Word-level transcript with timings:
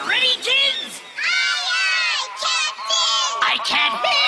Ready, 0.00 0.34
kids? 0.40 1.02
Aye, 1.20 1.64
aye, 1.76 2.28
Captain! 2.40 3.42
I 3.44 3.56
can't 3.68 3.94
hear 4.06 4.21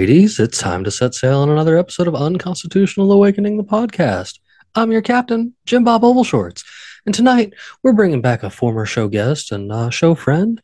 mateys. 0.00 0.40
It's 0.40 0.56
time 0.56 0.82
to 0.84 0.90
set 0.90 1.14
sail 1.14 1.40
on 1.40 1.50
another 1.50 1.76
episode 1.76 2.08
of 2.08 2.14
Unconstitutional 2.14 3.12
Awakening, 3.12 3.58
the 3.58 3.64
podcast. 3.64 4.38
I'm 4.74 4.92
your 4.92 5.02
captain, 5.02 5.54
Jim 5.66 5.84
Bob 5.84 6.00
Ovalshorts. 6.00 6.64
And 7.04 7.14
tonight, 7.14 7.52
we're 7.82 7.92
bringing 7.92 8.22
back 8.22 8.42
a 8.42 8.48
former 8.48 8.86
show 8.86 9.08
guest 9.08 9.52
and 9.52 9.70
uh, 9.70 9.90
show 9.90 10.14
friend, 10.14 10.58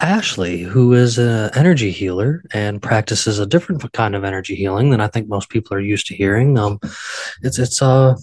Ashley, 0.00 0.60
who 0.60 0.92
is 0.92 1.16
an 1.16 1.48
energy 1.54 1.90
healer 1.90 2.44
and 2.52 2.82
practices 2.82 3.38
a 3.38 3.46
different 3.46 3.90
kind 3.94 4.14
of 4.14 4.22
energy 4.22 4.54
healing 4.54 4.90
than 4.90 5.00
I 5.00 5.08
think 5.08 5.28
most 5.28 5.48
people 5.48 5.74
are 5.74 5.80
used 5.80 6.06
to 6.08 6.14
hearing. 6.14 6.58
Um, 6.58 6.78
it's, 7.40 7.58
it's, 7.58 7.80
uh, 7.80 8.16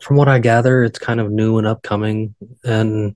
from 0.00 0.16
what 0.16 0.26
I 0.26 0.38
gather, 0.38 0.84
it's 0.84 0.98
kind 0.98 1.20
of 1.20 1.30
new 1.30 1.58
and 1.58 1.66
upcoming 1.66 2.34
and, 2.64 3.14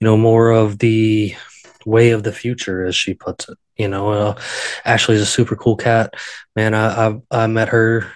you 0.00 0.04
know, 0.06 0.16
more 0.16 0.52
of 0.52 0.78
the 0.78 1.36
way 1.84 2.12
of 2.12 2.22
the 2.22 2.32
future, 2.32 2.86
as 2.86 2.96
she 2.96 3.12
puts 3.12 3.50
it. 3.50 3.58
You 3.78 3.88
know, 3.88 4.10
uh, 4.10 4.40
Ashley's 4.84 5.20
a 5.20 5.26
super 5.26 5.56
cool 5.56 5.76
cat, 5.76 6.14
man. 6.56 6.74
I, 6.74 7.08
I 7.08 7.20
I 7.30 7.46
met 7.46 7.68
her 7.68 8.10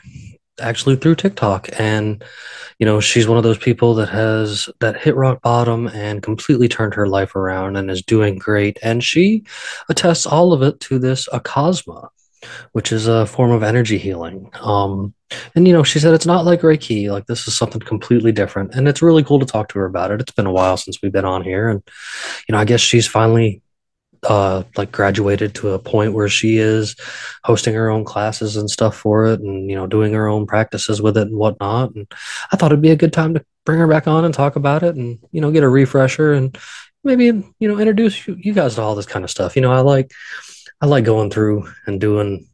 actually 0.61 0.97
through 0.97 1.15
TikTok, 1.17 1.69
and 1.79 2.23
you 2.79 2.87
know, 2.87 3.01
she's 3.01 3.29
one 3.29 3.39
of 3.39 3.45
those 3.45 3.59
people 3.59 3.95
that 3.95 4.09
has 4.09 4.69
that 4.81 5.01
hit 5.01 5.15
rock 5.15 5.41
bottom 5.43 5.87
and 5.89 6.23
completely 6.23 6.69
turned 6.69 6.95
her 6.95 7.07
life 7.07 7.37
around 7.37 7.77
and 7.77 7.91
is 7.91 8.03
doing 8.03 8.39
great. 8.39 8.79
And 8.83 9.05
she 9.05 9.45
attests 9.89 10.27
all 10.27 10.53
of 10.53 10.63
it 10.63 10.81
to 10.81 10.99
this 10.99 11.29
Acasma, 11.29 12.09
which 12.73 12.91
is 12.91 13.07
a 13.07 13.27
form 13.27 13.53
of 13.53 13.63
energy 13.63 13.99
healing. 13.99 14.51
Um, 14.61 15.15
and 15.55 15.67
you 15.67 15.73
know, 15.73 15.85
she 15.85 16.01
said 16.01 16.13
it's 16.13 16.27
not 16.27 16.45
like 16.45 16.63
Reiki, 16.63 17.09
like 17.11 17.27
this 17.27 17.47
is 17.47 17.57
something 17.57 17.81
completely 17.81 18.33
different, 18.33 18.75
and 18.75 18.89
it's 18.89 19.03
really 19.03 19.23
cool 19.23 19.39
to 19.39 19.47
talk 19.47 19.69
to 19.69 19.79
her 19.79 19.87
about 19.87 20.11
it. 20.11 20.21
It's 20.21 20.33
been 20.33 20.47
a 20.47 20.53
while 20.53 20.77
since 20.77 21.01
we've 21.01 21.13
been 21.13 21.25
on 21.25 21.45
here, 21.45 21.69
and 21.69 21.83
you 22.49 22.53
know, 22.53 22.59
I 22.59 22.65
guess 22.65 22.81
she's 22.81 23.07
finally 23.07 23.63
uh 24.25 24.63
like 24.77 24.93
graduated 24.93 25.55
to 25.55 25.71
a 25.71 25.79
point 25.79 26.13
where 26.13 26.29
she 26.29 26.59
is 26.59 26.95
hosting 27.45 27.75
her 27.75 27.91
own 27.91 28.05
classes 28.05 28.57
and 28.57 28.71
stuff 28.71 28.97
for 28.97 29.27
it 29.27 29.41
and 29.41 29.69
you 29.69 29.77
know 29.77 29.87
doing 29.87 30.13
her 30.13 30.29
own 30.29 30.47
practices 30.47 31.03
with 31.03 31.17
it 31.17 31.27
and 31.27 31.37
whatnot. 31.37 31.95
And 31.95 32.07
i 32.53 32.57
thought 32.57 32.73
it'd 32.73 32.83
be 32.83 32.91
a 32.91 32.97
good 32.97 33.13
time 33.13 33.35
to 33.35 33.45
bring 33.65 33.79
her 33.79 33.89
back 33.89 34.07
on 34.07 34.25
and 34.25 34.33
talk 34.33 34.57
about 34.57 34.83
it 34.83 34.97
and 34.97 35.19
you 35.33 35.41
know 35.41 35.51
get 35.51 35.65
a 35.65 35.69
refresher 35.69 36.33
and 36.33 36.57
maybe 37.05 37.25
you 37.25 37.69
know 37.69 37.79
introduce 37.79 38.27
you, 38.27 38.37
you 38.39 38.53
guys 38.53 38.77
to 38.77 38.83
all 38.83 38.95
this 38.95 39.07
kind 39.07 39.25
of 39.25 39.31
stuff. 39.31 39.57
You 39.57 39.63
know 39.63 39.73
i 39.73 39.81
like 39.81 40.13
i 40.81 40.87
like 40.87 41.05
going 41.05 41.31
through 41.31 41.69
and 41.87 42.01
doing 42.01 42.49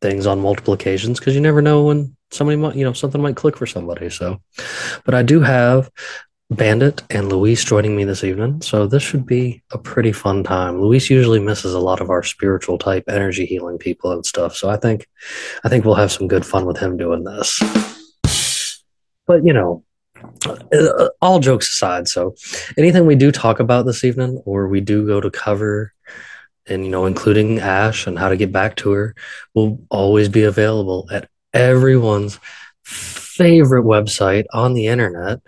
things 0.00 0.26
on 0.26 0.40
multiple 0.40 0.74
occasions 0.74 1.18
because 1.18 1.34
you 1.34 1.40
never 1.40 1.62
know 1.62 1.84
when 1.84 2.16
somebody 2.30 2.56
might 2.56 2.76
you 2.76 2.84
know 2.84 2.92
something 2.92 3.20
might 3.20 3.36
click 3.36 3.56
for 3.56 3.66
somebody 3.66 4.08
so. 4.10 4.40
But 5.04 5.14
i 5.14 5.22
do 5.22 5.40
have 5.40 5.90
Bandit 6.50 7.02
and 7.10 7.28
Luis 7.28 7.64
joining 7.64 7.96
me 7.96 8.04
this 8.04 8.22
evening. 8.22 8.62
So 8.62 8.86
this 8.86 9.02
should 9.02 9.26
be 9.26 9.64
a 9.72 9.78
pretty 9.78 10.12
fun 10.12 10.44
time. 10.44 10.80
Luis 10.80 11.10
usually 11.10 11.40
misses 11.40 11.74
a 11.74 11.80
lot 11.80 12.00
of 12.00 12.08
our 12.08 12.22
spiritual 12.22 12.78
type 12.78 13.04
energy 13.08 13.44
healing 13.44 13.78
people 13.78 14.12
and 14.12 14.24
stuff. 14.24 14.54
So 14.54 14.70
I 14.70 14.76
think 14.76 15.08
I 15.64 15.68
think 15.68 15.84
we'll 15.84 15.96
have 15.96 16.12
some 16.12 16.28
good 16.28 16.46
fun 16.46 16.64
with 16.64 16.78
him 16.78 16.96
doing 16.96 17.24
this. 17.24 17.60
But 19.26 19.44
you 19.44 19.52
know, 19.52 19.82
uh, 20.72 21.08
all 21.20 21.40
jokes 21.40 21.68
aside, 21.68 22.06
so 22.06 22.36
anything 22.78 23.06
we 23.06 23.16
do 23.16 23.32
talk 23.32 23.58
about 23.58 23.84
this 23.84 24.04
evening 24.04 24.40
or 24.44 24.68
we 24.68 24.80
do 24.80 25.04
go 25.04 25.20
to 25.20 25.32
cover 25.32 25.92
and 26.68 26.84
you 26.84 26.92
know 26.92 27.06
including 27.06 27.58
Ash 27.58 28.06
and 28.06 28.16
how 28.16 28.28
to 28.28 28.36
get 28.36 28.52
back 28.52 28.76
to 28.76 28.92
her 28.92 29.16
will 29.54 29.80
always 29.90 30.28
be 30.28 30.44
available 30.44 31.08
at 31.10 31.28
everyone's 31.52 32.38
favorite 32.84 33.84
website 33.84 34.44
on 34.52 34.74
the 34.74 34.86
internet 34.86 35.40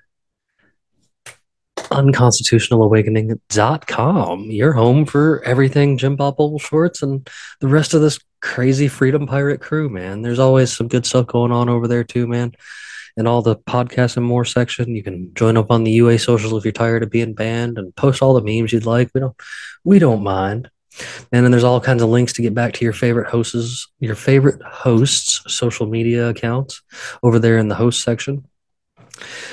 unconstitutionalawakening.com, 1.90 4.50
your 4.50 4.72
home 4.72 5.06
for 5.06 5.42
everything 5.44 5.98
Jim 5.98 6.16
Bob 6.16 6.38
Ovalshorts 6.38 7.02
and 7.02 7.28
the 7.60 7.68
rest 7.68 7.94
of 7.94 8.00
this 8.00 8.18
crazy 8.40 8.88
Freedom 8.88 9.26
Pirate 9.26 9.60
crew, 9.60 9.88
man. 9.88 10.22
There's 10.22 10.38
always 10.38 10.76
some 10.76 10.88
good 10.88 11.06
stuff 11.06 11.26
going 11.26 11.52
on 11.52 11.68
over 11.68 11.88
there 11.88 12.04
too, 12.04 12.26
man. 12.26 12.52
And 13.16 13.26
all 13.26 13.42
the 13.42 13.56
podcasts 13.56 14.16
and 14.16 14.24
more 14.24 14.44
section. 14.44 14.94
You 14.94 15.02
can 15.02 15.34
join 15.34 15.56
up 15.56 15.72
on 15.72 15.82
the 15.82 15.90
UA 15.90 16.20
socials 16.20 16.52
if 16.52 16.64
you're 16.64 16.72
tired 16.72 17.02
of 17.02 17.10
being 17.10 17.34
banned 17.34 17.76
and 17.76 17.94
post 17.96 18.22
all 18.22 18.34
the 18.34 18.42
memes 18.42 18.72
you'd 18.72 18.86
like. 18.86 19.10
We 19.12 19.20
don't 19.20 19.34
we 19.82 19.98
don't 19.98 20.22
mind. 20.22 20.70
And 21.32 21.44
then 21.44 21.50
there's 21.50 21.64
all 21.64 21.80
kinds 21.80 22.02
of 22.02 22.08
links 22.08 22.32
to 22.34 22.42
get 22.42 22.54
back 22.54 22.72
to 22.74 22.84
your 22.84 22.92
favorite 22.92 23.28
hosts, 23.28 23.88
your 24.00 24.14
favorite 24.14 24.62
hosts' 24.62 25.42
social 25.46 25.86
media 25.86 26.28
accounts 26.28 26.82
over 27.22 27.38
there 27.38 27.58
in 27.58 27.68
the 27.68 27.74
host 27.74 28.02
section. 28.02 28.44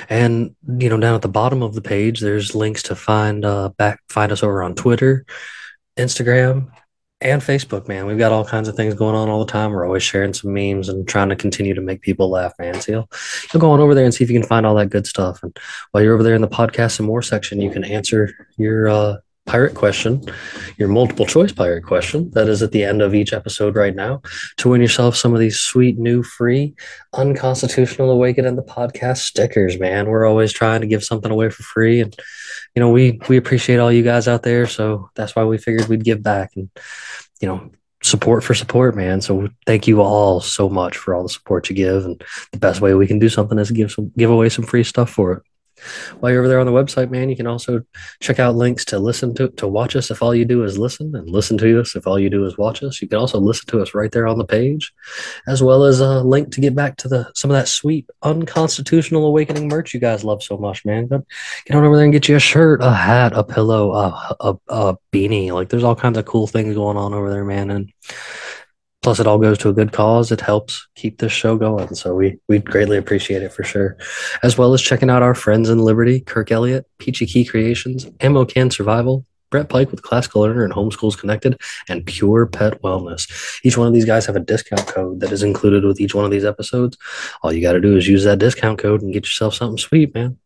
And 0.09 0.55
you 0.67 0.89
know, 0.89 0.99
down 0.99 1.15
at 1.15 1.21
the 1.21 1.27
bottom 1.27 1.61
of 1.61 1.73
the 1.73 1.81
page, 1.81 2.19
there's 2.19 2.55
links 2.55 2.83
to 2.83 2.95
find 2.95 3.45
uh 3.45 3.69
back 3.69 3.99
find 4.09 4.31
us 4.31 4.43
over 4.43 4.63
on 4.63 4.75
Twitter, 4.75 5.25
Instagram, 5.97 6.71
and 7.21 7.41
Facebook, 7.41 7.87
man. 7.87 8.05
We've 8.05 8.17
got 8.17 8.31
all 8.31 8.45
kinds 8.45 8.67
of 8.67 8.75
things 8.75 8.93
going 8.93 9.15
on 9.15 9.29
all 9.29 9.43
the 9.43 9.51
time. 9.51 9.71
We're 9.71 9.85
always 9.85 10.03
sharing 10.03 10.33
some 10.33 10.53
memes 10.53 10.89
and 10.89 11.07
trying 11.07 11.29
to 11.29 11.35
continue 11.35 11.73
to 11.73 11.81
make 11.81 12.01
people 12.01 12.29
laugh, 12.29 12.53
man. 12.59 12.79
So 12.81 12.91
you'll, 12.91 13.09
you'll 13.51 13.61
go 13.61 13.71
on 13.71 13.79
over 13.79 13.95
there 13.95 14.05
and 14.05 14.13
see 14.13 14.23
if 14.23 14.29
you 14.29 14.39
can 14.39 14.47
find 14.47 14.65
all 14.65 14.75
that 14.75 14.89
good 14.89 15.07
stuff. 15.07 15.41
And 15.41 15.57
while 15.91 16.03
you're 16.03 16.13
over 16.13 16.23
there 16.23 16.35
in 16.35 16.41
the 16.41 16.47
podcast 16.47 16.99
and 16.99 17.07
more 17.07 17.21
section, 17.21 17.61
you 17.61 17.71
can 17.71 17.83
answer 17.83 18.31
your 18.57 18.89
uh 18.89 19.15
pirate 19.45 19.75
question, 19.75 20.21
your 20.77 20.87
multiple 20.87 21.25
choice 21.25 21.51
pirate 21.51 21.83
question 21.83 22.31
that 22.31 22.47
is 22.47 22.63
at 22.63 22.71
the 22.71 22.83
end 22.83 23.01
of 23.01 23.13
each 23.13 23.33
episode 23.33 23.75
right 23.75 23.95
now 23.95 24.21
to 24.57 24.69
win 24.69 24.81
yourself 24.81 25.15
some 25.15 25.33
of 25.33 25.39
these 25.39 25.59
sweet 25.59 25.97
new 25.97 26.23
free 26.23 26.73
unconstitutional 27.13 28.11
awaken 28.11 28.45
in 28.45 28.55
the 28.55 28.63
podcast 28.63 29.19
stickers, 29.19 29.79
man. 29.79 30.07
We're 30.07 30.25
always 30.25 30.51
trying 30.51 30.81
to 30.81 30.87
give 30.87 31.03
something 31.03 31.31
away 31.31 31.49
for 31.49 31.63
free 31.63 32.01
and 32.01 32.15
you 32.75 32.81
know, 32.81 32.89
we 32.89 33.19
we 33.29 33.37
appreciate 33.37 33.77
all 33.77 33.91
you 33.91 34.03
guys 34.03 34.27
out 34.27 34.43
there, 34.43 34.67
so 34.67 35.09
that's 35.15 35.35
why 35.35 35.45
we 35.45 35.57
figured 35.57 35.87
we'd 35.87 36.03
give 36.03 36.21
back 36.21 36.51
and 36.57 36.69
you 37.39 37.47
know, 37.47 37.71
support 38.03 38.43
for 38.43 38.53
support, 38.53 38.95
man. 38.95 39.21
So 39.21 39.49
thank 39.65 39.87
you 39.87 40.01
all 40.01 40.41
so 40.41 40.69
much 40.69 40.97
for 40.97 41.15
all 41.15 41.23
the 41.23 41.29
support 41.29 41.69
you 41.69 41.75
give 41.75 42.05
and 42.05 42.21
the 42.51 42.59
best 42.59 42.81
way 42.81 42.93
we 42.93 43.07
can 43.07 43.19
do 43.19 43.29
something 43.29 43.57
is 43.57 43.71
give 43.71 43.91
some 43.91 44.11
give 44.17 44.29
away 44.29 44.49
some 44.49 44.65
free 44.65 44.83
stuff 44.83 45.09
for 45.09 45.33
it. 45.33 45.43
While 46.19 46.31
you're 46.31 46.41
over 46.41 46.47
there 46.47 46.59
on 46.59 46.65
the 46.65 46.71
website, 46.71 47.09
man, 47.09 47.29
you 47.29 47.35
can 47.35 47.47
also 47.47 47.81
check 48.21 48.39
out 48.39 48.55
links 48.55 48.85
to 48.85 48.99
listen 48.99 49.33
to 49.35 49.49
to 49.49 49.67
watch 49.67 49.95
us 49.95 50.11
if 50.11 50.21
all 50.21 50.35
you 50.35 50.45
do 50.45 50.63
is 50.63 50.77
listen, 50.77 51.15
and 51.15 51.29
listen 51.29 51.57
to 51.59 51.79
us 51.79 51.95
if 51.95 52.07
all 52.07 52.19
you 52.19 52.29
do 52.29 52.45
is 52.45 52.57
watch 52.57 52.83
us. 52.83 53.01
You 53.01 53.07
can 53.07 53.19
also 53.19 53.39
listen 53.39 53.67
to 53.67 53.81
us 53.81 53.93
right 53.93 54.11
there 54.11 54.27
on 54.27 54.37
the 54.37 54.45
page, 54.45 54.93
as 55.47 55.63
well 55.63 55.83
as 55.83 55.99
a 55.99 56.21
link 56.21 56.51
to 56.51 56.61
get 56.61 56.75
back 56.75 56.97
to 56.97 57.07
the 57.07 57.31
some 57.33 57.51
of 57.51 57.55
that 57.55 57.67
sweet 57.67 58.09
unconstitutional 58.23 59.25
awakening 59.25 59.67
merch 59.67 59.93
you 59.93 59.99
guys 59.99 60.23
love 60.23 60.43
so 60.43 60.57
much, 60.57 60.85
man. 60.85 61.07
But 61.07 61.23
get 61.65 61.75
on 61.75 61.83
over 61.83 61.95
there 61.95 62.05
and 62.05 62.13
get 62.13 62.27
you 62.29 62.35
a 62.35 62.39
shirt, 62.39 62.81
a 62.81 62.91
hat, 62.91 63.33
a 63.33 63.43
pillow, 63.43 63.93
a, 63.93 64.35
a, 64.39 64.55
a 64.67 64.97
beanie. 65.11 65.51
Like 65.51 65.69
there's 65.69 65.83
all 65.83 65.95
kinds 65.95 66.17
of 66.17 66.25
cool 66.25 66.47
things 66.47 66.75
going 66.75 66.97
on 66.97 67.13
over 67.13 67.29
there, 67.29 67.45
man. 67.45 67.71
And 67.71 67.91
plus 69.05 69.19
it 69.19 69.27
all 69.27 69.37
goes 69.37 69.59
to 69.59 69.69
a 69.69 69.73
good 69.73 69.91
cause 69.91 70.31
it 70.31 70.41
helps 70.41 70.87
keep 70.95 71.19
this 71.19 71.31
show 71.31 71.55
going 71.55 71.93
so 71.93 72.15
we 72.15 72.39
we 72.47 72.57
greatly 72.57 72.97
appreciate 72.97 73.43
it 73.43 73.53
for 73.53 73.63
sure 73.63 73.95
as 74.41 74.57
well 74.57 74.73
as 74.73 74.81
checking 74.81 75.11
out 75.11 75.21
our 75.21 75.35
friends 75.35 75.69
in 75.69 75.77
liberty 75.77 76.21
kirk 76.21 76.51
elliott 76.51 76.87
Peachy 76.97 77.27
Ki 77.27 77.45
Creations 77.45 78.07
ammo 78.19 78.45
can 78.45 78.71
survival 78.71 79.23
Brett 79.51 79.69
Pike 79.69 79.91
with 79.91 80.01
Classical 80.01 80.41
Learner 80.41 80.65
and 80.65 80.73
Homeschools 80.73 81.17
Connected, 81.17 81.61
and 81.87 82.05
Pure 82.05 82.47
Pet 82.47 82.81
Wellness. 82.81 83.59
Each 83.63 83.77
one 83.77 83.87
of 83.87 83.93
these 83.93 84.03
guys 84.03 84.25
have 84.25 84.35
a 84.35 84.39
discount 84.39 84.87
code 84.87 85.19
that 85.19 85.31
is 85.31 85.43
included 85.43 85.85
with 85.85 86.01
each 86.01 86.15
one 86.15 86.25
of 86.25 86.31
these 86.31 86.43
episodes. 86.43 86.97
All 87.41 87.53
you 87.53 87.61
got 87.61 87.73
to 87.73 87.79
do 87.79 87.95
is 87.95 88.07
use 88.07 88.23
that 88.23 88.39
discount 88.39 88.79
code 88.79 89.03
and 89.03 89.13
get 89.13 89.23
yourself 89.23 89.53
something 89.53 89.77
sweet, 89.77 90.15
man. 90.15 90.37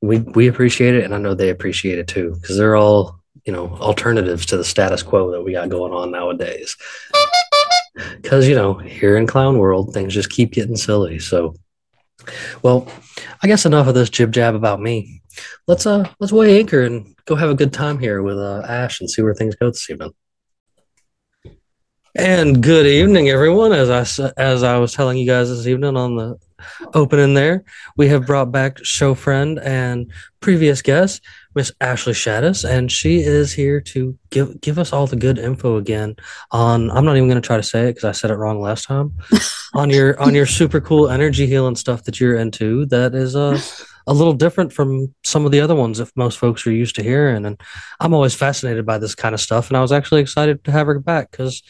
We 0.00 0.20
we 0.20 0.48
appreciate 0.48 0.94
it, 0.94 1.04
and 1.04 1.14
I 1.14 1.18
know 1.18 1.34
they 1.34 1.50
appreciate 1.50 1.98
it 1.98 2.08
too 2.08 2.36
because 2.40 2.56
they're 2.56 2.74
all 2.74 3.20
you 3.44 3.52
know 3.52 3.68
alternatives 3.80 4.46
to 4.46 4.56
the 4.56 4.64
status 4.64 5.02
quo 5.02 5.30
that 5.30 5.42
we 5.42 5.52
got 5.52 5.68
going 5.68 5.92
on 5.92 6.10
nowadays. 6.10 6.74
Because 7.94 8.48
you 8.48 8.54
know, 8.54 8.74
here 8.74 9.16
in 9.16 9.26
clown 9.26 9.58
world, 9.58 9.92
things 9.92 10.14
just 10.14 10.30
keep 10.30 10.52
getting 10.52 10.76
silly. 10.76 11.18
So, 11.18 11.54
well, 12.62 12.90
I 13.42 13.46
guess 13.46 13.66
enough 13.66 13.88
of 13.88 13.94
this 13.94 14.10
jib 14.10 14.32
jab 14.32 14.54
about 14.54 14.80
me. 14.80 15.22
Let's 15.66 15.86
uh 15.86 16.08
let's 16.20 16.32
weigh 16.32 16.58
anchor 16.58 16.82
and 16.82 17.14
go 17.24 17.34
have 17.34 17.50
a 17.50 17.54
good 17.54 17.72
time 17.72 17.98
here 17.98 18.22
with 18.22 18.38
uh, 18.38 18.62
Ash 18.68 19.00
and 19.00 19.10
see 19.10 19.22
where 19.22 19.34
things 19.34 19.54
go 19.54 19.68
this 19.68 19.88
evening. 19.90 20.12
And 22.16 22.62
good 22.62 22.86
evening, 22.86 23.28
everyone. 23.28 23.72
As 23.72 24.18
i 24.18 24.32
as 24.36 24.62
I 24.62 24.78
was 24.78 24.92
telling 24.92 25.18
you 25.18 25.26
guys 25.26 25.50
this 25.50 25.66
evening 25.66 25.96
on 25.96 26.16
the 26.16 26.36
opening 26.94 27.34
there, 27.34 27.64
we 27.96 28.08
have 28.08 28.26
brought 28.26 28.50
back 28.50 28.84
show 28.84 29.14
friend 29.14 29.58
and 29.60 30.10
previous 30.40 30.82
guest, 30.82 31.22
Miss 31.58 31.72
Ashley 31.80 32.12
Shadis, 32.12 32.64
and 32.64 32.90
she 32.90 33.18
is 33.18 33.52
here 33.52 33.80
to 33.80 34.16
give 34.30 34.60
give 34.60 34.78
us 34.78 34.92
all 34.92 35.08
the 35.08 35.16
good 35.16 35.38
info 35.38 35.76
again 35.76 36.14
on. 36.52 36.88
I'm 36.92 37.04
not 37.04 37.16
even 37.16 37.28
going 37.28 37.42
to 37.42 37.44
try 37.44 37.56
to 37.56 37.64
say 37.64 37.88
it 37.88 37.96
because 37.96 38.04
I 38.04 38.12
said 38.12 38.30
it 38.30 38.36
wrong 38.36 38.60
last 38.60 38.84
time. 38.84 39.18
on 39.74 39.90
your 39.90 40.20
on 40.20 40.36
your 40.36 40.46
super 40.46 40.80
cool 40.80 41.10
energy 41.10 41.48
healing 41.48 41.74
stuff 41.74 42.04
that 42.04 42.20
you're 42.20 42.36
into, 42.36 42.86
that 42.86 43.16
is 43.16 43.34
uh 43.34 43.60
a 44.06 44.14
little 44.14 44.32
different 44.32 44.72
from 44.72 45.12
some 45.24 45.44
of 45.44 45.50
the 45.50 45.60
other 45.60 45.74
ones 45.74 45.98
that 45.98 46.16
most 46.16 46.38
folks 46.38 46.64
are 46.64 46.70
used 46.70 46.94
to 46.94 47.02
hearing. 47.02 47.44
And 47.44 47.60
I'm 47.98 48.14
always 48.14 48.36
fascinated 48.36 48.86
by 48.86 48.98
this 48.98 49.16
kind 49.16 49.34
of 49.34 49.40
stuff. 49.40 49.68
And 49.68 49.76
I 49.76 49.82
was 49.82 49.90
actually 49.90 50.20
excited 50.20 50.62
to 50.62 50.70
have 50.70 50.86
her 50.86 51.00
back 51.00 51.32
because 51.32 51.60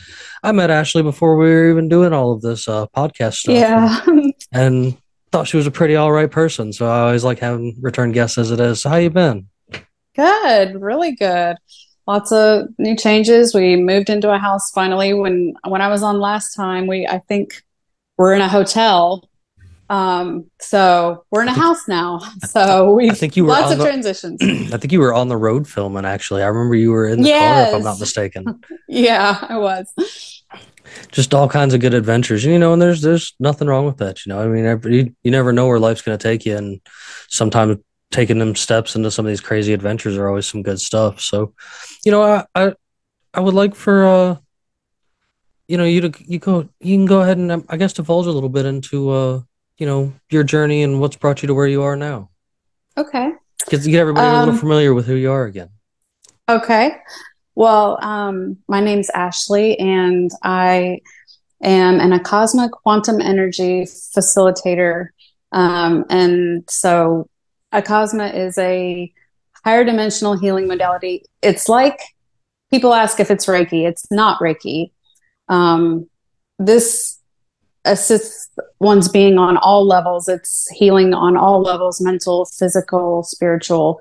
I 0.42 0.52
met 0.52 0.68
Ashley 0.68 1.02
before 1.02 1.38
we 1.38 1.46
were 1.46 1.70
even 1.70 1.88
doing 1.88 2.12
all 2.12 2.32
of 2.32 2.42
this 2.42 2.68
uh, 2.68 2.86
podcast 2.94 3.36
stuff. 3.36 3.54
Yeah. 3.54 4.04
And 4.52 4.98
thought 5.32 5.48
she 5.48 5.56
was 5.56 5.66
a 5.66 5.70
pretty 5.70 5.96
all 5.96 6.12
right 6.12 6.30
person. 6.30 6.72
So 6.72 6.86
I 6.86 7.00
always 7.00 7.24
like 7.24 7.38
having 7.38 7.76
return 7.80 8.12
guests 8.12 8.38
as 8.38 8.50
it 8.50 8.60
is. 8.60 8.82
So 8.82 8.90
how 8.90 8.96
you 8.96 9.10
been? 9.10 9.48
Good. 10.18 10.80
Really 10.80 11.12
good. 11.14 11.56
Lots 12.06 12.32
of 12.32 12.68
new 12.78 12.96
changes. 12.96 13.54
We 13.54 13.76
moved 13.76 14.08
into 14.10 14.32
a 14.32 14.38
house 14.38 14.70
finally 14.70 15.12
when 15.14 15.54
when 15.66 15.80
I 15.82 15.88
was 15.88 16.02
on 16.02 16.18
last 16.20 16.54
time. 16.54 16.86
We 16.86 17.06
I 17.06 17.18
think 17.28 17.62
we're 18.16 18.34
in 18.34 18.40
a 18.40 18.48
hotel. 18.48 19.28
Um 19.90 20.50
so 20.60 21.24
we're 21.30 21.42
in 21.42 21.48
a 21.48 21.52
house 21.54 21.86
now. 21.88 22.20
So 22.46 22.92
we 22.94 23.10
I 23.10 23.14
think 23.14 23.36
you 23.36 23.44
were 23.44 23.50
lots 23.50 23.72
of 23.72 23.78
the- 23.78 23.84
transitions. 23.84 24.40
I 24.72 24.76
think 24.78 24.92
you 24.92 25.00
were 25.00 25.14
on 25.14 25.28
the 25.28 25.36
road 25.36 25.68
filming 25.68 26.04
actually. 26.04 26.42
I 26.42 26.46
remember 26.46 26.74
you 26.74 26.90
were 26.92 27.06
in 27.08 27.22
the 27.22 27.30
car 27.30 27.68
if 27.68 27.74
I'm 27.74 27.82
not 27.84 28.00
mistaken. 28.00 28.60
yeah, 28.88 29.38
I 29.48 29.58
was. 29.58 29.92
just 31.12 31.34
all 31.34 31.48
kinds 31.48 31.74
of 31.74 31.80
good 31.80 31.92
adventures 31.92 32.44
and 32.44 32.52
you 32.54 32.58
know 32.58 32.72
and 32.72 32.80
there's 32.80 33.02
there's 33.02 33.34
nothing 33.38 33.68
wrong 33.68 33.84
with 33.84 33.98
that 33.98 34.24
you 34.24 34.32
know 34.32 34.40
i 34.40 34.46
mean 34.46 34.64
you, 34.90 35.14
you 35.22 35.30
never 35.30 35.52
know 35.52 35.66
where 35.66 35.78
life's 35.78 36.00
going 36.00 36.16
to 36.16 36.22
take 36.22 36.46
you 36.46 36.56
and 36.56 36.80
sometimes 37.28 37.76
taking 38.10 38.38
them 38.38 38.54
steps 38.54 38.96
into 38.96 39.10
some 39.10 39.26
of 39.26 39.30
these 39.30 39.40
crazy 39.40 39.72
adventures 39.72 40.16
are 40.16 40.28
always 40.28 40.46
some 40.46 40.62
good 40.62 40.80
stuff 40.80 41.20
so 41.20 41.52
you 42.04 42.12
know 42.12 42.22
i 42.22 42.44
i, 42.54 42.72
I 43.34 43.40
would 43.40 43.54
like 43.54 43.74
for 43.74 44.06
uh 44.06 44.36
you 45.66 45.76
know 45.76 45.84
you 45.84 46.00
to 46.00 46.24
you 46.26 46.38
go 46.38 46.68
you 46.80 46.96
can 46.96 47.06
go 47.06 47.20
ahead 47.20 47.36
and 47.38 47.52
um, 47.52 47.64
i 47.68 47.76
guess 47.76 47.92
divulge 47.92 48.26
a 48.26 48.32
little 48.32 48.48
bit 48.48 48.64
into 48.66 49.10
uh 49.10 49.40
you 49.76 49.86
know 49.86 50.12
your 50.30 50.42
journey 50.42 50.82
and 50.82 51.00
what's 51.00 51.16
brought 51.16 51.42
you 51.42 51.46
to 51.48 51.54
where 51.54 51.66
you 51.66 51.82
are 51.82 51.96
now 51.96 52.30
Okay. 52.96 53.30
get, 53.68 53.84
get 53.84 54.00
everybody 54.00 54.28
a 54.28 54.36
little 54.36 54.54
Um, 54.54 54.58
familiar 54.58 54.94
with 54.94 55.06
who 55.06 55.14
you 55.14 55.30
are 55.30 55.44
again 55.44 55.70
Okay. 56.48 56.96
Well, 57.54 57.98
um, 58.02 58.58
my 58.68 58.80
name's 58.80 59.10
Ashley, 59.10 59.78
and 59.78 60.30
I 60.42 61.00
am 61.62 62.00
an 62.00 62.18
Acasma 62.18 62.70
quantum 62.70 63.20
energy 63.20 63.82
facilitator. 63.82 65.08
Um, 65.52 66.06
and 66.08 66.64
so, 66.70 67.28
Acasma 67.72 68.34
is 68.34 68.56
a 68.58 69.12
higher 69.64 69.84
dimensional 69.84 70.38
healing 70.38 70.66
modality. 70.66 71.24
It's 71.42 71.68
like 71.68 72.00
people 72.70 72.94
ask 72.94 73.20
if 73.20 73.30
it's 73.30 73.46
Reiki, 73.46 73.86
it's 73.86 74.10
not 74.10 74.40
Reiki. 74.40 74.90
Um, 75.48 76.08
this 76.58 77.18
assists 77.84 78.48
one's 78.80 79.08
being 79.08 79.38
on 79.38 79.56
all 79.56 79.86
levels, 79.86 80.28
it's 80.28 80.68
healing 80.70 81.14
on 81.14 81.36
all 81.36 81.60
levels 81.60 82.00
mental, 82.00 82.44
physical, 82.46 83.22
spiritual. 83.22 84.00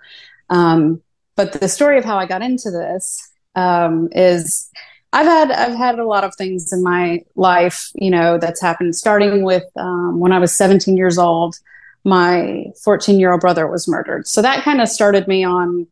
Um, 0.50 1.02
but 1.36 1.54
the 1.54 1.68
story 1.68 1.98
of 1.98 2.06
how 2.06 2.18
I 2.18 2.26
got 2.26 2.42
into 2.42 2.72
this 2.72 3.32
um, 3.56 4.10
is 4.12 4.70
I've 5.14 5.26
had 5.26 5.52
I've 5.52 5.78
had 5.78 6.00
a 6.00 6.06
lot 6.06 6.24
of 6.24 6.36
things 6.36 6.74
in 6.74 6.84
my 6.84 7.24
life, 7.36 7.92
you 7.96 8.12
know, 8.12 8.38
that's 8.38 8.62
happened. 8.62 8.96
Starting 8.96 9.44
with 9.44 9.66
um, 9.76 10.20
when 10.20 10.32
I 10.32 10.40
was 10.40 10.54
17 10.54 10.98
years 10.98 11.18
old, 11.18 11.56
my 12.08 12.68
14 12.84 13.20
year 13.20 13.34
old 13.34 13.42
brother 13.42 13.68
was 13.68 13.88
murdered. 13.88 14.28
So 14.28 14.42
that 14.42 14.64
kind 14.64 14.82
of 14.82 14.88
started 14.88 15.28
me 15.28 15.44
on, 15.44 15.88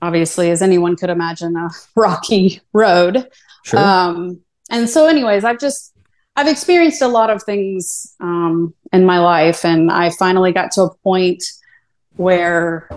obviously, 0.00 0.50
as 0.50 0.62
anyone 0.62 0.96
could 0.96 1.10
imagine, 1.10 1.56
a 1.56 1.68
rocky 1.94 2.60
road. 2.72 3.28
sure 3.64 3.78
Um, 3.78 4.40
and 4.70 4.88
so, 4.88 5.06
anyways, 5.06 5.44
I've 5.44 5.60
just 5.60 5.92
I've 6.36 6.48
experienced 6.48 7.02
a 7.02 7.08
lot 7.08 7.28
of 7.28 7.42
things 7.42 8.14
um, 8.20 8.72
in 8.92 9.04
my 9.04 9.18
life, 9.18 9.64
and 9.64 9.90
I 9.90 10.10
finally 10.10 10.52
got 10.52 10.72
to 10.72 10.82
a 10.82 10.94
point 10.98 11.44
where, 12.16 12.88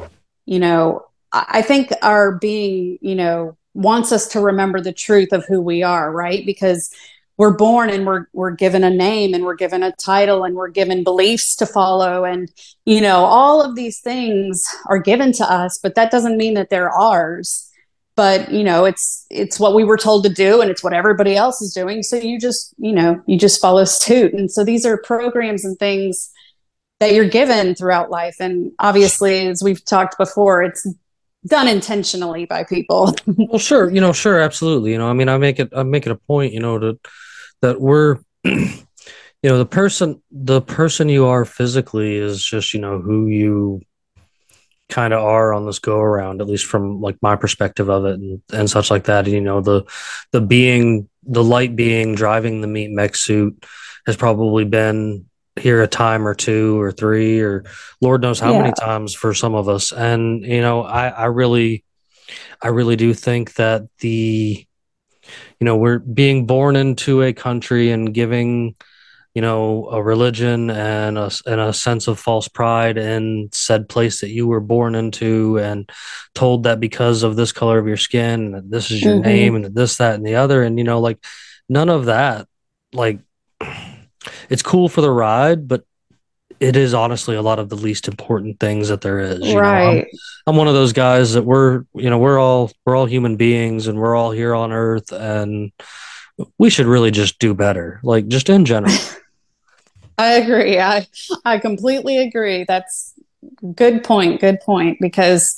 you 0.46 0.60
know, 0.60 1.06
I, 1.32 1.46
I 1.50 1.62
think 1.62 1.92
our 2.02 2.34
being, 2.38 3.00
you 3.02 3.16
know, 3.16 3.58
wants 3.74 4.12
us 4.12 4.28
to 4.30 4.40
remember 4.40 4.80
the 4.80 4.94
truth 4.94 5.34
of 5.34 5.46
who 5.46 5.60
we 5.60 5.84
are, 5.84 6.12
right? 6.12 6.46
Because 6.46 6.90
we're 7.38 7.56
born 7.56 7.90
and 7.90 8.06
we're 8.06 8.28
we're 8.34 8.52
given 8.52 8.84
a 8.84 8.90
name 8.90 9.34
and 9.34 9.44
we're 9.44 9.56
given 9.56 9.84
a 9.84 9.92
title 9.94 10.44
and 10.44 10.56
we're 10.56 10.70
given 10.70 11.04
beliefs 11.04 11.56
to 11.58 11.66
follow. 11.66 12.24
And 12.24 12.52
you 12.86 13.02
know 13.02 13.26
all 13.26 13.62
of 13.62 13.76
these 13.76 14.00
things 14.00 14.66
are 14.88 15.00
given 15.00 15.32
to 15.34 15.52
us 15.52 15.80
but 15.82 15.96
that 15.96 16.12
doesn't 16.12 16.38
mean 16.38 16.54
that 16.56 16.70
they're 16.70 16.92
ours. 16.92 17.70
But 18.16 18.52
you 18.52 18.64
know 18.64 18.86
it's 18.86 19.26
it's 19.32 19.60
what 19.60 19.74
we 19.74 19.84
were 19.84 19.98
told 19.98 20.24
to 20.26 20.30
do 20.30 20.62
and 20.62 20.70
it's 20.70 20.84
what 20.84 20.94
everybody 20.94 21.36
else 21.36 21.62
is 21.62 21.74
doing. 21.74 22.04
So 22.04 22.18
you 22.18 22.40
just 22.40 22.74
you 22.78 22.94
know 22.94 23.22
you 23.26 23.38
just 23.38 23.62
follow 23.62 23.86
suit. 23.86 24.34
And 24.34 24.52
so 24.52 24.64
these 24.64 24.86
are 24.86 24.98
programs 24.98 25.66
and 25.66 25.78
things 25.80 26.32
that 27.00 27.14
you're 27.14 27.28
given 27.28 27.76
throughout 27.76 28.12
life. 28.12 28.36
And 28.40 28.72
obviously 28.80 29.48
as 29.48 29.64
we've 29.64 29.84
talked 29.84 30.18
before 30.18 30.64
it's 30.64 30.88
done 31.48 31.68
intentionally 31.68 32.46
by 32.46 32.64
people 32.64 33.14
Well, 33.28 33.60
sure, 33.60 33.90
you 33.90 34.02
know, 34.02 34.14
sure, 34.14 34.40
absolutely. 34.40 34.92
You 34.92 34.98
know, 34.98 35.10
I 35.10 35.14
mean, 35.14 35.30
I 35.30 35.38
make 35.38 35.60
it, 35.60 35.70
I 35.76 35.84
make 35.84 36.06
it 36.06 36.12
a 36.12 36.16
point, 36.16 36.54
you 36.54 36.60
know, 36.60 36.80
to 36.80 37.00
that 37.62 37.80
we're, 37.80 38.20
you 38.44 38.84
know, 39.44 39.58
the 39.58 39.66
person, 39.66 40.22
the 40.32 40.62
person 40.62 41.10
you 41.10 41.26
are 41.26 41.46
physically 41.46 42.16
is 42.16 42.44
just, 42.44 42.74
you 42.74 42.80
know, 42.80 43.00
who 43.00 43.28
you 43.28 43.82
kind 44.90 45.14
of 45.14 45.24
are 45.24 45.54
on 45.54 45.66
this 45.66 45.80
go 45.80 45.98
around, 45.98 46.42
at 46.42 46.48
least 46.48 46.66
from 46.66 47.02
like 47.02 47.18
my 47.22 47.36
perspective 47.36 47.90
of 47.90 48.06
it 48.06 48.20
and, 48.20 48.42
and 48.52 48.70
such 48.70 48.92
like 48.92 49.06
that. 49.06 49.26
And, 49.26 49.34
You 49.34 49.42
know, 49.42 49.62
the, 49.62 49.84
the 50.32 50.42
being, 50.42 51.10
the 51.24 51.44
light 51.44 51.76
being 51.76 52.16
driving 52.16 52.62
the 52.62 52.68
meat 52.68 52.92
mech 52.92 53.16
suit 53.16 53.66
has 54.06 54.18
probably 54.18 54.66
been 54.66 55.26
here 55.60 55.82
a 55.82 55.88
time 55.88 56.28
or 56.28 56.34
two 56.34 56.82
or 56.82 56.92
three 56.92 57.40
or 57.40 57.64
Lord 58.02 58.22
knows 58.22 58.40
how 58.40 58.54
many 58.58 58.74
times 58.74 59.14
for 59.14 59.34
some 59.34 59.54
of 59.54 59.70
us. 59.70 59.92
And, 59.92 60.44
you 60.44 60.62
know, 60.62 60.82
I, 60.82 61.10
I 61.10 61.26
really, 61.26 61.84
I 62.62 62.70
really 62.70 62.96
do 62.96 63.14
think 63.14 63.54
that 63.56 63.84
the, 64.00 64.66
you 65.60 65.66
know, 65.66 65.78
we're 65.78 66.00
being 66.00 66.48
born 66.48 66.76
into 66.76 67.22
a 67.22 67.34
country 67.34 67.92
and 67.92 68.14
giving, 68.14 68.76
you 69.36 69.42
know, 69.42 69.90
a 69.90 70.02
religion 70.02 70.70
and 70.70 71.18
a, 71.18 71.32
and 71.46 71.62
a 71.62 71.72
sense 71.72 72.08
of 72.08 72.20
false 72.20 72.48
pride 72.48 72.98
in 72.98 73.50
said 73.52 73.88
place 73.88 74.22
that 74.22 74.30
you 74.30 74.48
were 74.48 74.60
born 74.60 74.96
into 74.96 75.60
and 75.60 75.90
told 76.34 76.64
that 76.64 76.80
because 76.80 77.24
of 77.24 77.36
this 77.36 77.52
color 77.52 77.78
of 77.78 77.88
your 77.88 77.98
skin, 77.98 78.52
that 78.54 78.70
this 78.70 78.90
is 78.92 79.04
your 79.04 79.16
Mhm. 79.18 79.22
name 79.24 79.56
and 79.56 79.76
this, 79.76 79.98
that, 79.98 80.16
and 80.16 80.26
the 80.26 80.36
other. 80.36 80.64
And, 80.64 80.78
you 80.78 80.84
know, 80.84 81.00
like 81.00 81.24
none 81.70 81.90
of 81.90 82.06
that, 82.06 82.48
like, 82.92 83.20
it's 84.54 84.62
cool 84.62 84.88
for 84.88 85.02
the 85.02 85.10
ride, 85.10 85.68
but 85.68 85.84
it 86.60 86.76
is 86.76 86.94
honestly 86.94 87.36
a 87.36 87.42
lot 87.42 87.58
of 87.58 87.70
the 87.70 87.76
least 87.76 88.08
important 88.08 88.60
things 88.60 88.90
that 88.90 89.02
there 89.02 89.20
is. 89.20 89.40
You 89.40 89.56
know, 89.56 89.62
I'm- 89.62 89.96
right 89.98 90.08
I'm 90.46 90.56
one 90.58 90.68
of 90.68 90.76
those 90.76 90.94
guys 90.94 91.34
that 91.34 91.42
we're, 91.42 91.86
you 91.96 92.08
know, 92.12 92.20
we're 92.20 92.38
all 92.38 92.72
we're 92.86 92.96
all 92.96 93.08
human 93.08 93.36
beings 93.36 93.88
and 93.88 93.98
we're 93.98 94.16
all 94.16 94.30
here 94.30 94.54
on 94.54 94.72
earth 94.72 95.12
and 95.12 95.72
we 96.60 96.70
should 96.70 96.86
really 96.86 97.10
just 97.10 97.40
do 97.40 97.56
better. 97.56 98.00
Like 98.04 98.28
just 98.28 98.48
in 98.48 98.64
general. 98.64 98.94
I 100.20 100.34
agree. 100.34 100.80
I 100.80 101.08
I 101.44 101.58
completely 101.58 102.20
agree. 102.20 102.64
That's 102.68 103.14
good 103.74 104.04
point. 104.04 104.40
Good 104.40 104.60
point. 104.60 105.00
Because 105.02 105.58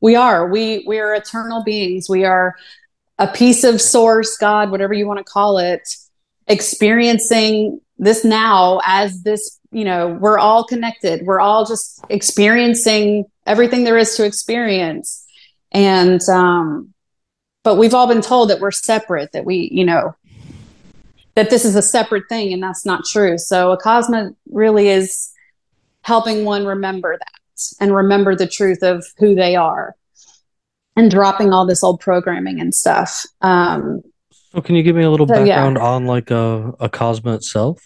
we 0.00 0.14
are 0.14 0.46
we 0.46 0.84
we 0.86 1.00
are 1.00 1.12
eternal 1.12 1.64
beings. 1.64 2.08
We 2.08 2.24
are 2.24 2.54
a 3.18 3.26
piece 3.26 3.64
of 3.64 3.80
source, 3.80 4.36
God, 4.36 4.70
whatever 4.70 4.94
you 4.94 5.08
want 5.08 5.18
to 5.18 5.24
call 5.24 5.58
it, 5.58 5.82
experiencing 6.46 7.80
this 7.98 8.24
now 8.24 8.80
as 8.84 9.22
this. 9.22 9.58
You 9.70 9.84
know, 9.84 10.08
we're 10.08 10.38
all 10.38 10.64
connected. 10.64 11.26
We're 11.26 11.40
all 11.40 11.66
just 11.66 12.02
experiencing 12.08 13.26
everything 13.46 13.84
there 13.84 13.98
is 13.98 14.16
to 14.16 14.24
experience. 14.24 15.26
and 15.72 16.20
um, 16.28 16.94
but 17.64 17.76
we've 17.76 17.92
all 17.92 18.06
been 18.06 18.22
told 18.22 18.48
that 18.48 18.60
we're 18.60 18.70
separate, 18.70 19.32
that 19.32 19.44
we, 19.44 19.68
you 19.70 19.84
know, 19.84 20.14
that 21.34 21.50
this 21.50 21.66
is 21.66 21.76
a 21.76 21.82
separate 21.82 22.24
thing, 22.28 22.52
and 22.52 22.62
that's 22.62 22.86
not 22.86 23.04
true. 23.04 23.36
So 23.36 23.72
a 23.72 23.78
Acasma 23.78 24.34
really 24.50 24.88
is 24.88 25.30
helping 26.02 26.44
one 26.44 26.64
remember 26.64 27.18
that 27.18 27.60
and 27.80 27.94
remember 27.94 28.34
the 28.34 28.46
truth 28.46 28.82
of 28.82 29.04
who 29.18 29.34
they 29.34 29.54
are 29.54 29.94
and 30.96 31.10
dropping 31.10 31.52
all 31.52 31.66
this 31.66 31.84
old 31.84 32.00
programming 32.00 32.60
and 32.60 32.74
stuff. 32.74 33.24
Um, 33.40 34.02
So 34.58 34.62
can 34.62 34.74
you 34.74 34.82
give 34.82 34.96
me 34.96 35.04
a 35.04 35.10
little 35.10 35.28
So, 35.28 35.44
yeah. 35.44 35.54
background 35.54 35.78
on 35.78 36.06
like 36.06 36.32
a, 36.32 36.72
Acasma 36.80 37.36
itself? 37.36 37.80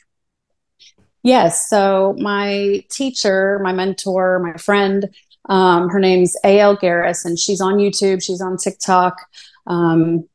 Yes. 1.22 1.68
So 1.68 2.16
my 2.18 2.82
teacher, 2.90 3.60
my 3.62 3.74
mentor, 3.74 4.38
my 4.38 4.56
friend, 4.56 5.10
um, 5.50 5.90
her 5.90 6.00
name's 6.00 6.34
A.L. 6.44 6.78
Garris, 6.78 7.26
and 7.26 7.38
she's 7.38 7.60
on 7.60 7.74
YouTube. 7.74 8.22
She's 8.22 8.40
on 8.40 8.56
TikTok. 8.56 9.20
Um, 9.66 10.26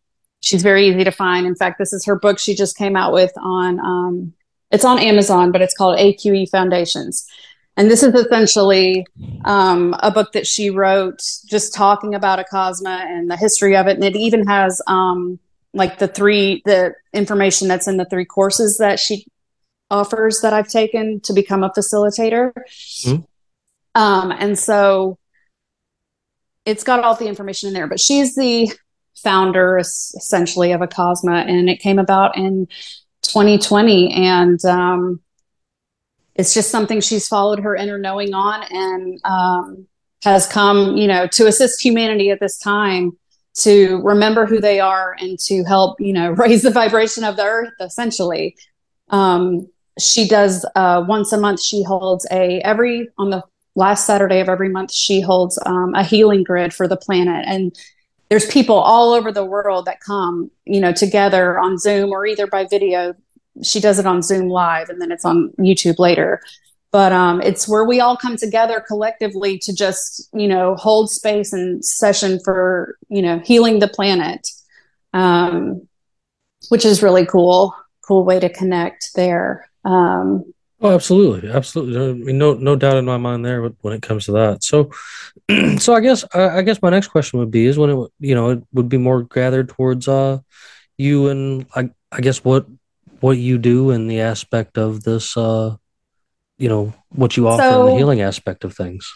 she's 0.41 0.61
very 0.61 0.87
easy 0.87 1.03
to 1.03 1.11
find. 1.11 1.47
In 1.47 1.55
fact, 1.55 1.79
this 1.79 1.91
is 1.91 2.05
her 2.05 2.15
book 2.15 2.37
she 2.37 2.53
just 2.53 2.77
came 2.77 2.95
out 2.95 3.13
with 3.13 3.31
on, 3.37 3.79
um, 3.79 4.33
it's 4.69 4.85
on 4.85 4.99
Amazon, 4.99 5.51
but 5.51 5.63
it's 5.63 5.73
called 5.73 5.97
AQE 5.97 6.51
Foundations. 6.51 7.27
And 7.77 7.89
this 7.89 8.03
is 8.03 8.13
essentially 8.13 9.07
um, 9.43 9.95
a 10.03 10.11
book 10.11 10.33
that 10.33 10.45
she 10.45 10.69
wrote 10.69 11.23
just 11.47 11.73
talking 11.73 12.13
about 12.13 12.37
Acasma 12.37 13.07
and 13.07 13.27
the 13.27 13.37
history 13.37 13.75
of 13.75 13.87
it. 13.87 13.95
And 13.95 14.03
it 14.03 14.15
even 14.15 14.45
has 14.45 14.83
um, 14.85 15.39
like 15.77 15.99
the 15.99 16.07
three, 16.07 16.61
the 16.65 16.93
information 17.13 17.67
that's 17.67 17.87
in 17.87 17.97
the 17.97 18.05
three 18.05 18.25
courses 18.25 18.77
that 18.79 18.99
she 18.99 19.25
offers 19.89 20.41
that 20.41 20.51
I've 20.51 20.67
taken 20.67 21.21
to 21.21 21.33
become 21.33 21.63
a 21.63 21.69
facilitator. 21.69 22.51
Mhm. 23.05 23.25
Um, 23.95 24.31
and 24.31 24.59
so 24.59 25.17
it's 26.65 26.83
got 26.83 27.03
all 27.03 27.15
the 27.15 27.27
information 27.27 27.67
in 27.67 27.73
there, 27.73 27.87
but 27.87 27.99
she's 27.99 28.35
the 28.35 28.71
founder 29.15 29.77
essentially 29.77 30.71
of 30.73 30.81
Acasma, 30.81 31.47
and 31.47 31.69
it 31.69 31.79
came 31.79 31.99
about 31.99 32.37
in 32.37 32.67
2020. 33.21 34.11
And 34.13 34.63
um, 34.65 35.21
it's 36.35 36.53
just 36.53 36.69
something 36.69 37.01
she's 37.01 37.27
followed 37.27 37.59
her 37.59 37.75
inner 37.75 37.97
knowing 37.97 38.33
on 38.33 38.63
and 38.69 39.19
um, 39.23 39.87
has 40.23 40.45
come, 40.47 40.97
you 40.97 41.07
know, 41.07 41.27
to 41.27 41.47
assist 41.47 41.83
humanity 41.83 42.29
at 42.31 42.39
this 42.39 42.57
time 42.57 43.17
to 43.57 44.01
remember 44.03 44.45
who 44.45 44.61
they 44.61 44.79
are 44.79 45.15
and 45.19 45.39
to 45.39 45.63
help, 45.63 45.99
you 45.99 46.13
know, 46.13 46.31
raise 46.43 46.61
the 46.61 46.71
vibration 46.71 47.23
of 47.23 47.35
the 47.35 47.43
earth 47.43 47.73
essentially. 47.79 48.55
Um, 49.09 49.67
she 49.99 50.27
does 50.27 50.65
uh, 50.75 51.03
once 51.07 51.33
a 51.33 51.37
month 51.37 51.61
she 51.61 51.83
holds 51.83 52.27
a 52.31 52.59
every 52.59 53.09
on 53.17 53.31
the 53.31 53.43
last 53.75 54.05
saturday 54.05 54.39
of 54.39 54.49
every 54.49 54.69
month 54.69 54.91
she 54.91 55.21
holds 55.21 55.59
um, 55.65 55.93
a 55.95 56.03
healing 56.03 56.43
grid 56.43 56.73
for 56.73 56.87
the 56.87 56.97
planet. 56.97 57.45
And 57.47 57.75
there's 58.29 58.45
people 58.45 58.75
all 58.75 59.13
over 59.13 59.31
the 59.31 59.45
world 59.45 59.85
that 59.85 60.01
come 60.01 60.51
you 60.65 60.79
know 60.79 60.91
together 60.91 61.57
on 61.57 61.77
zoom 61.77 62.11
or 62.11 62.25
either 62.25 62.47
by 62.47 62.65
video. 62.65 63.15
She 63.63 63.79
does 63.79 63.97
it 63.97 64.05
on 64.05 64.21
zoom 64.21 64.49
live 64.49 64.89
and 64.89 65.01
then 65.01 65.11
it's 65.11 65.25
on 65.25 65.51
youtube 65.57 65.97
later 65.97 66.41
but 66.97 67.13
um, 67.13 67.39
it's 67.43 67.67
where 67.67 67.85
we 67.85 67.99
all 67.99 68.17
come 68.17 68.35
together 68.37 68.83
collectively 68.87 69.59
to 69.59 69.71
just 69.71 70.27
you 70.33 70.47
know 70.47 70.73
hold 70.77 71.11
space 71.11 71.53
and 71.53 71.85
session 71.85 72.39
for 72.43 72.97
you 73.07 73.21
know 73.21 73.37
healing 73.45 73.77
the 73.77 73.87
planet 73.87 74.47
um, 75.13 75.87
which 76.69 76.83
is 76.85 77.03
really 77.03 77.23
cool 77.23 77.71
cool 78.07 78.25
way 78.25 78.39
to 78.39 78.49
connect 78.49 79.11
there 79.13 79.69
um, 79.85 80.43
Oh, 80.79 80.93
absolutely, 80.93 81.49
absolutely. 81.49 81.97
I 81.97 82.13
mean, 82.13 82.37
no, 82.37 82.53
no 82.53 82.75
doubt 82.75 82.97
in 82.97 83.05
my 83.05 83.17
mind 83.17 83.43
there 83.43 83.67
when 83.81 83.95
it 83.95 84.03
comes 84.03 84.25
to 84.25 84.31
that. 84.33 84.63
So, 84.63 84.91
so 85.79 85.95
I 85.95 86.01
guess, 86.01 86.23
I 86.35 86.61
guess 86.61 86.83
my 86.83 86.91
next 86.91 87.07
question 87.07 87.39
would 87.39 87.49
be 87.49 87.65
is 87.65 87.79
when 87.79 87.89
it, 87.89 88.11
you 88.19 88.35
know, 88.35 88.51
it 88.51 88.63
would 88.73 88.87
be 88.87 88.97
more 88.97 89.23
gathered 89.23 89.69
towards 89.69 90.07
uh 90.07 90.37
you 90.95 91.29
and 91.29 91.65
I, 91.75 91.89
I 92.11 92.21
guess 92.21 92.43
what 92.43 92.67
what 93.21 93.39
you 93.39 93.57
do 93.57 93.89
in 93.89 94.05
the 94.05 94.21
aspect 94.21 94.77
of 94.77 95.01
this, 95.01 95.35
uh, 95.35 95.77
you 96.57 96.69
know, 96.69 96.93
what 97.09 97.37
you 97.37 97.47
offer 97.47 97.63
in 97.63 97.85
the 97.87 97.97
healing 97.97 98.21
aspect 98.21 98.63
of 98.63 98.75
things. 98.75 99.11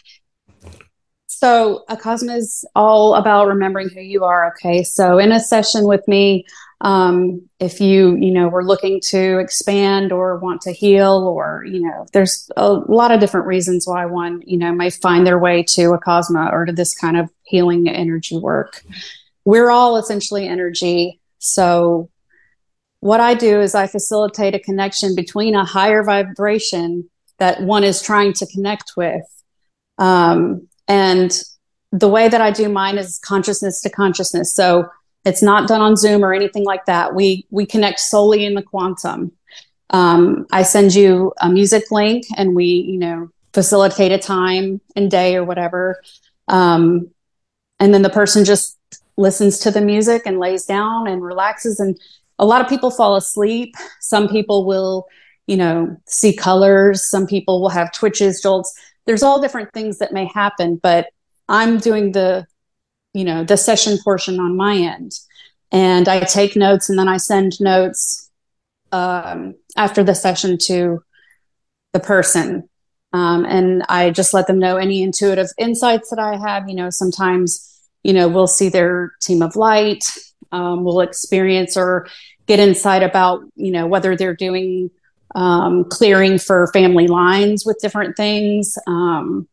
So, 1.28 1.86
Acasma 1.90 2.38
is 2.38 2.66
all 2.76 3.16
about 3.16 3.48
remembering 3.48 3.90
who 3.90 4.02
you 4.02 4.24
are. 4.24 4.50
Okay. 4.52 4.84
So, 4.84 5.18
in 5.18 5.32
a 5.32 5.40
session 5.40 5.88
with 5.88 6.08
me, 6.08 6.46
um, 6.82 7.48
if 7.60 7.80
you, 7.80 8.16
you 8.16 8.32
know, 8.32 8.48
were 8.48 8.64
looking 8.64 9.00
to 9.06 9.40
expand 9.40 10.12
or 10.12 10.38
want 10.38 10.62
to 10.62 10.72
heal, 10.72 11.32
or, 11.36 11.64
you 11.66 11.80
know, 11.82 12.06
there's 12.14 12.50
a 12.58 12.74
lot 12.74 13.12
of 13.12 13.20
different 13.20 13.48
reasons 13.48 13.88
why 13.88 14.06
one, 14.06 14.42
you 14.46 14.58
know, 14.58 14.72
may 14.72 14.90
find 14.90 15.26
their 15.26 15.40
way 15.40 15.64
to 15.70 15.92
Acasma 15.92 16.52
or 16.52 16.66
to 16.66 16.74
this 16.74 16.94
kind 16.94 17.18
of 17.18 17.30
healing 17.44 17.88
energy 17.88 18.38
work. 18.38 18.84
We're 19.46 19.70
all 19.70 19.98
essentially 19.98 20.48
energy. 20.48 21.22
So, 21.40 22.10
what 23.00 23.20
I 23.20 23.34
do 23.34 23.62
is 23.62 23.74
I 23.74 23.88
facilitate 23.88 24.54
a 24.54 24.60
connection 24.60 25.16
between 25.16 25.56
a 25.56 25.66
higher 25.66 26.04
vibration 26.04 27.10
that 27.42 27.60
one 27.64 27.84
is 27.84 28.04
trying 28.04 28.34
to 28.34 28.46
connect 28.46 28.92
with. 28.96 29.26
Um, 29.98 30.68
and 30.88 31.32
the 31.92 32.08
way 32.08 32.30
that 32.30 32.40
I 32.40 32.52
do 32.52 32.70
mine 32.70 33.00
is 33.00 33.18
consciousness 33.18 33.82
to 33.82 33.90
consciousness. 33.90 34.54
So 34.54 34.88
it's 35.26 35.42
not 35.42 35.68
done 35.68 35.82
on 35.82 35.98
Zoom 35.98 36.24
or 36.24 36.36
anything 36.36 36.64
like 36.64 36.86
that. 36.86 37.16
We 37.16 37.48
we 37.50 37.66
connect 37.66 38.00
solely 38.00 38.46
in 38.46 38.54
the 38.54 38.62
quantum. 38.62 39.32
Um, 39.90 40.46
I 40.52 40.62
send 40.62 40.94
you 40.94 41.34
a 41.42 41.50
music 41.50 41.86
link, 41.90 42.26
and 42.38 42.56
we 42.56 42.66
you 42.66 43.00
know 43.00 43.30
facilitate 43.54 44.12
a 44.12 44.20
time 44.20 44.80
and 44.96 45.10
day 45.10 45.36
or 45.36 45.44
whatever. 45.44 46.00
Um, 46.48 47.10
and 47.80 47.92
then 47.92 48.04
the 48.04 48.10
person 48.12 48.46
just 48.46 48.78
listens 49.18 49.58
to 49.60 49.72
the 49.72 49.82
music 49.82 50.22
and 50.28 50.40
lays 50.40 50.66
down 50.66 51.08
and 51.08 51.24
relaxes. 51.24 51.80
And 51.80 52.00
a 52.38 52.46
lot 52.46 52.62
of 52.62 52.70
people 52.70 52.92
fall 52.92 53.16
asleep. 53.16 53.76
Some 54.00 54.28
people 54.28 54.66
will 54.66 55.08
you 55.48 55.58
know 55.58 55.98
see 56.06 56.36
colors. 56.36 57.08
Some 57.10 57.28
people 57.28 57.62
will 57.62 57.70
have 57.70 57.94
twitches, 57.94 58.42
jolts. 58.42 58.74
There's 59.06 59.24
all 59.24 59.42
different 59.42 59.74
things 59.74 59.98
that 59.98 60.14
may 60.14 60.30
happen 60.34 60.80
but 60.82 61.08
i'm 61.50 61.78
doing 61.78 62.12
the 62.12 62.46
you 63.14 63.24
know 63.24 63.44
the 63.44 63.58
session 63.58 63.98
portion 64.04 64.40
on 64.40 64.56
my 64.56 64.76
end. 64.78 65.12
And 65.72 66.08
i 66.08 66.20
take 66.22 66.56
notes 66.56 66.90
and 66.90 66.98
then 66.98 67.08
i 67.08 67.18
send 67.18 67.60
notes 67.60 68.30
um, 68.92 69.56
after 69.78 70.04
the 70.04 70.16
session 70.16 70.58
to 70.64 71.04
the 71.94 72.00
person. 72.00 72.68
Um, 73.14 73.46
and 73.46 73.84
i 73.90 74.12
just 74.12 74.34
let 74.34 74.48
them 74.48 74.60
know 74.60 74.78
any 74.78 75.02
intuitive 75.02 75.50
insights 75.58 76.10
that 76.10 76.20
i 76.20 76.38
have. 76.38 76.70
You 76.70 76.76
know 76.76 76.90
sometimes 76.90 77.68
you 78.04 78.14
know 78.14 78.28
we'll 78.28 78.48
see 78.48 78.70
their 78.70 79.14
team 79.22 79.42
of 79.42 79.56
light 79.56 80.06
um, 80.52 80.84
we'll 80.84 81.02
experience 81.02 81.78
or 81.78 82.08
get 82.48 82.60
insight 82.60 83.04
about 83.04 83.44
you 83.56 83.72
know 83.72 83.88
whether 83.88 84.16
they're 84.16 84.36
doing 84.36 84.90
um, 85.36 85.86
clearing 85.86 86.38
for 86.38 86.68
family 86.74 87.08
lines 87.08 87.66
with 87.66 87.80
different 87.82 88.18
things. 88.18 88.78
Um, 88.88 89.48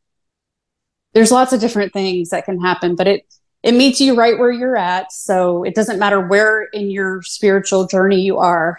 there's 1.14 1.32
lots 1.32 1.52
of 1.52 1.60
different 1.60 1.92
things 1.92 2.30
that 2.30 2.44
can 2.44 2.60
happen, 2.60 2.94
but 2.94 3.06
it 3.06 3.26
it 3.62 3.72
meets 3.72 4.00
you 4.00 4.14
right 4.14 4.38
where 4.38 4.52
you're 4.52 4.76
at. 4.76 5.10
So 5.12 5.64
it 5.64 5.74
doesn't 5.74 5.98
matter 5.98 6.20
where 6.20 6.64
in 6.72 6.90
your 6.90 7.22
spiritual 7.22 7.86
journey 7.86 8.20
you 8.20 8.38
are. 8.38 8.78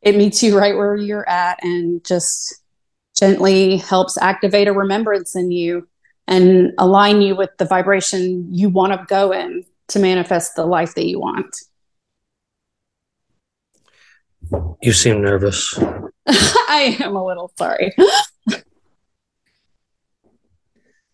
It 0.00 0.16
meets 0.16 0.42
you 0.42 0.58
right 0.58 0.74
where 0.74 0.96
you're 0.96 1.28
at 1.28 1.62
and 1.62 2.02
just 2.04 2.62
gently 3.14 3.76
helps 3.76 4.16
activate 4.18 4.68
a 4.68 4.72
remembrance 4.72 5.36
in 5.36 5.50
you 5.50 5.86
and 6.26 6.72
align 6.78 7.20
you 7.20 7.36
with 7.36 7.50
the 7.58 7.64
vibration 7.64 8.48
you 8.52 8.70
want 8.70 8.92
to 8.92 9.06
go 9.08 9.30
in 9.32 9.64
to 9.88 9.98
manifest 9.98 10.56
the 10.56 10.64
life 10.64 10.94
that 10.94 11.06
you 11.06 11.20
want. 11.20 11.54
You 14.82 14.92
seem 14.92 15.22
nervous. 15.22 15.78
I 16.26 16.96
am 17.00 17.16
a 17.16 17.24
little 17.24 17.52
sorry. 17.56 17.94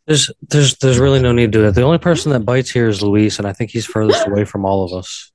There's, 0.06 0.30
there's, 0.48 0.76
there's 0.78 0.98
really 0.98 1.20
no 1.20 1.30
need 1.30 1.52
to 1.52 1.58
do 1.58 1.68
it. 1.68 1.72
The 1.72 1.82
only 1.82 1.98
person 1.98 2.32
that 2.32 2.40
bites 2.40 2.68
here 2.68 2.88
is 2.88 3.00
Luis, 3.00 3.38
and 3.38 3.46
I 3.46 3.52
think 3.52 3.70
he's 3.70 3.86
furthest 3.86 4.26
away 4.26 4.44
from 4.44 4.64
all 4.64 4.84
of 4.84 4.92
us. 4.92 5.30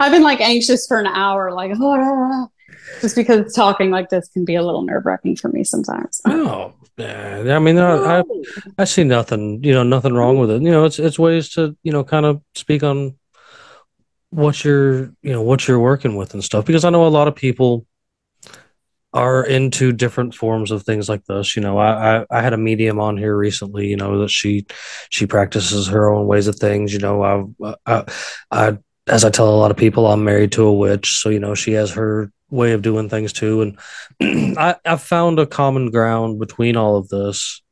I've 0.00 0.12
been 0.12 0.22
like 0.22 0.40
anxious 0.40 0.86
for 0.86 0.98
an 0.98 1.06
hour, 1.06 1.52
like, 1.52 1.72
oh, 1.72 1.96
no, 1.96 1.96
no. 1.96 2.50
just 3.02 3.14
because 3.14 3.52
talking 3.52 3.90
like 3.90 4.08
this 4.08 4.28
can 4.28 4.46
be 4.46 4.54
a 4.54 4.62
little 4.62 4.82
nerve 4.82 5.04
wracking 5.04 5.36
for 5.36 5.48
me 5.48 5.64
sometimes. 5.64 6.20
Oh, 6.24 6.72
yeah. 6.96 7.56
I 7.56 7.58
mean, 7.58 7.76
I, 7.78 8.20
I, 8.20 8.22
I 8.78 8.84
see 8.84 9.04
nothing, 9.04 9.62
you 9.62 9.74
know, 9.74 9.82
nothing 9.82 10.14
wrong 10.14 10.38
with 10.38 10.50
it. 10.50 10.62
You 10.62 10.70
know, 10.70 10.86
it's, 10.86 10.98
it's 10.98 11.18
ways 11.18 11.50
to, 11.50 11.76
you 11.82 11.92
know, 11.92 12.04
kind 12.04 12.24
of 12.24 12.40
speak 12.54 12.82
on 12.82 13.16
what 14.30 14.64
you're, 14.64 15.12
you 15.22 15.32
know, 15.32 15.42
what 15.42 15.66
you're 15.66 15.80
working 15.80 16.16
with 16.16 16.34
and 16.34 16.44
stuff. 16.44 16.64
Because 16.64 16.84
I 16.84 16.90
know 16.90 17.06
a 17.06 17.08
lot 17.08 17.28
of 17.28 17.34
people 17.34 17.86
are 19.14 19.42
into 19.44 19.92
different 19.92 20.34
forms 20.34 20.70
of 20.70 20.82
things 20.82 21.08
like 21.08 21.24
this. 21.24 21.56
You 21.56 21.62
know, 21.62 21.78
I, 21.78 22.18
I, 22.18 22.26
I 22.30 22.42
had 22.42 22.52
a 22.52 22.58
medium 22.58 23.00
on 23.00 23.16
here 23.16 23.36
recently, 23.36 23.86
you 23.88 23.96
know, 23.96 24.18
that 24.20 24.30
she, 24.30 24.66
she 25.08 25.26
practices 25.26 25.88
her 25.88 26.12
own 26.12 26.26
ways 26.26 26.46
of 26.46 26.56
things. 26.56 26.92
You 26.92 26.98
know, 26.98 27.54
I, 27.62 27.74
I, 27.86 28.04
I, 28.50 28.78
as 29.06 29.24
I 29.24 29.30
tell 29.30 29.48
a 29.48 29.56
lot 29.56 29.70
of 29.70 29.76
people, 29.76 30.06
I'm 30.06 30.24
married 30.24 30.52
to 30.52 30.64
a 30.64 30.72
witch. 30.72 31.18
So, 31.20 31.30
you 31.30 31.40
know, 31.40 31.54
she 31.54 31.72
has 31.72 31.90
her 31.92 32.30
way 32.50 32.72
of 32.72 32.82
doing 32.82 33.08
things 33.08 33.32
too. 33.32 33.74
And 34.20 34.56
I, 34.58 34.76
I've 34.84 35.02
found 35.02 35.38
a 35.38 35.46
common 35.46 35.90
ground 35.90 36.38
between 36.38 36.76
all 36.76 36.96
of 36.96 37.08
this 37.08 37.62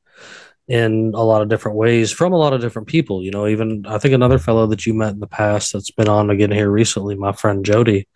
in 0.69 1.13
a 1.15 1.23
lot 1.23 1.43
of 1.43 1.49
different 1.49 1.77
ways 1.77 2.11
from 2.11 2.33
a 2.33 2.37
lot 2.37 2.53
of 2.53 2.61
different 2.61 2.89
people. 2.89 3.23
You 3.23 3.31
know, 3.31 3.47
even 3.47 3.87
I 3.87 3.99
think 3.99 4.15
another 4.15 4.39
fellow 4.39 4.67
that 4.67 4.85
you 4.87 4.95
met 4.95 5.13
in 5.15 5.21
the 5.21 5.27
past 5.29 5.73
that's 5.73 5.91
been 5.93 6.09
on 6.09 6.29
again 6.31 6.51
here 6.51 6.71
recently, 6.71 7.15
my 7.15 7.33
friend 7.33 7.65
Jody. 7.65 8.09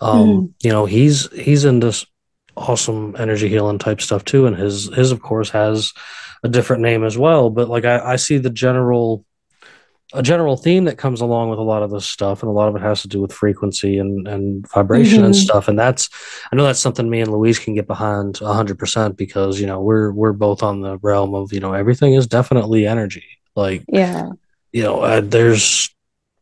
Um, 0.00 0.18
Mhm. 0.18 0.50
you 0.62 0.70
know, 0.70 0.86
he's 0.86 1.30
he's 1.32 1.64
into 1.64 1.88
s- 1.88 2.06
awesome 2.56 3.14
energy 3.18 3.48
healing 3.48 3.78
type 3.78 4.00
stuff 4.00 4.24
too, 4.24 4.46
and 4.46 4.56
his 4.56 4.92
his 4.94 5.12
of 5.12 5.20
course 5.22 5.50
has 5.50 5.92
a 6.42 6.48
different 6.48 6.82
name 6.82 7.04
as 7.04 7.16
well. 7.16 7.48
But 7.50 7.68
like 7.68 7.84
I, 7.84 8.12
I 8.14 8.16
see 8.16 8.38
the 8.38 8.50
general 8.50 9.24
a 10.14 10.22
general 10.22 10.56
theme 10.56 10.84
that 10.84 10.96
comes 10.96 11.20
along 11.20 11.50
with 11.50 11.58
a 11.58 11.62
lot 11.62 11.82
of 11.82 11.90
this 11.90 12.06
stuff, 12.06 12.42
and 12.42 12.48
a 12.48 12.52
lot 12.52 12.68
of 12.68 12.76
it 12.76 12.82
has 12.82 13.02
to 13.02 13.08
do 13.08 13.20
with 13.20 13.32
frequency 13.32 13.98
and 13.98 14.26
and 14.26 14.66
vibration 14.68 15.24
and 15.24 15.34
Mhm. 15.34 15.38
stuff. 15.44 15.68
And 15.68 15.78
that's 15.78 16.08
I 16.50 16.56
know 16.56 16.64
that's 16.64 16.80
something 16.80 17.10
me 17.10 17.20
and 17.20 17.30
Luis 17.32 17.58
can 17.58 17.74
get 17.74 17.86
behind 17.86 18.38
hundred 18.38 18.78
percent 18.78 19.16
because 19.16 19.60
you 19.60 19.66
know 19.66 19.80
we're 19.82 20.10
we're 20.12 20.32
both 20.32 20.62
on 20.62 20.80
the 20.80 20.98
realm 20.98 21.34
of 21.34 21.52
you 21.52 21.60
know 21.60 21.72
everything 21.74 22.14
is 22.14 22.26
definitely 22.26 22.86
energy. 22.86 23.24
Like 23.56 23.84
Yeah. 23.88 24.30
you 24.72 24.82
know, 24.82 25.00
uh, 25.00 25.20
there's 25.22 25.90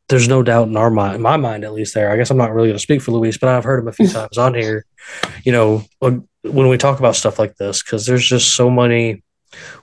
there's 0.08 0.28
no 0.28 0.42
doubt 0.42 0.68
in 0.68 0.76
our 0.76 0.90
mind, 0.90 1.16
in 1.16 1.22
my 1.22 1.36
mind 1.38 1.64
at 1.64 1.72
least. 1.72 1.94
There, 1.94 2.10
I 2.10 2.16
guess 2.16 2.30
I'm 2.30 2.36
not 2.36 2.52
really 2.52 2.68
going 2.68 2.76
to 2.76 2.82
speak 2.82 3.00
for 3.00 3.12
Luis, 3.12 3.38
but 3.38 3.48
I've 3.48 3.64
heard 3.64 3.80
him 3.80 3.88
a 3.88 3.92
few 3.92 4.08
times 4.18 4.36
on 4.36 4.52
here. 4.54 4.84
You 5.44 5.52
know, 5.52 5.84
when 6.00 6.68
we 6.68 6.76
talk 6.76 6.98
about 6.98 7.16
stuff 7.16 7.38
like 7.38 7.56
this, 7.56 7.82
because 7.82 8.04
there's 8.04 8.26
just 8.26 8.54
so 8.54 8.68
many 8.68 9.22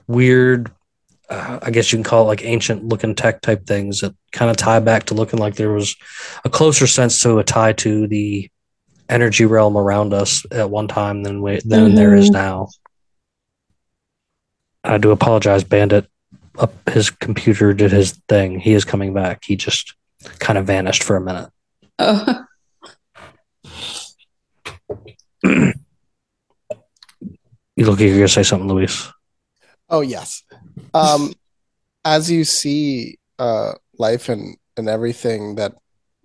weird. 0.06 0.70
Uh, 1.30 1.60
I 1.62 1.70
guess 1.70 1.92
you 1.92 1.96
can 1.96 2.02
call 2.04 2.24
it 2.24 2.26
like 2.26 2.44
ancient 2.44 2.84
looking 2.84 3.14
tech 3.14 3.40
type 3.40 3.64
things 3.64 4.00
that 4.00 4.14
kind 4.32 4.50
of 4.50 4.56
tie 4.56 4.80
back 4.80 5.04
to 5.06 5.14
looking 5.14 5.38
like 5.38 5.54
there 5.54 5.70
was 5.72 5.94
a 6.44 6.50
closer 6.50 6.88
sense 6.88 7.22
to 7.22 7.38
a 7.38 7.44
tie 7.44 7.72
to 7.74 8.08
the 8.08 8.50
energy 9.08 9.44
realm 9.44 9.76
around 9.76 10.12
us 10.12 10.44
at 10.50 10.68
one 10.70 10.88
time 10.88 11.22
than 11.22 11.40
we, 11.40 11.60
than 11.64 11.94
there 11.94 12.14
is 12.14 12.30
Mhm. 12.30 12.32
now. 12.32 12.68
I 14.82 14.98
do 14.98 15.10
apologize, 15.12 15.62
Bandit. 15.62 16.08
Up 16.58 16.72
his 16.88 17.10
computer 17.10 17.72
did 17.72 17.92
his 17.92 18.12
thing. 18.28 18.58
He 18.58 18.72
is 18.72 18.84
coming 18.84 19.14
back. 19.14 19.44
He 19.44 19.54
just 19.54 19.94
kind 20.40 20.58
of 20.58 20.66
vanished 20.66 21.04
for 21.04 21.16
a 21.16 21.20
minute. 21.20 21.48
Oh. 22.00 22.44
You 27.76 27.86
look 27.86 27.98
like 27.98 28.08
you're 28.08 28.16
gonna 28.16 28.28
say 28.28 28.42
something, 28.42 28.68
Luis. 28.68 29.08
Oh 29.88 30.02
yes. 30.02 30.42
Um, 30.94 31.32
as 32.04 32.30
you 32.30 32.44
see 32.44 33.18
uh, 33.38 33.72
life 33.98 34.28
and 34.28 34.56
and 34.76 34.88
everything 34.88 35.56
that 35.56 35.74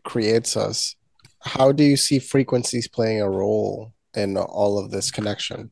creates 0.03 0.55
us, 0.55 0.95
how 1.41 1.71
do 1.71 1.83
you 1.83 1.97
see 1.97 2.19
frequencies 2.19 2.87
playing 2.87 3.21
a 3.21 3.29
role 3.29 3.93
in 4.15 4.37
all 4.37 4.79
of 4.79 4.91
this 4.91 5.11
connection? 5.11 5.71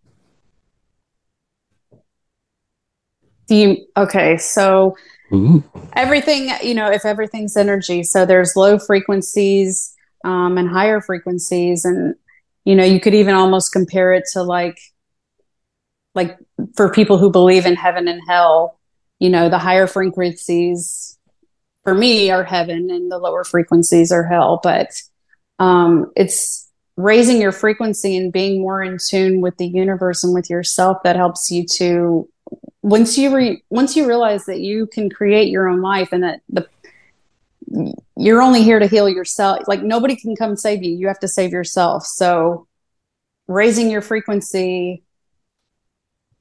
Do 3.47 3.55
you 3.55 3.87
okay, 3.97 4.37
so 4.37 4.95
Ooh. 5.33 5.63
everything, 5.93 6.49
you 6.61 6.73
know, 6.73 6.89
if 6.89 7.05
everything's 7.05 7.57
energy, 7.57 8.03
so 8.03 8.25
there's 8.25 8.55
low 8.55 8.79
frequencies 8.79 9.93
um, 10.23 10.57
and 10.57 10.69
higher 10.69 11.01
frequencies, 11.01 11.83
and 11.83 12.15
you 12.65 12.75
know, 12.75 12.85
you 12.85 12.99
could 12.99 13.13
even 13.13 13.35
almost 13.35 13.73
compare 13.73 14.13
it 14.13 14.23
to 14.33 14.43
like, 14.43 14.77
like 16.15 16.37
for 16.75 16.91
people 16.91 17.17
who 17.17 17.31
believe 17.31 17.65
in 17.65 17.75
heaven 17.75 18.07
and 18.07 18.21
hell, 18.27 18.79
you 19.19 19.29
know, 19.29 19.49
the 19.49 19.59
higher 19.59 19.87
frequencies 19.87 21.17
for 21.83 21.93
me 21.93 22.29
are 22.31 22.43
heaven, 22.43 22.89
and 22.89 23.11
the 23.11 23.17
lower 23.17 23.43
frequencies 23.43 24.11
are 24.11 24.23
hell. 24.23 24.59
But 24.63 24.91
um, 25.59 26.11
it's 26.15 26.69
raising 26.95 27.41
your 27.41 27.51
frequency 27.51 28.15
and 28.15 28.31
being 28.31 28.61
more 28.61 28.83
in 28.83 28.97
tune 28.97 29.41
with 29.41 29.57
the 29.57 29.67
universe 29.67 30.23
and 30.23 30.33
with 30.33 30.49
yourself 30.49 30.97
that 31.03 31.15
helps 31.15 31.49
you 31.49 31.65
to 31.65 32.29
once 32.81 33.17
you 33.17 33.35
re- 33.35 33.63
once 33.69 33.95
you 33.95 34.07
realize 34.07 34.45
that 34.45 34.59
you 34.59 34.85
can 34.87 35.09
create 35.09 35.49
your 35.49 35.67
own 35.67 35.81
life 35.81 36.09
and 36.11 36.23
that 36.23 36.41
the 36.49 36.67
you're 38.15 38.41
only 38.41 38.61
here 38.61 38.77
to 38.77 38.87
heal 38.87 39.09
yourself 39.09 39.67
like 39.67 39.81
nobody 39.81 40.15
can 40.15 40.35
come 40.35 40.55
save 40.55 40.83
you 40.83 40.93
you 40.93 41.07
have 41.07 41.19
to 41.19 41.27
save 41.27 41.51
yourself 41.51 42.05
so 42.05 42.67
raising 43.47 43.89
your 43.89 44.01
frequency 44.01 45.01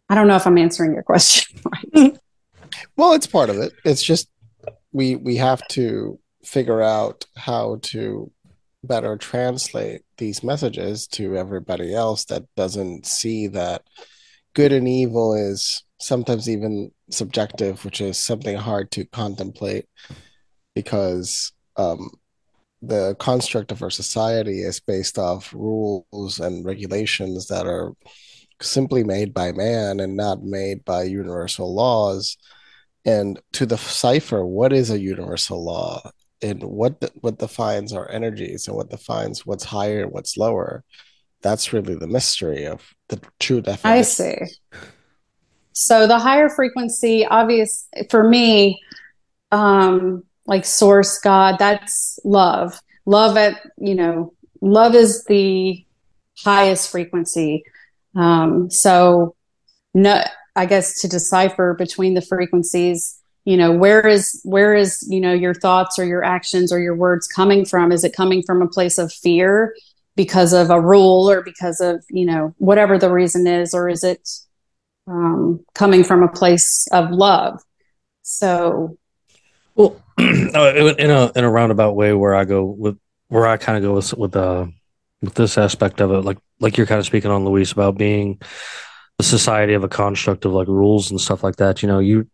i 0.09 0.15
don't 0.15 0.29
know 0.29 0.37
if 0.37 0.47
i'm 0.47 0.59
answering 0.59 0.93
your 0.93 1.03
question 1.03 1.61
right 1.95 2.19
Well, 2.97 3.13
it's 3.13 3.27
part 3.27 3.51
of 3.51 3.59
it. 3.59 3.73
It's 3.85 4.03
just 4.03 4.29
we 4.93 5.17
we 5.17 5.37
have 5.37 5.67
to 5.69 6.19
figure 6.45 6.83
out 6.83 7.25
how 7.37 7.79
to 7.83 8.31
better 8.85 9.17
translate 9.17 10.03
these 10.19 10.43
messages 10.43 11.07
to 11.07 11.37
everybody 11.37 11.95
else 11.95 12.25
that 12.27 12.43
doesn't 12.57 13.07
see 13.07 13.47
that 13.47 13.83
good 14.55 14.73
and 14.73 14.89
evil 14.89 15.35
is 15.35 15.85
sometimes 16.01 16.49
even 16.49 16.91
subjective, 17.11 17.85
which 17.85 18.01
is 18.01 18.19
something 18.19 18.57
hard 18.57 18.91
to 18.91 19.05
contemplate 19.05 19.87
because 20.75 21.53
um, 21.77 22.11
the 22.83 23.15
construct 23.21 23.71
of 23.71 23.83
our 23.83 23.91
society 23.91 24.63
is 24.63 24.81
based 24.81 25.17
off 25.17 25.53
rules 25.55 26.41
and 26.41 26.65
regulations 26.65 27.47
that 27.47 27.67
are 27.67 27.93
simply 28.63 29.05
made 29.05 29.35
by 29.35 29.53
man 29.53 30.01
and 30.01 30.17
not 30.17 30.43
made 30.43 30.85
by 30.85 31.03
universal 31.03 31.75
laws. 31.75 32.37
And 33.05 33.41
to 33.53 33.67
decipher 33.67 34.45
what 34.45 34.73
is 34.73 34.91
a 34.91 35.01
universal 35.01 35.65
law? 35.65 36.11
And 36.41 36.63
what 36.63 37.01
the, 37.01 37.11
what 37.21 37.39
defines 37.39 37.93
our 37.93 38.11
energies 38.11 38.67
and 38.67 38.77
what 38.77 38.91
defines 38.91 39.47
what's 39.47 39.65
higher 39.65 40.03
and 40.03 40.13
what's 40.13 40.37
lower. 40.37 40.85
That's 41.41 41.73
really 41.73 41.95
the 41.95 42.07
mystery 42.07 42.67
of 42.67 42.95
the 43.09 43.21
true 43.39 43.61
definition. 43.61 43.99
i 43.99 44.03
see. 44.03 44.37
So 45.73 46.07
the 46.07 46.19
higher 46.19 46.49
frequency 46.49 47.25
obvious 47.27 47.89
for 48.11 48.29
me 48.29 48.81
um 49.51 50.25
like 50.47 50.65
source 50.65 51.19
god 51.19 51.59
that's 51.59 52.19
love. 52.25 52.81
Love 53.07 53.37
at 53.37 53.61
you 53.79 53.95
know 53.95 54.35
love 54.61 54.95
is 54.95 55.25
the 55.25 55.85
highest 56.39 56.91
frequency 56.91 57.65
um 58.17 58.71
so 58.71 59.35
no 59.95 60.23
i 60.57 60.67
guess 60.67 61.01
to 61.01 61.09
decipher 61.09 61.75
between 61.75 62.15
the 62.15 62.23
frequencies 62.23 63.23
you 63.45 63.57
know 63.57 63.73
where 63.73 64.07
is 64.07 64.41
where 64.45 64.75
is 64.75 65.05
you 65.09 65.21
know 65.21 65.33
your 65.33 65.55
thoughts 65.55 65.99
or 65.99 66.05
your 66.05 66.23
actions 66.23 66.73
or 66.73 66.79
your 66.79 66.95
words 66.95 67.27
coming 67.27 67.65
from? 67.65 67.91
Is 67.91 68.05
it 68.05 68.15
coming 68.15 68.43
from 68.43 68.63
a 68.63 68.69
place 68.69 68.99
of 68.99 69.13
fear 69.13 69.75
because 70.15 70.53
of 70.53 70.71
a 70.71 70.81
rule 70.81 71.29
or 71.29 71.43
because 71.43 71.81
of 71.81 72.05
you 72.09 72.25
know 72.25 72.55
whatever 72.59 72.99
the 72.99 73.11
reason 73.11 73.47
is? 73.47 73.75
Or 73.75 73.89
is 73.89 74.05
it 74.05 74.29
um, 75.09 75.65
coming 75.75 76.05
from 76.05 76.23
a 76.23 76.29
place 76.29 76.87
of 76.93 77.11
love? 77.11 77.61
So 78.23 78.97
Well, 79.75 80.01
in 80.19 80.55
a 80.55 81.33
in 81.35 81.45
a 81.45 81.51
roundabout 81.51 81.97
way, 81.97 82.13
where 82.13 82.37
I 82.37 82.45
go 82.45 82.65
with 82.65 82.97
where 83.27 83.49
I 83.49 83.57
kind 83.57 83.77
of 83.77 83.83
go 83.83 83.95
with 83.95 84.15
with 84.15 84.37
uh 84.37 84.67
with 85.23 85.35
this 85.35 85.57
aspect 85.57 86.01
of 86.01 86.11
it, 86.11 86.21
like 86.21 86.39
like 86.61 86.77
you're 86.77 86.87
kind 86.87 86.99
of 86.99 87.07
speaking 87.07 87.31
on 87.31 87.45
Luis 87.45 87.73
about 87.73 87.97
being 87.97 88.41
the 89.19 89.25
society 89.25 89.75
of 89.75 89.85
a 89.85 89.89
construct 89.89 90.45
of 90.45 90.53
like 90.53 90.69
rules 90.69 91.11
and 91.11 91.21
stuff 91.21 91.43
like 91.43 91.57
that. 91.57 91.83
You 91.83 91.89
know, 91.89 92.01
you 92.01 92.29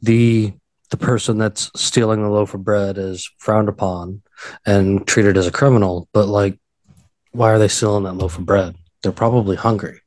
the 0.00 0.52
the 0.90 0.96
person 0.96 1.38
that's 1.38 1.70
stealing 1.76 2.22
the 2.22 2.28
loaf 2.28 2.54
of 2.54 2.64
bread 2.64 2.98
is 2.98 3.30
frowned 3.38 3.68
upon 3.68 4.22
and 4.66 5.06
treated 5.06 5.36
as 5.36 5.46
a 5.46 5.52
criminal, 5.52 6.08
but 6.12 6.26
like, 6.26 6.58
why 7.30 7.50
are 7.50 7.58
they 7.58 7.68
stealing 7.68 8.04
that 8.04 8.14
loaf 8.14 8.38
of 8.38 8.44
bread? 8.44 8.76
They're 9.02 9.12
probably 9.12 9.56
hungry. 9.56 10.00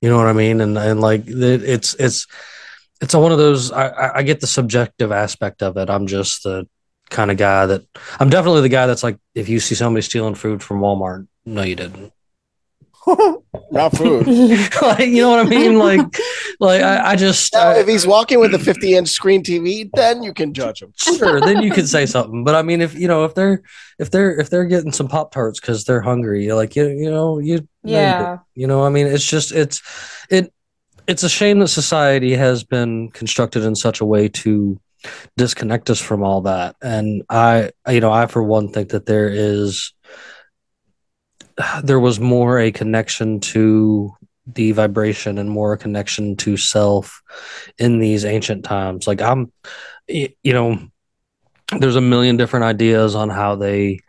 You 0.00 0.10
know 0.10 0.18
what 0.18 0.26
I 0.26 0.32
mean? 0.32 0.60
And 0.60 0.78
and 0.78 1.00
like 1.00 1.26
it, 1.26 1.62
it's 1.62 1.94
it's 1.94 2.26
it's 3.00 3.14
one 3.14 3.32
of 3.32 3.38
those. 3.38 3.72
I 3.72 4.18
I 4.18 4.22
get 4.22 4.40
the 4.40 4.46
subjective 4.46 5.10
aspect 5.10 5.62
of 5.62 5.76
it. 5.76 5.90
I'm 5.90 6.06
just 6.06 6.42
the 6.44 6.68
kind 7.14 7.30
of 7.30 7.36
guy 7.38 7.66
that 7.66 7.82
I'm 8.20 8.28
definitely 8.28 8.60
the 8.62 8.68
guy 8.68 8.86
that's 8.86 9.02
like, 9.02 9.18
if 9.34 9.48
you 9.48 9.60
see 9.60 9.74
somebody 9.74 10.02
stealing 10.02 10.34
food 10.34 10.62
from 10.62 10.80
Walmart, 10.80 11.26
no, 11.46 11.62
you 11.62 11.76
didn't. 11.76 12.12
not 13.70 13.94
food 13.96 14.26
like, 14.82 15.06
you 15.08 15.18
know 15.22 15.30
what 15.30 15.40
I 15.46 15.48
mean? 15.48 15.78
Like, 15.78 16.00
like 16.58 16.82
I, 16.82 17.10
I 17.12 17.16
just 17.16 17.52
now, 17.52 17.68
I- 17.70 17.78
if 17.80 17.86
he's 17.86 18.06
walking 18.06 18.40
with 18.40 18.54
a 18.54 18.58
50 18.58 18.94
inch 18.94 19.08
screen 19.08 19.42
tv 19.42 19.90
then 19.92 20.22
you 20.22 20.32
can 20.32 20.54
judge 20.54 20.80
him 20.80 20.92
sure 20.96 21.38
then 21.40 21.62
you 21.62 21.70
can 21.70 21.86
say 21.86 22.06
something 22.06 22.44
but 22.44 22.54
i 22.54 22.62
mean 22.62 22.80
if 22.80 22.94
you 22.94 23.06
know 23.08 23.24
if 23.24 23.34
they're 23.34 23.62
if 23.98 24.10
they're 24.10 24.38
if 24.40 24.48
they're 24.48 24.64
getting 24.64 24.92
some 24.92 25.08
pop 25.08 25.32
tarts 25.32 25.60
because 25.60 25.84
they're 25.84 26.00
hungry 26.00 26.44
you're 26.44 26.54
like 26.54 26.76
you, 26.76 26.88
you 26.88 27.10
know 27.10 27.38
you 27.40 27.56
no, 27.82 27.90
you 27.90 27.96
Yeah. 27.96 28.38
you 28.54 28.66
know 28.66 28.84
i 28.84 28.88
mean 28.88 29.06
it's 29.06 29.26
just 29.26 29.52
it's 29.52 29.82
it 30.30 30.50
it's 31.06 31.24
a 31.24 31.28
shame 31.28 31.58
that 31.58 31.68
society 31.68 32.34
has 32.34 32.64
been 32.64 33.10
constructed 33.10 33.64
in 33.64 33.74
such 33.74 34.00
a 34.00 34.04
way 34.06 34.28
to 34.28 34.80
disconnect 35.36 35.90
us 35.90 36.00
from 36.00 36.22
all 36.22 36.42
that. 36.42 36.76
And 36.82 37.22
i 37.28 37.70
you 37.88 38.00
know 38.00 38.12
i 38.12 38.26
for 38.26 38.42
one 38.42 38.68
think 38.68 38.90
that 38.90 39.06
there 39.06 39.28
is 39.28 39.92
there 41.82 42.00
was 42.00 42.18
more 42.18 42.58
a 42.58 42.72
connection 42.72 43.40
to 43.40 44.12
the 44.46 44.72
vibration 44.72 45.38
and 45.38 45.48
more 45.48 45.72
a 45.72 45.78
connection 45.78 46.36
to 46.36 46.56
self 46.56 47.22
in 47.78 47.98
these 47.98 48.24
ancient 48.24 48.64
times. 48.64 49.06
Like 49.06 49.22
i'm 49.22 49.52
you 50.08 50.28
know 50.44 50.78
there's 51.78 51.96
a 51.96 52.00
million 52.00 52.36
different 52.36 52.64
ideas 52.64 53.14
on 53.14 53.30
how 53.30 53.56
they 53.56 54.00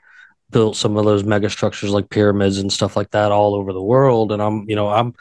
built 0.49 0.75
some 0.75 0.97
of 0.97 1.05
those 1.05 1.23
mega 1.23 1.49
structures 1.49 1.89
like 1.89 2.10
pyramids 2.10 2.60
and 2.60 2.71
stuff 2.71 2.95
like 2.95 3.12
that 3.12 3.31
all 3.31 3.55
over 3.55 3.73
the 3.73 3.81
world. 3.81 4.31
And 4.31 4.41
i'm 4.41 4.69
you 4.69 4.75
know 4.75 4.89
i'm 4.89 5.13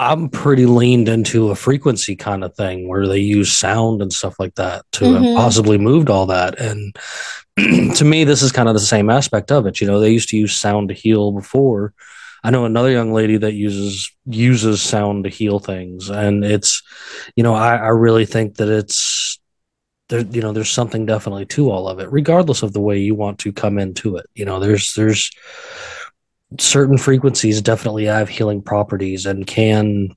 I'm 0.00 0.30
pretty 0.30 0.64
leaned 0.64 1.10
into 1.10 1.50
a 1.50 1.54
frequency 1.54 2.16
kind 2.16 2.42
of 2.42 2.54
thing 2.54 2.88
where 2.88 3.06
they 3.06 3.18
use 3.18 3.52
sound 3.52 4.00
and 4.00 4.10
stuff 4.10 4.40
like 4.40 4.54
that 4.54 4.86
to 4.92 5.04
have 5.12 5.22
Mhm. 5.22 5.36
possibly 5.36 5.76
moved 5.76 6.08
all 6.08 6.24
that. 6.26 6.58
And 6.58 6.96
to 7.96 8.04
me, 8.06 8.24
this 8.24 8.40
is 8.40 8.50
kind 8.50 8.66
of 8.68 8.74
the 8.74 8.80
same 8.80 9.10
aspect 9.10 9.52
of 9.52 9.66
it. 9.66 9.78
You 9.78 9.86
know, 9.86 10.00
they 10.00 10.10
used 10.10 10.30
to 10.30 10.38
use 10.38 10.56
sound 10.56 10.88
to 10.88 10.94
heal 10.94 11.32
before. 11.32 11.92
I 12.42 12.50
know 12.50 12.64
another 12.64 12.90
young 12.90 13.12
lady 13.12 13.36
that 13.36 13.52
uses 13.52 14.10
uses 14.24 14.80
sound 14.80 15.24
to 15.24 15.30
heal 15.30 15.58
things, 15.58 16.08
and 16.08 16.42
it's, 16.46 16.82
you 17.36 17.42
know, 17.42 17.52
I, 17.54 17.76
I 17.76 17.88
really 17.88 18.24
think 18.24 18.54
that 18.56 18.68
it's 18.70 19.38
there. 20.08 20.20
You 20.20 20.40
know, 20.40 20.52
there's 20.52 20.70
something 20.70 21.04
definitely 21.04 21.44
to 21.46 21.70
all 21.70 21.86
of 21.86 21.98
it, 22.00 22.10
regardless 22.10 22.62
of 22.62 22.72
the 22.72 22.80
way 22.80 22.98
you 22.98 23.14
want 23.14 23.38
to 23.40 23.52
come 23.52 23.76
into 23.78 24.16
it. 24.16 24.24
You 24.34 24.46
know, 24.46 24.58
there's 24.58 24.94
there's 24.94 25.30
certain 26.58 26.98
frequencies 26.98 27.62
definitely 27.62 28.04
have 28.04 28.28
healing 28.28 28.62
properties 28.62 29.26
and 29.26 29.46
can 29.46 30.14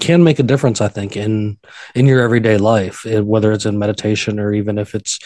can 0.00 0.24
make 0.24 0.38
a 0.38 0.42
difference 0.42 0.80
i 0.80 0.88
think 0.88 1.16
in 1.16 1.58
in 1.94 2.06
your 2.06 2.22
everyday 2.22 2.56
life 2.56 3.04
eh, 3.04 3.18
whether 3.18 3.52
it's 3.52 3.66
in 3.66 3.78
meditation 3.78 4.38
or 4.38 4.52
even 4.54 4.78
if 4.78 4.94
it's 4.94 5.18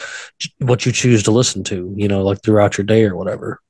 what 0.59 0.85
you 0.85 0.90
choose 0.90 1.22
to 1.22 1.31
listen 1.31 1.62
to 1.62 1.94
you 1.96 2.09
know 2.09 2.22
like 2.22 2.42
throughout 2.42 2.76
your 2.76 2.85
day 2.85 3.05
or 3.05 3.14
whatever 3.14 3.61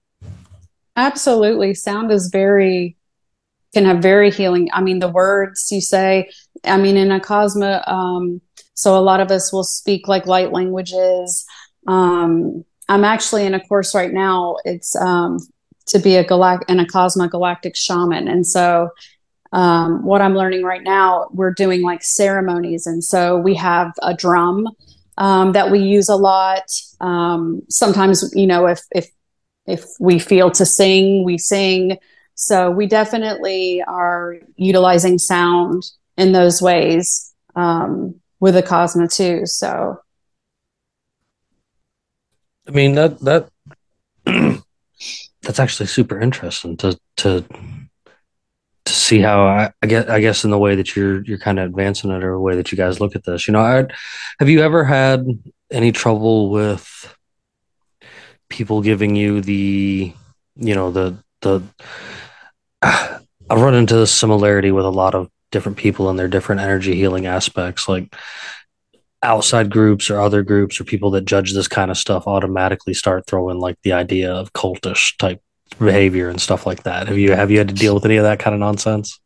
Absolutely. 0.96 1.74
Sound 1.74 2.10
is 2.10 2.28
very, 2.28 2.96
can 3.74 3.84
have 3.84 3.98
very 3.98 4.30
healing. 4.30 4.70
I 4.72 4.80
mean, 4.80 4.98
the 4.98 5.08
words 5.08 5.68
you 5.70 5.82
say, 5.82 6.30
I 6.64 6.78
mean, 6.78 6.96
in 6.96 7.08
Acasma, 7.08 7.86
um, 7.86 8.40
so 8.74 8.96
a 8.96 9.00
lot 9.00 9.20
of 9.20 9.30
us 9.30 9.52
will 9.52 9.64
speak 9.64 10.08
like 10.08 10.26
light 10.26 10.52
languages. 10.52 11.44
Um, 11.86 12.64
I'm 12.88 13.04
actually 13.04 13.44
in 13.44 13.54
a 13.54 13.64
course 13.64 13.94
right 13.94 14.12
now. 14.12 14.56
It's 14.64 14.96
um, 14.96 15.38
to 15.86 15.98
be 15.98 16.16
a 16.16 16.24
galact 16.24 16.62
and 16.68 16.80
Acasma 16.80 17.30
galactic 17.30 17.76
shaman. 17.76 18.28
And 18.28 18.46
so, 18.46 18.90
um, 19.52 20.04
what 20.04 20.20
I'm 20.20 20.34
learning 20.34 20.64
right 20.64 20.82
now, 20.82 21.28
we're 21.32 21.52
doing 21.52 21.82
like 21.82 22.02
ceremonies. 22.02 22.86
And 22.86 23.02
so 23.02 23.36
we 23.36 23.54
have 23.54 23.92
a 24.02 24.12
drum 24.12 24.68
um, 25.18 25.52
that 25.52 25.70
we 25.70 25.78
use 25.78 26.08
a 26.08 26.16
lot. 26.16 26.64
Um, 27.00 27.62
sometimes, 27.70 28.32
you 28.34 28.46
know, 28.46 28.66
if, 28.66 28.80
if 28.90 29.08
if 29.66 29.84
we 29.98 30.18
feel 30.18 30.50
to 30.52 30.64
sing, 30.64 31.24
we 31.24 31.38
sing. 31.38 31.98
So 32.34 32.70
we 32.70 32.86
definitely 32.86 33.82
are 33.82 34.36
utilizing 34.56 35.18
sound 35.18 35.84
in 36.16 36.32
those 36.32 36.62
ways 36.62 37.34
um, 37.56 38.14
with 38.40 38.54
the 38.54 38.62
Cosmo 38.62 39.06
too. 39.06 39.46
So 39.46 40.00
i 42.68 42.70
mean 42.70 42.94
that 42.94 43.18
that 43.20 43.48
that's 45.46 45.60
actually 45.60 45.86
super 45.86 46.20
interesting 46.20 46.76
to 46.78 46.98
to 47.18 47.44
to 48.84 48.92
see 48.92 49.20
how 49.20 49.46
I, 49.46 49.72
I 49.82 49.86
guess 49.86 50.08
I 50.08 50.20
guess 50.20 50.44
in 50.44 50.50
the 50.50 50.58
way 50.58 50.74
that 50.74 50.96
you're 50.96 51.22
you're 51.24 51.38
kind 51.38 51.58
of 51.58 51.66
advancing 51.66 52.10
it 52.10 52.24
or 52.24 52.32
the 52.32 52.40
way 52.40 52.56
that 52.56 52.72
you 52.72 52.78
guys 52.78 53.00
look 53.00 53.14
at 53.14 53.24
this. 53.24 53.46
You 53.46 53.52
know, 53.52 53.60
I 53.60 53.86
have 54.40 54.48
you 54.48 54.60
ever 54.60 54.84
had 54.84 55.26
any 55.70 55.92
trouble 55.92 56.50
with 56.50 57.16
people 58.48 58.82
giving 58.82 59.16
you 59.16 59.40
the 59.40 60.12
you 60.56 60.74
know 60.74 60.90
the 60.90 61.16
the 61.42 61.62
I've 62.82 63.60
run 63.60 63.74
into 63.74 63.96
this 63.96 64.12
similarity 64.12 64.72
with 64.72 64.84
a 64.84 64.90
lot 64.90 65.14
of 65.14 65.30
different 65.52 65.78
people 65.78 66.10
and 66.10 66.18
their 66.18 66.28
different 66.28 66.60
energy 66.60 66.96
healing 66.96 67.26
aspects 67.26 67.88
like 67.88 68.14
outside 69.22 69.70
groups 69.70 70.10
or 70.10 70.20
other 70.20 70.42
groups 70.42 70.80
or 70.80 70.84
people 70.84 71.10
that 71.12 71.24
judge 71.24 71.52
this 71.52 71.68
kind 71.68 71.90
of 71.90 71.96
stuff 71.96 72.26
automatically 72.26 72.94
start 72.94 73.26
throwing 73.26 73.58
like 73.58 73.76
the 73.82 73.92
idea 73.92 74.32
of 74.32 74.52
cultish 74.52 75.16
type 75.18 75.42
behavior 75.78 76.28
and 76.28 76.40
stuff 76.40 76.66
like 76.66 76.84
that. 76.84 77.08
Have 77.08 77.18
you 77.18 77.32
have 77.32 77.50
you 77.50 77.58
had 77.58 77.68
to 77.68 77.74
deal 77.74 77.94
with 77.94 78.04
any 78.04 78.16
of 78.16 78.24
that 78.24 78.38
kind 78.38 78.54
of 78.54 78.60
nonsense? 78.60 79.18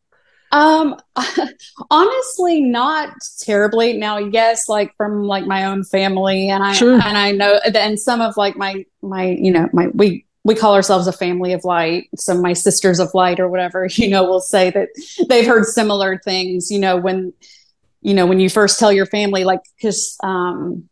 Um, 0.51 0.95
honestly, 1.91 2.61
not 2.61 3.13
terribly. 3.39 3.93
Now, 3.97 4.17
yes, 4.17 4.67
like 4.67 4.95
from 4.97 5.23
like 5.23 5.45
my 5.45 5.65
own 5.65 5.83
family, 5.83 6.49
and 6.49 6.63
I 6.63 6.73
Sure. 6.73 6.93
and 6.93 7.17
I 7.17 7.31
know, 7.31 7.59
and 7.73 7.99
some 7.99 8.21
of 8.21 8.37
like 8.37 8.57
my 8.57 8.85
my 9.01 9.29
you 9.29 9.51
know 9.51 9.69
my 9.71 9.87
we 9.93 10.25
we 10.43 10.55
call 10.55 10.73
ourselves 10.73 11.07
a 11.07 11.13
family 11.13 11.53
of 11.53 11.63
light. 11.63 12.09
So 12.15 12.33
my 12.41 12.53
sisters 12.53 12.99
of 12.99 13.13
light 13.13 13.39
or 13.39 13.47
whatever, 13.47 13.85
you 13.91 14.09
know, 14.09 14.23
will 14.23 14.41
say 14.41 14.71
that 14.71 14.89
they've 15.29 15.45
heard 15.45 15.65
similar 15.65 16.17
things. 16.17 16.71
You 16.71 16.79
know, 16.79 16.97
when 16.97 17.33
you 18.01 18.13
know 18.13 18.25
when 18.25 18.39
you 18.39 18.49
first 18.49 18.79
tell 18.79 18.91
your 18.91 19.05
family, 19.05 19.43
like 19.43 19.61
because 19.77 20.17
um, 20.23 20.89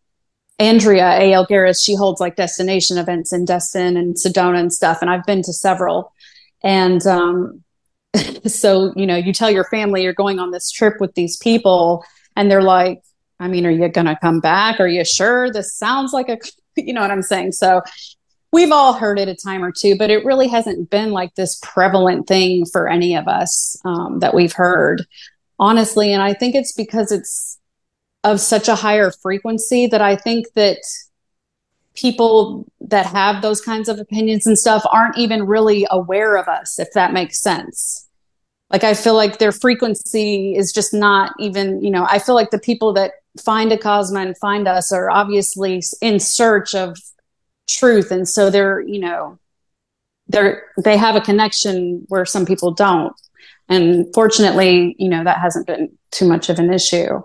Andrea 0.60 1.20
A. 1.20 1.34
L. 1.34 1.48
Garris, 1.48 1.84
she 1.84 1.96
holds 1.96 2.20
like 2.20 2.36
destination 2.36 2.98
events 2.98 3.32
in 3.34 3.46
Destin 3.46 3.98
and 3.98 4.16
Sedona 4.16 4.60
and 4.60 4.74
stuff, 4.74 5.00
and 5.02 5.10
I've 5.10 5.26
been 5.26 5.42
to 5.44 5.54
several, 5.54 6.14
and 6.64 7.06
um 7.08 7.64
so 8.46 8.94
you 8.96 9.06
know 9.06 9.16
you 9.16 9.34
tell 9.34 9.52
your 9.52 9.66
family 9.66 10.04
you're 10.04 10.14
going 10.14 10.40
on 10.40 10.52
this 10.52 10.72
trip 10.72 10.96
with 11.00 11.14
these 11.16 11.38
people 11.38 12.04
and 12.36 12.50
they're 12.50 12.62
like 12.62 13.02
i 13.40 13.48
mean 13.48 13.66
are 13.66 13.72
you 13.72 13.88
going 13.88 14.08
to 14.08 14.18
come 14.20 14.40
back 14.40 14.80
are 14.80 14.88
you 14.88 15.06
sure 15.06 15.52
this 15.52 15.76
sounds 15.76 16.14
like 16.14 16.30
a 16.30 16.38
you 16.76 16.94
know 16.94 17.02
what 17.02 17.12
i'm 17.12 17.22
saying 17.22 17.52
so 17.52 17.82
we've 18.52 18.72
all 18.72 18.94
heard 18.94 19.20
it 19.20 19.28
a 19.28 19.36
time 19.36 19.64
or 19.64 19.72
two 19.72 19.96
but 19.98 20.10
it 20.10 20.26
really 20.26 20.48
hasn't 20.48 20.90
been 20.90 21.12
like 21.12 21.34
this 21.36 21.60
prevalent 21.62 22.28
thing 22.28 22.66
for 22.66 22.88
any 22.88 23.16
of 23.16 23.28
us 23.28 23.78
um, 23.86 24.20
that 24.20 24.34
we've 24.34 24.54
heard 24.54 25.06
honestly 25.60 26.14
and 26.14 26.22
i 26.22 26.34
think 26.34 26.56
it's 26.56 26.72
because 26.72 27.12
it's 27.12 27.58
of 28.24 28.40
such 28.40 28.68
a 28.68 28.76
higher 28.76 29.12
frequency 29.12 29.88
that 29.88 30.02
i 30.02 30.16
think 30.16 30.46
that 30.54 30.80
people 32.00 32.66
that 32.80 33.06
have 33.06 33.42
those 33.42 33.62
kinds 33.62 33.90
of 33.90 34.00
opinions 34.00 34.48
and 34.48 34.58
stuff 34.58 34.84
aren't 34.92 35.18
even 35.18 35.46
really 35.46 35.86
aware 35.92 36.38
of 36.38 36.48
us, 36.48 36.80
if 36.80 36.92
that 36.94 37.14
makes 37.14 37.42
sense. 37.42 38.08
Like, 38.70 38.84
I 38.84 38.94
feel 38.94 39.16
like 39.16 39.40
their 39.40 39.52
frequency 39.52 40.56
is 40.56 40.72
just 40.72 40.94
not 40.94 41.34
even, 41.40 41.84
you 41.84 41.90
know, 41.90 42.06
I 42.08 42.20
feel 42.20 42.36
like 42.36 42.52
the 42.52 42.60
people 42.60 42.94
that 42.94 43.14
find 43.44 43.72
Acasma 43.72 44.22
and 44.22 44.38
find 44.38 44.68
us 44.68 44.92
are 44.92 45.10
obviously 45.10 45.82
in 46.02 46.20
search 46.20 46.76
of 46.76 46.98
truth. 47.68 48.12
And 48.12 48.28
so 48.28 48.50
they're, 48.50 48.82
you 48.82 49.00
know, 49.00 49.40
they're, 50.28 50.64
they 50.84 50.98
have 50.98 51.16
a 51.16 51.22
connection 51.22 52.06
where 52.10 52.26
some 52.26 52.46
people 52.46 52.72
don't. 52.72 53.14
And 53.70 54.12
fortunately, 54.14 54.96
you 54.98 55.08
know, 55.08 55.24
that 55.24 55.38
hasn't 55.38 55.68
been 55.68 55.98
too 56.12 56.28
much 56.28 56.50
of 56.50 56.58
an 56.58 56.74
issue. 56.74 57.22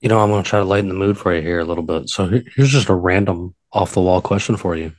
You 0.00 0.08
know, 0.08 0.20
I'm 0.20 0.30
going 0.30 0.42
to 0.42 0.48
try 0.48 0.60
to 0.60 0.64
lighten 0.64 0.88
the 0.88 0.94
mood 0.94 1.18
for 1.18 1.34
you 1.34 1.42
here 1.42 1.60
a 1.60 1.64
little 1.64 1.84
bit. 1.84 2.08
So 2.08 2.26
here's 2.26 2.70
just 2.70 2.88
a 2.88 2.94
random 2.94 3.54
off 3.72 3.92
the 3.92 4.00
wall 4.00 4.20
question 4.20 4.56
for 4.56 4.76
you. 4.76 4.92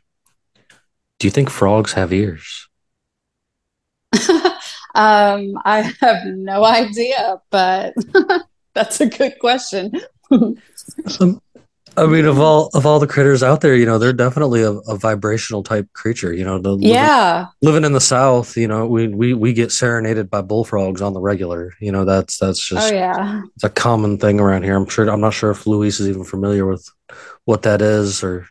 Do 1.19 1.27
you 1.27 1.31
think 1.31 1.49
frogs 1.49 1.93
have 1.93 2.11
ears? 2.11 2.67
um, 4.93 5.57
I 5.65 5.93
have 6.01 6.25
no 6.25 6.65
idea, 6.65 7.41
but 7.49 7.93
that's 8.73 8.99
a 9.01 9.05
good 9.07 9.39
question. 9.39 9.91
Some, 11.07 11.41
I 11.95 12.07
mean, 12.07 12.25
of 12.25 12.39
all 12.39 12.69
of 12.73 12.85
all 12.85 12.99
the 12.99 13.07
critters 13.07 13.43
out 13.43 13.61
there, 13.61 13.75
you 13.75 13.85
know, 13.85 13.99
they're 13.99 14.13
definitely 14.13 14.63
a, 14.63 14.71
a 14.71 14.97
vibrational 14.97 15.61
type 15.61 15.91
creature. 15.93 16.33
You 16.33 16.43
know, 16.43 16.57
the, 16.57 16.71
living, 16.71 16.89
yeah, 16.89 17.47
living 17.61 17.83
in 17.83 17.93
the 17.93 18.01
South, 18.01 18.57
you 18.57 18.67
know, 18.67 18.87
we, 18.87 19.07
we 19.07 19.33
we 19.33 19.53
get 19.53 19.71
serenaded 19.71 20.29
by 20.29 20.41
bullfrogs 20.41 21.01
on 21.01 21.13
the 21.13 21.21
regular. 21.21 21.73
You 21.79 21.91
know, 21.91 22.03
that's 22.03 22.39
that's 22.39 22.65
just 22.65 22.91
oh 22.91 22.95
yeah. 22.95 23.43
it's 23.55 23.63
a 23.63 23.69
common 23.69 24.17
thing 24.17 24.39
around 24.39 24.63
here. 24.63 24.75
I'm 24.75 24.87
sure. 24.87 25.07
I'm 25.07 25.21
not 25.21 25.33
sure 25.33 25.51
if 25.51 25.67
Luis 25.67 25.99
is 25.99 26.09
even 26.09 26.23
familiar 26.23 26.65
with 26.65 26.87
what 27.45 27.61
that 27.63 27.81
is 27.81 28.23
or 28.23 28.47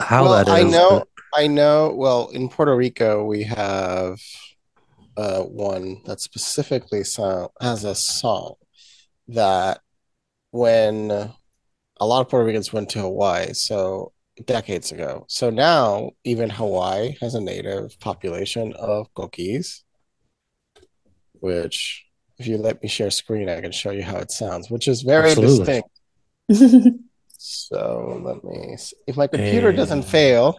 how 0.00 0.24
Well, 0.24 0.32
that 0.32 0.48
is. 0.48 0.54
I 0.54 0.62
know, 0.62 0.90
but- 1.00 1.08
I 1.34 1.46
know. 1.46 1.94
Well, 1.94 2.28
in 2.30 2.48
Puerto 2.48 2.74
Rico, 2.74 3.24
we 3.24 3.42
have 3.42 4.18
uh, 5.16 5.42
one 5.42 6.00
that 6.06 6.20
specifically 6.20 7.04
sound, 7.04 7.50
has 7.60 7.84
a 7.84 7.94
song 7.94 8.54
that 9.28 9.80
when 10.50 11.30
a 12.00 12.06
lot 12.06 12.20
of 12.22 12.28
Puerto 12.28 12.46
Ricans 12.46 12.72
went 12.72 12.88
to 12.90 13.00
Hawaii, 13.00 13.52
so 13.52 14.12
decades 14.46 14.90
ago. 14.90 15.26
So 15.28 15.50
now 15.50 16.12
even 16.24 16.48
Hawaii 16.50 17.16
has 17.20 17.34
a 17.34 17.40
native 17.40 17.98
population 18.00 18.72
of 18.74 19.12
coquís, 19.14 19.82
which 21.34 22.06
if 22.38 22.46
you 22.46 22.56
let 22.56 22.82
me 22.82 22.88
share 22.88 23.10
screen, 23.10 23.48
I 23.50 23.60
can 23.60 23.72
show 23.72 23.90
you 23.90 24.02
how 24.02 24.16
it 24.16 24.30
sounds, 24.30 24.70
which 24.70 24.88
is 24.88 25.02
very 25.02 25.30
Absolutely. 25.30 25.82
distinct. 26.48 27.00
So 27.36 28.20
let 28.24 28.42
me 28.44 28.76
see. 28.78 28.96
If 29.06 29.16
my 29.16 29.26
computer 29.26 29.72
doesn't 29.72 30.02
fail, 30.04 30.56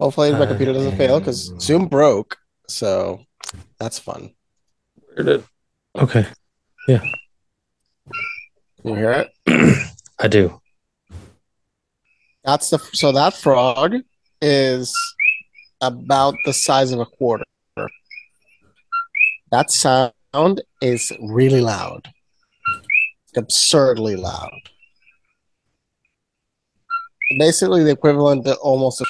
hopefully 0.00 0.32
my 0.32 0.46
computer 0.46 0.72
doesn't 0.72 0.96
fail 0.96 1.18
because 1.18 1.52
Zoom 1.60 1.86
broke. 1.86 2.36
So 2.68 3.24
that's 3.78 3.98
fun. 3.98 4.34
Where 5.14 5.24
did- 5.24 5.44
Okay, 5.96 6.26
Yeah. 6.86 7.00
Can 8.82 8.90
you 8.90 8.94
hear 8.94 9.10
it? 9.46 9.86
I 10.20 10.28
do. 10.28 10.60
That's 12.44 12.70
the 12.70 12.78
so 12.92 13.12
that 13.12 13.34
frog 13.34 13.94
is 14.40 14.94
about 15.80 16.34
the 16.44 16.52
size 16.52 16.92
of 16.92 17.00
a 17.00 17.06
quarter. 17.06 17.44
That 19.50 19.70
sound 19.70 20.62
is 20.82 21.12
really 21.20 21.60
loud. 21.60 22.08
Absurdly 23.36 24.16
loud. 24.16 24.60
Basically 27.38 27.84
the 27.84 27.90
equivalent 27.90 28.44
to 28.46 28.54
almost 28.56 29.02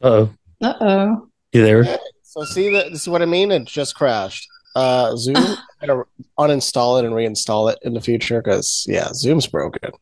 Uh 0.00 0.06
oh. 0.06 0.30
Uh 0.60 0.74
oh. 0.80 1.28
You 1.52 1.62
there? 1.62 1.98
So 2.22 2.44
see 2.44 2.70
that 2.72 2.90
this 2.90 3.02
is 3.02 3.08
what 3.08 3.22
I 3.22 3.26
mean. 3.26 3.50
It 3.50 3.64
just 3.64 3.94
crashed. 3.94 4.48
Uh, 4.74 5.14
Zoom. 5.16 5.36
I'm 5.36 5.56
gonna 5.88 6.02
uninstall 6.38 6.98
it 7.00 7.04
and 7.04 7.14
reinstall 7.14 7.72
it 7.72 7.78
in 7.82 7.94
the 7.94 8.00
future 8.00 8.40
because 8.42 8.84
yeah, 8.88 9.08
Zoom's 9.12 9.46
broken. 9.46 9.92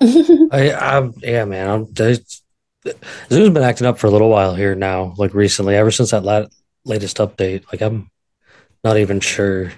I, 0.02 0.72
I'm 0.78 1.14
yeah, 1.18 1.44
man. 1.44 1.68
I'm 1.68 1.94
Zoom's 1.94 2.42
been 3.50 3.58
acting 3.62 3.86
up 3.86 3.98
for 3.98 4.06
a 4.06 4.10
little 4.10 4.30
while 4.30 4.54
here 4.54 4.74
now, 4.74 5.14
like 5.18 5.34
recently, 5.34 5.76
ever 5.76 5.90
since 5.90 6.10
that 6.12 6.24
la- 6.24 6.46
latest 6.84 7.18
update. 7.18 7.64
Like 7.70 7.82
I'm 7.82 8.10
not 8.82 8.96
even 8.96 9.20
sure 9.20 9.72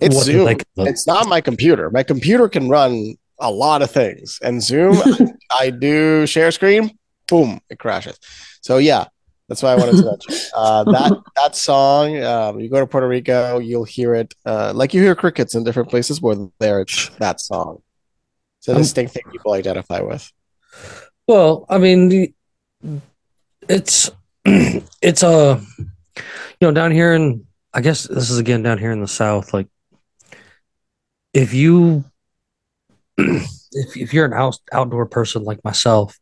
It's 0.00 0.14
what 0.14 0.26
Zoom. 0.26 0.46
of 0.46 0.52
it. 0.52 0.62
It's 0.78 1.06
not 1.06 1.26
my 1.28 1.40
computer. 1.40 1.90
My 1.90 2.02
computer 2.02 2.48
can 2.48 2.68
run 2.68 3.14
a 3.40 3.50
lot 3.50 3.82
of 3.82 3.90
things, 3.90 4.38
and 4.42 4.62
Zoom. 4.62 4.96
I 5.58 5.70
do 5.70 6.26
share 6.26 6.50
screen. 6.50 6.96
Boom, 7.26 7.60
it 7.70 7.78
crashes. 7.78 8.18
So 8.60 8.76
yeah, 8.76 9.06
that's 9.50 9.64
why 9.64 9.72
I 9.72 9.74
wanted 9.74 9.96
to 9.96 10.04
mention 10.04 10.34
uh, 10.54 10.84
that 10.84 11.22
that 11.36 11.56
song. 11.56 12.22
Um, 12.22 12.60
you 12.60 12.70
go 12.70 12.78
to 12.78 12.86
Puerto 12.86 13.08
Rico, 13.08 13.58
you'll 13.58 13.82
hear 13.82 14.14
it 14.14 14.32
uh, 14.46 14.70
like 14.72 14.94
you 14.94 15.02
hear 15.02 15.16
crickets 15.16 15.56
in 15.56 15.64
different 15.64 15.90
places. 15.90 16.22
Where 16.22 16.36
there, 16.60 16.80
it's 16.82 17.08
that 17.18 17.40
song. 17.40 17.82
It's 18.60 18.68
a 18.68 18.72
Um, 18.72 18.78
distinct 18.78 19.12
thing 19.12 19.24
people 19.32 19.52
identify 19.52 20.02
with. 20.02 20.30
Well, 21.26 21.66
I 21.68 21.78
mean, 21.78 22.32
it's 23.68 24.08
it's 24.44 25.24
a 25.24 25.60
you 26.16 26.24
know, 26.60 26.70
down 26.70 26.92
here 26.92 27.12
in 27.12 27.44
I 27.74 27.80
guess 27.80 28.04
this 28.04 28.30
is 28.30 28.38
again 28.38 28.62
down 28.62 28.78
here 28.78 28.92
in 28.92 29.00
the 29.00 29.08
south. 29.08 29.52
Like, 29.52 29.66
if 31.34 31.54
you 31.54 32.04
if 33.18 33.96
if 33.96 34.14
you're 34.14 34.26
an 34.26 34.32
out, 34.32 34.58
outdoor 34.72 35.06
person 35.06 35.42
like 35.42 35.64
myself, 35.64 36.19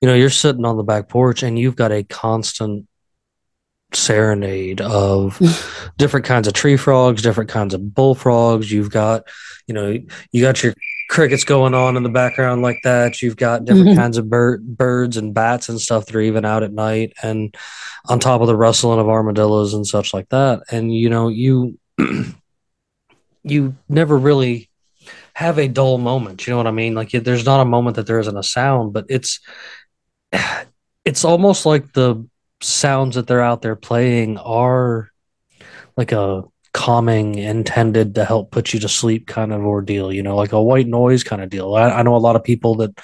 you 0.00 0.08
know, 0.08 0.14
you're 0.14 0.30
sitting 0.30 0.64
on 0.64 0.76
the 0.76 0.82
back 0.82 1.08
porch 1.08 1.42
and 1.42 1.58
you've 1.58 1.76
got 1.76 1.92
a 1.92 2.02
constant 2.04 2.86
serenade 3.92 4.80
of 4.80 5.38
different 5.98 6.24
kinds 6.26 6.46
of 6.46 6.54
tree 6.54 6.76
frogs, 6.76 7.22
different 7.22 7.50
kinds 7.50 7.74
of 7.74 7.94
bullfrogs. 7.94 8.70
You've 8.70 8.90
got, 8.90 9.24
you 9.66 9.74
know, 9.74 9.96
you 10.32 10.42
got 10.42 10.62
your 10.62 10.74
crickets 11.08 11.42
going 11.44 11.74
on 11.74 11.96
in 11.96 12.02
the 12.04 12.08
background 12.08 12.62
like 12.62 12.78
that. 12.84 13.20
You've 13.20 13.36
got 13.36 13.64
different 13.64 13.88
Mhm. 13.90 13.96
kinds 13.96 14.16
of 14.16 14.30
bird, 14.30 14.64
birds 14.76 15.16
and 15.16 15.34
bats 15.34 15.68
and 15.68 15.80
stuff 15.80 16.06
that 16.06 16.14
are 16.14 16.20
even 16.20 16.44
out 16.44 16.62
at 16.62 16.72
night, 16.72 17.12
and 17.22 17.54
on 18.08 18.20
top 18.20 18.40
of 18.40 18.46
the 18.46 18.56
rustling 18.56 19.00
of 19.00 19.08
armadillos 19.08 19.74
and 19.74 19.86
such 19.86 20.14
like 20.14 20.28
that. 20.28 20.62
And 20.70 20.94
you 20.94 21.10
know, 21.10 21.28
you 21.28 21.76
you 23.42 23.74
never 23.88 24.16
really 24.16 24.70
have 25.34 25.58
a 25.58 25.68
dull 25.68 25.98
moment. 25.98 26.46
You 26.46 26.52
know 26.52 26.58
what 26.58 26.66
I 26.66 26.72
mean? 26.72 26.94
Like, 26.94 27.10
there's 27.10 27.46
not 27.46 27.60
a 27.60 27.64
moment 27.64 27.96
that 27.96 28.06
there 28.06 28.20
isn't 28.20 28.36
a 28.36 28.42
sound, 28.42 28.92
but 28.92 29.06
it's 29.08 29.40
it's 31.04 31.24
almost 31.24 31.66
like 31.66 31.92
the 31.92 32.26
sounds 32.62 33.14
that 33.14 33.26
they're 33.26 33.40
out 33.40 33.62
there 33.62 33.76
playing 33.76 34.38
are 34.38 35.10
like 35.96 36.12
a 36.12 36.44
calming 36.72 37.34
intended 37.36 38.14
to 38.14 38.24
help 38.24 38.52
put 38.52 38.72
you 38.72 38.78
to 38.78 38.88
sleep 38.88 39.26
kind 39.26 39.52
of 39.52 39.60
ordeal 39.62 40.12
you 40.12 40.22
know 40.22 40.36
like 40.36 40.52
a 40.52 40.62
white 40.62 40.86
noise 40.86 41.24
kind 41.24 41.42
of 41.42 41.50
deal. 41.50 41.74
I, 41.74 41.90
I 41.90 42.02
know 42.02 42.14
a 42.14 42.18
lot 42.18 42.36
of 42.36 42.44
people 42.44 42.76
that 42.76 42.96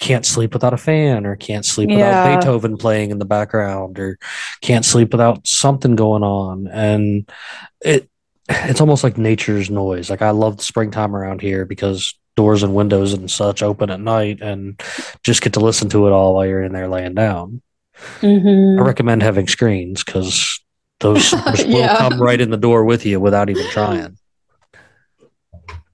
can't 0.00 0.26
sleep 0.26 0.52
without 0.52 0.74
a 0.74 0.78
fan 0.78 1.24
or 1.24 1.36
can't 1.36 1.64
sleep 1.64 1.88
without 1.88 2.40
beethoven 2.40 2.76
playing 2.76 3.10
in 3.10 3.18
the 3.18 3.24
background 3.24 4.00
or 4.00 4.18
can't 4.60 4.84
sleep 4.84 5.12
without 5.12 5.46
something 5.46 5.94
going 5.94 6.24
on. 6.24 6.66
And 6.66 7.30
it 7.80 8.08
it's 8.48 8.80
almost 8.80 9.04
like 9.04 9.16
nature's 9.16 9.70
noise. 9.70 10.10
Like 10.10 10.22
i 10.22 10.30
love 10.30 10.56
the 10.56 10.64
springtime 10.64 11.14
around 11.14 11.40
here 11.40 11.64
because 11.64 12.18
doors 12.36 12.62
and 12.62 12.74
windows 12.74 13.12
and 13.12 13.30
such 13.30 13.62
open 13.62 13.90
at 13.90 14.00
night 14.00 14.40
and 14.40 14.80
just 15.22 15.42
get 15.42 15.52
to 15.54 15.60
listen 15.60 15.88
to 15.90 16.06
it 16.06 16.12
all 16.12 16.34
while 16.34 16.46
you're 16.46 16.62
in 16.62 16.72
there 16.72 16.88
laying 16.88 17.14
down 17.14 17.60
Mhm. 18.20 18.80
I 18.80 18.82
recommend 18.82 19.22
having 19.22 19.46
screens 19.46 20.02
because 20.02 20.60
those 21.00 21.24
sleepers 21.28 21.64
will 21.66 21.88
come 21.96 22.20
right 22.20 22.40
in 22.40 22.50
the 22.50 22.56
door 22.56 22.84
with 22.84 23.04
you 23.06 23.20
without 23.20 23.50
even 23.50 23.66
trying. 23.70 24.16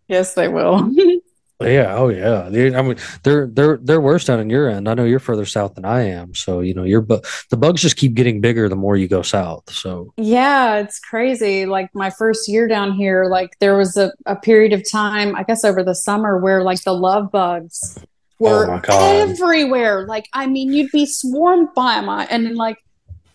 Yes, 0.06 0.34
they 0.34 0.48
will. 0.48 0.90
Yeah, 1.60 1.96
oh 1.96 2.08
yeah. 2.08 2.48
They- 2.50 2.72
I 2.74 2.82
mean, 2.82 2.96
they're 3.24 3.48
they're 3.48 3.78
they're 3.82 4.00
worse 4.00 4.24
down 4.24 4.38
in 4.38 4.48
your 4.48 4.68
end. 4.68 4.88
I 4.88 4.94
know 4.94 5.04
you're 5.04 5.18
further 5.18 5.44
south 5.44 5.74
than 5.74 5.84
I 5.84 6.02
am, 6.02 6.34
so 6.34 6.60
you 6.60 6.72
know 6.72 6.84
your 6.84 7.00
bu- 7.00 7.20
the 7.50 7.56
bugs 7.56 7.82
just 7.82 7.96
keep 7.96 8.14
getting 8.14 8.40
bigger 8.40 8.68
the 8.68 8.76
more 8.76 8.96
you 8.96 9.08
go 9.08 9.22
south. 9.22 9.68
So 9.72 10.12
Yeah, 10.16 10.76
it's 10.76 11.00
crazy. 11.00 11.66
Like 11.66 11.92
my 11.94 12.10
first 12.10 12.48
year 12.48 12.68
down 12.68 12.92
here, 12.92 13.24
like 13.24 13.58
there 13.58 13.76
was 13.76 13.96
a, 13.96 14.12
a 14.26 14.36
period 14.36 14.72
of 14.72 14.88
time, 14.88 15.34
I 15.34 15.42
guess 15.42 15.64
over 15.64 15.82
the 15.82 15.96
summer, 15.96 16.38
where 16.38 16.62
like 16.62 16.82
the 16.84 16.94
love 16.94 17.32
bugs 17.32 17.98
were 18.38 18.66
Oh 18.88 19.20
everywhere. 19.22 20.06
Like, 20.06 20.28
I 20.32 20.46
mean, 20.46 20.72
you'd 20.72 20.92
be 20.92 21.06
swarmed 21.06 21.70
by 21.74 21.96
them, 22.00 22.08
and 22.08 22.54
like 22.54 22.76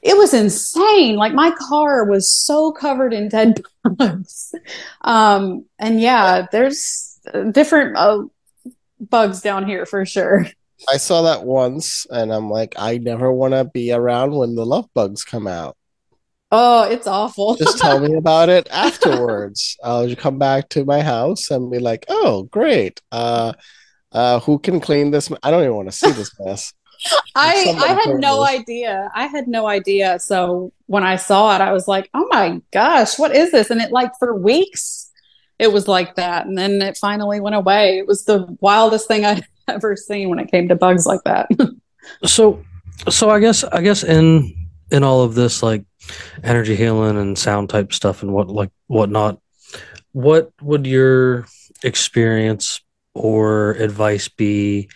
it 0.01 0.15
was 0.17 0.33
insane. 0.33 1.17
Like 1.17 1.33
my 1.33 1.51
car 1.67 2.05
was 2.05 2.29
so 2.31 2.71
covered 2.71 3.13
in 3.13 3.27
dead 3.27 3.61
bugs. 3.83 4.55
Um, 5.01 5.65
and 5.77 5.99
yeah, 5.99 6.45
there's 6.53 7.12
different 7.51 7.97
uh, 7.97 8.23
bugs 8.99 9.41
down 9.41 9.67
here 9.67 9.85
for 9.85 10.05
sure. 10.05 10.47
I 10.89 10.97
saw 10.97 11.21
that 11.23 11.43
once, 11.43 12.05
and 12.09 12.33
I'm 12.33 12.49
like, 12.49 12.75
I 12.77 12.97
never 12.97 13.31
want 13.31 13.53
to 13.53 13.63
be 13.65 13.91
around 13.91 14.33
when 14.33 14.55
the 14.55 14.65
love 14.65 14.89
bugs 14.93 15.23
come 15.23 15.47
out. 15.47 15.77
Oh, 16.51 16.83
it's 16.83 17.07
awful. 17.07 17.55
Just 17.55 17.77
tell 17.81 17.99
me 17.99 18.15
about 18.15 18.49
it 18.49 18.67
afterwards. 18.69 19.75
I'll 19.83 20.13
come 20.15 20.37
back 20.37 20.69
to 20.69 20.85
my 20.85 21.01
house 21.01 21.49
and 21.49 21.71
be 21.71 21.79
like, 21.79 22.05
"Oh, 22.09 22.43
great! 22.43 23.01
Uh, 23.11 23.53
uh, 24.11 24.39
who 24.41 24.59
can 24.59 24.79
clean 24.79 25.09
this? 25.09 25.31
I 25.41 25.49
don't 25.49 25.63
even 25.63 25.75
want 25.75 25.89
to 25.89 25.97
see 25.97 26.11
this 26.11 26.31
mess." 26.39 26.71
I 27.35 27.75
I 27.79 27.87
had 28.05 28.19
no 28.19 28.43
us. 28.43 28.49
idea. 28.49 29.09
I 29.15 29.25
had 29.25 29.47
no 29.47 29.67
idea. 29.67 30.19
So 30.19 30.71
when 30.85 31.03
I 31.03 31.15
saw 31.15 31.55
it, 31.55 31.61
I 31.61 31.71
was 31.71 31.87
like, 31.87 32.09
"Oh 32.13 32.27
my 32.29 32.61
gosh, 32.71 33.17
what 33.17 33.35
is 33.35 33.51
this?" 33.51 33.71
And 33.71 33.81
it 33.81 33.91
like 33.91 34.11
for 34.19 34.35
weeks, 34.35 35.02
it 35.59 35.71
was 35.71 35.87
like 35.87 36.15
that, 36.15 36.45
and 36.45 36.57
then 36.57 36.81
it 36.81 36.97
finally 36.97 37.39
went 37.39 37.55
away. 37.55 37.97
It 37.97 38.07
was 38.07 38.25
the 38.25 38.55
wildest 38.59 39.07
thing 39.07 39.25
I'd 39.25 39.45
ever 39.67 39.95
seen 39.95 40.29
when 40.29 40.39
it 40.39 40.51
came 40.51 40.67
to 40.67 40.75
bugs 40.75 41.05
like 41.05 41.23
that. 41.25 41.49
so 42.25 42.63
so 43.09 43.29
I 43.29 43.39
guess 43.39 43.63
I 43.63 43.81
guess 43.81 44.03
in 44.03 44.55
in 44.91 45.03
all 45.03 45.21
of 45.21 45.35
this 45.35 45.63
like 45.63 45.83
energy 46.43 46.75
healing 46.75 47.17
and 47.17 47.37
sound 47.37 47.69
type 47.69 47.93
stuff 47.93 48.21
and 48.21 48.33
what 48.33 48.49
like 48.49 48.71
whatnot, 48.87 49.39
what 50.11 50.51
would 50.61 50.85
your 50.85 51.45
experience 51.83 52.81
or 53.13 53.71
advice 53.73 54.27
be 54.27 54.89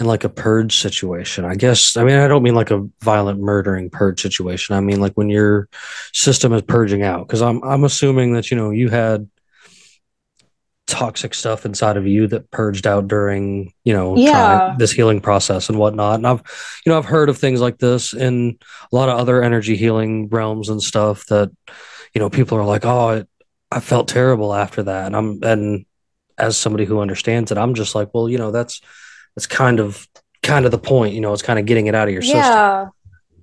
in 0.00 0.06
like 0.06 0.24
a 0.24 0.28
purge 0.28 0.78
situation? 0.78 1.44
I 1.44 1.54
guess 1.54 1.96
I 1.96 2.04
mean 2.04 2.16
I 2.16 2.28
don't 2.28 2.42
mean 2.42 2.54
like 2.54 2.70
a 2.70 2.86
violent 3.00 3.40
murdering 3.40 3.90
purge 3.90 4.20
situation. 4.20 4.74
I 4.74 4.80
mean 4.80 5.00
like 5.00 5.14
when 5.14 5.30
your 5.30 5.68
system 6.12 6.52
is 6.52 6.62
purging 6.62 7.02
out 7.02 7.26
because 7.26 7.42
I'm 7.42 7.62
I'm 7.62 7.84
assuming 7.84 8.32
that 8.34 8.50
you 8.50 8.56
know 8.56 8.70
you 8.70 8.88
had 8.88 9.28
toxic 10.94 11.34
stuff 11.34 11.66
inside 11.66 11.96
of 11.96 12.06
you 12.06 12.28
that 12.28 12.48
purged 12.52 12.86
out 12.86 13.08
during 13.08 13.72
you 13.82 13.92
know 13.92 14.16
Yeah. 14.16 14.30
trying 14.30 14.78
this 14.78 14.92
healing 14.92 15.20
process 15.20 15.68
and 15.68 15.76
whatnot 15.76 16.14
and 16.14 16.26
i've 16.26 16.40
you 16.86 16.92
know 16.92 16.96
i've 16.98 17.04
heard 17.04 17.28
of 17.28 17.36
things 17.36 17.60
like 17.60 17.78
this 17.78 18.14
in 18.14 18.56
a 18.92 18.94
lot 18.94 19.08
of 19.08 19.18
other 19.18 19.42
energy 19.42 19.74
healing 19.76 20.28
realms 20.28 20.68
and 20.68 20.80
stuff 20.80 21.26
that 21.26 21.50
you 22.14 22.20
know 22.20 22.30
people 22.30 22.56
are 22.56 22.64
like 22.64 22.84
oh 22.84 23.08
it, 23.10 23.28
i 23.72 23.80
felt 23.80 24.06
terrible 24.06 24.54
after 24.54 24.84
that 24.84 25.06
and 25.06 25.16
i'm 25.16 25.42
and 25.42 25.84
as 26.38 26.56
somebody 26.56 26.84
who 26.84 27.00
understands 27.00 27.50
it 27.50 27.58
i'm 27.58 27.74
just 27.74 27.96
like 27.96 28.14
well 28.14 28.28
you 28.28 28.38
know 28.38 28.52
that's 28.52 28.80
that's 29.34 29.48
kind 29.48 29.80
of 29.80 30.06
kind 30.44 30.64
of 30.64 30.70
the 30.70 30.78
point 30.78 31.12
you 31.12 31.20
know 31.20 31.32
it's 31.32 31.42
kind 31.42 31.58
of 31.58 31.66
getting 31.66 31.88
it 31.88 31.94
out 31.96 32.06
of 32.06 32.14
your 32.14 32.22
system 32.22 32.40
yeah. 32.40 32.86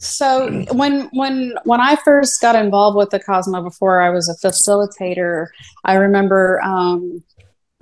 So 0.04 0.50
when 0.74 1.10
when 1.14 1.54
when 1.64 1.80
I 1.80 1.96
first 2.04 2.42
got 2.42 2.56
involved 2.56 2.98
with 2.98 3.12
the 3.12 3.20
Cosmo 3.20 3.62
before 3.62 4.02
I 4.02 4.10
was 4.10 4.28
a 4.28 4.36
facilitator, 4.48 5.46
I 5.86 5.94
remember 5.94 6.60
um, 6.64 7.24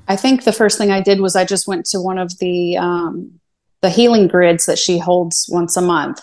I 0.10 0.16
think 0.16 0.44
the 0.44 0.52
first 0.52 0.78
thing 0.78 0.92
I 0.92 1.02
did 1.02 1.22
was 1.22 1.36
I 1.36 1.46
just 1.46 1.68
went 1.68 1.86
to 1.88 2.02
one 2.02 2.18
of 2.18 2.38
the 2.40 2.78
um, 2.78 3.40
the 3.82 3.90
healing 3.90 4.28
grids 4.28 4.66
that 4.66 4.80
she 4.80 4.98
holds 4.98 5.48
once 5.50 5.78
a 5.78 5.82
month. 5.82 6.20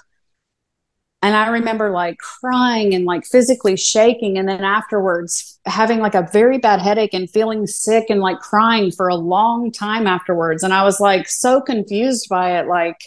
And 1.22 1.34
I 1.34 1.48
remember 1.48 1.90
like 1.90 2.18
crying 2.18 2.94
and 2.94 3.04
like 3.04 3.24
physically 3.24 3.76
shaking 3.76 4.36
and 4.36 4.48
then 4.48 4.62
afterwards 4.62 5.58
having 5.64 6.00
like 6.00 6.14
a 6.14 6.28
very 6.32 6.58
bad 6.58 6.80
headache 6.80 7.14
and 7.14 7.30
feeling 7.30 7.66
sick 7.66 8.06
and 8.10 8.20
like 8.20 8.40
crying 8.40 8.90
for 8.90 9.08
a 9.08 9.16
long 9.16 9.72
time 9.72 10.06
afterwards 10.06 10.62
and 10.62 10.74
I 10.74 10.84
was 10.84 11.00
like 11.00 11.26
so 11.26 11.60
confused 11.60 12.28
by 12.28 12.58
it 12.58 12.68
like 12.68 12.98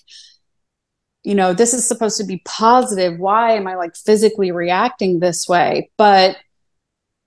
you 1.24 1.36
know, 1.36 1.54
this 1.54 1.74
is 1.74 1.86
supposed 1.86 2.18
to 2.18 2.24
be 2.24 2.42
positive. 2.46 3.20
Why 3.20 3.52
am 3.52 3.68
I 3.68 3.76
like 3.76 3.96
physically 3.96 4.52
reacting 4.52 5.20
this 5.20 5.48
way? 5.48 5.92
But 5.98 6.38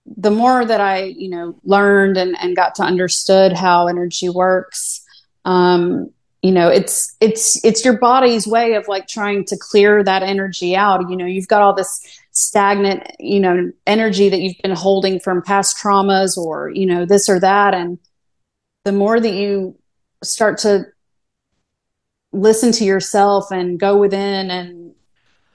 the 0.05 0.31
more 0.31 0.65
that 0.65 0.81
I, 0.81 1.05
you 1.05 1.29
know, 1.29 1.59
learned 1.65 2.17
and, 2.17 2.37
and 2.41 2.57
got 2.57 2.75
to 2.77 2.83
understood 2.83 3.53
how 3.53 3.87
energy 3.87 4.29
works, 4.29 5.05
um, 5.45 6.11
you 6.43 6.51
know, 6.51 6.69
it's 6.69 7.17
it's 7.21 7.65
it's 7.65 7.85
your 7.85 7.99
body's 7.99 8.47
way 8.47 8.75
of 8.75 8.89
like 8.89 9.07
trying 9.07 9.45
to 9.45 9.57
clear 9.57 10.03
that 10.03 10.25
energy 10.25 10.75
out. 10.75 11.09
You 11.09 11.17
know, 11.17 11.25
you've 11.27 11.47
got 11.47 11.63
all 11.63 11.73
this 11.73 12.05
stagnant, 12.33 13.07
you 13.21 13.39
know, 13.39 13.71
energy 13.87 14.29
that 14.29 14.41
you've 14.41 14.59
been 14.61 14.73
holding 14.75 15.21
from 15.21 15.43
past 15.43 15.77
traumas 15.77 16.37
or, 16.37 16.71
you 16.71 16.87
know, 16.87 17.05
this 17.05 17.29
or 17.29 17.39
that. 17.39 17.75
And 17.75 17.99
the 18.85 18.93
more 18.93 19.21
that 19.21 19.35
you 19.35 19.77
start 20.25 20.59
to 20.59 20.87
listen 22.33 22.73
to 22.73 22.85
yourself 22.85 23.53
and 23.53 23.79
go 23.79 23.99
within 23.99 24.51
and 24.51 24.95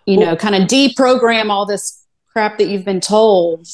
you 0.06 0.18
Well- 0.20 0.28
know, 0.28 0.36
kind 0.38 0.56
of 0.56 0.70
deprogram 0.70 1.50
all 1.50 1.66
this 1.66 2.06
crap 2.32 2.60
that 2.60 2.68
you've 2.68 2.86
been 2.86 3.02
told. 3.02 3.68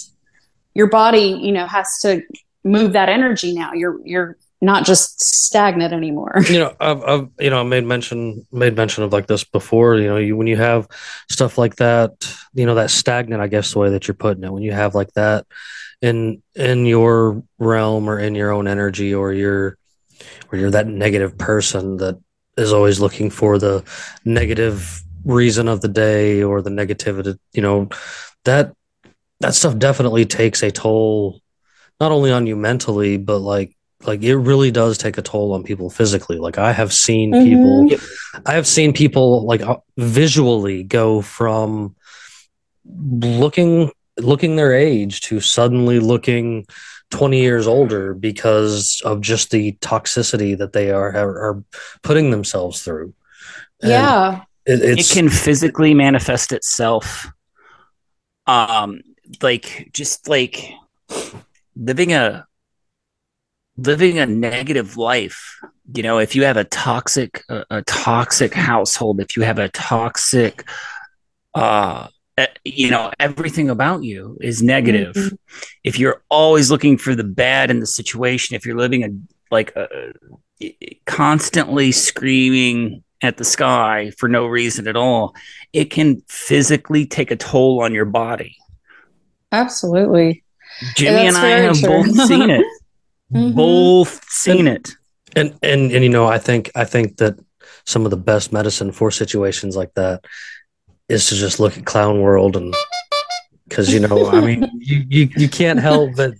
Your 0.73 0.87
body, 0.87 1.39
you 1.41 1.51
know, 1.51 1.67
has 1.67 1.99
to 2.01 2.23
move 2.63 2.93
that 2.93 3.09
energy 3.09 3.53
now. 3.53 3.73
You're 3.73 3.99
you're 4.05 4.37
not 4.63 4.85
just 4.85 5.21
stagnant 5.21 5.93
anymore. 5.93 6.41
you 6.49 6.57
know 6.59 6.73
I've, 6.79 7.03
I've 7.03 7.29
you 7.39 7.49
know 7.49 7.59
I 7.59 7.63
made 7.63 7.83
mention 7.83 8.47
made 8.51 8.75
mention 8.75 9.03
of 9.03 9.11
like 9.11 9.27
this 9.27 9.43
before 9.43 9.97
you 9.97 10.07
know 10.07 10.17
you 10.17 10.37
when 10.37 10.47
you 10.47 10.55
have 10.55 10.87
stuff 11.29 11.57
like 11.57 11.75
that 11.75 12.11
you 12.53 12.65
know 12.65 12.75
that 12.75 12.89
stagnant 12.89 13.41
I 13.41 13.47
guess 13.47 13.73
the 13.73 13.79
way 13.79 13.89
that 13.89 14.07
you're 14.07 14.15
putting 14.15 14.43
it 14.43 14.53
when 14.53 14.63
you 14.63 14.71
have 14.71 14.95
like 14.95 15.11
that 15.13 15.45
in 16.01 16.41
in 16.55 16.85
your 16.85 17.43
realm 17.59 18.09
or 18.09 18.17
in 18.19 18.35
your 18.35 18.51
own 18.51 18.67
energy 18.67 19.13
or 19.13 19.33
you're 19.33 19.77
or 20.51 20.57
you're 20.57 20.71
that 20.71 20.87
negative 20.87 21.37
person 21.37 21.97
that 21.97 22.17
is 22.57 22.71
always 22.71 23.01
looking 23.01 23.29
for 23.29 23.57
the 23.57 23.83
negative 24.23 25.01
reason 25.25 25.67
of 25.67 25.81
the 25.81 25.87
day 25.89 26.41
or 26.41 26.61
the 26.61 26.69
negativity 26.69 27.37
you 27.51 27.61
know 27.61 27.89
that 28.45 28.73
that 29.39 29.53
stuff 29.55 29.77
definitely 29.77 30.25
takes 30.25 30.63
a 30.63 30.71
toll 30.71 31.41
not 31.99 32.11
only 32.11 32.31
on 32.31 32.47
you 32.47 32.55
mentally 32.55 33.17
but 33.17 33.39
like 33.39 33.75
like 34.05 34.21
it 34.23 34.35
really 34.35 34.71
does 34.71 34.97
take 34.97 35.17
a 35.17 35.21
toll 35.21 35.53
on 35.53 35.63
people 35.63 35.89
physically 35.89 36.37
like 36.37 36.57
i 36.57 36.71
have 36.71 36.91
seen 36.91 37.31
people 37.33 37.85
Mhm. 37.85 38.41
i 38.45 38.53
have 38.53 38.67
seen 38.67 38.93
people 38.93 39.45
like 39.45 39.61
uh, 39.61 39.77
visually 39.97 40.83
go 40.83 41.21
from 41.21 41.95
looking 42.85 43.91
looking 44.19 44.55
their 44.55 44.73
age 44.73 45.21
to 45.21 45.39
suddenly 45.39 45.99
looking 45.99 46.65
20 47.11 47.39
years 47.41 47.67
older 47.67 48.13
because 48.13 49.01
of 49.05 49.21
just 49.21 49.51
the 49.51 49.73
toxicity 49.81 50.57
that 50.57 50.73
they 50.73 50.91
are 50.91 51.15
are, 51.15 51.37
are 51.49 51.63
putting 52.01 52.31
themselves 52.31 52.81
through 52.83 53.13
And 53.81 53.91
Yeah. 53.91 54.41
it, 54.65 54.99
it 54.99 55.07
can 55.09 55.29
physically 55.29 55.93
manifest 55.93 56.51
itself 56.51 57.27
um 58.47 59.01
like 59.41 59.89
just 59.93 60.27
like 60.27 60.71
living 61.75 62.13
a 62.13 62.45
living 63.77 64.19
a 64.19 64.25
negative 64.25 64.97
life 64.97 65.59
you 65.95 66.03
know 66.03 66.19
if 66.19 66.35
you 66.35 66.43
have 66.43 66.57
a 66.57 66.63
toxic 66.65 67.43
a, 67.49 67.65
a 67.71 67.81
toxic 67.83 68.53
household 68.53 69.19
if 69.19 69.35
you 69.35 69.41
have 69.43 69.57
a 69.57 69.69
toxic 69.69 70.67
uh 71.55 72.07
you 72.63 72.89
know 72.91 73.11
everything 73.19 73.69
about 73.69 74.03
you 74.03 74.37
is 74.41 74.61
negative 74.61 75.15
Mhm. 75.15 75.37
if 75.83 75.97
you're 75.99 76.21
always 76.29 76.69
looking 76.69 76.97
for 76.97 77.15
the 77.15 77.23
bad 77.23 77.71
in 77.71 77.79
the 77.79 77.87
situation 77.87 78.55
if 78.55 78.65
you're 78.65 78.77
living 78.77 79.03
a 79.03 79.09
like 79.51 79.75
a, 79.75 80.13
constantly 81.05 81.91
screaming 81.91 83.03
at 83.21 83.37
the 83.37 83.43
sky 83.43 84.11
for 84.17 84.29
no 84.29 84.45
reason 84.45 84.87
at 84.87 84.95
all 84.95 85.35
it 85.73 85.85
can 85.85 86.21
physically 86.27 87.05
take 87.05 87.31
a 87.31 87.35
toll 87.35 87.81
on 87.81 87.93
your 87.93 88.05
body 88.05 88.57
Absolutely. 89.53 90.43
jimmy 90.95 91.27
and 91.27 91.35
that's 91.35 91.45
i 91.45 91.49
have 91.49 91.79
true. 91.79 91.89
both 91.89 92.27
seen 92.27 92.49
it 92.49 92.65
Mhm. 93.33 93.55
both 93.55 94.23
seen 94.29 94.67
it 94.67 94.89
and 95.35 95.55
and 95.63 95.91
and 95.91 96.03
you 96.03 96.09
know 96.09 96.27
i 96.27 96.37
think 96.37 96.69
i 96.75 96.83
think 96.83 97.17
that 97.17 97.35
some 97.85 98.05
of 98.05 98.11
the 98.11 98.17
best 98.31 98.51
medicine 98.53 98.91
for 98.91 99.09
situations 99.11 99.75
like 99.75 99.91
that 99.95 100.23
is 101.09 101.27
to 101.29 101.35
just 101.35 101.59
look 101.59 101.75
at 101.77 101.85
clown 101.85 102.21
world 102.21 102.55
and 102.55 102.75
because 103.67 103.91
you 103.93 103.99
know 103.99 104.27
i 104.29 104.39
mean 104.41 104.69
you, 104.79 105.05
you 105.09 105.29
you 105.35 105.49
can't 105.49 105.79
help 105.79 106.11
but 106.15 106.33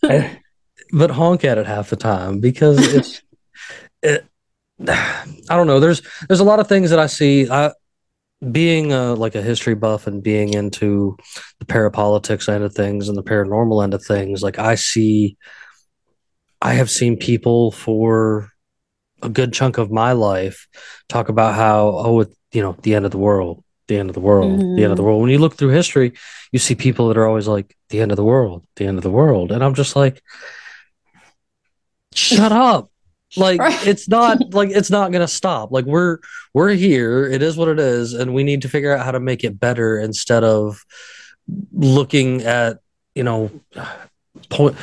but 0.92 1.10
honk 1.12 1.44
at 1.44 1.58
it 1.58 1.66
half 1.66 1.90
the 1.90 1.96
time 1.96 2.40
because 2.40 2.78
it's 2.94 3.22
it 4.04 4.26
i 4.88 5.56
don't 5.56 5.68
know 5.68 5.80
there's 5.80 6.02
there's 6.28 6.40
a 6.42 6.50
lot 6.52 6.60
of 6.60 6.68
things 6.68 6.90
that 6.92 7.00
i 7.00 7.08
see 7.08 7.50
i 7.50 7.72
being 8.52 8.92
a, 8.92 9.14
like 9.14 9.36
a 9.36 9.42
history 9.42 9.76
buff 9.76 10.08
and 10.08 10.24
being 10.24 10.54
into 10.54 11.18
the 11.60 11.66
parapolitics 11.66 12.50
end 12.50 12.64
of 12.64 12.74
things 12.74 13.08
and 13.08 13.18
the 13.18 13.24
paranormal 13.24 13.84
end 13.84 13.94
of 13.94 14.04
things 14.04 14.42
like 14.42 14.60
i 14.60 14.76
see 14.76 15.38
i 16.62 16.74
have 16.74 16.90
seen 16.90 17.18
people 17.18 17.72
for 17.72 18.50
a 19.22 19.30
good 19.30 19.54
chunk 19.54 19.78
of 19.78 19.92
my 19.92 20.12
life 20.12 20.68
talk 21.08 21.30
about 21.30 21.56
how 21.56 21.88
oh 21.88 22.22
it, 22.22 22.34
you 22.52 22.62
know 22.62 22.76
the 22.84 22.96
end 22.96 23.06
of 23.06 23.12
the 23.12 23.18
world 23.18 23.64
the 23.88 23.98
end 23.98 24.10
of 24.10 24.14
the 24.14 24.22
world 24.22 24.60
the 24.60 24.64
end 24.64 24.70
of 24.70 24.78
the 24.78 24.96
mm-hmm. 24.96 25.04
world. 25.04 25.22
When 25.22 25.30
you 25.30 25.40
look 25.40 25.56
through 25.56 25.70
history 25.70 26.14
you 26.52 26.60
see 26.60 26.76
people 26.76 27.08
that 27.08 27.18
are 27.18 27.28
always 27.28 27.48
like 27.48 27.76
the 27.90 28.02
end 28.02 28.12
of 28.12 28.18
the 28.18 28.24
world 28.24 28.66
the 28.76 28.86
end 28.86 28.98
of 28.98 29.04
the 29.04 29.10
world. 29.10 29.52
And 29.52 29.64
i'm 29.64 29.74
just 29.74 29.96
like 29.96 30.22
shut 32.14 32.52
up 32.52 32.92
like 33.36 33.60
Right. 33.60 33.88
it's 33.88 34.08
not 34.08 34.54
like 34.54 34.70
it's 34.70 34.90
not 34.92 35.12
gonna 35.12 35.28
stop. 35.28 35.72
Like 35.72 35.86
we're 35.86 36.20
we're 36.54 36.72
here. 36.72 37.26
It 37.26 37.42
is 37.42 37.58
what 37.58 37.68
it 37.68 37.80
is. 37.80 38.14
And 38.14 38.34
we 38.34 38.44
need 38.44 38.62
to 38.64 38.70
figure 38.70 38.96
out 38.96 39.06
how 39.06 39.12
to 39.12 39.20
make 39.20 39.44
it 39.44 39.60
better 39.60 40.00
instead 40.00 40.44
of 40.44 40.84
looking 41.74 42.44
at 42.44 42.80
you 43.16 43.24
know 43.24 43.52
point 44.50 44.76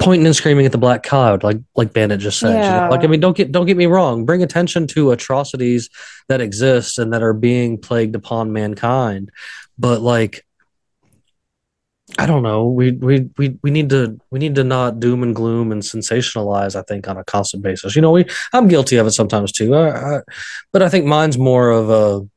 pointing 0.00 0.26
and 0.26 0.36
screaming 0.36 0.66
at 0.66 0.72
the 0.72 0.78
black 0.78 1.02
cloud 1.02 1.42
like 1.42 1.58
like 1.76 1.92
bandit 1.92 2.20
just 2.20 2.38
said 2.38 2.54
you 2.54 2.80
know? 2.80 2.88
Like 2.90 3.04
i 3.04 3.06
mean 3.06 3.20
don't 3.20 3.36
get 3.36 3.52
don't 3.52 3.66
get 3.66 3.76
me 3.76 3.86
wrong. 3.86 4.24
Bring 4.24 4.42
attention 4.42 4.86
to 4.88 5.10
atrocities 5.12 5.88
that 6.28 6.40
exist 6.40 6.98
and 6.98 7.12
that 7.12 7.22
are 7.22 7.32
being 7.34 7.78
plagued 7.78 8.14
upon 8.14 8.52
mankind. 8.52 9.30
But 9.78 10.00
like 10.00 10.44
i 12.18 12.26
don't 12.26 12.42
know. 12.42 12.66
We 12.66 12.92
we 12.92 13.30
we, 13.38 13.58
we 13.62 13.70
need 13.70 13.88
to 13.90 14.18
we 14.30 14.38
need 14.38 14.54
to 14.56 14.64
not 14.64 15.00
doom 15.00 15.22
and 15.22 15.34
gloom 15.34 15.72
and 15.72 15.82
sensationalize 15.82 16.74
i 16.76 16.82
think 16.82 17.08
on 17.08 17.16
a 17.16 17.24
constant 17.24 17.62
basis. 17.62 17.96
You 17.96 18.02
know 18.02 18.10
we 18.12 18.24
i'm 18.52 18.68
guilty 18.68 18.96
of 18.96 19.06
it 19.06 19.12
sometimes 19.12 19.52
too. 19.52 19.74
I, 19.74 20.16
I, 20.16 20.20
but 20.72 20.82
i 20.82 20.88
think 20.88 21.06
mine's 21.06 21.38
more 21.38 21.70
of 21.70 21.88
a 21.90 22.28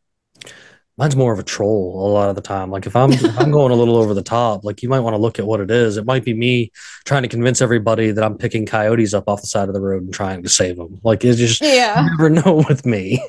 mine's 0.98 1.16
more 1.16 1.34
of 1.34 1.40
a 1.40 1.44
troll 1.44 2.08
a 2.08 2.12
lot 2.12 2.30
of 2.30 2.36
the 2.36 2.42
time. 2.42 2.70
Like 2.70 2.86
if 2.86 2.96
i'm 2.96 3.12
if 3.30 3.40
i'm 3.40 3.52
going 3.52 3.72
a 3.72 3.76
little 3.76 3.98
over 3.98 4.14
the 4.14 4.22
top 4.24 4.64
like 4.64 4.84
you 4.84 4.90
might 4.90 5.00
want 5.02 5.16
to 5.16 5.22
look 5.22 5.40
at 5.40 5.46
what 5.46 5.60
it 5.60 5.72
is. 5.72 5.98
It 5.98 6.06
might 6.06 6.24
be 6.24 6.34
me 6.34 6.72
trying 7.06 7.24
to 7.24 7.30
convince 7.30 7.62
everybody 7.62 8.12
that 8.12 8.24
i'm 8.24 8.38
picking 8.38 8.66
coyotes 8.66 9.14
up 9.14 9.28
off 9.28 9.42
the 9.42 9.48
side 9.48 9.68
of 9.70 9.74
the 9.74 9.82
road 9.82 10.04
and 10.04 10.14
trying 10.14 10.44
to 10.44 10.50
save 10.50 10.78
them 10.78 11.00
like 11.04 11.26
it's 11.26 11.38
just 11.40 11.62
you 11.62 11.68
Yeah. 11.70 12.08
never 12.12 12.30
know 12.30 12.64
with 12.70 12.86
me. 12.86 13.22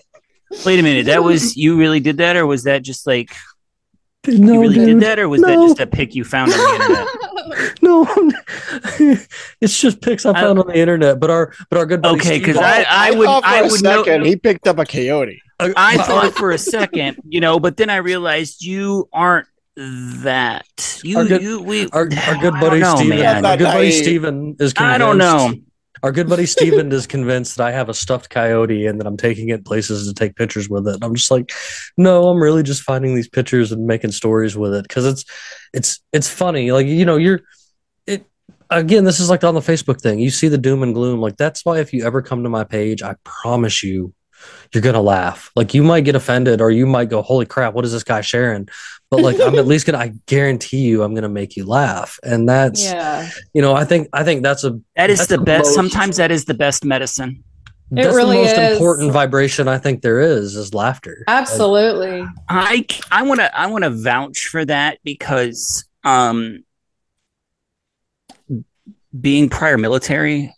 Wait 0.65 0.79
a 0.79 0.83
minute. 0.83 1.07
That 1.07 1.25
was 1.25 1.57
you 1.57 1.77
really 1.77 1.99
did 2.01 2.19
that 2.19 2.37
or 2.37 2.47
was 2.47 2.63
that 2.65 2.83
just 2.83 3.07
like 3.09 3.31
no 4.29 4.53
you 4.55 4.61
really 4.61 4.75
dude. 4.75 4.87
did 4.87 5.01
that 5.01 5.19
or 5.19 5.29
was 5.29 5.41
that 5.43 5.55
No. 5.55 5.69
just 5.69 5.81
a 5.81 5.87
pic 5.87 6.15
you 6.15 6.25
found 6.25 6.53
on 6.53 6.59
the 6.59 6.75
internet 6.75 7.83
no 7.83 8.05
it's 9.61 9.81
just 9.81 10.01
pics 10.01 10.25
i 10.27 10.31
I- 10.31 10.41
found 10.41 10.59
on 10.59 10.67
the 10.67 10.77
internet 10.77 11.21
but 11.21 11.31
our 11.31 11.53
but 11.71 11.79
our 11.79 11.87
good 11.87 12.03
buddy 12.03 12.19
Okay, 12.21 12.41
'cause 12.41 12.57
I- 12.57 12.85
I 12.89 13.11
would- 13.11 13.27
thought 13.27 13.43
for 13.45 13.49
I 13.49 13.59
a 13.61 13.69
would 13.69 13.83
know- 13.83 14.25
he 14.25 14.37
picked 14.37 14.67
up 14.67 14.79
a 14.79 14.85
coyote. 14.85 15.41
Uh, 15.61 15.71
I 15.77 15.97
thought 15.99 16.35
for 16.35 16.51
a 16.51 16.59
second, 16.59 17.19
you 17.29 17.41
know, 17.41 17.61
but 17.61 17.77
then 17.77 17.89
I 17.89 17.97
realized 17.97 18.65
you 18.65 19.09
aren't 19.13 19.47
that. 19.77 21.01
You, 21.05 21.19
Our 21.19 21.25
good- 21.27 21.43
you, 21.43 21.63
we, 21.63 21.89
our, 21.91 22.09
our 22.27 22.37
good 22.41 22.55
buddy 22.61 22.81
know, 22.81 22.97
Steven, 22.97 23.19
man. 23.19 23.45
our 23.47 23.57
good 23.57 23.65
buddy 23.65 23.89
Naive. 23.91 23.95
Steven 23.95 24.57
is 24.59 24.73
convinced. 24.73 24.81
I 24.81 24.99
don't 24.99 25.19
know. 25.19 25.53
Our 26.05 26.12
good 26.12 26.29
buddy 26.29 26.45
Steven 26.45 26.93
is 26.93 27.07
convinced 27.07 27.57
that 27.57 27.67
I 27.67 27.71
have 27.71 27.88
a 27.88 27.95
stuffed 27.95 28.29
coyote 28.29 28.85
and 28.85 29.01
that 29.01 29.07
I'm 29.07 29.17
taking 29.17 29.49
it 29.49 29.64
places 29.64 30.07
to 30.07 30.12
take 30.12 30.37
pictures 30.37 30.69
with 30.69 30.87
it. 30.87 30.97
And 30.97 31.03
I'm 31.03 31.14
just 31.14 31.31
like, 31.31 31.51
no, 31.97 32.29
I'm 32.29 32.43
really 32.43 32.62
just 32.62 32.83
finding 32.83 33.14
these 33.14 33.27
pictures 33.27 33.73
and 33.73 33.87
making 33.87 34.12
stories 34.12 34.55
with 34.55 34.75
it 34.75 34.83
because 34.83 35.07
it's 35.07 35.25
it's 35.73 36.01
it's 36.12 36.29
funny. 36.29 36.73
Like 36.73 36.87
you 36.87 37.07
know, 37.07 37.17
you're 37.17 37.40
it 38.07 38.27
again. 38.69 39.05
This 39.05 39.19
is 39.19 39.31
like 39.31 39.45
on 39.45 39.55
the 39.55 39.61
Facebook 39.61 40.03
thing. 40.03 40.19
You 40.19 40.29
see 40.29 40.49
the 40.49 40.59
doom 40.59 40.83
and 40.83 40.93
gloom. 40.93 41.23
Like 41.23 41.38
that's 41.38 41.64
why 41.64 41.79
if 41.79 41.95
you 41.95 42.05
ever 42.05 42.21
come 42.21 42.43
to 42.43 42.51
my 42.51 42.64
page, 42.64 43.03
I 43.03 43.14
promise 43.25 43.83
you, 43.83 44.12
you're 44.73 44.83
gonna 44.83 45.01
laugh. 45.03 45.51
Like 45.57 45.75
you 45.75 45.83
might 45.83 46.03
get 46.03 46.17
offended 46.17 46.61
or 46.61 46.71
you 46.71 46.87
might 46.87 47.09
go, 47.09 47.23
"Holy 47.23 47.47
crap, 47.47 47.75
what 47.75 47.85
is 47.85 47.93
this 47.93 48.05
guy 48.05 48.21
sharing?" 48.21 48.69
But 49.11 49.21
like 49.21 49.39
I'm 49.41 49.55
at 49.57 49.67
least 49.73 49.87
gonna, 49.87 49.99
I 49.99 50.13
guarantee 50.27 50.79
you, 50.83 51.03
I'm 51.03 51.15
gonna 51.15 51.29
make 51.29 51.57
you 51.57 51.65
laugh. 51.67 52.19
And 52.23 52.49
that's 52.49 52.83
Yeah. 52.85 53.29
you 53.53 53.63
know, 53.63 53.75
I 53.75 53.85
think 53.85 54.09
I 54.13 54.25
think 54.25 54.43
that's 54.43 54.65
a 54.65 54.81
That 54.97 55.11
is 55.11 55.27
the 55.27 55.37
the 55.37 55.43
best. 55.45 55.67
most- 55.67 55.75
Sometimes 55.75 56.17
that 56.17 56.31
is 56.31 56.45
the 56.47 56.55
best 56.55 56.85
medicine. 56.85 57.45
that's 57.91 58.15
really 58.17 58.39
the 58.39 58.43
most 58.43 58.57
is. 58.59 58.73
important 58.77 59.13
vibration 59.13 59.69
I 59.69 59.79
think 59.79 60.03
there 60.03 60.21
is 60.21 60.57
is 60.57 60.75
laughter. 60.75 61.23
Absolutely. 61.29 62.27
I 62.49 62.85
I 63.13 63.23
want 63.23 63.40
to 63.40 63.57
I 63.57 63.67
want 63.67 63.85
to 63.85 63.90
vouch 63.90 64.47
for 64.49 64.65
that 64.65 64.99
because 65.05 65.85
um 66.03 66.65
being 69.21 69.49
prior 69.49 69.79
military 69.79 70.53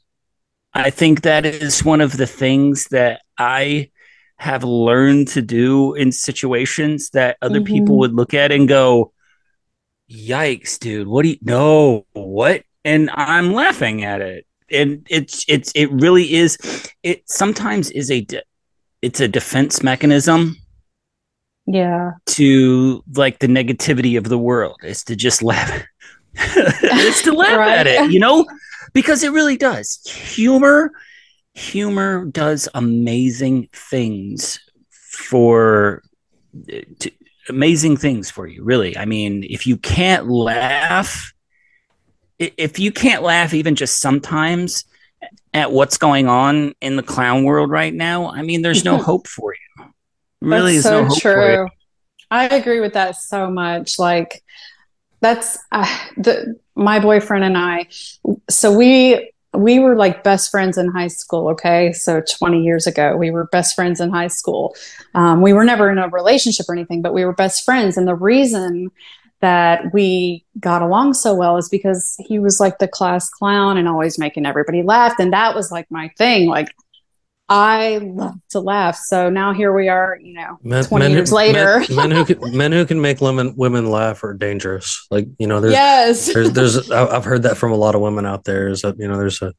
I 0.73 0.91
think 0.91 1.23
that 1.23 1.45
is 1.47 1.85
one 1.85 2.01
of 2.01 2.17
the 2.17 2.27
things 2.27 2.85
that 2.91 3.21
I 3.39 3.91
have 4.39 4.65
learned 4.65 5.29
to 5.29 5.43
do 5.43 5.95
in 5.95 6.13
situations 6.13 7.11
that 7.11 7.37
other 7.41 7.61
Mhm. 7.61 7.67
people 7.67 7.99
would 7.99 8.13
look 8.15 8.35
at 8.35 8.53
and 8.53 8.69
go 8.69 9.13
yikes 10.11 10.79
dude 10.79 11.09
what 11.09 11.23
do 11.23 11.31
you 11.31 11.39
know? 11.43 12.07
what 12.13 12.63
and 12.85 13.11
I'm 13.13 13.53
laughing 13.53 14.05
at 14.05 14.21
it 14.21 14.47
and 14.71 15.05
it's 15.11 15.45
it's 15.49 15.73
it 15.75 15.91
really 15.91 16.35
is 16.35 16.59
it 17.03 17.23
sometimes 17.29 17.91
is 17.91 18.11
a 18.11 18.21
de- 18.21 18.43
it's 19.03 19.21
a 19.21 19.27
defense 19.29 19.83
mechanism 19.83 20.57
Yeah. 21.67 22.13
to 22.27 23.03
like 23.15 23.39
the 23.41 23.49
negativity 23.49 24.17
of 24.17 24.25
the 24.25 24.39
world 24.39 24.77
is 24.85 25.03
to 25.05 25.17
just 25.17 25.43
laugh 25.43 25.83
it's 26.35 27.23
to 27.23 27.33
laugh 27.33 27.59
Right. 27.59 27.79
at 27.79 27.87
it 27.89 28.13
you 28.13 28.21
know 28.21 28.47
because 28.93 29.25
it 29.25 29.33
really 29.33 29.57
does 29.57 29.99
humor 30.07 30.93
humor 31.57 32.27
does 32.27 32.69
amazing 32.75 33.69
things 33.73 34.61
for 34.91 36.03
to, 37.01 37.11
amazing 37.49 37.97
things 37.97 38.31
for 38.31 38.47
you, 38.47 38.63
really. 38.63 38.97
I 38.97 39.07
mean, 39.07 39.45
if 39.49 39.67
you 39.67 39.79
can't 39.79 40.29
laugh, 40.29 41.33
if 42.39 42.79
you 42.79 42.93
can't 42.93 43.23
laugh 43.23 43.55
even 43.55 43.75
just 43.75 44.01
sometimes 44.01 44.85
at 45.55 45.73
what's 45.73 45.97
going 45.97 46.29
on 46.29 46.75
in 46.83 46.97
the 46.97 47.03
clown 47.03 47.45
world 47.45 47.71
right 47.71 47.95
now, 47.95 48.31
I 48.31 48.43
mean, 48.43 48.61
there's 48.61 48.85
no 48.85 48.99
hope 49.03 49.27
for 49.27 49.55
you. 49.55 49.85
Really, 50.43 50.77
no 50.77 50.81
so 50.81 51.03
you. 51.05 51.17
true. 51.17 51.69
I 52.31 52.49
agree 52.49 52.81
with 52.81 52.93
that 52.95 53.17
so 53.17 53.51
much. 53.51 53.99
Like 53.99 54.43
that's 55.21 55.59
uh, 55.73 55.87
the 56.19 56.57
my 56.75 56.99
boyfriend 56.99 57.45
and 57.45 57.57
I. 57.57 57.89
So 58.51 58.77
we 58.77 59.33
we 59.57 59.79
were 59.79 59.97
like 59.97 60.23
best 60.23 60.51
friends 60.51 60.79
in 60.79 60.89
high 60.89 61.09
school. 61.09 61.49
Okay, 61.49 61.93
so 61.93 62.23
twenty 62.23 62.63
years 62.63 62.87
ago, 62.87 63.17
we 63.17 63.31
were 63.31 63.45
best 63.47 63.75
friends 63.75 64.01
in 64.01 64.11
high 64.11 64.29
school. 64.29 64.75
Um, 65.15 65.43
we 65.43 65.53
were 65.53 65.65
never 65.65 65.91
in 65.91 65.99
a 65.99 66.09
relationship 66.09 66.67
or 66.69 66.75
anything, 66.75 67.03
but 67.03 67.15
we 67.15 67.25
were 67.25 67.33
best 67.33 67.65
friends. 67.65 67.97
And 67.97 68.07
the 68.07 68.15
reason 68.15 68.91
that 69.41 69.93
we 69.93 70.45
got 70.61 70.81
along 70.81 71.13
so 71.13 71.35
well 71.35 71.57
is 71.57 71.69
because 71.69 72.17
he 72.27 72.39
was 72.39 72.59
like 72.59 72.79
the 72.79 72.89
class 72.89 73.29
clown 73.29 73.77
and 73.77 73.87
always 73.87 74.19
making 74.19 74.47
everybody 74.47 74.83
laugh. 74.83 75.15
And 75.19 75.33
that 75.33 75.55
was 75.55 75.71
like 75.71 75.91
my 75.91 76.09
thing. 76.17 76.49
Like 76.49 76.75
I 77.49 77.99
love 77.99 78.35
to 78.51 78.61
laugh. 78.61 78.97
So 78.97 79.31
now 79.31 79.53
here 79.53 79.73
we 79.73 79.89
are, 79.89 80.19
you 80.21 80.35
know, 80.35 80.59
Men, 80.65 80.83
20 80.85 81.03
men 81.03 81.11
who- 81.13 81.17
years 81.17 81.33
later. 81.33 81.79
men, 81.91 81.97
men 81.97 82.11
who 82.11 82.25
can, 82.25 82.57
men 82.57 82.73
who 82.73 82.85
can 82.85 83.01
make 83.01 83.21
women 83.21 83.55
women 83.57 83.89
laugh 83.89 84.25
are 84.25 84.35
dangerous. 84.35 85.07
Like 85.13 85.29
you 85.39 85.47
know, 85.47 85.61
there's 85.61 85.73
yes. 85.73 86.33
there's 86.33 86.51
there's 86.53 86.91
I've 86.91 87.25
heard 87.25 87.45
that 87.45 87.57
from 87.57 87.71
a 87.71 87.77
lot 87.77 87.95
of 87.95 88.01
women 88.01 88.27
out 88.27 88.45
there. 88.45 88.69
Is 88.69 88.83
that 88.83 88.99
you 88.99 89.07
know 89.07 89.17
there's 89.17 89.41
a 89.43 89.53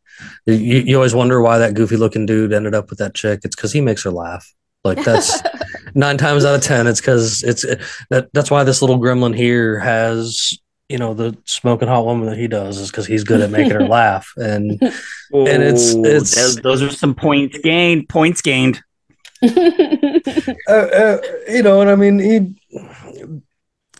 you, 0.45 0.53
you 0.55 0.95
always 0.95 1.15
wonder 1.15 1.41
why 1.41 1.59
that 1.59 1.75
goofy 1.75 1.95
looking 1.95 2.25
dude 2.25 2.51
ended 2.51 2.75
up 2.75 2.89
with 2.89 2.99
that 2.99 3.13
chick. 3.15 3.41
It's 3.43 3.55
because 3.55 3.71
he 3.71 3.79
makes 3.79 4.03
her 4.03 4.11
laugh. 4.11 4.45
Like 4.83 5.03
that's 5.03 5.41
nine 5.95 6.17
times 6.17 6.43
out 6.43 6.55
of 6.55 6.61
ten. 6.61 6.88
It's 6.88 6.99
because 6.99 7.41
it's 7.43 7.65
that 8.09 8.27
that's 8.33 8.51
why 8.51 8.65
this 8.65 8.81
little 8.81 8.99
gremlin 8.99 9.35
here 9.35 9.79
has 9.79 10.57
you 10.89 10.97
know 10.97 11.13
the 11.13 11.38
smoking 11.45 11.88
hot 11.88 12.05
woman 12.05 12.27
that 12.29 12.38
he 12.38 12.47
does 12.47 12.77
is 12.77 12.89
because 12.89 13.05
he's 13.05 13.23
good 13.23 13.41
at 13.41 13.51
making 13.51 13.71
her 13.71 13.88
laugh. 13.99 14.31
And 14.38 14.71
And 14.81 15.63
it's- 15.63 15.93
it's- 15.95 16.35
those, 16.35 16.55
those 16.57 16.81
are 16.81 16.89
some 16.91 17.13
points 17.15 17.57
gained. 17.59 18.07
Points 18.09 18.41
gained. 18.41 18.81
uh, 19.43 20.71
uh, 20.71 21.17
you 21.47 21.61
know, 21.61 21.81
and 21.81 21.89
I 21.89 21.95
mean 21.95 22.19
he 22.19 22.55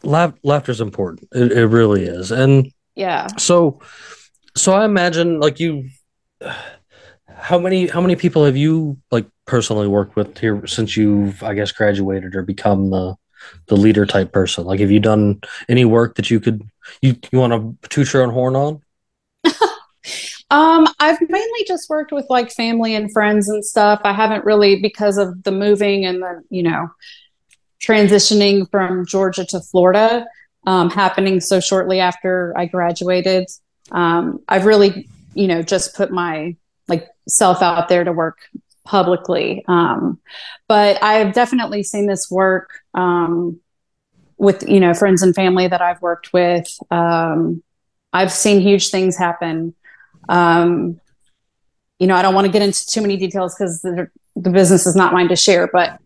laugh 0.03 0.33
laughter's 0.43 0.81
important. 0.81 1.27
It, 1.33 1.51
it 1.51 1.67
really 1.67 2.03
is. 2.03 2.31
And 2.31 2.71
yeah. 2.95 3.27
So, 3.38 3.79
so 4.55 4.73
I 4.73 4.85
imagine 4.85 5.39
like 5.39 5.59
you, 5.59 5.89
how 7.29 7.59
many 7.59 7.88
how 7.88 8.01
many 8.01 8.15
people 8.15 8.45
have 8.45 8.57
you 8.57 8.97
like 9.11 9.27
personally 9.45 9.88
worked 9.88 10.15
with 10.15 10.38
here 10.38 10.65
since 10.65 10.97
you've 10.97 11.43
I 11.43 11.53
guess 11.53 11.71
graduated 11.71 12.35
or 12.35 12.41
become 12.41 12.89
the 12.89 13.15
the 13.67 13.75
leader 13.77 14.05
type 14.05 14.31
person? 14.31 14.65
Like, 14.65 14.79
have 14.79 14.89
you 14.91 14.99
done 14.99 15.41
any 15.69 15.85
work 15.85 16.15
that 16.15 16.31
you 16.31 16.39
could 16.39 16.67
you 17.01 17.15
you 17.31 17.39
want 17.39 17.53
to 17.81 17.89
toot 17.89 18.13
your 18.13 18.23
own 18.23 18.29
horn 18.29 18.55
on? 18.55 18.81
Um, 20.49 20.88
I've 20.99 21.19
mainly 21.19 21.65
just 21.67 21.89
worked 21.89 22.11
with 22.11 22.25
like 22.29 22.51
family 22.51 22.95
and 22.95 23.11
friends 23.11 23.49
and 23.49 23.65
stuff. 23.65 23.99
I 24.03 24.13
haven't 24.13 24.45
really 24.45 24.79
because 24.79 25.17
of 25.17 25.43
the 25.43 25.51
moving 25.51 26.05
and 26.05 26.21
the, 26.21 26.41
you 26.49 26.63
know, 26.63 26.89
transitioning 27.81 28.69
from 28.71 29.05
Georgia 29.05 29.45
to 29.45 29.59
Florida, 29.59 30.25
um, 30.65 30.89
happening 30.89 31.41
so 31.41 31.59
shortly 31.59 31.99
after 31.99 32.53
I 32.57 32.65
graduated. 32.65 33.47
Um, 33.91 34.39
I've 34.47 34.65
really, 34.65 35.07
you 35.33 35.47
know, 35.47 35.61
just 35.61 35.95
put 35.95 36.11
my 36.11 36.55
like 36.88 37.07
self 37.27 37.61
out 37.61 37.89
there 37.89 38.05
to 38.05 38.13
work 38.13 38.38
publicly. 38.85 39.65
Um, 39.67 40.19
but 40.69 41.03
I've 41.03 41.33
definitely 41.33 41.83
seen 41.83 42.07
this 42.07 42.31
work 42.31 42.69
um, 42.93 43.59
with, 44.38 44.67
you 44.67 44.79
know, 44.79 44.93
friends 44.93 45.21
and 45.21 45.33
family 45.33 45.67
that 45.67 45.81
I've 45.81 46.01
worked 46.01 46.33
with. 46.33 46.67
Um, 46.91 47.63
I've 48.13 48.31
seen 48.31 48.61
huge 48.61 48.89
things 48.89 49.17
happen. 49.17 49.73
Um, 50.29 50.99
you 51.99 52.07
know, 52.07 52.15
I 52.15 52.21
don't 52.21 52.35
want 52.35 52.45
to 52.45 52.51
get 52.51 52.61
into 52.61 52.85
too 52.85 53.01
many 53.01 53.17
details 53.17 53.55
because 53.55 53.81
the, 53.81 54.09
the 54.35 54.49
business 54.49 54.85
is 54.85 54.95
not 54.95 55.13
mine 55.13 55.29
to 55.29 55.35
share, 55.35 55.67
but 55.67 55.99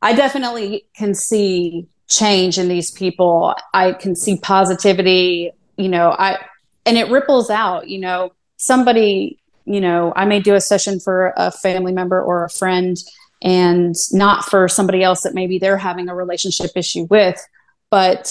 I 0.00 0.14
definitely 0.14 0.86
can 0.96 1.14
see 1.14 1.86
change 2.08 2.58
in 2.58 2.68
these 2.68 2.90
people. 2.90 3.54
I 3.72 3.92
can 3.92 4.16
see 4.16 4.38
positivity, 4.38 5.50
you 5.76 5.88
know, 5.88 6.10
I, 6.10 6.38
and 6.86 6.96
it 6.96 7.10
ripples 7.10 7.50
out, 7.50 7.88
you 7.88 7.98
know, 7.98 8.32
somebody, 8.56 9.38
you 9.64 9.80
know, 9.80 10.12
I 10.14 10.24
may 10.24 10.40
do 10.40 10.54
a 10.54 10.60
session 10.60 11.00
for 11.00 11.32
a 11.36 11.50
family 11.50 11.92
member 11.92 12.20
or 12.20 12.44
a 12.44 12.50
friend 12.50 12.96
and 13.42 13.94
not 14.12 14.44
for 14.44 14.68
somebody 14.68 15.02
else 15.02 15.22
that 15.22 15.34
maybe 15.34 15.58
they're 15.58 15.76
having 15.76 16.08
a 16.08 16.14
relationship 16.14 16.70
issue 16.76 17.06
with, 17.10 17.42
but 17.94 18.22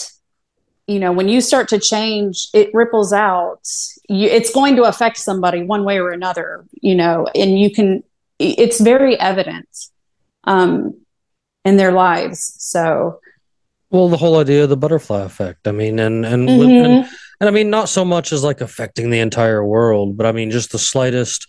you 0.91 0.99
know 1.01 1.11
when 1.17 1.29
you 1.33 1.39
start 1.51 1.65
to 1.73 1.79
change 1.93 2.35
it 2.53 2.67
ripples 2.81 3.11
out 3.29 3.63
you, 4.09 4.27
it's 4.37 4.51
going 4.59 4.75
to 4.79 4.83
affect 4.91 5.17
somebody 5.29 5.59
one 5.75 5.83
way 5.89 5.97
or 6.05 6.09
another 6.19 6.47
you 6.87 6.95
know 7.01 7.17
and 7.41 7.49
you 7.61 7.69
can 7.79 8.03
it's 8.39 8.79
very 8.91 9.13
evident 9.31 9.71
um 10.53 10.71
in 11.69 11.77
their 11.81 11.93
lives 12.05 12.39
so 12.73 12.83
Well, 13.93 14.09
the 14.09 14.17
whole 14.23 14.37
idea 14.39 14.63
of 14.63 14.69
the 14.73 14.81
butterfly 14.85 15.21
effect. 15.31 15.61
I 15.67 15.71
mean, 15.81 15.95
and 16.05 16.25
and 16.25 16.49
Mhm. 16.49 16.83
and, 16.85 16.93
and 17.39 17.47
I 17.49 17.51
mean, 17.57 17.69
not 17.69 17.87
so 17.97 18.03
much 18.15 18.33
as 18.35 18.41
like 18.49 18.61
affecting 18.67 19.11
the 19.11 19.19
entire 19.29 19.61
world, 19.75 20.17
but 20.17 20.25
I 20.25 20.31
mean, 20.37 20.49
just 20.49 20.71
the 20.71 20.79
slightest, 20.91 21.39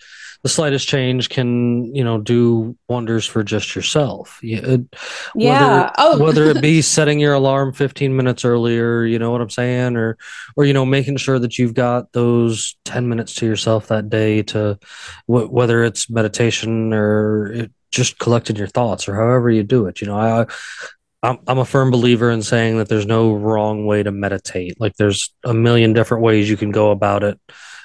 the 0.45 0.51
slightest 0.51 0.87
change 0.87 1.31
can, 1.31 1.93
you 1.95 2.05
know, 2.05 2.19
do 2.19 2.77
wonders 2.87 3.27
for 3.27 3.43
just 3.43 3.75
yourself. 3.75 4.39
Yeah, 4.43 4.61
it- 4.63 4.95
yeah 5.35 5.91
oh 5.99 6.19
whether 6.23 6.45
it 6.45 6.61
be 6.61 6.83
setting 6.97 7.19
your 7.19 7.33
alarm 7.33 7.73
15 7.73 8.15
minutes 8.15 8.45
earlier, 8.45 9.05
you 9.05 9.19
know 9.19 9.31
what 9.31 9.41
I'm 9.41 9.49
saying, 9.51 9.97
or 9.97 10.19
or 10.57 10.65
you 10.67 10.75
know, 10.75 10.85
making 10.85 11.17
sure 11.17 11.39
that 11.39 11.59
you've 11.59 11.73
got 11.75 12.13
those 12.13 12.77
10 12.85 13.09
minutes 13.09 13.35
to 13.37 13.47
yourself 13.47 13.89
that 13.89 14.11
day 14.11 14.43
to 14.43 14.79
wh- 15.27 15.51
whether 15.51 15.83
it's 15.83 16.11
meditation 16.11 16.93
or 16.93 17.51
it, 17.53 17.73
just 17.91 18.19
collecting 18.19 18.57
your 18.57 18.67
thoughts 18.67 19.09
or 19.09 19.15
however 19.15 19.51
you 19.51 19.63
do 19.63 19.87
it. 19.87 20.01
You 20.03 20.09
know, 20.09 20.17
I 20.19 20.47
I'm 21.23 21.39
I'm 21.47 21.59
a 21.59 21.65
firm 21.65 21.91
believer 21.91 22.31
in 22.31 22.43
saying 22.43 22.77
that 22.77 22.91
there's 22.91 23.07
no 23.07 23.33
wrong 23.33 23.87
way 23.87 24.03
to 24.03 24.13
meditate. 24.13 24.79
Like 24.79 24.95
there's 24.97 25.33
a 25.43 25.55
million 25.55 25.95
different 25.95 26.23
ways 26.23 26.51
you 26.51 26.59
can 26.59 26.71
go 26.71 26.91
about 26.91 27.23
it 27.23 27.41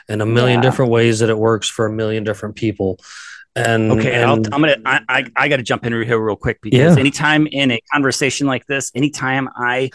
and 0.10 0.22
a 0.22 0.26
million 0.26 0.58
Yeah. 0.62 0.70
different 0.70 0.92
ways 0.92 1.20
that 1.20 1.30
it 1.30 1.38
works 1.38 1.70
for 1.70 1.86
a 1.86 1.92
million 1.92 2.24
different 2.24 2.56
people. 2.56 3.00
And 3.56 3.92
Okay, 3.94 4.22
I'll, 4.24 4.36
and- 4.36 4.54
I'm 4.54 4.62
gonna. 4.62 4.76
I 4.86 5.02
I, 5.10 5.26
I 5.36 5.48
got 5.48 5.58
to 5.58 5.64
jump 5.64 5.86
in 5.86 5.94
here 5.94 6.20
real 6.20 6.36
quick 6.36 6.60
because 6.62 6.96
Yeah. 6.96 7.00
anytime 7.00 7.48
in 7.48 7.72
a 7.72 7.80
conversation 7.94 8.48
like 8.48 8.66
this, 8.68 8.92
anytime 8.96 9.50
I 9.56 9.90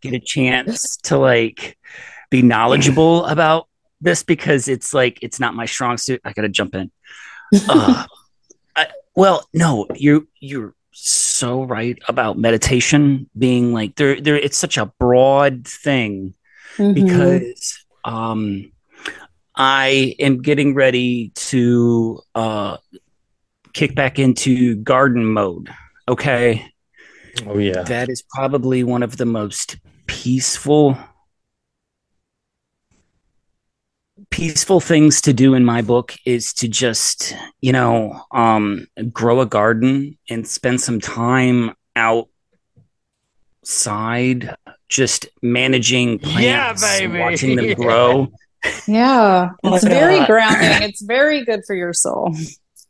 get 0.00 0.14
a 0.14 0.20
chance 0.20 0.96
to 1.04 1.18
like 1.18 1.76
be 2.30 2.42
knowledgeable 2.42 3.24
about 3.26 3.66
this, 4.00 4.22
because 4.22 4.68
it's 4.68 4.94
like 4.94 5.18
it's 5.22 5.40
not 5.40 5.54
my 5.54 5.66
strong 5.66 5.96
suit, 5.98 6.20
I 6.24 6.32
got 6.32 6.42
to 6.42 6.48
jump 6.48 6.74
in. 6.74 6.90
Uh, 7.68 8.04
I, 8.76 8.86
well, 9.16 9.44
no, 9.52 9.86
you 9.96 10.28
you're 10.38 10.74
so 10.92 11.64
right 11.64 11.98
about 12.08 12.38
meditation 12.38 13.28
being 13.36 13.72
like 13.74 13.96
there. 13.96 14.20
There, 14.20 14.36
it's 14.36 14.56
such 14.56 14.78
a 14.78 14.86
broad 15.00 15.66
thing 15.66 16.34
Mhm. 16.78 16.94
because 16.94 17.84
um 18.04 18.70
I 19.60 20.16
am 20.18 20.40
getting 20.40 20.74
ready 20.74 21.32
to 21.34 22.22
uh 22.34 22.78
kick 23.74 23.94
back 23.94 24.18
into 24.18 24.76
garden 24.76 25.26
mode. 25.26 25.68
Okay. 26.08 26.72
oh 27.46 27.58
yeah. 27.58 27.82
That 27.82 28.08
is 28.08 28.22
probably 28.22 28.84
one 28.84 29.02
of 29.02 29.18
the 29.18 29.26
most 29.26 29.76
peaceful 30.06 30.96
peaceful 34.30 34.80
things 34.80 35.20
to 35.20 35.34
do 35.34 35.52
in 35.52 35.62
my 35.62 35.82
book 35.82 36.14
is 36.24 36.54
to 36.54 36.66
just, 36.66 37.36
you 37.60 37.72
know, 37.72 38.18
um 38.30 38.86
grow 39.12 39.42
a 39.42 39.46
garden 39.46 40.16
and 40.30 40.48
spend 40.48 40.80
some 40.80 41.00
time 41.00 41.74
outside 41.96 42.30
just 44.88 45.26
managing 45.42 46.18
plants, 46.18 46.80
baby. 46.80 47.18
watching 47.18 47.56
them 47.56 47.74
grow. 47.74 48.28
yeah 48.86 49.50
it's 49.62 49.84
Oh, 49.84 49.88
very 49.88 50.16
God. 50.18 50.26
grounding 50.26 50.82
it's 50.82 51.02
very 51.02 51.44
good 51.44 51.64
for 51.66 51.74
your 51.74 51.92
soul 51.92 52.34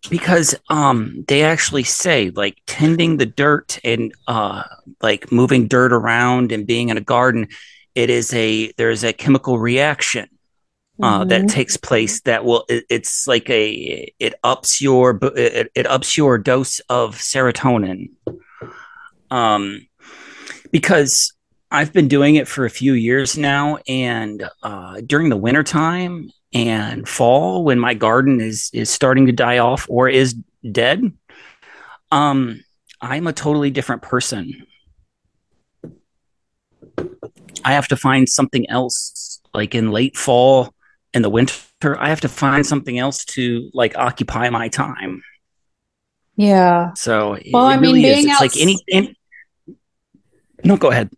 because 0.09 0.55
um 0.69 1.25
they 1.29 1.43
actually 1.43 1.85
say 1.85 2.31
like 2.31 2.59
tending 2.67 3.19
the 3.19 3.27
dirt 3.27 3.79
and 3.85 4.13
uh 4.27 4.63
like 5.03 5.31
moving 5.31 5.69
dirt 5.69 5.93
around 5.93 6.53
and 6.53 6.67
being 6.67 6.89
in 6.89 6.97
a 6.97 7.01
garden 7.03 7.47
it 7.95 8.11
is 8.11 8.33
a 8.35 8.73
there's 8.79 9.05
a 9.05 9.13
chemical 9.13 9.59
reaction 9.59 10.27
uh, 11.03 11.25
that 11.25 11.43
Mhm. 11.43 11.49
takes 11.49 11.77
place 11.79 12.21
that 12.23 12.45
will 12.45 12.65
it, 12.69 12.85
it's 12.91 13.27
like 13.27 13.49
a 13.49 14.13
it 14.19 14.35
ups 14.45 14.83
your 14.83 15.19
it, 15.37 15.71
it 15.75 15.87
ups 15.87 16.17
your 16.17 16.37
dose 16.37 16.81
of 16.91 17.17
serotonin 17.17 18.11
um 19.31 19.87
because 20.73 21.33
i've 21.71 21.93
been 21.93 22.09
doing 22.09 22.37
it 22.37 22.49
for 22.49 22.65
a 22.65 22.71
few 22.71 22.93
years 22.93 23.37
now 23.39 23.79
and 23.89 24.49
uh 24.63 25.01
during 25.07 25.29
the 25.29 25.37
wintertime 25.37 26.31
and 26.53 27.09
fall 27.09 27.65
when 27.65 27.79
my 27.79 27.95
garden 27.95 28.41
is 28.41 28.71
is 28.73 28.91
starting 28.91 29.27
to 29.27 29.33
die 29.33 29.59
off 29.59 29.87
or 29.89 30.09
is 30.09 30.35
dead 30.71 31.13
um 32.11 32.61
i'm 33.01 33.27
a 33.27 33.33
totally 33.33 33.71
different 33.71 34.03
person 34.03 34.67
I 37.65 37.73
have 37.73 37.89
to 37.89 37.97
find 37.97 38.29
something 38.29 38.69
else, 38.71 39.41
like 39.55 39.75
in 39.75 39.91
late 39.91 40.17
fall 40.17 40.75
and 41.13 41.25
the 41.25 41.31
winter. 41.31 41.55
I 41.99 42.09
have 42.09 42.21
to 42.23 42.29
find 42.29 42.67
something 42.67 42.99
else 42.99 43.25
to 43.27 43.71
like 43.73 43.97
occupy 43.97 44.51
my 44.51 44.69
time. 44.69 45.23
Yeah. 46.37 46.93
So 46.95 47.39
Well, 47.53 47.67
I 47.67 47.77
mean, 47.77 47.95
really 47.95 48.07
is. 48.07 48.17
being 48.17 48.29
It's 48.31 48.41
like 48.41 48.57
any, 48.57 48.79
any. 48.91 49.17
No, 50.65 50.77
go 50.77 50.91
ahead. 50.91 51.11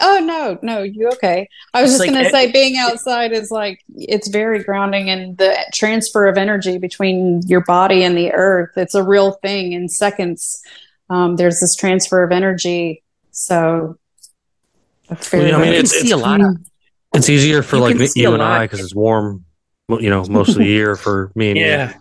Oh 0.00 0.18
no, 0.18 0.58
no, 0.62 0.82
you 0.82 1.08
okay? 1.10 1.48
I 1.72 1.82
was 1.82 1.92
It's 1.92 2.00
just 2.00 2.12
like 2.12 2.16
gonna 2.18 2.30
say 2.30 2.50
being 2.52 2.76
outside 2.76 3.32
is 3.32 3.50
like 3.50 3.80
it's 3.94 4.28
very 4.28 4.62
grounding 4.62 5.08
and 5.10 5.36
the 5.38 5.56
transfer 5.72 6.26
of 6.26 6.36
energy 6.36 6.78
between 6.78 7.42
your 7.46 7.60
body 7.62 8.02
and 8.04 8.16
the 8.16 8.32
earth. 8.32 8.70
It's 8.76 8.94
a 8.94 9.02
real 9.02 9.32
thing 9.42 9.72
in 9.72 9.88
seconds. 9.88 10.62
Um, 11.10 11.36
there's 11.36 11.60
this 11.60 11.74
transfer 11.76 12.22
of 12.22 12.32
energy. 12.32 13.02
So 13.30 13.98
that's 15.08 15.32
Well, 15.32 15.42
very 15.42 15.52
I 15.52 15.58
mean, 15.58 15.66
you 15.66 15.72
can 15.72 15.84
it's- 15.84 16.00
see 16.00 16.10
a 16.10 16.16
lot 16.16 16.40
of 16.40 16.56
It's 17.14 17.28
easier 17.28 17.62
for 17.62 17.76
You 17.76 17.82
like 17.82 17.92
can 17.92 18.00
me, 18.00 18.06
see 18.06 18.22
you 18.22 18.32
and 18.32 18.38
lot. 18.42 18.60
I 18.60 18.64
because 18.66 18.80
it's 18.80 18.94
warm, 18.94 19.44
you 19.88 20.10
know, 20.10 20.24
most 20.28 20.50
of 20.50 20.56
the 20.56 20.66
year 20.66 20.96
for 20.96 21.30
me 21.34 21.50
and 21.50 21.58
you. 21.58 21.64
yeah 21.66 21.94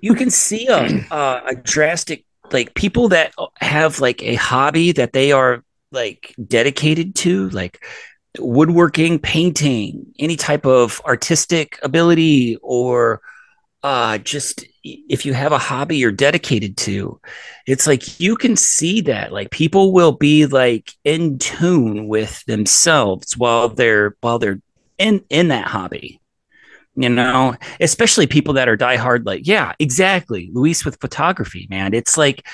you 0.00 0.14
can 0.14 0.30
see 0.30 0.68
a, 0.68 0.86
a 1.10 1.42
a 1.48 1.54
drastic 1.56 2.24
like 2.52 2.72
people 2.74 3.08
that 3.08 3.32
have 3.60 4.00
like 4.00 4.22
a 4.22 4.34
hobby 4.36 4.92
that 4.92 5.12
they 5.12 5.32
are 5.32 5.64
like 5.92 6.34
dedicated 6.46 7.14
to 7.14 7.48
like 7.50 7.84
woodworking 8.38 9.18
painting 9.18 10.06
any 10.18 10.36
type 10.36 10.66
of 10.66 11.00
artistic 11.04 11.78
ability 11.82 12.56
or 12.62 13.20
uh 13.82 14.18
just 14.18 14.64
if 14.84 15.24
you 15.24 15.32
have 15.32 15.52
a 15.52 15.58
hobby 15.58 15.96
you're 15.96 16.12
dedicated 16.12 16.76
to 16.76 17.20
it's 17.66 17.86
like 17.86 18.20
you 18.20 18.36
can 18.36 18.56
see 18.56 19.00
that 19.00 19.32
like 19.32 19.50
people 19.50 19.92
will 19.92 20.12
be 20.12 20.46
like 20.46 20.92
in 21.04 21.38
tune 21.38 22.06
with 22.06 22.44
themselves 22.46 23.36
while 23.36 23.68
they're 23.68 24.16
while 24.20 24.38
they're 24.38 24.60
in 24.98 25.24
in 25.30 25.48
that 25.48 25.66
hobby 25.66 26.20
you 26.98 27.08
know? 27.08 27.54
Especially 27.80 28.26
people 28.26 28.54
that 28.54 28.68
are 28.68 28.76
diehard 28.76 29.24
like 29.24 29.46
yeah 29.46 29.72
exactly 29.78 30.50
luis 30.52 30.84
with 30.84 31.00
photography 31.00 31.66
man. 31.70 31.94
It's 31.94 32.16
like 32.16 32.44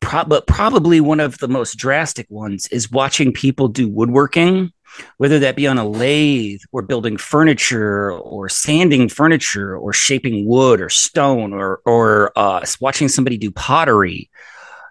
pro- 0.00 0.24
but 0.24 0.46
probably 0.46 1.00
one 1.00 1.20
of 1.20 1.38
the 1.38 1.48
most 1.48 1.76
drastic 1.76 2.26
ones 2.30 2.66
is 2.68 2.90
watching 2.90 3.32
people 3.32 3.68
do 3.68 3.88
woodworking 3.88 4.72
whether 5.18 5.38
that 5.38 5.54
be 5.54 5.68
on 5.68 5.78
a 5.78 5.86
lathe 5.88 6.60
or 6.72 6.82
building 6.82 7.16
furniture 7.16 8.10
or 8.12 8.48
sanding 8.48 9.08
furniture 9.08 9.76
or 9.76 9.92
shaping 9.92 10.44
wood 10.46 10.80
or 10.80 10.88
stone 10.88 11.52
or 11.52 11.80
or 11.84 12.32
uh, 12.36 12.64
watching 12.80 13.08
somebody 13.08 13.38
do 13.38 13.52
pottery 13.52 14.28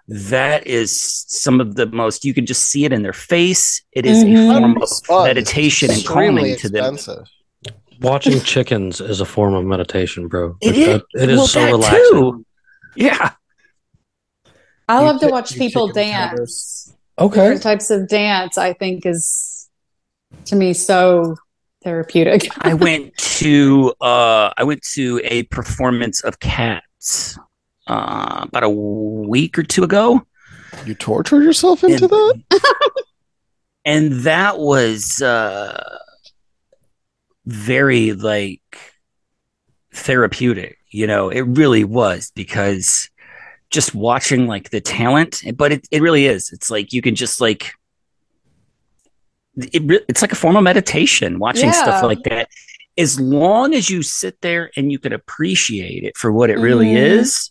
that 0.08 0.66
is 0.66 0.98
some 1.28 1.60
of 1.60 1.74
the 1.76 1.86
most 1.86 2.24
you 2.24 2.32
can 2.32 2.46
just 2.46 2.62
see 2.70 2.84
it 2.86 2.92
in 2.92 3.02
their 3.02 3.12
face 3.12 3.82
it 3.92 4.06
is 4.06 4.24
Mhm. 4.24 4.56
a 4.56 4.58
form 4.60 4.82
of 4.82 4.88
Fun. 5.06 5.26
meditation 5.26 5.90
and 5.90 5.98
Extremely 6.00 6.42
calming 6.42 6.56
to 6.56 6.68
them. 6.70 6.96
Watching 8.00 8.40
chickens 8.40 9.00
is 9.02 9.20
a 9.20 9.26
form 9.26 9.52
of 9.52 9.64
meditation, 9.66 10.26
bro. 10.26 10.56
It 10.62 10.68
Like, 10.68 10.76
is- 10.78 10.86
that- 10.86 11.22
it 11.22 11.28
is 11.28 11.36
well, 11.36 11.46
so 11.46 11.64
relaxing. 11.66 12.00
too. 12.12 12.46
Yeah. 12.96 13.32
I 14.90 15.00
You 15.00 15.06
love 15.06 15.20
to 15.20 15.28
watch 15.28 15.54
people 15.56 15.88
dance. 15.92 16.92
Okay. 17.18 17.36
Different 17.36 17.62
types 17.62 17.90
of 17.90 18.08
dance, 18.08 18.58
I 18.58 18.72
think, 18.72 19.06
is 19.06 19.68
to 20.46 20.56
me 20.56 20.72
so 20.72 21.36
therapeutic. 21.84 22.48
I 22.58 22.74
went 22.74 23.16
to 23.16 23.94
uh 24.00 24.52
I 24.56 24.64
went 24.64 24.82
to 24.94 25.20
a 25.22 25.44
performance 25.44 26.22
of 26.22 26.40
cats 26.40 27.38
uh 27.86 28.46
about 28.48 28.64
a 28.64 28.70
week 28.70 29.58
or 29.58 29.62
two 29.62 29.84
ago. 29.84 30.22
You 30.84 30.94
tortured 30.94 31.44
yourself 31.44 31.84
into 31.84 32.04
and, 32.04 32.44
that? 32.50 33.04
and 33.84 34.12
that 34.20 34.58
was 34.58 35.22
uh 35.22 35.98
very 37.46 38.12
like 38.12 38.60
therapeutic 39.92 40.78
you 40.90 41.06
know 41.06 41.30
it 41.30 41.40
really 41.40 41.82
was 41.82 42.30
because 42.36 43.09
just 43.70 43.94
watching 43.94 44.46
like 44.46 44.70
the 44.70 44.80
talent 44.80 45.42
but 45.56 45.72
it, 45.72 45.88
it 45.90 46.02
really 46.02 46.26
is 46.26 46.50
it's 46.52 46.70
like 46.70 46.92
you 46.92 47.00
can 47.00 47.14
just 47.14 47.40
like 47.40 47.72
it, 49.56 50.04
it's 50.08 50.22
like 50.22 50.32
a 50.32 50.36
form 50.36 50.56
of 50.56 50.62
meditation 50.62 51.38
watching 51.38 51.72
stuff 51.72 52.02
like 52.02 52.22
that 52.24 52.48
as 52.98 53.18
long 53.20 53.74
as 53.74 53.88
you 53.90 54.02
sit 54.02 54.40
there 54.40 54.70
and 54.76 54.90
you 54.90 54.98
can 54.98 55.12
appreciate 55.12 56.02
it 56.04 56.16
for 56.16 56.32
what 56.32 56.50
it 56.50 56.58
really 56.58 56.86
Mhm. 56.86 56.96
is 57.20 57.50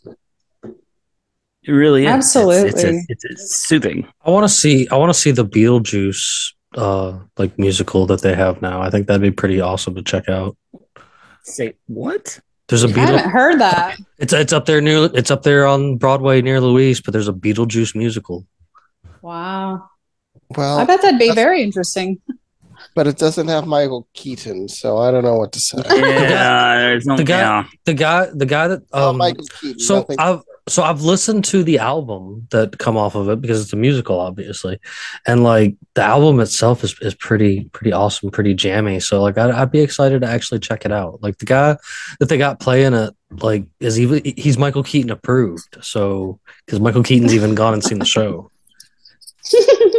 it 1.64 1.72
really 1.72 2.06
is 2.06 2.08
It's- 2.08 2.36
it's, 2.36 2.36
Absolutely. 2.36 3.06
it's, 3.10 3.26
it's 3.26 3.56
soothing 3.68 4.08
I 4.26 4.30
want 4.32 4.44
to 4.46 4.54
see. 4.54 4.88
I 4.90 4.96
want 4.98 5.14
to 5.14 5.20
see 5.20 5.32
the 5.32 5.46
Beetlejuice 5.46 6.54
uh 6.76 7.20
like 7.38 7.58
musical 7.58 8.06
that 8.08 8.22
they 8.22 8.36
have 8.36 8.62
now. 8.62 8.80
I 8.82 8.90
think 8.92 9.08
that'd 9.08 9.22
be 9.22 9.32
pretty 9.32 9.60
awesome 9.60 9.96
to 9.96 10.04
check 10.04 10.30
out. 10.30 10.56
say 11.44 11.74
what 11.88 12.40
There's 12.70 12.84
a 12.84 12.88
I 12.88 12.92
Beetle. 12.92 13.06
haven't 13.18 13.32
heard 13.32 13.60
that. 13.60 13.98
It's 14.20 14.32
it's 14.32 14.54
up 14.54 14.66
there 14.66 14.80
near. 14.82 15.10
It's 15.14 15.32
up 15.32 15.44
there 15.44 15.66
on 15.68 15.98
Broadway 15.98 16.42
near 16.42 16.62
Luis, 16.62 17.02
but 17.02 17.12
there's 17.12 17.28
a 17.28 17.34
Beetlejuice 17.34 17.96
musical. 17.96 18.46
Wow. 19.22 19.90
Well, 20.56 20.80
I 20.80 20.86
bet 20.86 21.02
that'd 21.02 21.20
be 21.20 21.32
very 21.34 21.62
interesting. 21.62 22.20
but 22.96 23.08
it 23.08 23.18
doesn't 23.18 23.48
have 23.48 23.66
Michael 23.68 24.08
Keaton, 24.14 24.68
so 24.68 24.98
I 24.98 25.12
don't 25.12 25.24
know 25.24 25.36
what 25.38 25.52
to 25.54 25.60
say. 25.60 25.78
yeah 25.88 26.78
there's 26.80 27.06
no 27.06 27.18
the 27.18 27.24
guy- 27.24 27.40
yeah. 27.40 27.64
The 27.86 27.94
guy, 27.94 28.28
the 28.34 28.46
guy 28.46 28.68
that 28.70 28.82
Oh, 28.94 29.10
um, 29.12 29.18
Michael 29.18 29.46
Keaton. 29.60 29.80
so 29.80 30.06
I've 30.18 30.42
so 30.70 30.84
I've 30.84 31.02
listened 31.02 31.44
to 31.46 31.64
the 31.64 31.80
album 31.80 32.48
that 32.52 32.78
come 32.78 32.96
off 32.96 33.16
of 33.16 33.28
it 33.30 33.42
because 33.42 33.62
it's 33.62 33.74
a 33.74 33.76
musical, 33.76 34.20
obviously, 34.20 34.80
and 35.26 35.44
like 35.44 35.76
the 35.96 36.04
album 36.04 36.40
itself 36.40 36.84
is 36.84 36.96
is 37.02 37.16
pretty 37.16 37.66
pretty 37.66 37.92
awesome, 37.92 38.32
pretty 38.32 38.54
jammy. 38.54 39.00
So 39.00 39.22
like 39.22 39.38
I'd, 39.38 39.52
I'd 39.52 39.72
be 39.72 39.82
excited 39.82 40.22
to 40.22 40.28
actually 40.28 40.60
check 40.60 40.86
it 40.86 40.92
out. 40.92 41.22
Like 41.22 41.38
the 41.40 41.46
guy 41.46 41.78
that 42.20 42.30
they 42.30 42.38
got 42.38 42.60
playing 42.60 42.94
it, 42.94 43.14
like 43.32 43.66
is 43.80 44.00
even 44.00 44.22
he's 44.24 44.58
Michael 44.58 44.84
Keaton 44.84 45.12
approved. 45.12 45.78
So 45.82 46.40
because 46.66 46.80
Michael 46.80 47.04
Keaton's 47.04 47.34
even 47.34 47.56
gone 47.56 47.74
and 47.74 47.84
seen 47.84 48.00
the 48.00 48.06
show, 48.06 48.52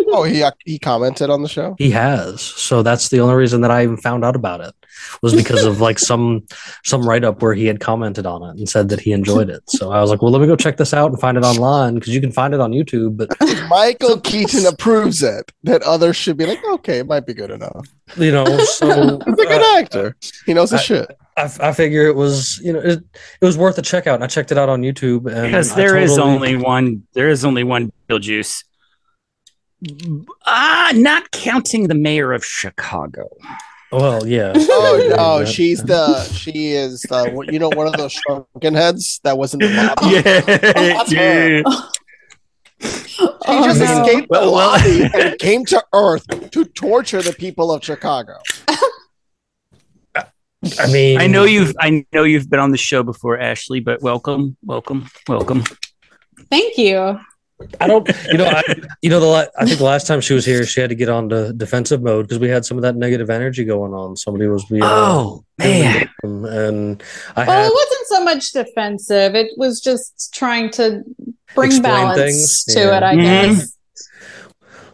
oh, 0.09 0.23
he 0.23 0.45
he 0.65 0.79
commented 0.79 1.31
on 1.31 1.43
the 1.43 1.49
show. 1.49 1.75
he 1.79 1.91
has. 1.91 2.41
So 2.41 2.83
that's 2.83 3.09
the 3.09 3.21
only 3.21 3.35
reason 3.35 3.63
that 3.63 3.71
I 3.71 3.83
even 3.83 3.97
found 3.97 4.25
out 4.25 4.37
about 4.37 4.61
it 4.61 4.75
was 5.23 5.35
because 5.35 5.65
of 5.65 5.81
like 5.81 5.99
some 5.99 6.47
some 6.85 7.07
write 7.07 7.25
up 7.25 7.43
where 7.43 7.55
he 7.55 7.67
had 7.67 7.81
commented 7.81 8.27
on 8.27 8.43
it 8.43 8.59
and 8.59 8.69
said 8.69 8.89
that 8.91 9.01
he 9.01 9.13
enjoyed 9.13 9.51
it. 9.51 9.63
So 9.69 9.91
I 9.93 10.01
was 10.01 10.11
like, 10.11 10.23
well, 10.23 10.31
let 10.31 10.41
me 10.41 10.47
go 10.47 10.57
check 10.57 10.77
this 10.77 10.93
out 10.95 11.11
and 11.11 11.21
find 11.21 11.37
it 11.37 11.45
online 11.45 11.95
because 11.95 12.15
you 12.15 12.21
can 12.21 12.33
find 12.33 12.55
it 12.55 12.61
on 12.61 12.73
YouTube, 12.73 13.17
but 13.17 13.31
Michael 13.69 14.21
Keaton 14.21 14.67
approves 14.67 15.23
it. 15.23 15.53
That 15.65 15.83
others 15.83 16.17
should 16.17 16.37
be 16.37 16.47
like, 16.47 16.61
okay, 16.75 16.99
it 16.99 17.07
might 17.07 17.27
be 17.27 17.35
good 17.35 17.51
enough. 17.51 17.87
you 18.17 18.33
know 18.33 18.45
so 18.65 18.87
He's 19.27 19.35
a 19.35 19.47
good 19.47 19.63
uh, 19.63 19.79
actor. 19.79 20.17
He 20.47 20.55
knows 20.55 20.71
his 20.71 20.81
I- 20.81 20.85
shit. 20.85 21.17
I, 21.37 21.51
I 21.61 21.73
figure 21.73 22.07
it 22.07 22.17
was 22.17 22.59
you 22.59 22.73
know 22.73 22.81
it, 22.81 22.99
it 23.41 23.45
was 23.45 23.57
worth 23.57 23.79
a 23.79 23.83
check 23.83 24.07
out 24.09 24.17
and 24.17 24.25
i 24.25 24.27
checked 24.27 24.51
it 24.53 24.59
out 24.59 24.69
on 24.69 24.83
youtube 24.83 25.27
and 25.33 25.47
because 25.47 25.73
I 25.73 25.77
there 25.77 25.97
is 25.97 26.17
totally- 26.17 26.35
only 26.35 26.57
one 26.57 27.07
there 27.15 27.29
is 27.29 27.45
only 27.45 27.63
one 27.65 27.93
Beetlejuice. 28.09 28.65
Ah, 30.47 30.93
not 30.95 31.31
counting 31.31 31.89
the 31.89 31.95
mayor 31.95 32.33
of 32.33 32.45
Chicago. 32.45 33.29
Well 33.93 34.27
yeah 34.27 34.53
Oh, 34.57 35.01
oh 35.03 35.09
no, 35.09 35.17
oh, 35.19 35.45
she's 35.45 35.83
the 35.83 36.23
she 36.33 36.73
is 36.73 37.03
the 37.03 37.47
you 37.53 37.59
know 37.59 37.69
one 37.71 37.87
of 37.87 37.95
those 37.95 38.13
shrunken 38.13 38.75
heads 38.75 39.21
that 39.25 39.37
was 39.37 39.53
in 39.55 39.61
the 39.61 39.69
lobby. 39.69 40.21
that's 40.23 41.13
her. 41.13 41.63
She 42.83 43.27
Oh, 43.47 43.65
just 43.65 43.81
no. 43.81 44.03
escaped 44.03 44.29
the 44.31 44.39
Well, 44.39 44.53
well- 44.53 44.71
lobby 44.79 45.11
and 45.15 45.39
came 45.39 45.65
to 45.67 45.85
Earth 45.93 46.25
to 46.53 46.65
torture 46.65 47.21
the 47.23 47.33
people 47.33 47.71
of 47.73 47.85
Chicago. 47.85 48.35
i 50.79 50.93
mean 50.93 51.19
I 51.21 51.27
know 51.27 51.45
you've 51.45 51.75
I 51.81 52.05
know 52.13 52.25
you've 52.25 52.49
been 52.51 52.61
on 52.61 52.71
the 52.71 52.77
show 52.79 53.03
before, 53.03 53.39
Ashley, 53.39 53.81
but 53.81 54.03
welcome, 54.03 54.57
welcome, 54.65 55.09
welcome. 55.27 55.65
Thank 56.51 56.77
you. 56.77 57.19
I 57.81 57.87
don't 57.87 58.09
you 58.31 58.39
know 58.39 58.47
i 58.47 58.63
you 59.03 59.11
know 59.11 59.21
the 59.21 59.27
la- 59.27 59.45
i 59.59 59.65
think 59.65 59.79
the 59.79 59.85
last 59.85 60.07
time 60.07 60.21
she 60.21 60.35
was 60.35 60.45
here 60.45 60.65
she 60.65 60.81
had 60.81 60.89
to 60.91 60.97
get 60.97 61.09
on 61.09 61.29
to 61.29 61.53
defensive 61.53 62.03
mode 62.03 62.27
because 62.27 62.39
we 62.39 62.49
had 62.49 62.65
some 62.65 62.77
of 62.79 62.83
that 62.83 62.97
negative 62.97 63.31
energy 63.31 63.65
going 63.65 63.93
on 63.93 64.17
somebody 64.17 64.47
was 64.47 64.65
being 64.67 64.83
Oh 64.83 65.45
man, 65.59 66.09
and 66.23 67.03
i 67.37 67.45
Well, 67.47 67.59
had 67.63 67.67
it 67.67 67.75
wasn't 67.75 68.07
so 68.09 68.25
much 68.25 68.53
defensive. 68.53 69.35
It 69.35 69.53
was 69.57 69.81
just 69.81 70.33
trying 70.35 70.71
to 70.73 71.03
bring 71.55 71.83
balance 71.83 72.17
things, 72.19 72.65
to 72.65 72.81
yeah. 72.81 72.97
it, 72.97 73.03
I 73.03 73.17
Mhm. 73.17 73.23
guess. 73.23 73.77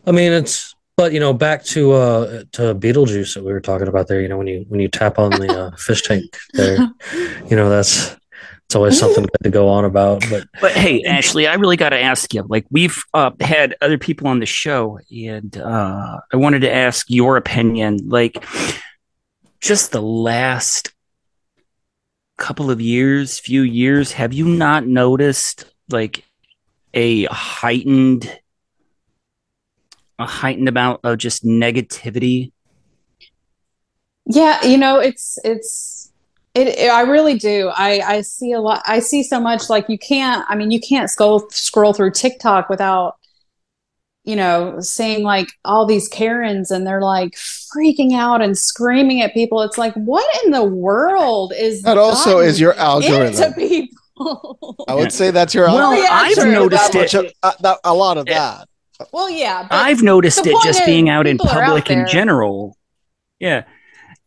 I 0.07 0.13
mean, 0.13 0.33
it's 0.33 0.75
but 0.97 1.13
you 1.13 1.21
know 1.21 1.33
back 1.33 1.63
to 1.65 1.93
uh 1.93 2.43
to 2.53 2.75
Beetlejuice 2.75 3.35
that 3.35 3.45
we 3.45 3.53
were 3.53 3.61
talking 3.61 3.89
about 3.89 4.09
there. 4.09 4.21
You 4.21 4.29
know 4.29 4.39
when 4.39 4.47
you 4.47 4.65
when 4.69 4.81
you 4.81 4.89
tap 4.89 5.19
on 5.19 5.33
the 5.39 5.67
uh, 5.67 5.71
fish 5.77 6.03
tank 6.03 6.25
there, 6.55 6.79
you 7.51 7.57
know 7.57 7.69
that's 7.69 8.17
it's 8.67 8.75
always 8.75 8.99
something 8.99 9.25
good 9.25 9.45
to 9.45 9.51
go 9.51 9.69
on 9.69 9.85
about. 9.85 10.25
But 10.29 10.47
but 10.61 10.73
hey, 10.73 11.03
Ashley, 11.05 11.47
I 11.47 11.55
really 11.55 11.77
got 11.77 11.91
to 11.91 12.01
ask 12.01 12.35
you. 12.35 12.45
Like 12.49 12.67
we've 12.71 13.03
uh, 13.15 13.31
had 13.41 13.77
other 13.81 13.99
people 13.99 14.29
on 14.29 14.41
the 14.41 14.47
show, 14.47 14.99
and 15.11 15.57
uh, 15.57 16.19
I 16.33 16.37
wanted 16.37 16.61
to 16.61 16.73
ask 16.73 17.07
your 17.09 17.37
opinion. 17.37 17.99
Like, 18.09 18.45
just 19.61 19.93
the 19.93 20.03
last 20.03 20.93
couple 22.37 22.71
of 22.71 22.81
years, 22.81 23.39
few 23.39 23.63
years, 23.63 24.13
have 24.13 24.33
you 24.33 24.47
not 24.47 24.87
noticed 24.87 25.73
like 25.89 26.25
a 26.93 27.25
heightened 27.27 28.41
a 30.19 30.27
heightened 30.27 30.69
amount 30.69 31.01
of 31.05 31.19
just 31.19 31.45
negativity. 31.45 32.53
Yeah, 34.27 34.65
you 34.65 34.79
know, 34.79 34.99
it's 34.99 35.39
it's 35.45 36.06
it, 36.57 36.69
it- 36.69 36.91
I 36.91 37.03
really 37.03 37.39
do. 37.39 37.71
I 37.75 38.01
I 38.01 38.21
see 38.23 38.53
a 38.53 38.61
lot. 38.61 38.83
I 38.87 38.99
see 39.01 39.23
so 39.23 39.39
much. 39.41 39.69
Like 39.71 39.87
you 39.89 39.99
can't. 39.99 40.45
I 40.49 40.55
mean, 40.57 40.71
you 40.71 40.81
can't 40.81 41.11
scroll 41.11 41.47
scroll 41.51 41.93
through 41.93 42.13
TikTok 42.13 42.69
without 42.69 43.17
you 44.25 44.35
know 44.37 44.81
seeing 44.81 45.23
like 45.23 45.49
all 45.65 45.87
these 45.87 46.09
Karens 46.09 46.71
and 46.73 46.87
they're 46.87 47.01
like 47.03 47.35
freaking 47.35 48.13
out 48.15 48.43
and 48.43 48.57
screaming 48.59 49.21
at 49.23 49.33
people. 49.35 49.63
It's 49.63 49.79
like, 49.79 49.95
what 49.95 50.27
in 50.45 50.51
the 50.51 50.65
world 50.65 51.53
is 51.57 51.83
That 51.83 51.99
also 51.99 52.39
is 52.39 52.59
your 52.59 52.73
into 52.73 52.83
algorithm. 52.83 53.53
people? 53.55 54.77
I 54.89 54.95
would 54.95 55.13
say 55.13 55.31
that's 55.31 55.55
your 55.55 55.67
Well, 55.67 55.93
algorithm. 55.93 56.09
I've 56.11 56.35
true. 56.35 56.53
noticed 56.53 56.95
it. 56.95 57.15
of- 57.15 57.33
uh, 57.43 57.53
that- 57.61 57.79
a 57.85 57.95
lot 57.95 58.17
of 58.19 58.27
that. 58.27 58.67
well, 59.13 59.29
yeah, 59.29 59.67
but 59.69 59.77
I've 59.77 60.03
noticed 60.03 60.47
it 60.47 60.57
just 60.65 60.85
being 60.87 61.09
out 61.11 61.27
in 61.27 61.37
people 61.37 61.51
are 61.51 61.63
out 61.63 61.67
public 61.67 61.91
in 61.91 62.07
general. 62.09 62.77
Yeah. 63.39 63.65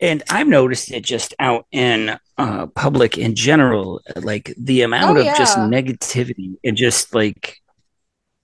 And 0.01 0.23
I've 0.29 0.47
noticed 0.47 0.91
it 0.91 1.03
just 1.03 1.33
out 1.39 1.65
in 1.71 2.17
uh, 2.37 2.67
public 2.67 3.17
in 3.17 3.35
general, 3.35 4.01
like 4.15 4.53
the 4.57 4.81
amount 4.83 5.17
Oh, 5.17 5.21
of 5.21 5.35
just 5.37 5.57
negativity 5.57 6.55
and 6.63 6.77
just 6.77 7.13
like 7.13 7.57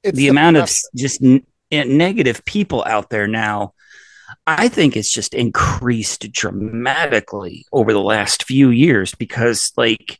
It's 0.04 0.18
the 0.18 0.28
amount 0.28 0.58
of 0.58 0.70
just 0.96 1.24
n- 1.24 1.46
n- 1.72 1.98
negative 1.98 2.44
people 2.46 2.84
out 2.86 3.10
there 3.10 3.28
now. 3.28 3.74
I 4.46 4.68
think 4.68 4.98
it's 4.98 5.12
just 5.12 5.34
increased 5.34 6.30
dramatically 6.32 7.66
over 7.72 7.94
the 7.94 8.02
last 8.02 8.44
few 8.44 8.70
years 8.70 9.16
because, 9.16 9.72
like, 9.78 10.20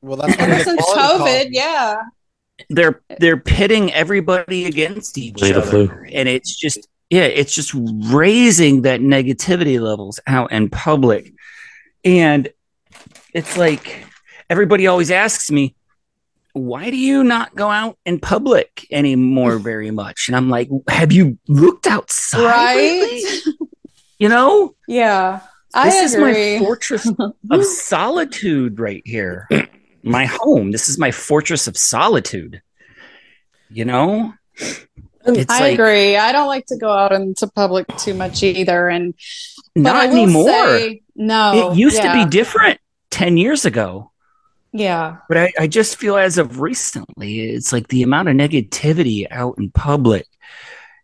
well, 0.00 0.16
that's 0.18 0.38
ever 0.38 0.62
since 0.62 0.80
COVID, 0.82 0.94
causes. 1.18 1.46
yeah. 1.50 1.96
they're 2.70 3.00
they're 3.18 3.36
pitting 3.36 3.92
everybody 3.92 4.66
against 4.66 5.18
each 5.18 5.40
Way 5.42 5.52
the 5.52 5.60
other 5.60 5.70
flu. 5.88 6.04
and 6.12 6.28
it's 6.28 6.54
just 6.54 6.86
yeah 7.10 7.22
it's 7.24 7.54
just 7.54 7.72
raising 7.74 8.82
that 8.82 9.00
negativity 9.00 9.80
levels 9.80 10.20
out 10.26 10.52
in 10.52 10.68
public 10.68 11.32
and 12.04 12.48
it's 13.32 13.56
like 13.56 14.04
everybody 14.50 14.86
always 14.86 15.10
asks 15.10 15.50
me 15.50 15.74
why 16.52 16.88
do 16.90 16.96
you 16.96 17.22
not 17.22 17.54
go 17.54 17.68
out 17.70 17.98
in 18.06 18.18
public 18.18 18.86
anymore 18.90 19.58
very 19.70 19.90
much 19.90 20.28
and 20.28 20.36
i'm 20.36 20.48
like 20.48 20.68
have 20.88 21.12
you 21.12 21.38
looked 21.48 21.86
outside? 21.86 22.42
Right? 22.44 23.42
you 24.18 24.28
know 24.28 24.74
Yeah. 24.88 25.40
I 25.74 25.90
this 25.90 26.14
agree. 26.14 26.54
is 26.54 26.60
my 26.60 26.64
fortress 26.64 27.12
of 27.50 27.64
solitude 27.64 28.80
right 28.80 29.02
here 29.04 29.46
my 30.02 30.24
home 30.24 30.70
this 30.72 30.88
is 30.88 30.98
my 30.98 31.10
fortress 31.10 31.66
of 31.68 31.76
solitude 31.76 32.62
you 33.68 33.84
know 33.84 34.32
Um, 35.26 35.34
it's 35.36 35.52
I 35.52 35.60
like 35.60 35.74
agree. 35.74 36.16
I 36.16 36.32
don't 36.32 36.46
like 36.48 36.66
to 36.66 36.76
go 36.76 36.90
out 36.90 37.12
into 37.12 37.46
public 37.48 37.86
too 37.98 38.14
much 38.14 38.42
either. 38.42 38.88
And 38.88 39.14
not 39.74 40.06
anymore 40.06 40.48
say- 40.48 41.02
no, 41.16 41.72
it 41.72 41.76
used 41.78 41.96
yeah, 41.96 42.12
to 42.12 42.24
be 42.24 42.30
different 42.30 42.78
10 43.10 43.36
years 43.36 43.64
ago 43.64 44.10
Yeah, 44.72 45.18
but 45.28 45.36
I, 45.38 45.52
I 45.58 45.66
just 45.66 45.96
feel 45.96 46.16
as 46.16 46.36
of 46.38 46.60
recently 46.60 47.40
it's 47.40 47.72
like 47.72 47.88
the 47.88 48.02
amount 48.02 48.28
of 48.28 48.36
negativity 48.36 49.26
out 49.30 49.56
in 49.58 49.70
public 49.70 50.26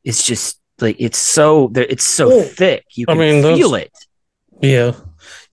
it's 0.05 0.23
just 0.25 0.59
like 0.81 0.97
it's 0.99 1.19
so 1.19 1.71
it's 1.75 2.07
so 2.07 2.29
Well, 2.29 2.43
thick 2.45 2.85
you 2.93 3.07
I 3.09 3.13
can 3.13 3.19
mean, 3.21 3.57
feel 3.57 3.75
it 3.75 3.93
Yeah. 4.61 4.93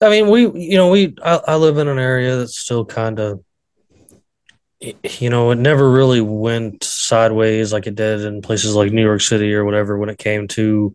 I 0.00 0.08
mean, 0.10 0.28
we, 0.28 0.42
you 0.60 0.76
know, 0.76 0.90
we, 0.90 1.14
I, 1.24 1.40
I 1.48 1.56
live 1.56 1.78
in 1.78 1.88
an 1.88 1.98
area 1.98 2.36
that's 2.36 2.58
still 2.58 2.84
kind 2.84 3.18
of, 3.20 3.42
you 4.80 5.30
know, 5.30 5.50
it 5.50 5.56
never 5.56 5.90
really 5.90 6.20
went 6.20 6.84
sideways 7.10 7.72
like 7.72 7.86
it 7.86 7.96
did 7.96 8.20
in 8.22 8.40
places 8.40 8.74
like 8.74 8.92
New 8.92 9.02
York 9.02 9.20
City 9.20 9.52
or 9.52 9.64
whatever 9.64 9.98
when 9.98 10.08
it 10.08 10.18
came 10.18 10.46
to 10.48 10.94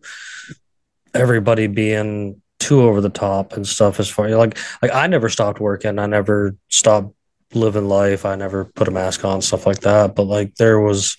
everybody 1.14 1.66
being 1.66 2.40
too 2.58 2.80
over 2.82 3.00
the 3.02 3.10
top 3.10 3.52
and 3.52 3.66
stuff 3.66 4.00
as 4.00 4.08
far 4.08 4.30
like 4.30 4.58
like 4.80 4.92
I 4.92 5.06
never 5.06 5.28
stopped 5.28 5.60
working. 5.60 5.98
I 5.98 6.06
never 6.06 6.56
stopped 6.68 7.14
living 7.54 7.86
life. 7.88 8.24
I 8.24 8.34
never 8.34 8.64
put 8.64 8.88
a 8.88 8.90
mask 8.90 9.24
on 9.24 9.42
stuff 9.42 9.66
like 9.66 9.80
that. 9.80 10.14
But 10.14 10.24
like 10.24 10.54
there 10.56 10.80
was 10.80 11.16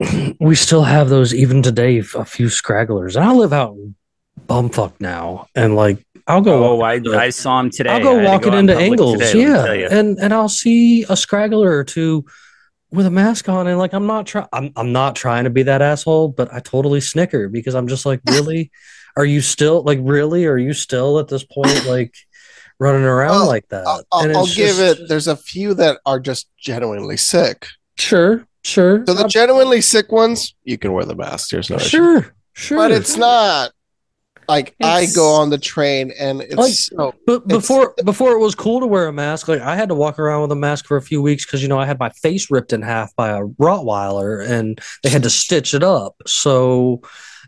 we 0.40 0.54
still 0.56 0.82
have 0.82 1.08
those 1.08 1.32
even 1.32 1.62
today 1.62 1.98
a 1.98 2.24
few 2.24 2.46
scragglers. 2.46 3.14
And 3.14 3.24
I 3.24 3.32
live 3.32 3.52
out 3.52 3.74
in 3.74 3.94
bumfuck 4.46 4.94
now. 4.98 5.46
And 5.54 5.76
like 5.76 6.04
I'll 6.26 6.42
go 6.42 6.64
oh 6.64 6.80
I, 6.80 6.94
into- 6.94 7.16
I 7.16 7.30
saw 7.30 7.60
him 7.60 7.70
today. 7.70 7.90
I'll 7.90 8.02
go 8.02 8.10
I 8.10 8.14
had 8.14 8.22
to 8.22 8.28
walking 8.28 8.52
out 8.52 8.58
into 8.58 8.76
angles, 8.76 9.18
today, 9.18 9.82
yeah, 9.82 9.88
and 9.90 10.18
and 10.18 10.34
I'll 10.34 10.48
see 10.48 11.04
a 11.08 11.16
scraggler 11.16 11.70
or 11.76 11.84
two 11.84 12.26
with 12.92 13.06
a 13.06 13.10
mask 13.10 13.48
on, 13.48 13.66
and 13.66 13.78
like 13.78 13.92
I'm 13.92 14.06
not 14.06 14.26
trying, 14.26 14.48
I'm 14.52 14.72
I'm 14.76 14.92
not 14.92 15.16
trying 15.16 15.44
to 15.44 15.50
be 15.50 15.62
that 15.64 15.82
asshole, 15.82 16.28
but 16.28 16.52
I 16.52 16.60
totally 16.60 17.00
snicker 17.00 17.48
because 17.48 17.74
I'm 17.74 17.88
just 17.88 18.06
like, 18.06 18.20
really, 18.28 18.70
are 19.16 19.24
you 19.24 19.40
still 19.40 19.82
like 19.82 19.98
really, 20.02 20.46
are 20.46 20.58
you 20.58 20.72
still 20.72 21.18
at 21.18 21.28
this 21.28 21.44
point 21.44 21.84
like 21.88 22.14
running 22.78 23.04
around 23.04 23.30
Well, 23.30 23.46
like 23.46 23.68
that? 23.68 23.86
I'll, 23.86 24.02
I'll, 24.12 24.20
And 24.22 24.32
I'll 24.36 24.44
it's 24.44 24.56
give 24.56 24.78
it. 24.80 25.08
There's 25.08 25.28
a 25.28 25.36
few 25.36 25.74
that 25.74 26.00
are 26.06 26.20
just 26.20 26.48
genuinely 26.58 27.16
sick. 27.16 27.66
sure, 27.98 28.46
sure, 28.64 29.04
So 29.06 29.14
the 29.14 29.28
genuinely 29.28 29.80
sick 29.80 30.10
ones, 30.12 30.54
you 30.64 30.78
can 30.78 30.92
wear 30.92 31.04
the 31.04 31.14
mask. 31.14 31.50
There's 31.50 31.70
no 31.70 31.76
issue. 31.76 31.88
sure, 31.88 32.34
sure, 32.54 32.78
But 32.78 32.90
it's 32.92 33.16
not 33.16 33.72
like 34.50 34.74
I 34.82 35.06
go 35.14 35.34
on 35.34 35.50
the 35.50 35.58
train 35.58 36.12
and 36.18 36.42
it's 36.42 36.54
Like- 36.56 36.72
so 36.72 37.14
But 37.26 37.42
It's- 37.44 37.48
before 37.48 37.94
before 38.04 38.32
it 38.32 38.38
was 38.40 38.54
cool 38.54 38.80
to 38.80 38.86
wear 38.86 39.06
a 39.06 39.12
mask, 39.12 39.48
like 39.48 39.60
I 39.62 39.76
had 39.76 39.88
to 39.88 39.94
walk 39.94 40.18
around 40.18 40.42
with 40.42 40.52
a 40.52 40.56
mask 40.56 40.86
for 40.86 40.96
a 40.96 41.02
few 41.02 41.22
weeks 41.22 41.46
because 41.46 41.62
you 41.62 41.68
know 41.68 41.78
I 41.78 41.86
had 41.86 41.98
my 41.98 42.10
face 42.10 42.50
ripped 42.50 42.72
in 42.72 42.82
half 42.82 43.14
by 43.16 43.28
a 43.30 43.42
Rottweiler 43.42 44.46
and 44.46 44.80
they 45.02 45.08
had 45.10 45.22
to 45.22 45.30
stitch 45.30 45.72
it 45.74 45.82
up. 45.82 46.16
So, 46.26 47.00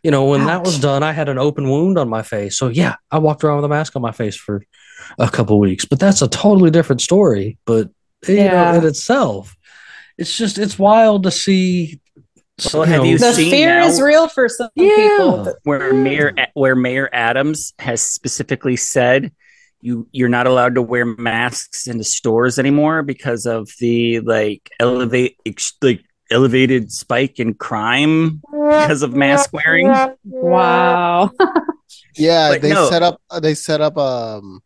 you 0.03 0.11
know, 0.11 0.25
when 0.27 0.47
that 0.47 0.65
was 0.65 0.79
done, 0.79 1.03
I 1.03 1.13
had 1.13 1.29
an 1.29 1.39
open 1.39 1.69
wound 1.69 1.99
on 1.99 2.09
my 2.09 2.23
face. 2.23 2.57
So 2.57 2.69
yeah, 2.69 2.95
I 3.11 3.19
walked 3.19 3.43
around 3.45 3.57
with 3.57 3.65
a 3.67 3.69
mask 3.69 3.97
on 3.97 4.03
my 4.03 4.13
face 4.13 4.37
for 4.37 4.63
a 5.19 5.29
couple 5.29 5.59
weeks. 5.59 5.85
But 5.85 5.99
that's 6.01 6.23
a 6.23 6.29
totally 6.29 6.71
different 6.71 7.01
story. 7.03 7.59
But 7.67 7.89
you 8.29 8.37
Yeah. 8.37 8.73
know, 8.73 8.79
in 8.79 8.85
itself, 8.87 9.57
it's 10.19 10.37
just 10.37 10.59
it's 10.59 10.79
wild 10.79 11.25
to 11.25 11.31
see. 11.31 11.99
Well, 12.73 12.85
have 12.85 13.05
you 13.05 13.19
the 13.19 13.33
seen 13.33 13.51
fear 13.51 13.81
now- 13.81 13.87
is 13.87 14.01
real 14.01 14.29
for 14.29 14.49
some 14.49 14.69
Yeah. 14.75 14.95
people. 14.97 15.55
where 15.65 15.93
Mayor 15.93 16.35
where 16.55 16.75
Mayor 16.77 17.09
Adams 17.13 17.73
has 17.79 18.01
specifically 18.03 18.77
said 18.77 19.33
you 19.81 20.07
you're 20.13 20.29
not 20.29 20.47
allowed 20.47 20.75
to 20.77 20.83
wear 20.83 21.05
masks 21.05 21.87
in 21.89 21.99
the 21.99 22.05
stores 22.05 22.59
anymore 22.59 23.03
because 23.03 23.47
of 23.47 23.69
the 23.81 24.21
like 24.21 24.71
elevate 24.79 25.37
ex, 25.45 25.73
like 25.83 26.05
elevated 26.31 26.91
spike 26.93 27.39
in 27.41 27.53
crime 27.55 28.41
because 28.53 29.03
of 29.03 29.13
mask 29.15 29.53
wearing. 29.53 29.93
Wow. 30.25 31.31
yeah. 32.17 32.51
But 32.51 32.63
they 32.63 32.71
no. 32.71 32.89
set 32.89 33.03
up. 33.03 33.21
They 33.41 33.55
set 33.55 33.81
up 33.81 33.97
um, 33.97 34.61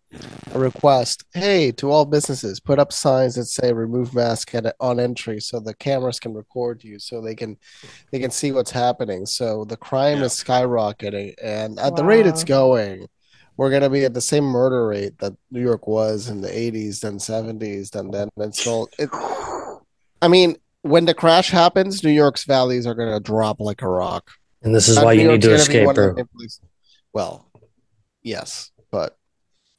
a 0.54 0.58
request. 0.58 1.24
Hey, 1.32 1.72
to 1.72 1.90
all 1.90 2.04
businesses, 2.04 2.60
put 2.60 2.78
up 2.78 2.92
signs 2.92 3.34
that 3.36 3.46
say 3.46 3.72
"remove 3.72 4.14
mask 4.14 4.54
at, 4.54 4.74
on 4.80 5.00
entry," 5.00 5.40
so 5.40 5.60
the 5.60 5.74
cameras 5.74 6.20
can 6.20 6.34
record 6.34 6.82
you, 6.84 6.98
so 6.98 7.20
they 7.20 7.34
can 7.34 7.56
they 8.12 8.18
can 8.18 8.30
see 8.30 8.52
what's 8.52 8.70
happening. 8.70 9.26
So 9.26 9.64
the 9.64 9.76
crime 9.76 10.22
is 10.22 10.32
skyrocketing, 10.32 11.34
and 11.42 11.78
at 11.78 11.96
the 11.96 12.04
rate 12.04 12.26
it's 12.26 12.44
going, 12.44 13.06
we're 13.56 13.70
gonna 13.70 13.90
be 13.90 14.04
at 14.04 14.14
the 14.14 14.20
same 14.20 14.44
murder 14.44 14.86
rate 14.86 15.18
that 15.18 15.32
New 15.50 15.62
York 15.62 15.86
was 15.86 16.28
in 16.28 16.40
the 16.40 16.48
'80s, 16.48 17.00
then 17.00 17.18
'70s, 17.18 17.90
then 17.90 18.10
then 18.10 18.28
then 18.36 18.52
so 18.52 18.88
it. 18.98 19.08
I 20.22 20.28
mean, 20.28 20.56
when 20.82 21.04
the 21.04 21.14
crash 21.14 21.50
happens, 21.50 22.02
New 22.02 22.10
York's 22.10 22.44
values 22.44 22.86
are 22.86 22.94
gonna 22.94 23.20
drop 23.20 23.60
like 23.60 23.82
a 23.82 23.88
rock. 23.88 24.30
And 24.62 24.74
this 24.74 24.88
is 24.88 24.98
Uh, 24.98 25.02
why 25.02 25.14
New 25.14 25.22
you 25.22 25.28
need 25.32 25.44
York's 25.44 25.66
to 25.66 25.72
gonna 25.72 25.84
escape, 25.84 25.86
one 25.86 25.94
bro. 25.94 26.14
Main 27.16 27.26
places- 27.28 27.42
Well, 27.52 27.62
yes, 28.22 28.70
but 28.90 29.16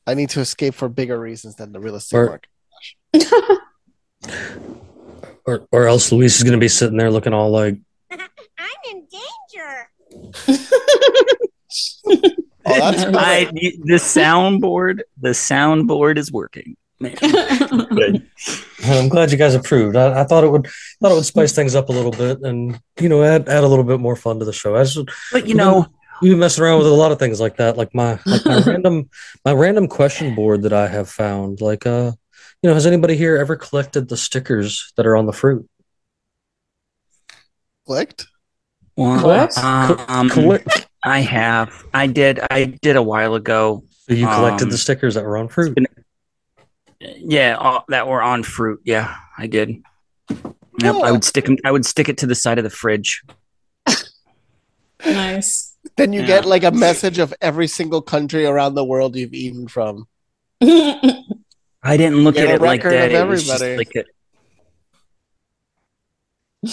I 0.06 0.14
need 0.14 0.30
to 0.32 0.40
escape 0.42 0.74
for 0.74 0.90
bigger 0.90 1.20
reasons 1.20 1.56
than 1.56 1.72
the 1.72 1.80
real 1.80 1.96
estate 1.96 2.18
Or- 2.18 2.26
market. 2.26 2.50
Or 5.46 5.66
or 5.72 5.88
else 5.88 6.12
Luis 6.12 6.36
is 6.36 6.44
gonna 6.44 6.58
be 6.58 6.68
sitting 6.68 6.98
there 6.98 7.10
looking 7.10 7.32
all 7.34 7.50
like 7.52 7.78
I'm 8.12 8.20
in 8.92 9.08
danger. 9.08 9.90
Oh, 12.70 12.74
that's 12.92 13.04
I, 13.16 13.46
the 13.46 13.96
soundboard 13.96 15.00
the 15.22 15.30
soundboard 15.30 16.18
is 16.18 16.34
working. 16.34 16.76
Man. 17.00 17.16
I'm 18.84 19.08
glad 19.08 19.32
you 19.32 19.38
guys 19.38 19.56
approved. 19.56 19.96
I, 19.96 20.20
I 20.22 20.24
thought 20.26 20.44
it 20.44 20.50
would 20.52 20.68
thought 21.00 21.12
it 21.12 21.16
would 21.16 21.24
spice 21.26 21.54
things 21.54 21.76
up 21.76 21.88
a 21.88 21.94
little 21.94 22.12
bit 22.12 22.42
and 22.42 22.78
you 23.00 23.08
know 23.08 23.24
add 23.24 23.48
add 23.48 23.64
a 23.64 23.68
little 23.68 23.86
bit 23.86 24.02
more 24.02 24.18
fun 24.18 24.40
to 24.40 24.46
the 24.46 24.52
show. 24.52 24.76
As 24.76 24.98
But 25.32 25.48
you 25.48 25.56
know, 25.56 25.88
we've 26.22 26.32
been 26.32 26.39
messing 26.39 26.63
around 26.63 26.80
with 26.80 26.88
a 26.88 26.91
lot 26.91 27.11
of 27.11 27.20
things 27.20 27.39
like 27.39 27.57
that, 27.57 27.78
like 27.78 27.93
my 27.93 28.20
like 28.26 28.45
my 28.45 28.59
random 28.65 29.09
my 29.45 29.53
random 29.53 29.88
question 29.88 30.36
board 30.36 30.63
that 30.63 30.74
I 30.74 30.88
have 30.88 31.09
found. 31.09 31.61
Like 31.61 31.86
uh, 31.86 32.11
you 32.61 32.70
know, 32.70 32.74
has 32.74 32.86
anybody 32.88 33.15
here 33.15 33.38
ever 33.38 33.55
collected 33.55 34.09
the 34.09 34.18
stickers 34.18 34.91
that 34.97 35.05
are 35.05 35.15
on 35.15 35.26
the 35.26 35.34
fruit? 35.34 35.68
clicked. 37.86 38.28
well, 38.97 39.24
What? 39.26 39.57
um, 39.57 40.30
Collect- 40.30 40.88
I 41.03 41.20
have. 41.22 41.86
I 41.93 42.07
did. 42.07 42.39
I 42.51 42.65
did 42.65 42.95
a 42.97 43.01
while 43.03 43.36
ago. 43.36 43.84
you 44.09 44.26
collected 44.26 44.65
um, 44.65 44.70
the 44.72 44.78
stickers 44.78 45.13
that 45.15 45.24
were 45.24 45.38
on 45.38 45.47
fruit. 45.47 45.78
Yeah, 46.99 47.55
all, 47.55 47.86
that 47.89 48.07
were 48.07 48.22
on 48.22 48.43
fruit. 48.43 48.82
Yeah, 48.84 49.15
I 49.38 49.47
did. 49.47 49.82
Yep, 50.30 50.45
I 50.84 50.89
Oh. 51.09 51.11
would 51.13 51.24
stick 51.24 51.47
'em- 51.47 51.57
I 51.63 51.72
would 51.72 51.86
stick 51.86 52.09
it 52.09 52.18
to 52.20 52.26
the 52.28 52.36
side 52.36 52.57
of 52.57 52.63
the 52.63 52.70
fridge. 52.70 53.24
Nice. 55.05 55.76
Then 55.98 56.14
you 56.14 56.22
Yeah. 56.22 56.28
get 56.28 56.45
like 56.45 56.64
a 56.64 56.72
message 56.72 57.18
of 57.18 57.34
every 57.41 57.68
single 57.68 58.02
country 58.02 58.45
around 58.45 58.76
the 58.76 58.86
world 58.86 59.16
you've 59.16 59.34
eaten 59.34 59.68
from. 59.68 60.08
I 60.62 61.98
didn't 61.98 62.22
look 62.24 62.38
at 62.38 62.48
a 62.50 62.54
it 62.56 62.62
like 62.62 62.84
record 62.84 62.93
that. 62.93 63.12
of 63.12 63.18
It 63.18 63.28
was 63.28 63.45
just 63.45 63.62
everybody. 63.62 63.78
like 63.78 63.95
a, 63.95 64.04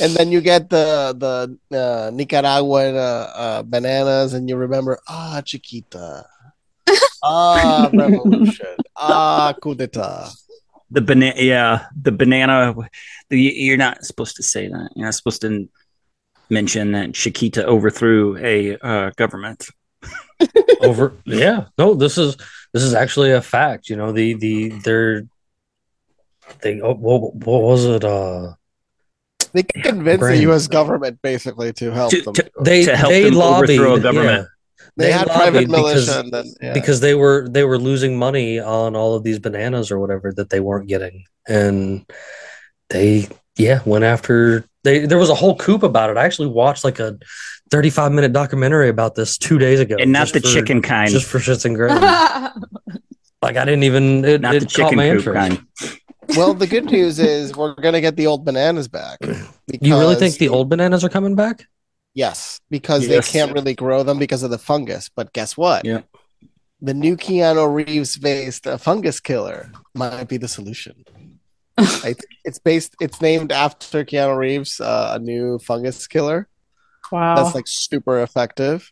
and 0.02 0.12
then 0.16 0.32
you 0.32 0.40
get 0.40 0.70
the 0.70 1.14
the 1.16 1.76
uh, 1.76 2.10
Nicaraguan 2.12 2.96
uh, 2.96 3.26
uh, 3.34 3.62
bananas, 3.62 4.32
and 4.34 4.48
you 4.48 4.56
remember 4.56 4.98
ah 5.08 5.40
Chiquita, 5.44 6.24
ah 7.22 7.90
revolution, 7.92 8.76
ah 8.96 9.52
coup 9.60 9.74
d'état. 9.76 10.32
the 10.90 11.00
banana. 11.00 11.34
Yeah, 11.36 11.86
the 12.00 12.12
banana. 12.12 12.74
The, 13.30 13.38
you're 13.38 13.76
not 13.80 14.04
supposed 14.04 14.36
to 14.36 14.42
say 14.42 14.68
that. 14.68 14.90
You're 14.96 15.06
not 15.06 15.14
supposed 15.14 15.42
to 15.42 15.68
mention 16.54 16.92
that 16.92 17.12
Chiquita 17.12 17.66
overthrew 17.66 18.36
a 18.38 18.78
uh, 18.78 19.10
government. 19.16 19.66
over 20.80 21.14
yeah 21.24 21.66
no 21.78 21.94
this 21.94 22.18
is 22.18 22.36
this 22.74 22.82
is 22.82 22.92
actually 22.92 23.30
a 23.32 23.40
fact 23.40 23.88
you 23.88 23.96
know 23.96 24.12
the 24.12 24.34
the 24.34 24.68
they're 24.84 25.22
oh, 26.82 26.94
what, 26.94 27.34
what 27.36 27.62
was 27.62 27.84
it 27.86 28.04
uh 28.04 28.52
They 29.54 29.62
convinced 29.62 30.20
the. 30.26 30.36
U.S. 30.50 30.66
government 30.68 31.22
basically 31.22 31.72
to 31.74 31.90
help 31.92 32.10
To- 32.10 32.22
them. 32.22 32.34
to- 32.34 32.50
they 32.60 32.84
To 32.84 32.96
help 32.96 33.10
they 33.12 33.24
them 33.24 33.34
lobbied 33.34 33.78
overthrow 33.80 33.94
a 33.94 34.00
government. 34.00 34.48
yeah. 34.48 34.84
they, 34.96 35.12
had 35.12 35.26
private 35.28 35.68
lobbied 35.68 35.68
because- 35.70 36.06
militia, 36.06 36.20
and 36.20 36.32
then 36.32 36.46
yeah. 36.60 36.72
because 36.74 36.98
they 37.00 37.14
were 37.14 37.48
they 37.48 37.64
were 37.64 37.78
losing 37.78 38.18
money 38.18 38.58
on 38.58 38.96
all 38.96 39.14
of 39.14 39.22
these 39.22 39.38
bananas 39.38 39.90
or 39.92 39.98
whatever 40.02 40.32
that 40.36 40.50
they 40.50 40.60
weren't 40.60 40.88
getting 40.88 41.24
and 41.48 42.04
they 42.90 43.28
yeah 43.56 43.80
went 43.84 44.04
after 44.04 44.64
they 44.82 45.06
there 45.06 45.18
was 45.18 45.30
a 45.30 45.34
whole 45.34 45.56
coup 45.56 45.76
about 45.76 46.10
it 46.10 46.16
i 46.16 46.24
actually 46.24 46.48
watched 46.48 46.84
like 46.84 46.98
a 46.98 47.18
35 47.70 48.12
minute 48.12 48.32
documentary 48.32 48.88
about 48.88 49.14
this 49.14 49.38
two 49.38 49.58
days 49.58 49.80
ago 49.80 49.96
and 49.98 50.12
not 50.12 50.32
the 50.32 50.40
for- 50.40 50.48
chicken 50.48 50.82
kind. 50.82 51.10
just 51.10 51.26
for 51.26 51.38
shits 51.38 51.64
and 51.64 51.74
grins 51.76 52.00
like 53.42 53.56
i 53.56 53.64
didn't 53.64 53.84
even 53.84 54.24
it, 54.24 54.40
not 54.40 54.54
it 54.54 54.60
the 54.60 54.66
chicken 54.66 54.96
my 54.96 55.08
coop 55.10 55.18
interest 55.26 55.48
kind. 55.48 55.66
well, 56.36 56.54
the 56.54 56.66
good 56.66 56.86
news 56.86 57.18
is 57.18 57.54
we're 57.56 57.74
gonna 57.74 58.00
get 58.00 58.16
the 58.16 58.26
old 58.26 58.44
bananas 58.46 58.88
back. 58.88 59.18
you 59.80 59.94
really 59.98 60.14
think 60.14 60.36
the 60.38 60.48
old 60.48 60.68
bananas 60.70 61.04
are 61.04 61.08
coming 61.10 61.34
back 61.34 61.66
Yes, 62.14 62.60
because 62.70 63.06
Yes. 63.08 63.26
they 63.26 63.32
can't 63.38 63.52
really 63.52 63.74
grow 63.74 64.02
them 64.04 64.18
because 64.20 64.42
of 64.44 64.50
the 64.50 64.58
fungus. 64.58 65.10
But 65.14 65.32
guess 65.32 65.56
what? 65.56 65.84
Yeah. 65.84 66.02
The 66.80 66.94
new 66.94 67.16
Keanu 67.16 67.74
Reeves 67.74 68.16
based 68.16 68.66
uh, 68.68 68.76
fungus 68.78 69.18
killer 69.18 69.70
might 69.94 70.28
be 70.28 70.36
the 70.36 70.46
solution. 70.48 71.04
I, 71.78 72.14
it's 72.44 72.58
based. 72.58 72.94
It's 73.00 73.20
named 73.20 73.52
after 73.52 74.04
Keanu 74.04 74.36
Reeves, 74.36 74.80
uh, 74.80 75.14
a 75.16 75.18
new 75.18 75.58
fungus 75.58 76.06
killer 76.06 76.48
wow. 77.14 77.36
that's 77.36 77.54
like 77.54 77.66
super 77.66 78.22
effective. 78.22 78.90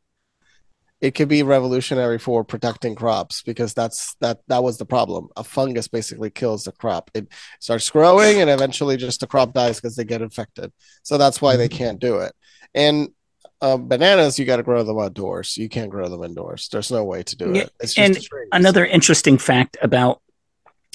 It 1.01 1.17
could 1.17 1.29
be 1.29 1.43
revolutionary 1.43 2.19
for 2.19 2.45
protecting 2.45 2.95
crops 2.95 3.43
because 3.43 3.75
that's 3.75 4.15
that 4.21 4.39
that 4.47 4.63
was 4.63 4.79
the 4.79 4.85
problem. 4.85 5.29
A 5.37 5.43
fungus 5.43 5.89
basically 5.89 6.31
kills 6.31 6.65
the 6.65 6.73
crop. 6.73 7.11
It 7.13 7.27
starts 7.59 7.91
growing 7.91 8.41
and 8.41 8.49
eventually 8.49 8.97
just 8.97 9.19
the 9.19 9.27
crop 9.27 9.53
dies 9.53 9.81
because 9.81 9.97
they 9.97 10.05
get 10.05 10.23
infected. 10.23 10.73
So 11.03 11.19
that's 11.19 11.43
why 11.43 11.57
they 11.57 11.69
can't 11.69 11.99
do 11.99 12.19
it. 12.19 12.33
And 12.73 13.09
uh, 13.61 13.79
bananas, 13.79 14.39
you 14.39 14.45
got 14.45 14.59
to 14.59 14.63
grow 14.63 14.85
them 14.85 14.99
outdoors. 14.99 15.57
You 15.57 15.69
can't 15.69 15.91
grow 15.91 16.09
them 16.09 16.23
indoors. 16.23 16.69
There's 16.71 16.93
no 16.93 17.03
way 17.03 17.25
to 17.25 17.37
do 17.37 17.53
it. 17.53 17.73
It's 17.81 17.99
and. 17.99 18.17
Another 18.53 18.87
interesting 18.87 19.39
fact 19.39 19.77
about 19.83 20.23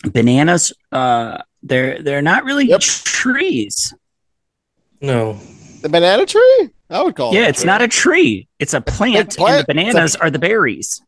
bananas: 0.05 0.71
uh, 0.93 1.39
they're 1.63 2.01
they're 2.01 2.21
not 2.21 2.43
really 2.43 2.65
Yep. 2.67 2.81
trees. 2.81 3.93
no 5.01 5.39
the 5.81 5.89
banana 5.89 6.25
tree. 6.25 6.69
I 6.89 7.03
would 7.03 7.15
call 7.15 7.31
it. 7.31 7.35
Yeah, 7.35 7.45
a 7.45 7.49
it's 7.49 7.59
tree. 7.61 7.65
not 7.67 7.81
a 7.81 7.87
tree; 7.87 8.47
it's 8.59 8.73
a 8.73 8.81
plant, 8.81 9.35
plant. 9.37 9.57
and 9.57 9.67
the 9.67 9.73
bananas 9.73 10.15
are 10.15 10.29
the 10.31 10.39
berries. 10.39 11.01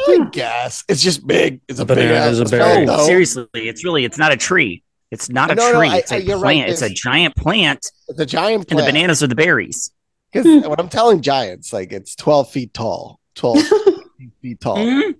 I 0.00 0.26
guess 0.32 0.82
it's 0.88 1.02
just 1.02 1.24
big. 1.26 1.60
It's 1.68 1.78
a 1.78 1.82
A 1.82 1.86
big. 1.86 1.96
banana 1.98 2.14
ass 2.14 2.32
is 2.32 2.40
a 2.40 2.44
berry. 2.46 2.84
No, 2.86 3.04
seriously, 3.06 3.46
it's 3.54 3.84
really 3.84 4.04
it's 4.04 4.18
not 4.18 4.32
a 4.32 4.36
tree. 4.36 4.82
It's 5.10 5.28
not 5.28 5.50
a 5.52 5.54
No, 5.54 5.70
no, 5.72 5.78
tree. 5.78 5.88
I- 5.90 5.96
it's 5.98 6.10
a 6.10 6.16
I- 6.16 6.18
you're 6.18 6.38
plant. 6.38 6.62
right. 6.62 6.68
It's 6.70 6.82
a 6.82 6.88
giant 6.88 7.36
plant, 7.36 7.90
It's 8.08 8.18
a 8.18 8.26
giant 8.26 8.68
and 8.70 8.78
the 8.80 8.82
bananas 8.84 9.22
are 9.22 9.28
the 9.28 9.36
berries. 9.36 9.90
Because 10.32 10.66
when 10.66 10.80
I'm 10.80 10.88
telling 10.88 11.20
giants, 11.22 11.72
like 11.72 11.92
it's 11.92 12.16
12 12.16 12.50
feet 12.50 12.74
tall, 12.74 13.20
12 13.36 13.58
feet 14.42 14.60
tall. 14.60 14.78
Mhm. 14.78 15.14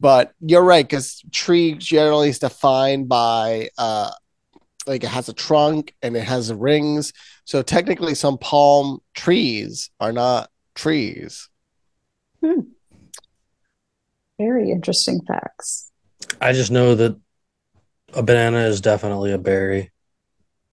But 0.00 0.32
you're 0.40 0.64
right, 0.64 0.84
because 0.88 1.22
tree 1.30 1.74
generally 1.74 2.30
is 2.30 2.38
defined 2.38 3.08
by 3.08 3.68
uh 3.78 4.10
like 4.86 5.04
it 5.04 5.08
has 5.10 5.28
a 5.28 5.34
trunk 5.34 5.94
and 6.02 6.16
it 6.16 6.24
has 6.24 6.52
rings. 6.52 7.12
So 7.44 7.60
technically 7.62 8.14
some 8.14 8.38
palm 8.38 9.00
trees 9.14 9.90
are 10.00 10.12
not 10.12 10.48
trees. 10.74 11.48
Hmm. 12.42 12.60
Very 14.38 14.70
interesting 14.70 15.20
facts. 15.28 15.90
i 16.40 16.52
just 16.54 16.70
know 16.70 16.94
that 16.94 17.14
a 18.14 18.22
banana 18.22 18.60
is 18.60 18.80
definitely 18.80 19.32
a 19.32 19.38
berry 19.38 19.90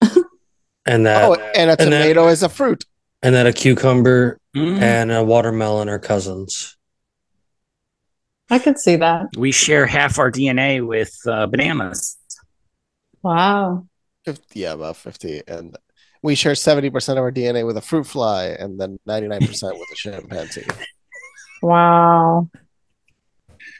and 0.86 1.04
that 1.04 1.24
oh, 1.24 1.34
and 1.34 1.70
a 1.70 1.78
and 1.80 1.92
then- 1.92 2.02
tomato 2.02 2.28
is 2.28 2.42
a 2.42 2.48
fruit. 2.48 2.86
and 3.22 3.34
that 3.34 3.46
a 3.46 3.52
cucumber 3.52 4.38
Mhm. 4.56 4.80
and 4.80 5.12
a 5.12 5.22
watermelon 5.22 5.90
are 5.90 5.98
cousins 5.98 6.77
I 8.50 8.58
could 8.58 8.78
see 8.78 8.96
that. 8.96 9.26
We 9.36 9.52
share 9.52 9.86
half 9.86 10.18
our 10.18 10.30
DNA 10.30 10.86
with 10.86 11.14
uh, 11.26 11.46
bananas. 11.46 12.16
Wow. 13.22 13.86
50, 14.24 14.60
yeah, 14.60 14.72
about 14.72 14.96
50. 14.96 15.42
And 15.46 15.76
we 16.22 16.34
share 16.34 16.52
70% 16.52 17.12
of 17.12 17.18
our 17.18 17.32
DNA 17.32 17.66
with 17.66 17.76
a 17.76 17.80
fruit 17.80 18.06
fly 18.06 18.46
and 18.46 18.80
then 18.80 18.98
99% 19.08 19.40
with 19.40 19.88
a 19.92 19.94
chimpanzee. 19.94 20.66
Wow. 21.62 22.48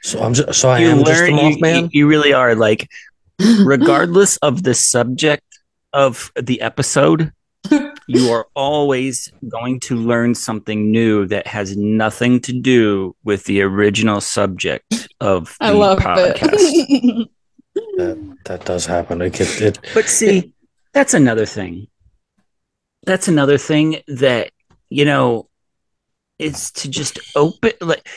so 0.02 0.20
i'm 0.20 0.34
just 0.34 0.58
so 0.58 0.68
i 0.68 0.80
you 0.80 0.88
am 0.88 1.04
just 1.04 1.24
the 1.24 1.30
learn, 1.30 1.38
you, 1.38 1.56
mothman 1.56 1.82
you, 1.82 1.88
you 1.92 2.08
really 2.08 2.32
are 2.32 2.56
like, 2.56 2.88
regardless 3.64 4.36
of 4.38 4.64
the 4.64 4.74
subject 4.74 5.44
of 5.92 6.32
the 6.34 6.60
episode, 6.60 7.32
you 8.08 8.30
are 8.32 8.46
always 8.54 9.30
going 9.48 9.78
to 9.80 9.94
learn 9.96 10.34
something 10.34 10.90
new 10.90 11.26
that 11.26 11.46
has 11.46 11.76
nothing 11.76 12.40
to 12.40 12.52
do 12.52 13.14
with 13.22 13.44
the 13.44 13.60
original 13.62 14.20
subject 14.20 15.08
of 15.20 15.54
the 15.60 15.66
I 15.66 15.70
love 15.70 15.98
podcast. 15.98 16.40
it. 16.52 17.28
that, 17.98 18.36
that 18.46 18.64
does 18.64 18.86
happen 18.86 19.20
it, 19.22 19.38
it, 19.40 19.60
it 19.60 19.78
But 19.94 20.08
see, 20.08 20.54
that's 20.94 21.12
another 21.14 21.44
thing. 21.46 21.86
That's 23.04 23.28
another 23.28 23.58
thing 23.58 23.98
that, 24.08 24.50
you 24.88 25.04
know, 25.04 25.48
is 26.38 26.70
to 26.72 26.88
just 26.88 27.18
open 27.36 27.72
like 27.80 28.08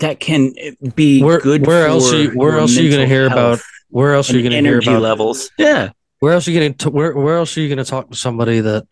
that 0.00 0.20
can 0.20 0.54
be 0.94 1.22
Where- 1.22 1.40
good 1.40 1.66
where 1.66 1.84
for 1.84 1.88
else 1.88 2.12
are 2.12 2.22
you- 2.22 2.30
where 2.30 2.58
else 2.58 2.78
are 2.78 2.82
you 2.82 2.90
gonna 2.90 3.02
mental 3.02 3.14
hear 3.16 3.26
about 3.26 3.60
where 3.90 4.14
else 4.14 4.30
are 4.32 4.36
you 4.38 4.48
going 4.48 4.62
to 4.64 4.68
hear 4.70 4.78
about 4.78 5.02
levels. 5.02 5.50
Yeah. 5.58 5.90
Where 6.22 6.34
else 6.34 6.46
are 6.46 6.52
you 6.52 6.60
going 6.60 6.74
to 6.74 6.88
where, 6.88 7.16
where 7.16 7.36
else 7.36 7.56
are 7.56 7.60
you 7.60 7.68
going 7.68 7.84
to 7.84 7.90
talk 7.90 8.08
to 8.08 8.16
somebody 8.16 8.60
that 8.60 8.86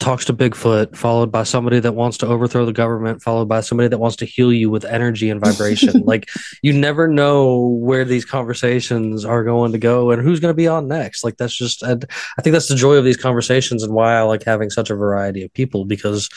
talks 0.00 0.24
to 0.24 0.32
bigfoot 0.32 0.96
followed 0.96 1.30
by 1.30 1.42
somebody 1.42 1.78
that 1.78 1.92
wants 1.92 2.16
to 2.16 2.26
overthrow 2.26 2.64
the 2.64 2.72
government 2.72 3.22
followed 3.22 3.46
by 3.46 3.60
somebody 3.60 3.88
that 3.88 3.98
wants 3.98 4.16
to 4.16 4.24
heal 4.24 4.50
you 4.50 4.70
with 4.70 4.86
energy 4.86 5.28
and 5.28 5.38
vibration? 5.38 6.02
Like 6.06 6.30
you 6.62 6.72
never 6.72 7.08
know 7.08 7.58
where 7.58 8.06
these 8.06 8.24
conversations 8.24 9.22
are 9.26 9.44
going 9.44 9.72
to 9.72 9.78
go 9.78 10.12
and 10.12 10.22
who's 10.22 10.40
going 10.40 10.48
to 10.50 10.56
be 10.56 10.66
on 10.66 10.88
next. 10.88 11.22
Like 11.24 11.36
that's 11.36 11.54
just 11.54 11.84
I, 11.84 11.92
I 12.38 12.42
think 12.42 12.54
that's 12.54 12.68
the 12.68 12.74
joy 12.74 12.94
of 12.94 13.04
these 13.04 13.18
conversations 13.18 13.82
and 13.82 13.92
why 13.92 14.14
i 14.14 14.22
like 14.22 14.42
having 14.42 14.70
such 14.70 14.88
a 14.88 14.94
variety 14.94 15.44
of 15.44 15.52
people 15.52 15.84
because 15.84 16.30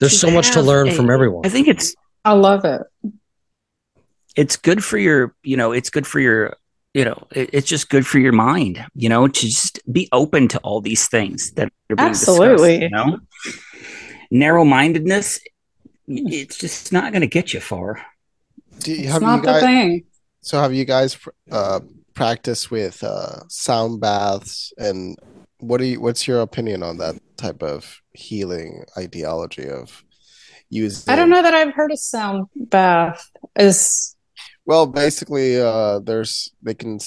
there's 0.00 0.18
so 0.18 0.30
much 0.30 0.50
to 0.52 0.62
learn 0.62 0.88
a- 0.88 0.92
from 0.92 1.10
everyone. 1.10 1.44
I 1.44 1.50
think 1.50 1.68
it's 1.68 1.94
I 2.24 2.32
love 2.32 2.64
it. 2.64 2.80
it's 4.34 4.56
good 4.56 4.82
for 4.82 4.96
your 4.96 5.36
you 5.42 5.58
know 5.58 5.72
it's 5.72 5.90
good 5.90 6.06
for 6.06 6.20
your 6.20 6.56
you 6.94 7.04
know 7.04 7.26
it, 7.32 7.50
it's 7.52 7.68
just 7.68 7.90
good 7.90 8.06
for 8.06 8.18
your 8.18 8.32
mind 8.32 8.84
you 8.94 9.08
know 9.08 9.28
to 9.28 9.46
just 9.46 9.80
be 9.92 10.08
open 10.12 10.48
to 10.48 10.58
all 10.60 10.80
these 10.80 11.08
things 11.08 11.50
that 11.52 11.70
are 11.90 11.96
being 11.96 12.08
Absolutely. 12.08 12.78
discussed, 12.78 13.06
you 13.06 13.12
know 13.12 13.18
narrow-mindedness 14.30 15.40
it's 16.06 16.56
just 16.56 16.92
not 16.92 17.12
going 17.12 17.20
to 17.20 17.26
get 17.26 17.52
you 17.52 17.60
far 17.60 18.00
Do 18.80 18.92
you, 18.92 19.08
It's 19.08 19.20
not 19.20 19.36
you 19.36 19.42
guys, 19.42 19.60
the 19.60 19.66
thing. 19.66 20.04
So 20.40 20.60
have 20.60 20.74
you 20.74 20.84
guys 20.84 21.18
uh, 21.50 21.80
practiced 22.14 22.70
with 22.70 23.02
uh, 23.02 23.46
sound 23.48 24.00
baths 24.00 24.72
and 24.76 25.16
what 25.58 25.78
do 25.78 25.86
you, 25.86 26.00
what's 26.00 26.28
your 26.28 26.40
opinion 26.40 26.82
on 26.82 26.98
that 26.98 27.16
type 27.36 27.62
of 27.62 28.00
healing 28.12 28.84
ideology 28.98 29.68
of 29.68 30.04
using 30.68 31.12
I 31.12 31.16
don't 31.16 31.30
know 31.30 31.42
that 31.42 31.54
I've 31.54 31.74
heard 31.74 31.92
a 31.92 31.96
sound 31.96 32.48
bath. 32.54 33.30
Is 33.56 34.13
Well, 34.66 34.86
basically, 34.86 35.60
uh, 35.60 36.00
there's 36.00 36.50
they 36.62 36.74
can 36.74 36.98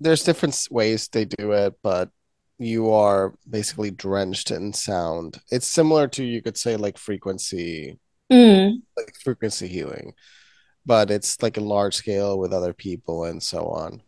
there's 0.00 0.24
different 0.24 0.58
ways 0.70 1.08
they 1.08 1.24
do 1.26 1.52
it, 1.52 1.74
but 1.82 2.10
you 2.58 2.90
are 2.92 3.34
basically 3.48 3.90
drenched 3.90 4.50
in 4.50 4.72
sound. 4.72 5.40
It's 5.50 5.66
similar 5.66 6.08
to 6.10 6.24
you 6.24 6.42
could 6.42 6.56
say 6.58 6.76
like 6.76 6.98
frequency 6.98 7.98
Mm, 8.30 8.82
like 8.96 9.14
frequency 9.22 9.68
healing, 9.68 10.14
but 10.86 11.10
it's 11.10 11.42
like 11.42 11.56
a 11.56 11.60
large 11.62 11.94
scale 11.96 12.38
with 12.38 12.52
other 12.52 12.74
people 12.74 13.24
and 13.24 13.42
so 13.42 13.66
on. 13.68 14.02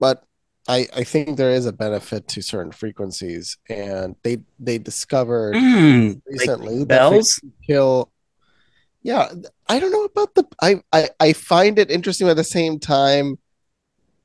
But 0.00 0.24
I 0.68 0.88
I 0.94 1.04
think 1.04 1.36
there 1.36 1.50
is 1.52 1.66
a 1.66 1.72
benefit 1.72 2.28
to 2.28 2.42
certain 2.42 2.72
frequencies, 2.72 3.56
and 3.68 4.16
they 4.22 4.38
they 4.58 4.78
discovered 4.78 5.62
Mm, 5.62 6.20
recently 6.26 6.84
that 6.84 7.08
bells. 7.10 7.40
they 7.40 7.50
kill. 7.66 8.12
Yeah, 9.06 9.28
I 9.68 9.78
don't 9.78 9.92
know 9.92 10.02
about 10.02 10.34
the. 10.34 10.44
I 10.60 10.82
I 10.92 11.08
I 11.20 11.32
find 11.32 11.78
it 11.78 11.92
interesting 11.92 12.28
at 12.28 12.34
the 12.34 12.42
same 12.42 12.80
time. 12.80 13.38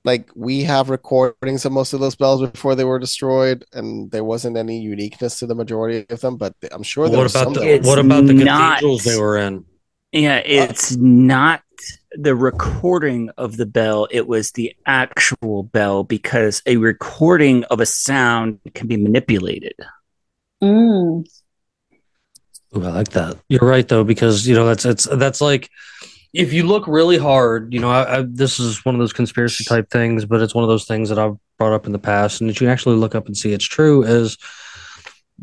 Like 0.03 0.31
we 0.33 0.63
have 0.63 0.89
recordings 0.89 1.65
of 1.65 1.71
most 1.71 1.93
of 1.93 1.99
those 1.99 2.15
bells 2.15 2.41
before 2.41 2.73
they 2.73 2.83
were 2.83 2.97
destroyed, 2.97 3.63
and 3.73 4.09
there 4.09 4.23
wasn't 4.23 4.57
any 4.57 4.79
uniqueness 4.79 5.37
to 5.37 5.45
the 5.45 5.53
majority 5.53 6.07
of 6.09 6.19
them. 6.21 6.35
But 6.35 6.55
I'm 6.71 6.81
sure 6.81 7.07
what 7.07 7.15
was 7.15 7.35
about 7.35 7.43
some 7.43 7.53
the 7.53 7.59
that 7.59 7.83
what 7.83 7.99
about 7.99 8.25
the 8.25 8.33
not- 8.33 8.79
cathedrals 8.79 9.03
they 9.03 9.19
were 9.19 9.37
in? 9.37 9.65
Yeah, 10.11 10.37
it's 10.37 10.95
not 10.97 11.61
the 12.13 12.35
recording 12.35 13.29
of 13.37 13.57
the 13.57 13.67
bell, 13.67 14.07
it 14.09 14.27
was 14.27 14.53
the 14.53 14.75
actual 14.87 15.61
bell 15.61 16.03
because 16.03 16.63
a 16.65 16.77
recording 16.77 17.65
of 17.65 17.79
a 17.79 17.85
sound 17.85 18.59
can 18.73 18.87
be 18.87 18.97
manipulated. 18.97 19.75
Mm. 20.61 21.23
Ooh, 22.75 22.85
I 22.85 22.89
like 22.89 23.09
that. 23.09 23.37
You're 23.49 23.67
right 23.67 23.87
though, 23.87 24.03
because 24.03 24.47
you 24.47 24.55
know 24.55 24.65
that's 24.65 24.85
it's 24.85 25.03
that's 25.05 25.41
like 25.41 25.69
if 26.33 26.53
you 26.53 26.63
look 26.63 26.87
really 26.87 27.17
hard, 27.17 27.73
you 27.73 27.79
know, 27.79 27.91
I, 27.91 28.19
I, 28.19 28.25
this 28.25 28.59
is 28.59 28.85
one 28.85 28.95
of 28.95 28.99
those 28.99 29.11
conspiracy 29.13 29.65
type 29.65 29.89
things, 29.89 30.23
but 30.25 30.41
it's 30.41 30.55
one 30.55 30.63
of 30.63 30.69
those 30.69 30.85
things 30.85 31.09
that 31.09 31.19
I've 31.19 31.35
brought 31.57 31.73
up 31.73 31.85
in 31.85 31.91
the 31.91 31.99
past, 31.99 32.39
and 32.39 32.49
that 32.49 32.61
you 32.61 32.69
actually 32.69 32.95
look 32.95 33.15
up 33.15 33.27
and 33.27 33.35
see 33.35 33.51
it's 33.51 33.65
true. 33.65 34.03
Is 34.03 34.37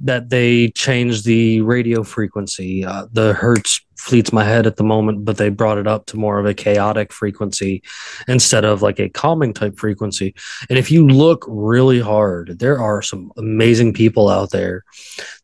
that 0.05 0.31
they 0.31 0.69
changed 0.69 1.25
the 1.25 1.61
radio 1.61 2.03
frequency? 2.03 2.85
Uh, 2.85 3.07
the 3.13 3.35
hertz 3.35 3.85
fleets 3.99 4.33
my 4.33 4.45
head 4.45 4.67
at 4.67 4.77
the 4.77 4.85
moment, 4.85 5.25
but 5.25 5.37
they 5.37 5.49
brought 5.49 5.77
it 5.79 5.87
up 5.87 6.07
to 6.07 6.17
more 6.17 6.39
of 6.39 6.47
a 6.47 6.55
chaotic 6.55 7.13
frequency 7.13 7.83
instead 8.27 8.65
of 8.65 8.81
like 8.81 8.99
a 9.01 9.09
calming 9.09 9.53
type 9.53 9.77
frequency. 9.79 10.35
And 10.71 10.79
if 10.79 10.91
you 10.91 11.07
look 11.07 11.45
really 11.49 12.01
hard, 12.01 12.59
there 12.59 12.81
are 12.81 13.03
some 13.03 13.33
amazing 13.37 13.93
people 13.95 14.29
out 14.29 14.51
there 14.51 14.85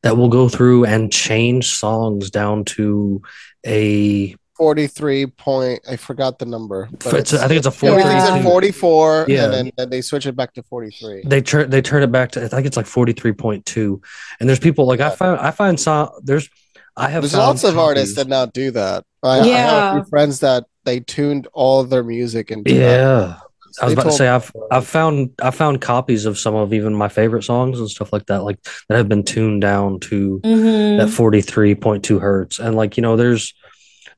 that 0.02 0.16
will 0.16 0.28
go 0.28 0.48
through 0.48 0.84
and 0.84 1.12
change 1.12 1.70
songs 1.70 2.30
down 2.30 2.64
to 2.64 3.22
a 3.66 4.36
43 4.56 5.26
point 5.26 5.80
I 5.90 5.96
forgot 5.96 6.38
the 6.38 6.46
number 6.46 6.88
but 7.02 7.14
it's, 7.14 7.34
I 7.34 7.48
think 7.48 7.58
it's 7.58 7.66
a 7.66 7.86
yeah, 7.86 7.94
I 7.94 8.02
think 8.02 8.20
it's 8.20 8.28
43. 8.28 8.38
at 8.38 8.44
44 8.44 9.24
Yeah. 9.28 9.44
and 9.46 9.52
then, 9.52 9.70
then 9.76 9.90
they 9.90 10.00
switch 10.00 10.26
it 10.26 10.36
back 10.36 10.54
to 10.54 10.62
43 10.62 11.22
They 11.26 11.42
turn 11.42 11.70
they 11.70 11.82
turn 11.82 12.04
it 12.04 12.12
back 12.12 12.30
to 12.32 12.44
I 12.44 12.48
think 12.48 12.64
it's 12.66 12.76
like 12.76 12.86
forty 12.86 13.12
three 13.12 13.32
point 13.32 13.66
two, 13.66 14.00
and 14.38 14.48
there's 14.48 14.60
people 14.60 14.86
like 14.86 15.00
I 15.00 15.10
find 15.10 15.40
I 15.40 15.50
find 15.50 15.80
some 15.80 16.10
there's 16.22 16.48
I 16.96 17.08
have 17.08 17.22
there's 17.22 17.34
lots 17.34 17.64
of 17.64 17.78
artists 17.78 18.16
that 18.16 18.28
now 18.28 18.46
do 18.46 18.70
that 18.72 19.04
I, 19.22 19.40
I 19.40 19.46
have 19.48 19.96
a 19.96 20.00
few 20.02 20.10
friends 20.10 20.40
that 20.40 20.64
they 20.84 21.00
tuned 21.00 21.48
all 21.52 21.80
of 21.80 21.90
their 21.90 22.04
music 22.04 22.50
into 22.50 22.72
that. 22.74 22.78
yeah. 22.80 23.36
I 23.80 23.86
was 23.86 23.94
They 23.96 24.00
about 24.00 24.10
to 24.12 24.16
say 24.16 24.28
I've. 24.28 24.52
I've 24.70 24.86
found 24.86 25.30
I 25.42 25.50
found 25.50 25.80
copies 25.80 26.26
of 26.26 26.38
some 26.38 26.54
of 26.54 26.72
even 26.72 26.94
my 26.94 27.08
favorite 27.08 27.42
songs 27.42 27.80
and 27.80 27.90
stuff 27.90 28.12
like 28.12 28.26
that 28.26 28.44
like 28.44 28.58
that 28.88 28.96
have 28.96 29.08
been 29.08 29.24
tuned 29.24 29.62
down 29.62 29.98
to 30.00 30.40
Mhm. 30.44 30.98
that 30.98 31.08
43.2 31.08 32.20
hertz 32.20 32.60
and 32.60 32.76
like 32.76 32.96
you 32.96 33.02
know 33.02 33.16
there's 33.16 33.52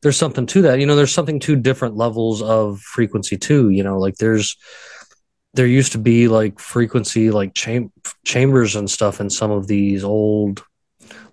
there's 0.03 0.19
something 0.19 0.45
to 0.45 0.61
that 0.63 0.79
you 0.79 0.85
know 0.85 0.95
there's 0.95 1.13
something 1.15 1.41
to 1.41 1.57
different 1.57 1.97
levels 1.97 2.43
of 2.43 2.81
frequency 2.81 3.39
too 3.39 3.71
you 3.71 3.83
know 3.83 3.99
like 3.99 4.17
there's 4.17 4.59
there 5.55 5.67
used 5.67 5.93
to 5.93 5.99
be 5.99 6.29
like 6.29 6.59
frequency 6.59 7.31
like 7.31 7.55
cham- 7.55 7.91
chambers 8.27 8.77
and 8.77 8.91
stuff 8.91 9.21
in 9.23 9.31
some 9.31 9.51
of 9.51 9.69
these 9.69 10.05
old 10.05 10.63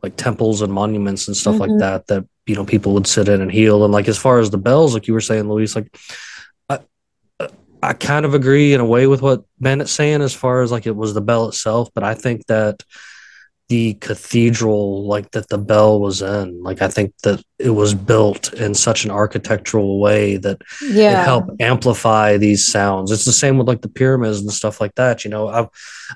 like 0.04 0.16
temples 0.18 0.62
and 0.62 0.72
monuments 0.72 1.28
and 1.28 1.36
stuff 1.38 1.58
like 1.60 1.72
Mhm. 1.72 1.80
that 1.80 2.08
that 2.08 2.26
you 2.46 2.56
know 2.56 2.66
people 2.66 2.94
would 2.94 3.08
sit 3.08 3.30
in 3.30 3.42
and 3.42 3.52
heal 3.52 3.84
and 3.86 3.94
like 3.94 4.10
as 4.10 4.18
far 4.18 4.40
as 4.40 4.50
the 4.50 4.58
bells 4.58 4.94
like 4.94 5.08
you 5.08 5.14
were 5.14 5.22
saying 5.22 5.48
Luis 5.50 5.76
like 5.76 5.98
I 6.70 6.80
I 7.82 7.94
kind 7.94 8.26
of 8.26 8.34
agree 8.34 8.74
in 8.74 8.82
a 8.82 8.86
way 8.86 9.08
with 9.08 9.22
what 9.22 9.44
Bandit's 9.60 9.92
saying 9.92 10.22
as 10.22 10.34
far 10.34 10.62
as 10.62 10.72
like 10.72 10.86
it 10.86 10.96
was 10.96 11.14
the 11.14 11.22
bell 11.22 11.48
itself 11.48 11.90
but 11.96 12.04
I 12.04 12.14
think 12.16 12.46
that 12.48 12.84
the 13.74 13.96
cathedral 13.96 15.08
like 15.08 15.32
that 15.32 15.50
the 15.50 15.58
bell 15.58 16.00
was 16.00 16.22
in 16.22 16.62
like 16.62 16.80
I 16.84 16.88
think 16.88 17.12
that 17.24 17.44
it 17.58 17.72
was 17.72 17.96
built 17.96 18.54
in 18.54 18.76
such 18.76 19.04
an 19.04 19.10
architectural 19.10 20.00
way 20.00 20.38
that 20.38 20.62
yeah. 20.80 21.22
it 21.22 21.26
helped 21.26 21.60
amplify 21.60 22.38
these 22.38 22.68
sounds. 22.68 23.10
It's 23.10 23.26
the 23.26 23.32
same 23.32 23.58
with 23.58 23.68
like 23.68 23.82
the 23.82 23.90
pyramids 23.90 24.42
and 24.42 24.54
stuff 24.54 24.80
like 24.80 24.94
that. 24.94 25.26
You 25.26 25.32
know, 25.32 25.48
I've 25.48 25.70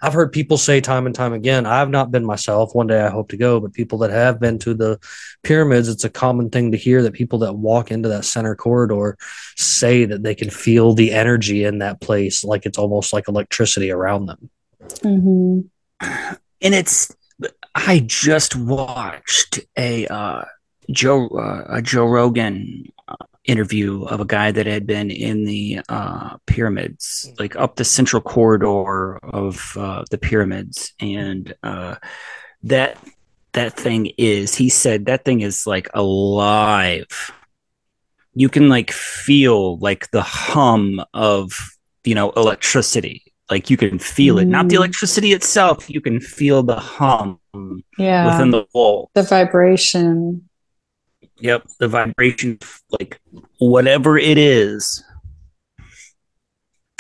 I've 0.04 0.14
heard 0.14 0.32
people 0.32 0.60
say 0.60 0.82
time 0.82 1.08
and 1.08 1.16
time 1.16 1.34
again. 1.34 1.66
I've 1.66 1.90
not 1.90 2.12
been 2.12 2.24
myself. 2.24 2.76
One 2.76 2.86
day 2.86 3.02
I 3.02 3.10
hope 3.10 3.30
to 3.30 3.38
go, 3.38 3.60
but 3.60 3.74
people 3.74 3.98
that 4.00 4.12
have 4.12 4.40
been 4.40 4.60
to 4.60 4.76
the 4.76 5.00
pyramids, 5.42 5.90
it's 5.90 6.04
a 6.04 6.12
common 6.12 6.52
thing 6.52 6.74
to 6.74 6.78
hear 6.78 7.02
that 7.02 7.14
people 7.14 7.40
that 7.40 7.54
walk 7.54 7.90
into 7.90 8.10
that 8.10 8.26
center 8.26 8.56
corridor 8.56 9.18
say 9.56 10.06
that 10.06 10.22
they 10.22 10.36
can 10.36 10.52
feel 10.52 10.94
the 10.94 11.12
energy 11.12 11.64
in 11.64 11.80
that 11.80 12.02
place, 12.02 12.44
like 12.44 12.68
it's 12.68 12.78
almost 12.78 13.14
like 13.14 13.28
electricity 13.28 13.90
around 13.90 14.28
them. 14.28 14.52
Mhm. 15.02 15.70
and 16.62 16.74
it's 16.76 17.17
I 17.80 18.00
just 18.00 18.56
watched 18.56 19.60
a 19.78 20.08
uh, 20.08 20.46
Joe 20.90 21.28
uh, 21.28 21.66
a 21.70 21.82
Joe 21.82 22.08
Rogan 22.08 22.92
uh, 23.08 23.16
interview 23.46 24.04
of 24.06 24.20
a 24.20 24.26
guy 24.26 24.52
that 24.52 24.66
had 24.66 24.88
been 24.88 25.12
in 25.12 25.46
the 25.46 25.82
uh, 25.88 26.38
pyramids, 26.48 27.32
like 27.38 27.56
up 27.56 27.76
the 27.76 27.86
central 27.86 28.22
corridor 28.22 29.18
of 29.18 29.78
uh, 29.78 30.06
the 30.10 30.18
pyramids, 30.18 30.92
and 31.00 31.54
uh, 31.62 31.96
that 32.64 32.98
that 33.54 33.74
thing 33.74 34.08
is 34.18 34.56
he 34.56 34.70
said 34.70 35.06
that 35.06 35.24
thing 35.24 35.42
is 35.42 35.68
like 35.68 35.88
alive. 35.94 37.32
You 38.34 38.50
can 38.50 38.70
like 38.70 38.90
feel 38.90 39.78
like 39.78 40.10
the 40.10 40.24
hum 40.24 41.00
of 41.14 41.54
you 42.04 42.16
know 42.16 42.32
electricity 42.32 43.27
like 43.50 43.70
you 43.70 43.78
can 43.78 43.98
feel 44.00 44.40
it 44.40 44.46
not 44.46 44.68
the 44.70 44.76
Mm. 44.76 44.80
electricity 44.80 45.32
itself 45.34 45.90
you 45.90 46.02
can 46.02 46.20
feel 46.20 46.64
the 46.64 46.76
hum 46.80 47.40
Yeah. 47.98 48.26
within 48.28 48.52
the 48.52 48.66
wall 48.74 49.10
the 49.14 49.24
vibration. 49.24 50.48
yep 51.40 51.64
the 51.80 51.88
vibration 51.88 52.60
like 53.00 53.20
whatever 53.60 54.18
it 54.18 54.38
is 54.38 55.04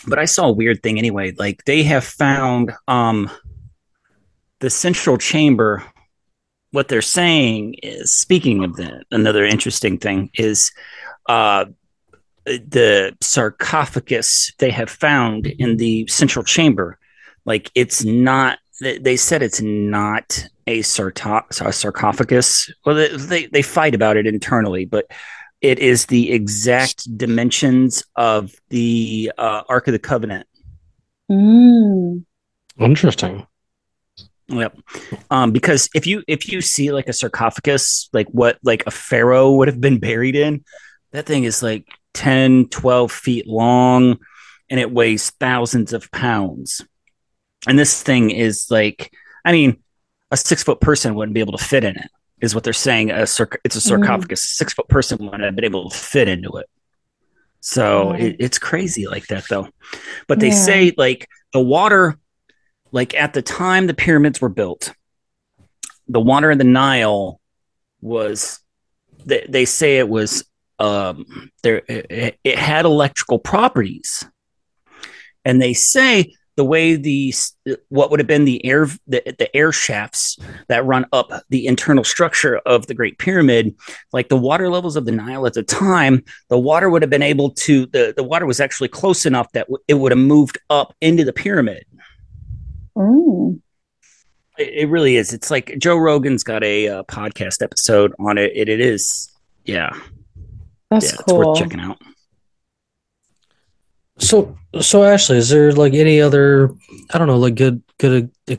but 0.07 0.19
i 0.19 0.25
saw 0.25 0.47
a 0.47 0.51
weird 0.51 0.81
thing 0.83 0.97
anyway 0.97 1.33
like 1.37 1.63
they 1.65 1.83
have 1.83 2.03
found 2.03 2.71
um 2.87 3.29
the 4.59 4.69
central 4.69 5.17
chamber 5.17 5.83
what 6.71 6.87
they're 6.87 7.01
saying 7.01 7.75
is 7.81 8.13
speaking 8.13 8.63
of 8.63 8.75
that 8.75 9.03
another 9.11 9.43
interesting 9.45 9.97
thing 9.97 10.29
is 10.35 10.71
uh 11.27 11.65
the 12.47 13.15
sarcophagus 13.21 14.53
they 14.57 14.71
have 14.71 14.89
found 14.89 15.47
in 15.47 15.77
the 15.77 16.07
central 16.07 16.43
chamber 16.43 16.97
like 17.45 17.69
it's 17.75 18.03
not 18.03 18.59
they 18.81 18.97
they 18.97 19.17
said 19.17 19.41
it's 19.41 19.61
not 19.61 20.47
a, 20.65 20.81
sarto- 20.81 21.45
a 21.61 21.73
sarcophagus 21.73 22.71
well 22.85 22.95
they, 22.95 23.15
they 23.15 23.45
they 23.47 23.61
fight 23.61 23.93
about 23.93 24.17
it 24.17 24.25
internally 24.25 24.85
but 24.85 25.05
it 25.59 25.79
is 25.79 26.05
the 26.05 26.31
exact 26.31 27.17
dimensions 27.17 28.03
of 28.15 28.53
the 28.69 29.31
uh, 29.37 29.63
ark 29.67 29.87
of 29.87 29.91
the 29.91 29.99
covenant 29.99 30.47
Mm. 31.29 32.23
Interesting. 32.79 33.45
Yep. 34.47 34.77
Um, 35.29 35.51
because 35.51 35.89
if 35.93 36.07
you 36.07 36.23
if 36.27 36.49
you 36.49 36.61
see 36.61 36.91
like 36.91 37.09
a 37.09 37.13
sarcophagus, 37.13 38.09
like 38.13 38.27
what 38.29 38.57
like 38.63 38.83
a 38.87 38.91
pharaoh 38.91 39.51
would 39.53 39.67
have 39.67 39.81
been 39.81 39.99
buried 39.99 40.35
in, 40.35 40.63
that 41.11 41.25
thing 41.25 41.43
is 41.43 41.61
like 41.61 41.85
10, 42.17 42.67
12 42.69 43.11
feet 43.11 43.47
long 43.47 44.17
and 44.69 44.79
it 44.79 44.91
weighs 44.91 45.29
thousands 45.31 45.93
of 45.93 46.11
pounds. 46.11 46.81
And 47.67 47.77
this 47.77 48.01
thing 48.01 48.31
is 48.31 48.67
like, 48.69 49.13
I 49.45 49.51
mean, 49.51 49.81
a 50.31 50.37
six 50.37 50.63
foot 50.63 50.81
person 50.81 51.15
wouldn't 51.15 51.33
be 51.33 51.39
able 51.39 51.57
to 51.57 51.63
fit 51.63 51.83
in 51.83 51.95
it, 51.95 52.09
is 52.41 52.53
what 52.53 52.63
they're 52.63 52.73
saying. 52.73 53.11
A 53.11 53.23
sarc- 53.23 53.57
it's 53.63 53.75
a 53.75 53.79
mm-hmm. 53.79 54.03
sarcophagus. 54.03 54.43
A 54.43 54.47
six 54.47 54.73
foot 54.73 54.87
person 54.87 55.17
wouldn't 55.19 55.43
have 55.43 55.55
been 55.55 55.65
able 55.65 55.89
to 55.89 55.97
fit 55.97 56.27
into 56.27 56.57
it. 56.57 56.69
So 57.59 58.11
Right. 58.11 58.23
it, 58.23 58.35
it's 58.39 58.59
crazy 58.59 59.07
like 59.07 59.27
that 59.27 59.45
though. 59.49 59.69
But 60.27 60.39
they 60.39 60.49
Yeah. 60.49 60.53
say 60.65 60.93
like 60.97 61.27
the 61.53 61.61
water 61.61 62.17
like 62.91 63.13
at 63.13 63.33
the 63.33 63.41
time 63.41 63.87
the 63.87 63.93
pyramids 63.93 64.41
were 64.41 64.49
built 64.49 64.93
the 66.07 66.19
water 66.19 66.51
in 66.51 66.57
the 66.57 66.63
nile 66.63 67.39
was 68.01 68.59
they, 69.25 69.45
they 69.49 69.65
say 69.65 69.97
it 69.97 70.07
was 70.07 70.45
um 70.79 71.49
there 71.63 71.81
it, 71.87 72.37
it 72.43 72.57
had 72.57 72.85
electrical 72.85 73.39
properties 73.39 74.25
and 75.43 75.61
they 75.61 75.73
say 75.73 76.33
the 76.55 76.63
way 76.63 76.95
the 76.95 77.33
what 77.89 78.09
would 78.09 78.19
have 78.19 78.27
been 78.27 78.45
the 78.45 78.63
air 78.65 78.87
the, 79.07 79.21
the 79.37 79.55
air 79.55 79.71
shafts 79.71 80.37
that 80.67 80.85
run 80.85 81.05
up 81.13 81.31
the 81.49 81.65
internal 81.67 82.03
structure 82.03 82.57
of 82.65 82.87
the 82.87 82.93
great 82.93 83.17
pyramid 83.17 83.75
like 84.13 84.29
the 84.29 84.37
water 84.37 84.69
levels 84.69 84.95
of 84.95 85.05
the 85.05 85.11
nile 85.11 85.45
at 85.45 85.53
the 85.53 85.63
time 85.63 86.23
the 86.49 86.57
water 86.57 86.89
would 86.89 87.01
have 87.01 87.09
been 87.11 87.21
able 87.23 87.51
to 87.51 87.85
the, 87.87 88.13
the 88.15 88.23
water 88.23 88.45
was 88.45 88.59
actually 88.59 88.87
close 88.87 89.25
enough 89.25 89.51
that 89.51 89.67
it 89.87 89.95
would 89.95 90.11
have 90.11 90.19
moved 90.19 90.57
up 90.69 90.93
into 91.01 91.23
the 91.23 91.33
pyramid 91.33 91.85
Mm. 92.97 93.59
it, 94.57 94.69
it 94.69 94.89
really 94.89 95.17
is. 95.17 95.31
It's 95.31 95.51
like 95.51 95.75
Joe 95.77 95.97
Rogan's 95.97 96.43
got 96.43 96.63
a 96.63 96.87
uh, 96.87 97.03
podcast 97.03 97.61
episode 97.61 98.11
on 98.17 98.39
it. 98.39 98.51
It, 98.55 98.69
it 98.69 98.79
is, 98.79 99.31
yeah, 99.65 99.91
That's 100.89 101.05
yeah, 101.05 101.11
it's 101.13 101.23
cool. 101.23 101.37
worth 101.39 101.59
checking 101.59 101.79
out. 101.79 101.99
So, 104.19 104.57
so 104.81 105.03
Ashley, 105.03 105.37
is 105.37 105.49
there 105.49 105.71
like 105.71 105.93
any 105.93 106.21
other, 106.21 106.73
I 107.13 107.17
don't 107.17 107.27
know, 107.27 107.37
like 107.37 107.55
good, 107.55 107.83
good 107.99 108.31
uh, 108.49 108.55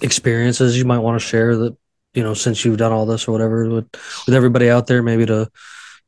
experiences 0.00 0.78
you 0.78 0.84
might 0.84 1.00
want 1.00 1.20
to 1.20 1.26
share 1.26 1.56
that, 1.56 1.76
you 2.14 2.22
know, 2.22 2.34
since 2.34 2.64
you've 2.64 2.78
done 2.78 2.92
all 2.92 3.04
this 3.04 3.28
or 3.28 3.32
whatever 3.32 3.68
with, 3.68 3.88
with 4.26 4.34
everybody 4.34 4.70
out 4.70 4.86
there, 4.86 5.02
maybe 5.02 5.26
to, 5.26 5.50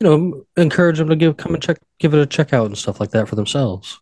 you 0.01 0.05
know, 0.05 0.45
encourage 0.57 0.99
them 0.99 1.09
to 1.11 1.17
give, 1.17 1.37
come 1.37 1.55
and 1.55 1.63
check, 1.63 1.79
give 1.99 2.15
it 2.15 2.21
a 2.21 2.27
check 2.27 2.53
out 2.53 2.67
and 2.67 2.79
stuff 2.79 2.99
like 2.99 3.11
that 3.11 3.29
for 3.29 3.35
themselves. 3.35 4.01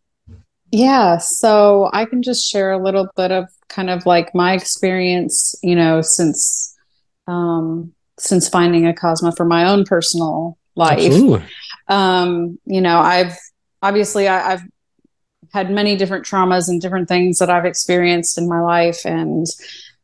Yeah, 0.72 1.18
so 1.18 1.90
I 1.92 2.04
can 2.04 2.22
just 2.22 2.48
share 2.48 2.72
a 2.72 2.82
little 2.82 3.08
bit 3.16 3.32
of 3.32 3.46
kind 3.68 3.88
of 3.88 4.04
like 4.04 4.34
my 4.34 4.52
experience, 4.52 5.54
you 5.62 5.74
know, 5.74 6.00
since 6.00 6.74
um 7.28 7.92
since 8.18 8.48
finding 8.48 8.84
Acasma 8.84 9.36
for 9.36 9.44
my 9.44 9.68
own 9.68 9.84
personal 9.84 10.58
life. 10.76 10.98
Absolutely. 10.98 11.44
Um, 11.88 12.58
you 12.64 12.80
know, 12.80 12.98
I've 12.98 13.36
obviously 13.82 14.28
I, 14.28 14.52
I've 14.52 14.62
had 15.52 15.70
many 15.70 15.96
different 15.96 16.24
traumas 16.24 16.68
and 16.68 16.80
different 16.80 17.08
things 17.08 17.38
that 17.38 17.50
I've 17.50 17.64
experienced 17.64 18.38
in 18.38 18.48
my 18.48 18.60
life. 18.60 19.06
And, 19.06 19.46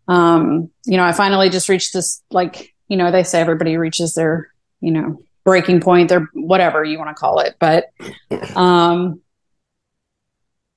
um, 0.09 0.71
you 0.87 0.97
know, 0.97 1.05
I 1.05 1.13
finally 1.13 1.51
just 1.51 1.69
reached 1.69 1.93
this, 1.93 2.23
like, 2.31 2.75
you 2.89 2.97
know, 2.97 3.11
they 3.11 3.23
say 3.23 3.41
everybody 3.41 3.77
reaches 3.77 4.15
their, 4.15 4.53
you 4.81 4.91
know, 4.91 5.23
breaking 5.45 5.81
point, 5.81 6.09
their 6.09 6.29
whatever 6.33 6.85
you 6.85 6.99
want 6.99 7.11
to 7.11 7.21
call 7.21 7.41
it. 7.41 7.57
But, 7.59 7.91
um, 8.57 9.21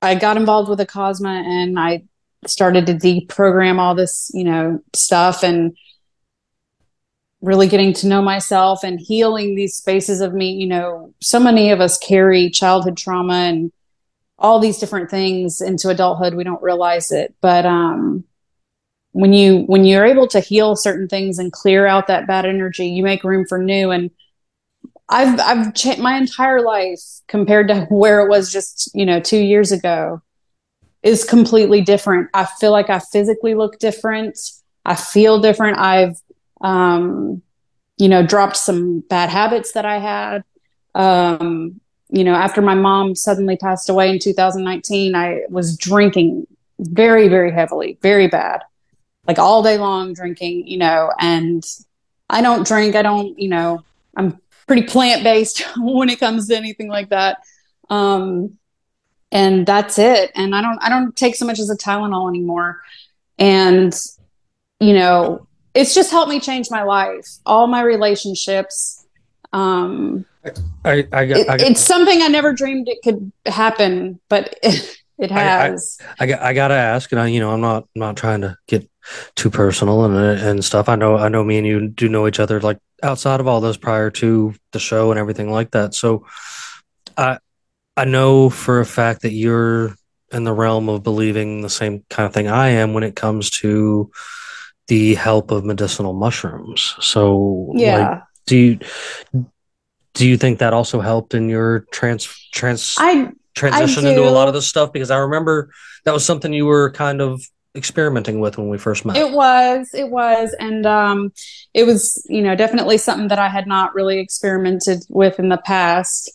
I 0.02 0.14
got 0.14 0.36
involved 0.36 0.68
with 0.68 0.78
Acasma 0.78 1.42
and 1.42 1.78
I 1.78 2.04
started 2.46 2.86
to 2.86 2.94
deprogram 2.94 3.78
all 3.78 3.94
this, 3.94 4.30
you 4.34 4.44
know, 4.44 4.80
stuff 4.94 5.42
and 5.42 5.76
really 7.46 7.68
getting 7.68 7.92
to 7.92 8.08
know 8.08 8.20
myself 8.20 8.82
and 8.82 9.00
healing 9.00 9.54
these 9.54 9.76
spaces 9.76 10.20
of 10.20 10.34
me. 10.34 10.52
You 10.52 10.66
know, 10.66 11.14
so 11.20 11.38
many 11.38 11.70
of 11.70 11.80
us 11.80 11.96
carry 11.96 12.50
childhood 12.50 12.96
trauma 12.96 13.34
and 13.34 13.72
all 14.38 14.58
these 14.58 14.78
different 14.78 15.10
things 15.10 15.60
into 15.60 15.88
adulthood. 15.88 16.34
We 16.34 16.44
don't 16.44 16.62
realize 16.62 17.12
it. 17.12 17.34
But 17.40 17.64
um 17.64 18.24
when 19.12 19.32
you 19.32 19.60
when 19.60 19.84
you're 19.84 20.04
able 20.04 20.26
to 20.28 20.40
heal 20.40 20.76
certain 20.76 21.08
things 21.08 21.38
and 21.38 21.52
clear 21.52 21.86
out 21.86 22.08
that 22.08 22.26
bad 22.26 22.44
energy, 22.44 22.88
you 22.88 23.02
make 23.02 23.24
room 23.24 23.46
for 23.46 23.58
new 23.58 23.90
and 23.90 24.10
I've 25.08 25.38
I've 25.38 25.74
changed 25.74 26.02
my 26.02 26.16
entire 26.16 26.60
life 26.62 27.00
compared 27.28 27.68
to 27.68 27.82
where 27.90 28.20
it 28.20 28.28
was 28.28 28.52
just 28.52 28.90
you 28.92 29.06
know 29.06 29.20
two 29.20 29.38
years 29.38 29.70
ago 29.70 30.20
is 31.02 31.22
completely 31.22 31.80
different. 31.80 32.28
I 32.34 32.44
feel 32.44 32.72
like 32.72 32.90
I 32.90 32.98
physically 32.98 33.54
look 33.54 33.78
different. 33.78 34.36
I 34.84 34.96
feel 34.96 35.40
different. 35.40 35.78
I've 35.78 36.16
um, 36.60 37.42
you 37.96 38.08
know 38.08 38.24
dropped 38.26 38.56
some 38.56 39.00
bad 39.00 39.30
habits 39.30 39.72
that 39.72 39.84
I 39.84 39.98
had. 39.98 40.44
Um, 40.94 41.80
you 42.08 42.24
know, 42.24 42.34
after 42.34 42.62
my 42.62 42.74
mom 42.74 43.14
suddenly 43.14 43.56
passed 43.56 43.88
away 43.88 44.10
in 44.10 44.18
2019, 44.18 45.14
I 45.14 45.42
was 45.48 45.76
drinking 45.76 46.46
very 46.78 47.28
very 47.28 47.50
heavily, 47.50 47.98
very 48.02 48.28
bad, 48.28 48.62
like 49.26 49.38
all 49.38 49.62
day 49.62 49.78
long 49.78 50.12
drinking. 50.12 50.66
You 50.66 50.78
know, 50.78 51.12
and 51.18 51.64
I 52.30 52.42
don't 52.42 52.66
drink. 52.66 52.94
I 52.96 53.02
don't. 53.02 53.38
You 53.38 53.48
know, 53.48 53.84
I'm 54.16 54.40
pretty 54.66 54.82
plant 54.82 55.22
based 55.24 55.62
when 55.76 56.08
it 56.08 56.20
comes 56.20 56.48
to 56.48 56.56
anything 56.56 56.88
like 56.88 57.10
that. 57.10 57.38
Um, 57.88 58.58
and 59.32 59.66
that's 59.66 59.98
it. 59.98 60.32
And 60.34 60.54
I 60.54 60.60
don't 60.60 60.78
I 60.82 60.88
don't 60.88 61.14
take 61.16 61.34
so 61.34 61.46
much 61.46 61.58
as 61.58 61.70
a 61.70 61.76
Tylenol 61.76 62.28
anymore. 62.28 62.82
And 63.38 63.94
you 64.80 64.92
know, 64.92 65.45
it's 65.76 65.94
just 65.94 66.10
helped 66.10 66.30
me 66.30 66.40
change 66.40 66.70
my 66.70 66.82
life, 66.82 67.28
all 67.44 67.66
my 67.66 67.82
relationships. 67.82 69.06
Um, 69.52 70.24
I, 70.84 71.06
I, 71.12 71.26
got, 71.26 71.38
it, 71.38 71.48
I 71.48 71.56
got, 71.58 71.60
it's 71.60 71.80
something 71.80 72.22
I 72.22 72.28
never 72.28 72.52
dreamed 72.52 72.88
it 72.88 73.02
could 73.04 73.30
happen, 73.44 74.18
but 74.28 74.58
it, 74.62 74.96
it 75.18 75.30
has. 75.30 75.98
I, 76.18 76.26
got, 76.26 76.40
I 76.40 76.54
gotta 76.54 76.74
ask, 76.74 77.12
and 77.12 77.20
I, 77.20 77.26
you 77.28 77.40
know, 77.40 77.50
I'm 77.50 77.60
not, 77.60 77.84
I'm 77.94 78.00
not 78.00 78.16
trying 78.16 78.40
to 78.40 78.56
get 78.66 78.88
too 79.34 79.50
personal 79.50 80.04
and 80.04 80.16
and 80.16 80.64
stuff. 80.64 80.88
I 80.88 80.96
know, 80.96 81.16
I 81.16 81.28
know, 81.28 81.44
me 81.44 81.58
and 81.58 81.66
you 81.66 81.88
do 81.88 82.08
know 82.08 82.26
each 82.26 82.40
other 82.40 82.60
like 82.60 82.78
outside 83.02 83.40
of 83.40 83.46
all 83.46 83.60
this 83.60 83.76
prior 83.76 84.10
to 84.10 84.54
the 84.72 84.80
show 84.80 85.10
and 85.10 85.20
everything 85.20 85.50
like 85.50 85.72
that. 85.72 85.94
So, 85.94 86.26
I, 87.16 87.38
I 87.98 88.06
know 88.06 88.48
for 88.48 88.80
a 88.80 88.86
fact 88.86 89.22
that 89.22 89.32
you're 89.32 89.94
in 90.32 90.44
the 90.44 90.52
realm 90.52 90.88
of 90.88 91.02
believing 91.02 91.60
the 91.60 91.70
same 91.70 92.04
kind 92.08 92.26
of 92.26 92.32
thing 92.32 92.48
I 92.48 92.68
am 92.70 92.94
when 92.94 93.04
it 93.04 93.14
comes 93.14 93.50
to 93.50 94.10
the 94.88 95.14
help 95.14 95.50
of 95.50 95.64
medicinal 95.64 96.12
mushrooms. 96.12 96.94
So, 97.00 97.72
yeah. 97.74 98.08
like, 98.08 98.22
do 98.46 98.56
you 98.56 98.78
do 100.14 100.26
you 100.26 100.36
think 100.36 100.60
that 100.60 100.72
also 100.72 101.00
helped 101.00 101.34
in 101.34 101.48
your 101.48 101.80
trans 101.90 102.26
trans 102.52 102.94
I 102.98 103.32
transition 103.54 104.06
I 104.06 104.10
into 104.10 104.28
a 104.28 104.30
lot 104.30 104.48
of 104.48 104.54
this 104.54 104.66
stuff? 104.66 104.92
Because 104.92 105.10
I 105.10 105.18
remember 105.18 105.70
that 106.04 106.14
was 106.14 106.24
something 106.24 106.52
you 106.52 106.66
were 106.66 106.90
kind 106.92 107.20
of 107.20 107.42
experimenting 107.74 108.40
with 108.40 108.56
when 108.56 108.68
we 108.68 108.78
first 108.78 109.04
met. 109.04 109.16
It 109.16 109.32
was, 109.32 109.90
it 109.92 110.08
was, 110.08 110.54
and 110.58 110.86
um, 110.86 111.32
it 111.74 111.84
was, 111.84 112.24
you 112.28 112.40
know, 112.40 112.56
definitely 112.56 112.96
something 112.96 113.28
that 113.28 113.38
I 113.38 113.48
had 113.48 113.66
not 113.66 113.94
really 113.94 114.18
experimented 114.18 115.04
with 115.10 115.38
in 115.38 115.50
the 115.50 115.58
past 115.58 116.30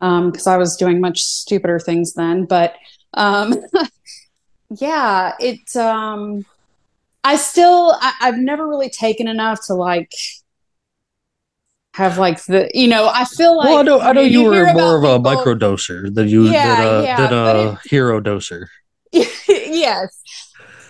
because 0.00 0.46
I 0.46 0.56
was 0.56 0.76
doing 0.76 1.00
much 1.00 1.20
stupider 1.20 1.78
things 1.78 2.14
then. 2.14 2.46
But 2.46 2.74
um, 3.14 3.54
yeah, 4.70 5.34
it. 5.38 5.76
Um, 5.76 6.44
I 7.24 7.36
still, 7.36 7.96
I, 8.00 8.14
I've 8.20 8.38
never 8.38 8.66
really 8.66 8.88
taken 8.90 9.28
enough 9.28 9.60
to 9.66 9.74
like 9.74 10.12
have 11.94 12.18
like 12.18 12.42
the, 12.44 12.70
you 12.72 12.88
know, 12.88 13.08
I 13.12 13.24
feel 13.24 13.56
like. 13.56 13.66
well, 13.68 13.78
I 13.78 13.82
know, 13.82 14.00
I 14.00 14.12
know 14.12 14.20
you, 14.20 14.50
hear 14.52 14.66
were 14.66 14.72
more 14.72 14.96
of 14.96 15.04
a 15.04 15.18
people- 15.18 15.44
microdoser 15.44 16.14
than 16.14 16.28
you 16.28 16.44
Yeah, 16.44 16.76
than 16.76 16.86
a, 16.86 17.02
yeah, 17.04 17.16
than 17.16 17.30
but 17.30 17.56
a 17.56 17.78
hero 17.88 18.20
doser. 18.20 18.66
yes, 19.12 20.22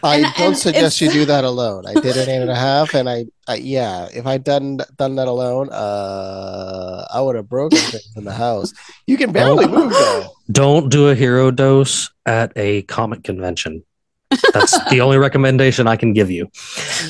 I 0.02 0.16
And- 0.16 0.24
don't 0.36 0.46
and 0.48 0.56
suggest 0.56 1.00
you 1.00 1.10
do 1.10 1.24
that 1.24 1.44
alone. 1.44 1.84
I 1.86 1.94
did 1.94 2.16
it 2.16 2.28
eight 2.28 2.40
and 2.42 2.50
a 2.50 2.54
half, 2.70 2.94
and 2.94 3.08
I, 3.08 3.24
I 3.48 3.54
yeah, 3.56 4.08
if 4.14 4.26
I'd 4.26 4.44
done 4.44 4.78
done 4.98 5.16
that 5.16 5.26
alone, 5.26 5.70
uh, 5.72 7.06
I 7.12 7.20
would 7.22 7.34
have 7.36 7.48
broken 7.48 7.78
things 7.78 8.08
in 8.16 8.24
the 8.24 8.32
house. 8.34 8.72
You 9.06 9.16
can 9.16 9.32
barely 9.32 9.66
move 9.66 9.90
though. 9.92 10.26
Don't 10.52 10.90
do 10.90 11.08
a 11.08 11.14
hero 11.14 11.50
dose 11.50 12.10
at 12.26 12.52
a 12.56 12.82
comic 12.82 13.24
convention. 13.24 13.82
That's 14.52 14.78
the 14.90 15.00
only 15.00 15.18
recommendation 15.18 15.86
I 15.86 15.96
can 15.96 16.12
give 16.12 16.30
you. 16.30 16.44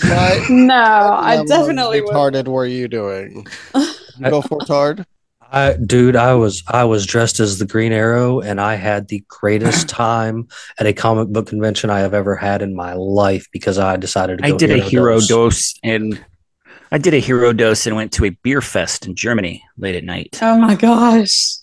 What 0.05 0.51
no, 0.51 0.75
I 0.75 1.45
definitely 1.47 2.01
would. 2.01 2.11
retarded 2.15 2.49
were 2.49 2.67
you 2.67 2.89
doing? 2.89 3.47
You 3.75 3.85
go 4.31 4.43
for 4.43 4.59
retard? 4.59 5.05
I, 5.53 5.75
dude, 5.85 6.15
I 6.15 6.35
was 6.35 6.63
I 6.69 6.85
was 6.85 7.05
dressed 7.07 7.41
as 7.41 7.59
the 7.59 7.67
Green 7.67 7.93
Arrow, 7.93 8.41
and 8.41 8.61
I 8.61 8.77
had 8.77 9.09
the 9.09 9.25
greatest 9.29 9.89
time 9.89 10.47
at 10.79 10.87
a 10.87 10.93
comic 10.93 11.29
book 11.29 11.49
convention 11.49 11.91
I 11.91 12.01
have 12.01 12.15
ever 12.15 12.37
had 12.37 12.63
in 12.63 12.75
my 12.77 12.93
life 12.95 13.47
because 13.53 13.77
I 13.79 13.97
decided 13.97 14.39
to. 14.39 14.47
I 14.47 14.51
Go 14.53 14.59
did 14.59 14.71
a 14.71 14.79
hero 14.79 15.15
dose. 15.15 15.29
dose 15.29 15.75
and 15.83 16.25
I 16.93 16.99
did 16.99 17.15
a 17.15 17.19
hero 17.19 17.53
dose 17.53 17.87
and 17.87 17.97
went 17.97 18.13
to 18.13 18.25
a 18.27 18.31
beer 18.31 18.61
fest 18.61 19.07
in 19.07 19.15
Germany 19.17 19.63
late 19.77 19.97
at 19.97 20.05
night. 20.05 20.39
Oh 20.41 20.57
my 20.57 20.75
gosh. 20.75 21.57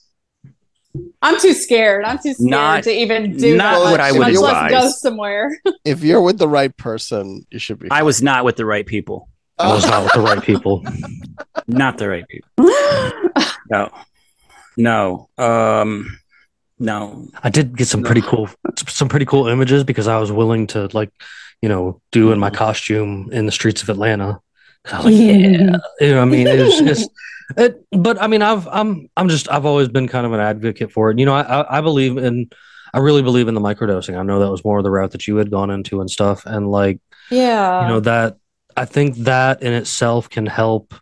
I'm 1.21 1.39
too 1.39 1.53
scared. 1.53 2.05
I'm 2.05 2.17
too 2.17 2.33
scared 2.33 2.49
Not- 2.49 2.83
to 2.85 2.91
even 2.91 3.37
do 3.37 3.55
not 3.57 3.73
that 3.73 3.79
what 3.83 3.91
much, 3.91 3.99
I 3.99 4.11
would 4.13 4.19
much 4.21 4.33
less 4.35 4.51
advise. 4.65 4.71
go 4.71 4.89
somewhere. 4.89 5.59
If 5.85 6.03
you're 6.03 6.21
with 6.21 6.37
the 6.39 6.47
right 6.47 6.75
person, 6.75 7.45
you 7.51 7.59
should 7.59 7.79
be. 7.79 7.89
I 7.91 8.03
was 8.03 8.21
not 8.21 8.45
with 8.45 8.55
the 8.55 8.65
right 8.65 8.85
people. 8.85 9.29
I 9.59 9.73
was 9.73 9.85
not 9.85 10.03
with 10.03 10.13
the 10.13 10.21
right 10.21 10.41
people. 10.43 10.83
Not 11.67 11.97
the 11.97 12.07
right 12.07 12.25
people. 12.27 12.49
No. 13.69 13.89
No. 14.77 15.29
Um 15.37 16.17
no. 16.79 17.27
I 17.43 17.49
did 17.49 17.75
get 17.75 17.87
some 17.87 18.03
pretty 18.03 18.21
cool 18.21 18.49
some 18.87 19.09
pretty 19.09 19.25
cool 19.25 19.47
images 19.47 19.83
because 19.83 20.07
I 20.07 20.19
was 20.19 20.31
willing 20.31 20.67
to 20.67 20.87
like, 20.93 21.11
you 21.61 21.67
know, 21.69 21.99
do 22.11 22.31
in 22.31 22.39
my 22.39 22.49
costume 22.49 23.29
in 23.31 23.45
the 23.45 23.51
streets 23.51 23.81
of 23.81 23.89
Atlanta. 23.89 24.39
I 24.85 24.97
was 24.97 25.05
like, 25.05 25.13
yeah, 25.15 25.25
you 25.25 25.57
know, 25.57 25.79
what 25.99 26.21
I 26.21 26.25
mean, 26.25 26.47
it 26.47 26.63
was 26.63 26.79
just, 26.79 27.09
it, 27.55 27.85
but 27.91 28.21
I 28.21 28.27
mean, 28.27 28.41
I've, 28.41 28.67
I'm, 28.67 29.09
I'm 29.15 29.29
just, 29.29 29.49
I've 29.49 29.65
always 29.65 29.87
been 29.87 30.07
kind 30.07 30.25
of 30.25 30.33
an 30.33 30.39
advocate 30.39 30.91
for 30.91 31.11
it. 31.11 31.19
You 31.19 31.25
know, 31.25 31.33
I, 31.33 31.41
I, 31.41 31.77
I 31.77 31.81
believe 31.81 32.17
in, 32.17 32.49
I 32.93 32.99
really 32.99 33.21
believe 33.21 33.47
in 33.47 33.53
the 33.53 33.61
microdosing. 33.61 34.17
I 34.17 34.23
know 34.23 34.39
that 34.39 34.51
was 34.51 34.65
more 34.65 34.77
of 34.77 34.83
the 34.83 34.91
route 34.91 35.11
that 35.11 35.27
you 35.27 35.37
had 35.37 35.51
gone 35.51 35.69
into 35.69 36.01
and 36.01 36.09
stuff, 36.09 36.45
and 36.45 36.69
like, 36.69 36.99
yeah. 37.29 37.83
you 37.83 37.87
know, 37.87 37.99
that 38.01 38.37
I 38.75 38.85
think 38.85 39.15
that 39.17 39.61
in 39.61 39.73
itself 39.73 40.29
can 40.29 40.45
help 40.45 40.93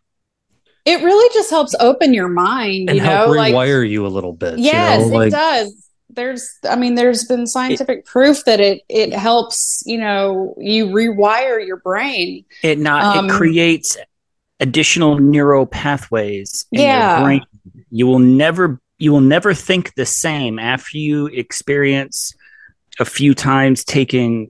it 0.85 1.03
really 1.03 1.33
just 1.33 1.49
helps 1.49 1.75
open 1.79 2.13
your 2.13 2.27
mind, 2.27 2.89
and 2.89 2.97
you 2.97 3.03
help 3.03 3.29
know, 3.29 3.33
like 3.33 3.53
rewire 3.53 3.87
you 3.87 4.05
a 4.05 4.07
little 4.07 4.33
bit. 4.33 4.59
yes, 4.59 5.05
you 5.05 5.11
know? 5.11 5.21
it 5.21 5.31
does. 5.31 5.89
There's 6.09 6.57
I 6.69 6.75
mean, 6.75 6.93
there's 6.93 7.25
been 7.25 7.47
scientific 7.47 8.05
proof 8.05 8.45
that 8.45 8.59
it 8.59 8.83
it 8.87 9.11
helps, 9.11 9.81
you 9.85 9.97
know, 9.97 10.53
you 10.59 10.87
rewire 10.87 11.65
your 11.65 11.77
brain. 11.77 12.45
It 12.61 12.77
not 12.77 13.17
Um, 13.17 13.25
it 13.25 13.33
creates 13.33 13.97
additional 14.59 15.19
neural 15.19 15.65
pathways 15.65 16.65
in 16.71 16.81
Yeah. 16.81 17.17
your 17.19 17.25
brain. 17.25 17.41
You 17.91 18.07
will 18.07 18.19
never 18.19 18.79
you 18.97 19.11
will 19.11 19.21
never 19.21 19.53
think 19.53 19.93
the 19.95 20.05
same 20.05 20.57
after 20.57 20.97
you 20.97 21.27
experience 21.27 22.33
a 22.97 23.03
few 23.03 23.33
times 23.33 23.83
taking 23.83 24.49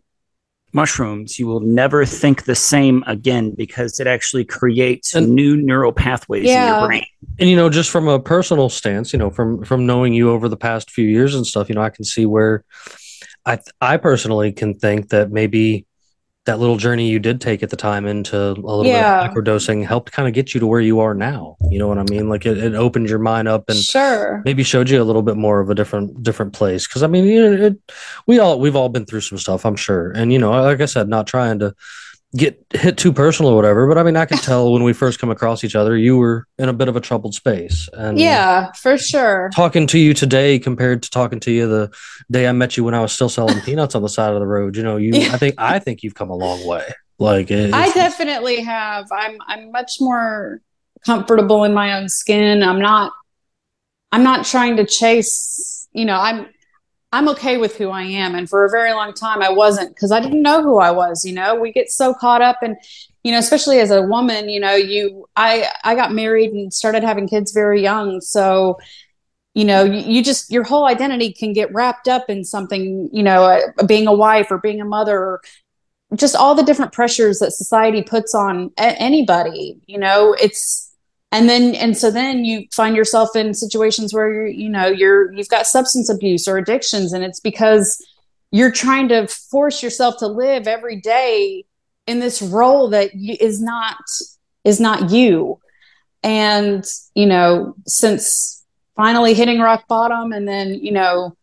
mushrooms, 0.71 1.39
you 1.39 1.47
will 1.47 1.61
never 1.61 2.05
think 2.05 2.43
the 2.43 2.53
same 2.53 3.03
again 3.07 3.51
because 3.57 3.99
it 3.99 4.05
actually 4.07 4.45
creates 4.45 5.15
And- 5.15 5.29
new 5.33 5.55
neural 5.57 5.91
pathways 5.93 6.43
in 6.47 6.61
your 6.67 6.85
brain. 6.87 7.05
and 7.39 7.49
you 7.49 7.55
know 7.55 7.69
just 7.69 7.89
from 7.89 8.07
a 8.07 8.19
personal 8.19 8.69
stance 8.69 9.11
you 9.13 9.17
know 9.19 9.29
from 9.31 9.63
from 9.63 9.85
knowing 9.87 10.13
you 10.13 10.29
over 10.29 10.47
the 10.49 10.57
past 10.57 10.91
few 10.91 11.07
years 11.07 11.33
and 11.33 11.47
stuff 11.47 11.69
you 11.69 11.75
know 11.75 11.81
i 11.81 11.89
can 11.89 12.03
see 12.05 12.25
where 12.25 12.63
i 13.45 13.57
i 13.81 13.97
personally 13.97 14.51
can 14.51 14.73
think 14.75 15.09
that 15.09 15.31
maybe 15.31 15.85
that 16.45 16.59
little 16.59 16.77
journey 16.77 17.09
you 17.09 17.17
did 17.19 17.41
take 17.41 17.63
at 17.63 17.69
the 17.71 17.75
time 17.75 18.05
into 18.05 18.37
a 18.37 18.53
little 18.53 18.85
Yeah. 18.85 19.27
bit 19.27 19.31
of 19.37 19.43
microdosing 19.43 19.85
helped 19.85 20.11
kind 20.11 20.27
of 20.27 20.33
get 20.33 20.53
you 20.53 20.59
to 20.59 20.67
where 20.67 20.79
you 20.81 20.99
are 20.99 21.13
now 21.13 21.57
you 21.71 21.79
know 21.79 21.87
what 21.87 21.97
i 21.97 22.03
mean 22.03 22.29
like 22.29 22.45
it, 22.45 22.57
it 22.57 22.75
opened 22.75 23.09
your 23.09 23.19
mind 23.19 23.47
up 23.47 23.67
and 23.69 23.77
sure. 23.79 24.41
maybe 24.45 24.63
showed 24.63 24.89
you 24.89 25.01
a 25.01 25.03
little 25.03 25.23
bit 25.23 25.37
more 25.37 25.59
of 25.59 25.69
a 25.69 25.75
different 25.75 26.21
different 26.21 26.53
place 26.53 26.87
because 26.87 27.01
i 27.03 27.07
mean 27.07 27.25
you 27.25 27.41
know, 27.41 27.65
it, 27.65 27.77
we 28.27 28.37
all 28.39 28.59
we've 28.59 28.75
all 28.75 28.89
been 28.89 29.05
through 29.05 29.21
some 29.21 29.37
stuff 29.39 29.65
i'm 29.65 29.75
sure 29.75 30.11
and 30.11 30.31
you 30.31 30.39
know 30.39 30.51
like 30.51 30.81
i 30.81 30.85
said 30.85 31.09
not 31.09 31.25
trying 31.27 31.57
to 31.59 31.73
get 32.35 32.63
hit 32.73 32.97
too 32.97 33.13
personal 33.13 33.51
or 33.51 33.55
whatever 33.55 33.87
but 33.87 33.97
i 33.97 34.03
mean 34.03 34.17
i 34.17 34.25
could 34.25 34.39
tell 34.39 34.71
when 34.73 34.83
we 34.83 34.91
first 34.93 35.19
come 35.19 35.29
across 35.31 35.63
each 35.63 35.75
other 35.75 35.95
you 35.95 36.17
were 36.17 36.45
in 36.57 36.67
a 36.69 36.73
bit 36.73 36.87
of 36.87 36.95
a 36.95 36.99
troubled 37.01 37.33
space 37.33 37.87
and 37.93 38.19
Yeah, 38.19 38.71
for 38.73 38.97
sure. 38.97 39.49
talking 39.55 39.87
to 39.87 39.97
you 39.99 40.13
today 40.13 40.59
compared 40.59 41.01
to 41.03 41.09
talking 41.09 41.39
to 41.41 41.51
you 41.51 41.67
the 41.67 41.93
day 42.29 42.47
i 42.47 42.51
met 42.51 42.75
you 42.77 42.83
when 42.83 42.93
i 42.93 42.99
was 42.99 43.11
still 43.13 43.29
selling 43.29 43.61
peanuts 43.65 43.95
on 43.95 44.01
the 44.01 44.09
side 44.09 44.33
of 44.33 44.39
the 44.39 44.47
road 44.47 44.75
you 44.75 44.83
know 44.83 44.97
you 44.97 45.11
Yeah. 45.13 45.33
i 45.33 45.37
think 45.37 45.55
i 45.57 45.79
think 45.79 46.03
you've 46.03 46.15
come 46.15 46.29
a 46.29 46.35
long 46.35 46.65
way 46.67 46.85
like 47.17 47.49
it, 47.51 47.73
I 47.73 47.89
definitely 47.93 48.59
have. 48.61 49.05
I'm 49.09 49.37
I'm 49.47 49.71
much 49.71 49.93
more 50.01 50.59
comfortable 51.05 51.63
in 51.63 51.73
my 51.73 51.93
own 51.97 52.09
skin. 52.09 52.61
I'm 52.61 52.79
not 52.79 53.13
I'm 54.11 54.21
not 54.23 54.45
trying 54.45 54.75
to 54.75 54.85
chase, 54.85 55.87
you 55.93 56.03
know, 56.03 56.17
I'm 56.19 56.47
I'm 57.15 57.29
okay 57.29 57.55
with 57.57 57.77
who 57.77 57.91
I 57.91 58.03
am. 58.03 58.35
And 58.35 58.49
for 58.49 58.65
a 58.65 58.69
very 58.69 58.91
long 58.91 59.13
time 59.13 59.41
I 59.41 59.49
wasn't 59.49 59.95
because 59.95 60.11
I 60.11 60.19
didn't 60.19 60.41
know 60.41 60.61
who 60.61 60.79
I 60.79 60.91
was, 60.91 61.23
you 61.23 61.33
know. 61.33 61.55
We 61.55 61.71
get 61.71 61.89
so 61.89 62.13
caught 62.13 62.41
up 62.41 62.57
and 62.61 62.75
you 63.23 63.31
know, 63.31 63.39
especially 63.39 63.79
as 63.79 63.89
a 63.89 64.01
woman, 64.03 64.49
you 64.49 64.59
know, 64.59 64.75
you 64.75 65.25
I 65.37 65.69
I 65.85 65.95
got 65.95 66.11
married 66.11 66.51
and 66.51 66.73
started 66.73 67.03
having 67.03 67.27
kids 67.27 67.53
very 67.53 67.81
young, 67.81 68.19
so 68.19 68.77
you 69.53 69.63
know, 69.63 69.85
you, 69.85 70.01
you 70.01 70.23
just 70.23 70.51
your 70.51 70.63
whole 70.63 70.85
identity 70.85 71.31
can 71.31 71.53
get 71.53 71.73
wrapped 71.73 72.09
up 72.09 72.29
in 72.29 72.43
something, 72.43 73.09
you 73.13 73.23
know, 73.23 73.45
uh, 73.45 73.85
being 73.85 74.07
a 74.07 74.13
wife 74.13 74.51
or 74.51 74.57
being 74.57 74.81
a 74.81 74.85
mother 74.85 75.17
or 75.17 75.41
just 76.15 76.35
all 76.35 76.53
the 76.53 76.63
different 76.63 76.91
pressures 76.91 77.39
that 77.39 77.53
society 77.53 78.03
puts 78.03 78.35
on 78.35 78.71
a- 78.77 79.01
anybody 79.01 79.79
you 79.87 79.97
know? 79.97 80.35
It's 80.39 80.84
and 81.35 81.49
then 81.49 81.75
and 81.75 81.97
so 81.97 82.09
then 82.09 82.45
you 82.45 82.65
find 82.71 82.95
yourself 82.95 83.35
in 83.35 83.53
situations 83.53 84.13
where 84.13 84.33
you're 84.33 84.47
you 84.47 84.69
know 84.69 84.87
you're 84.87 85.33
you've 85.33 85.49
got 85.49 85.67
substance 85.67 86.09
abuse 86.09 86.47
or 86.47 86.57
addictions 86.57 87.11
and 87.11 87.23
it's 87.23 87.41
because 87.41 88.01
you're 88.51 88.71
trying 88.71 89.09
to 89.09 89.27
force 89.27 89.83
yourself 89.83 90.15
to 90.17 90.27
live 90.27 90.65
every 90.65 90.95
day 90.95 91.65
in 92.07 92.19
this 92.19 92.41
role 92.41 92.89
that 92.89 93.09
is 93.13 93.61
not 93.61 93.97
is 94.63 94.79
not 94.79 95.11
you. 95.11 95.59
And 96.23 96.85
you 97.15 97.25
know 97.25 97.75
since 97.85 98.63
finally 98.95 99.33
hitting 99.33 99.59
rock 99.59 99.87
bottom 99.89 100.31
and 100.31 100.47
then 100.47 100.75
you 100.75 100.93
know 100.93 101.35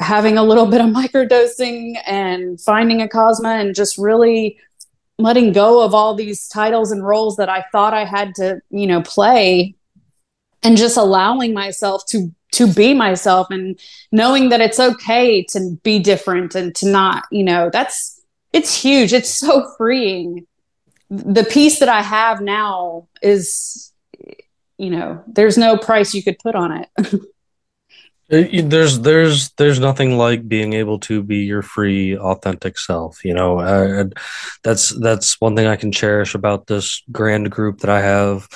having 0.00 0.36
a 0.36 0.42
little 0.42 0.66
bit 0.66 0.80
of 0.80 0.88
microdosing 1.00 1.96
and 2.04 2.60
finding 2.60 2.98
Acasma 2.98 3.60
and 3.60 3.76
just 3.76 3.96
really 3.96 4.58
letting 5.18 5.52
go 5.52 5.82
of 5.82 5.94
all 5.94 6.14
these 6.14 6.48
titles 6.48 6.90
and 6.90 7.06
roles 7.06 7.36
that 7.36 7.48
I 7.48 7.64
thought 7.72 7.94
I 7.94 8.04
had 8.04 8.34
to, 8.36 8.60
you 8.70 8.86
know, 8.86 9.02
play 9.02 9.74
and 10.62 10.76
just 10.76 10.96
allowing 10.96 11.54
myself 11.54 12.04
to 12.06 12.32
to 12.52 12.72
be 12.72 12.94
myself 12.94 13.48
and 13.50 13.78
knowing 14.12 14.48
that 14.50 14.60
it's 14.60 14.78
okay 14.78 15.42
to 15.42 15.76
be 15.82 15.98
different 15.98 16.54
and 16.54 16.72
to 16.76 16.88
not, 16.88 17.24
you 17.32 17.42
know, 17.42 17.68
that's 17.72 18.20
it's 18.52 18.80
huge. 18.80 19.12
It's 19.12 19.30
so 19.30 19.68
freeing. 19.76 20.46
The 21.10 21.44
peace 21.44 21.80
that 21.80 21.88
I 21.88 22.02
have 22.02 22.40
now 22.40 23.08
is 23.22 23.92
you 24.76 24.90
know, 24.90 25.22
there's 25.26 25.56
no 25.56 25.76
price 25.76 26.14
you 26.14 26.22
could 26.22 26.38
put 26.38 26.54
on 26.54 26.72
it. 26.72 26.88
Uh, 28.32 28.44
there's 28.64 29.00
there's 29.00 29.50
there's 29.58 29.78
nothing 29.78 30.16
like 30.16 30.48
being 30.48 30.72
able 30.72 30.98
to 30.98 31.22
be 31.22 31.38
your 31.38 31.60
free 31.60 32.16
authentic 32.16 32.78
self 32.78 33.22
you 33.22 33.34
know 33.34 33.60
uh, 33.60 34.00
and 34.00 34.14
that's 34.62 34.98
that's 35.00 35.38
one 35.42 35.54
thing 35.54 35.66
i 35.66 35.76
can 35.76 35.92
cherish 35.92 36.34
about 36.34 36.66
this 36.66 37.02
grand 37.12 37.50
group 37.50 37.80
that 37.80 37.90
i 37.90 38.00
have 38.00 38.48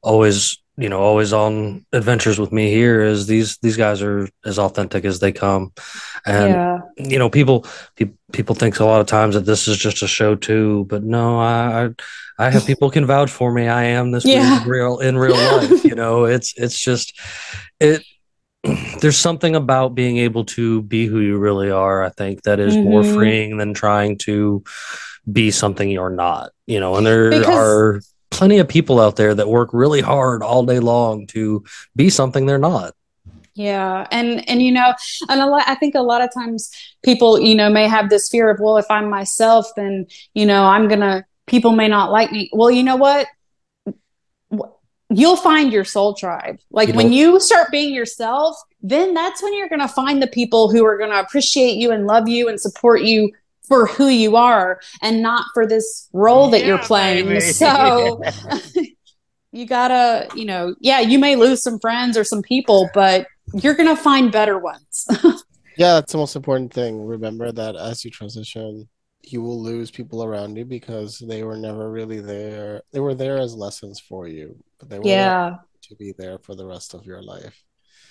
always 0.00 0.62
you 0.76 0.88
know 0.88 1.00
always 1.00 1.32
on 1.32 1.84
adventures 1.92 2.38
with 2.38 2.52
me 2.52 2.70
here 2.70 3.00
is 3.00 3.26
these 3.26 3.58
these 3.58 3.76
guys 3.76 4.02
are 4.02 4.28
as 4.44 4.58
authentic 4.58 5.04
as 5.04 5.18
they 5.18 5.32
come 5.32 5.72
and 6.24 6.52
yeah. 6.52 6.78
you 6.96 7.18
know 7.18 7.30
people 7.30 7.66
pe- 7.96 8.12
people 8.32 8.54
think 8.54 8.78
a 8.78 8.84
lot 8.84 9.00
of 9.00 9.06
times 9.06 9.34
that 9.34 9.46
this 9.46 9.66
is 9.66 9.76
just 9.76 10.02
a 10.02 10.08
show 10.08 10.34
too 10.36 10.86
but 10.88 11.02
no 11.02 11.40
i 11.40 11.86
i, 11.86 11.90
I 12.38 12.50
have 12.50 12.66
people 12.66 12.90
can 12.90 13.06
vouch 13.06 13.30
for 13.30 13.50
me 13.52 13.66
i 13.68 13.84
am 13.84 14.10
this 14.10 14.24
Yeah. 14.26 14.62
in 14.62 14.68
real 14.68 14.98
in 14.98 15.16
real 15.18 15.34
life 15.34 15.84
you 15.84 15.94
know 15.94 16.26
it's 16.26 16.52
it's 16.56 16.78
just 16.78 17.18
it 17.80 18.04
there's 19.00 19.16
something 19.18 19.54
about 19.56 19.94
being 19.94 20.18
able 20.18 20.44
to 20.44 20.82
be 20.82 21.06
who 21.06 21.20
you 21.20 21.38
really 21.38 21.70
are 21.70 22.02
i 22.02 22.08
think 22.10 22.42
that 22.42 22.58
is 22.60 22.76
more 22.76 23.02
Mhm. 23.02 23.14
freeing 23.14 23.56
than 23.58 23.74
trying 23.74 24.18
to 24.18 24.62
be 25.30 25.50
something 25.50 25.90
you're 25.90 26.10
not 26.10 26.50
you 26.66 26.80
know 26.80 26.96
and 26.96 27.06
there 27.06 27.30
Because- 27.30 27.46
are 27.48 28.00
plenty 28.30 28.58
of 28.58 28.68
people 28.68 29.00
out 29.00 29.16
there 29.16 29.34
that 29.34 29.48
work 29.48 29.70
really 29.72 30.00
hard 30.00 30.42
all 30.42 30.64
day 30.64 30.78
long 30.80 31.26
to 31.28 31.64
be 31.94 32.10
something 32.10 32.46
they're 32.46 32.58
not 32.58 32.92
Yeah, 33.54 34.06
and 34.12 34.46
and 34.50 34.60
you 34.60 34.70
know, 34.70 34.92
and 35.30 35.40
a 35.40 35.46
lot. 35.46 35.64
I 35.66 35.74
think 35.76 35.94
a 35.94 36.02
lot 36.02 36.20
of 36.20 36.28
times 36.34 36.68
people, 37.02 37.40
you 37.40 37.54
know, 37.54 37.70
may 37.70 37.88
have 37.88 38.10
this 38.10 38.28
fear 38.28 38.50
of, 38.50 38.60
well, 38.60 38.76
if 38.76 38.84
I'm 38.90 39.08
myself, 39.08 39.64
then 39.76 40.04
you 40.34 40.44
know, 40.44 40.66
I'm 40.66 40.88
gonna. 40.88 41.24
People 41.46 41.72
may 41.72 41.88
not 41.88 42.12
like 42.12 42.30
me. 42.32 42.50
Well, 42.52 42.70
you 42.70 42.82
know 42.82 42.96
what? 42.96 43.26
Wh- 45.10 45.18
You'll 45.18 45.36
find 45.36 45.72
your 45.72 45.84
soul 45.84 46.14
tribe. 46.14 46.58
Like 46.70 46.88
You 46.88 46.94
when 46.94 47.06
know- 47.10 47.16
you 47.16 47.40
start 47.40 47.70
being 47.70 47.94
yourself, 47.94 48.56
then 48.82 49.14
that's 49.14 49.42
when 49.42 49.54
you're 49.56 49.68
gonna 49.68 49.88
find 49.88 50.22
the 50.22 50.26
people 50.26 50.70
who 50.70 50.84
are 50.84 50.96
gonna 50.98 51.18
appreciate 51.20 51.76
you 51.76 51.90
and 51.92 52.06
love 52.06 52.28
you 52.28 52.48
and 52.48 52.60
support 52.60 53.02
you 53.02 53.32
for 53.62 53.86
who 53.86 54.06
you 54.08 54.36
are, 54.36 54.80
and 55.02 55.22
not 55.22 55.44
for 55.52 55.66
this 55.66 56.08
role 56.12 56.50
that 56.50 56.64
you're 56.64 56.78
playing. 56.78 57.26
baby. 57.26 57.40
So. 57.40 58.22
you 59.52 59.66
gotta, 59.66 60.28
you 60.36 60.44
know, 60.44 60.74
yeah, 60.80 61.00
you 61.00 61.18
may 61.18 61.34
lose 61.34 61.62
some 61.62 61.78
friends 61.80 62.16
or 62.16 62.22
some 62.24 62.42
people, 62.42 62.88
but 62.94 63.26
you're 63.54 63.74
gonna 63.74 63.96
find 63.96 64.30
better 64.30 64.58
ones. 64.58 65.06
Yeah, 65.78 65.92
that's 65.96 66.12
the 66.12 66.16
most 66.16 66.34
important 66.36 66.72
thing. 66.72 67.04
Remember 67.04 67.52
that 67.52 67.76
as 67.76 68.02
you 68.02 68.10
transition, 68.10 68.88
you 69.32 69.42
will 69.42 69.62
lose 69.62 69.90
people 69.90 70.24
around 70.24 70.56
you 70.56 70.64
because 70.64 71.18
they 71.18 71.42
were 71.42 71.56
never 71.56 71.90
really 71.90 72.20
there. 72.20 72.82
They 72.92 73.00
were 73.00 73.14
there 73.14 73.38
as 73.38 73.54
lessons 73.54 74.00
for 74.00 74.26
you, 74.26 74.56
but 74.78 74.88
they 74.88 74.98
were 74.98 75.08
yeah, 75.08 75.56
to 75.82 75.96
be 75.96 76.12
there 76.16 76.38
for 76.38 76.54
the 76.54 76.66
rest 76.66 76.94
of 76.94 77.06
your 77.06 77.22
life. 77.22 77.62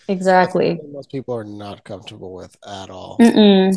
exactly. 0.08 0.80
Most 0.92 1.12
people 1.12 1.36
are 1.36 1.44
not 1.44 1.84
comfortable 1.84 2.34
with 2.34 2.56
at 2.66 2.90
all. 2.90 3.18
Mm-mm. 3.20 3.76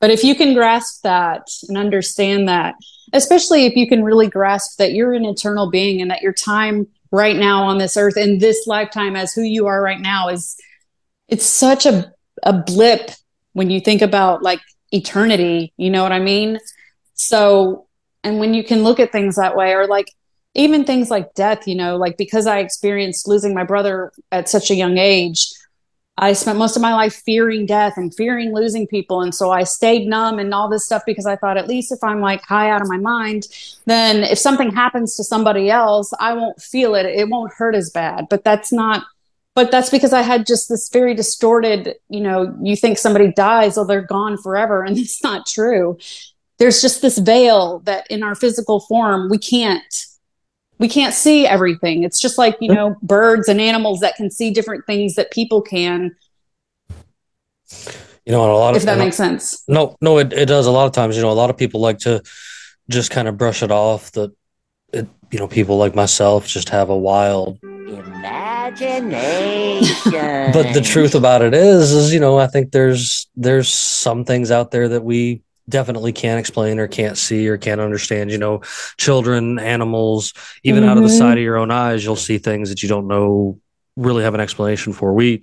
But 0.00 0.10
if 0.10 0.22
you 0.22 0.34
can 0.34 0.52
grasp 0.52 1.02
that 1.02 1.48
and 1.68 1.78
understand 1.78 2.48
that, 2.48 2.74
especially 3.12 3.64
if 3.64 3.74
you 3.74 3.88
can 3.88 4.04
really 4.04 4.28
grasp 4.28 4.76
that 4.78 4.92
you're 4.92 5.14
an 5.14 5.24
eternal 5.24 5.70
being 5.70 6.02
and 6.02 6.10
that 6.10 6.20
your 6.20 6.34
time 6.34 6.86
right 7.10 7.36
now 7.36 7.62
on 7.62 7.78
this 7.78 7.96
earth 7.96 8.16
in 8.16 8.38
this 8.38 8.66
lifetime 8.66 9.16
as 9.16 9.32
who 9.32 9.42
you 9.42 9.66
are 9.66 9.80
right 9.80 10.00
now 10.00 10.28
is 10.28 10.56
it's 11.28 11.46
such 11.46 11.86
a 11.86 12.12
a 12.42 12.52
blip 12.52 13.12
when 13.52 13.70
you 13.70 13.80
think 13.80 14.02
about 14.02 14.42
like 14.42 14.60
eternity, 14.92 15.72
you 15.76 15.90
know 15.90 16.02
what 16.02 16.12
I 16.12 16.20
mean? 16.20 16.58
So, 17.14 17.86
and 18.22 18.38
when 18.38 18.54
you 18.54 18.64
can 18.64 18.82
look 18.82 19.00
at 19.00 19.12
things 19.12 19.36
that 19.36 19.56
way 19.56 19.72
or 19.72 19.86
like 19.86 20.10
even 20.54 20.84
things 20.84 21.10
like 21.10 21.34
death, 21.34 21.66
you 21.66 21.74
know, 21.74 21.96
like 21.96 22.16
because 22.16 22.46
I 22.46 22.58
experienced 22.58 23.28
losing 23.28 23.54
my 23.54 23.64
brother 23.64 24.12
at 24.30 24.48
such 24.48 24.70
a 24.70 24.74
young 24.74 24.98
age, 24.98 25.52
I 26.16 26.32
spent 26.32 26.58
most 26.58 26.76
of 26.76 26.82
my 26.82 26.94
life 26.94 27.14
fearing 27.26 27.66
death 27.66 27.94
and 27.96 28.14
fearing 28.14 28.54
losing 28.54 28.86
people. 28.86 29.20
And 29.20 29.34
so 29.34 29.50
I 29.50 29.64
stayed 29.64 30.06
numb 30.06 30.38
and 30.38 30.54
all 30.54 30.68
this 30.70 30.86
stuff 30.86 31.02
because 31.04 31.26
I 31.26 31.34
thought, 31.34 31.56
at 31.56 31.66
least 31.66 31.90
if 31.90 31.98
I'm 32.04 32.20
like 32.20 32.40
high 32.42 32.70
out 32.70 32.82
of 32.82 32.88
my 32.88 32.98
mind, 32.98 33.48
then 33.86 34.22
if 34.22 34.38
something 34.38 34.70
happens 34.70 35.16
to 35.16 35.24
somebody 35.24 35.70
else, 35.70 36.12
I 36.20 36.34
won't 36.34 36.62
feel 36.62 36.94
it. 36.94 37.06
It 37.06 37.28
won't 37.28 37.52
hurt 37.52 37.74
as 37.74 37.90
bad. 37.90 38.26
But 38.30 38.44
that's 38.44 38.72
not, 38.72 39.04
but 39.54 39.70
that's 39.70 39.90
because 39.90 40.12
I 40.12 40.22
had 40.22 40.46
just 40.46 40.68
this 40.68 40.88
very 40.88 41.14
distorted, 41.14 41.94
you 42.08 42.20
know, 42.20 42.56
you 42.62 42.76
think 42.76 42.98
somebody 42.98 43.32
dies, 43.32 43.78
oh, 43.78 43.84
they're 43.84 44.02
gone 44.02 44.36
forever. 44.36 44.82
And 44.82 44.98
it's 44.98 45.22
not 45.22 45.46
true. 45.46 45.98
There's 46.58 46.80
just 46.80 47.02
this 47.02 47.18
veil 47.18 47.80
that 47.80 48.06
in 48.10 48.22
our 48.22 48.34
physical 48.34 48.80
form, 48.80 49.28
we 49.28 49.38
can't 49.38 50.06
we 50.78 50.88
can't 50.88 51.14
see 51.14 51.46
everything. 51.46 52.02
It's 52.02 52.20
just 52.20 52.36
like, 52.36 52.56
you 52.60 52.74
know, 52.74 52.96
birds 53.00 53.48
and 53.48 53.60
animals 53.60 54.00
that 54.00 54.16
can 54.16 54.28
see 54.28 54.50
different 54.50 54.84
things 54.86 55.14
that 55.14 55.30
people 55.30 55.62
can, 55.62 56.16
you 58.26 58.32
know 58.32 58.42
and 58.42 58.50
a 58.50 58.54
lot 58.54 58.70
of 58.70 58.78
if 58.78 58.84
that 58.84 58.98
makes 58.98 59.16
sense. 59.16 59.62
No, 59.68 59.96
no, 60.00 60.18
it, 60.18 60.32
it 60.32 60.46
does. 60.46 60.66
A 60.66 60.72
lot 60.72 60.86
of 60.86 60.92
times, 60.92 61.16
you 61.16 61.22
know, 61.22 61.30
a 61.30 61.32
lot 61.32 61.50
of 61.50 61.56
people 61.56 61.80
like 61.80 61.98
to 62.00 62.22
just 62.90 63.10
kind 63.10 63.28
of 63.28 63.38
brush 63.38 63.62
it 63.62 63.70
off 63.70 64.10
that, 64.12 64.34
it, 64.92 65.06
you 65.30 65.38
know, 65.38 65.46
people 65.46 65.78
like 65.78 65.94
myself 65.94 66.46
just 66.46 66.70
have 66.70 66.90
a 66.90 66.96
wild. 66.96 67.58
Imagination. 67.86 70.52
But 70.52 70.72
the 70.72 70.80
truth 70.80 71.14
about 71.14 71.42
it 71.42 71.54
is, 71.54 71.92
is, 71.92 72.12
you 72.12 72.20
know, 72.20 72.38
I 72.38 72.46
think 72.46 72.72
there's, 72.72 73.28
there's 73.36 73.68
some 73.68 74.24
things 74.24 74.50
out 74.50 74.70
there 74.70 74.88
that 74.88 75.04
we 75.04 75.42
definitely 75.68 76.12
can't 76.12 76.38
explain 76.38 76.78
or 76.78 76.88
can't 76.88 77.16
see 77.16 77.48
or 77.48 77.56
can't 77.56 77.80
understand. 77.80 78.30
You 78.30 78.38
know, 78.38 78.60
children, 78.98 79.58
animals, 79.58 80.32
even 80.62 80.84
out 80.84 80.96
of 80.96 81.02
the 81.02 81.08
Mhm. 81.08 81.18
side 81.18 81.38
of 81.38 81.44
your 81.44 81.56
own 81.56 81.70
eyes, 81.70 82.04
you'll 82.04 82.16
see 82.16 82.38
things 82.38 82.68
that 82.68 82.82
you 82.82 82.88
don't 82.88 83.08
know 83.08 83.58
really 83.96 84.24
have 84.24 84.34
an 84.34 84.40
explanation 84.40 84.92
for. 84.92 85.14
We 85.14 85.40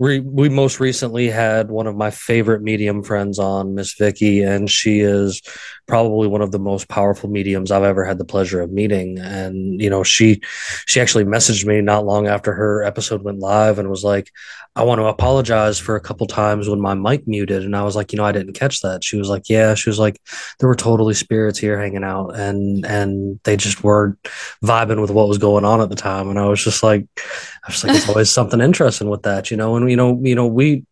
we 0.00 0.18
we 0.18 0.48
most 0.48 0.80
recently 0.80 1.28
had 1.28 1.68
one 1.68 1.86
of 1.86 1.94
my 1.94 2.10
favorite 2.10 2.62
medium 2.62 3.02
friends 3.02 3.38
on, 3.38 3.74
Miss 3.74 3.92
Vicky, 3.92 4.42
and 4.42 4.68
she 4.68 5.00
is 5.00 5.42
probably 5.86 6.26
one 6.26 6.40
of 6.40 6.52
the 6.52 6.58
most 6.58 6.88
powerful 6.88 7.28
mediums 7.28 7.70
I've 7.70 7.82
ever 7.82 8.04
had 8.04 8.16
the 8.16 8.24
pleasure 8.24 8.62
of 8.62 8.72
meeting. 8.72 9.18
And 9.18 9.78
you 9.78 9.90
know, 9.90 10.02
she 10.02 10.40
she 10.86 11.02
actually 11.02 11.24
messaged 11.24 11.66
me 11.66 11.82
not 11.82 12.06
long 12.06 12.28
after 12.28 12.54
her 12.54 12.82
episode 12.82 13.22
went 13.22 13.40
live 13.40 13.78
and 13.78 13.90
was 13.90 14.02
like, 14.02 14.32
I 14.74 14.84
want 14.84 15.00
to 15.00 15.06
apologize 15.06 15.78
for 15.78 15.96
a 15.96 16.00
couple 16.00 16.26
times 16.26 16.66
when 16.66 16.80
my 16.80 16.94
mic 16.94 17.28
muted. 17.28 17.64
And 17.64 17.76
I 17.76 17.82
was 17.82 17.94
like, 17.94 18.12
you 18.12 18.16
know, 18.16 18.24
I 18.24 18.32
didn't 18.32 18.54
catch 18.54 18.80
that. 18.80 19.04
She 19.04 19.18
was 19.18 19.28
like, 19.28 19.50
yeah. 19.50 19.74
She 19.74 19.90
was 19.90 19.98
like, 19.98 20.18
there 20.58 20.68
were 20.68 20.76
totally 20.76 21.12
spirits 21.12 21.58
here 21.58 21.78
hanging 21.78 22.04
out 22.04 22.30
and 22.36 22.86
and 22.86 23.38
they 23.44 23.58
just 23.58 23.84
weren't 23.84 24.16
vibing 24.64 25.00
with 25.00 25.10
what 25.10 25.28
was 25.28 25.38
going 25.38 25.66
on 25.66 25.82
at 25.82 25.90
the 25.90 25.96
time. 25.96 26.30
And 26.30 26.38
I 26.38 26.46
was 26.46 26.64
just 26.64 26.82
like, 26.82 27.06
I 27.18 27.68
was 27.68 27.84
like, 27.84 27.96
it's 27.96 28.08
always 28.08 28.30
something 28.30 28.60
interesting 28.60 29.10
with 29.10 29.22
that, 29.24 29.50
you 29.50 29.56
know. 29.58 29.76
And 29.76 29.89
you 29.90 29.96
know, 29.96 30.18
you 30.22 30.34
know, 30.34 30.46
we 30.46 30.84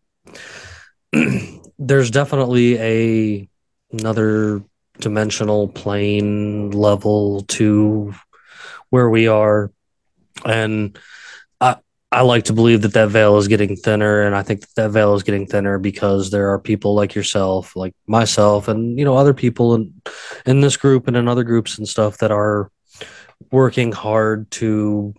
there's 1.79 2.11
definitely 2.11 2.77
a 2.79 3.49
another 3.91 4.63
dimensional 4.99 5.67
plane 5.67 6.71
level 6.71 7.41
to 7.41 8.13
where 8.89 9.09
we 9.09 9.27
are, 9.27 9.71
and 10.45 10.97
I 11.61 11.77
I 12.11 12.21
like 12.21 12.45
to 12.45 12.53
believe 12.53 12.81
that 12.81 12.93
that 12.93 13.09
veil 13.09 13.37
is 13.37 13.47
getting 13.47 13.75
thinner, 13.75 14.23
and 14.23 14.35
I 14.35 14.43
think 14.43 14.61
that, 14.61 14.75
that 14.75 14.89
veil 14.91 15.15
is 15.15 15.23
getting 15.23 15.47
thinner 15.47 15.79
because 15.79 16.29
there 16.31 16.49
are 16.49 16.59
people 16.59 16.93
like 16.95 17.15
yourself, 17.15 17.75
like 17.75 17.95
myself, 18.07 18.67
and 18.67 18.99
you 18.99 19.05
know 19.05 19.15
other 19.15 19.33
people 19.33 19.75
in 19.75 20.01
in 20.45 20.61
this 20.61 20.77
group 20.77 21.07
and 21.07 21.15
in 21.15 21.27
other 21.27 21.43
groups 21.43 21.77
and 21.77 21.87
stuff 21.87 22.17
that 22.17 22.31
are 22.31 22.71
working 23.51 23.91
hard 23.91 24.49
to 24.51 25.13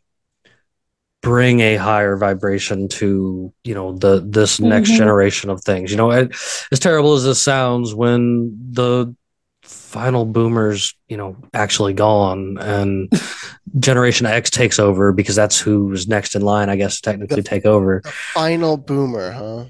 bring 1.22 1.60
a 1.60 1.76
higher 1.76 2.16
vibration 2.16 2.88
to 2.88 3.52
you 3.64 3.74
know 3.74 3.92
the 3.98 4.24
this 4.26 4.58
next 4.60 4.90
Mhm. 4.90 4.96
generation 4.96 5.50
of 5.50 5.62
things 5.62 5.90
you 5.90 5.96
know 5.96 6.10
it, 6.10 6.34
as 6.72 6.78
terrible 6.78 7.12
as 7.14 7.24
this 7.24 7.40
sounds 7.42 7.94
when 7.94 8.56
the 8.72 9.14
final 9.62 10.24
boomers 10.24 10.94
you 11.08 11.16
know 11.18 11.36
actually 11.52 11.92
gone 11.92 12.56
and 12.58 13.12
generation 13.78 14.24
x 14.26 14.48
takes 14.50 14.78
over 14.78 15.12
because 15.12 15.36
that's 15.36 15.60
who's 15.60 16.08
next 16.08 16.34
in 16.34 16.40
line 16.42 16.68
i 16.70 16.76
guess 16.76 16.96
to 16.96 17.02
technically 17.02 17.42
take 17.42 17.66
over 17.66 18.00
The 18.02 18.10
final 18.10 18.76
boomer, 18.78 19.30
huh? 19.30 19.64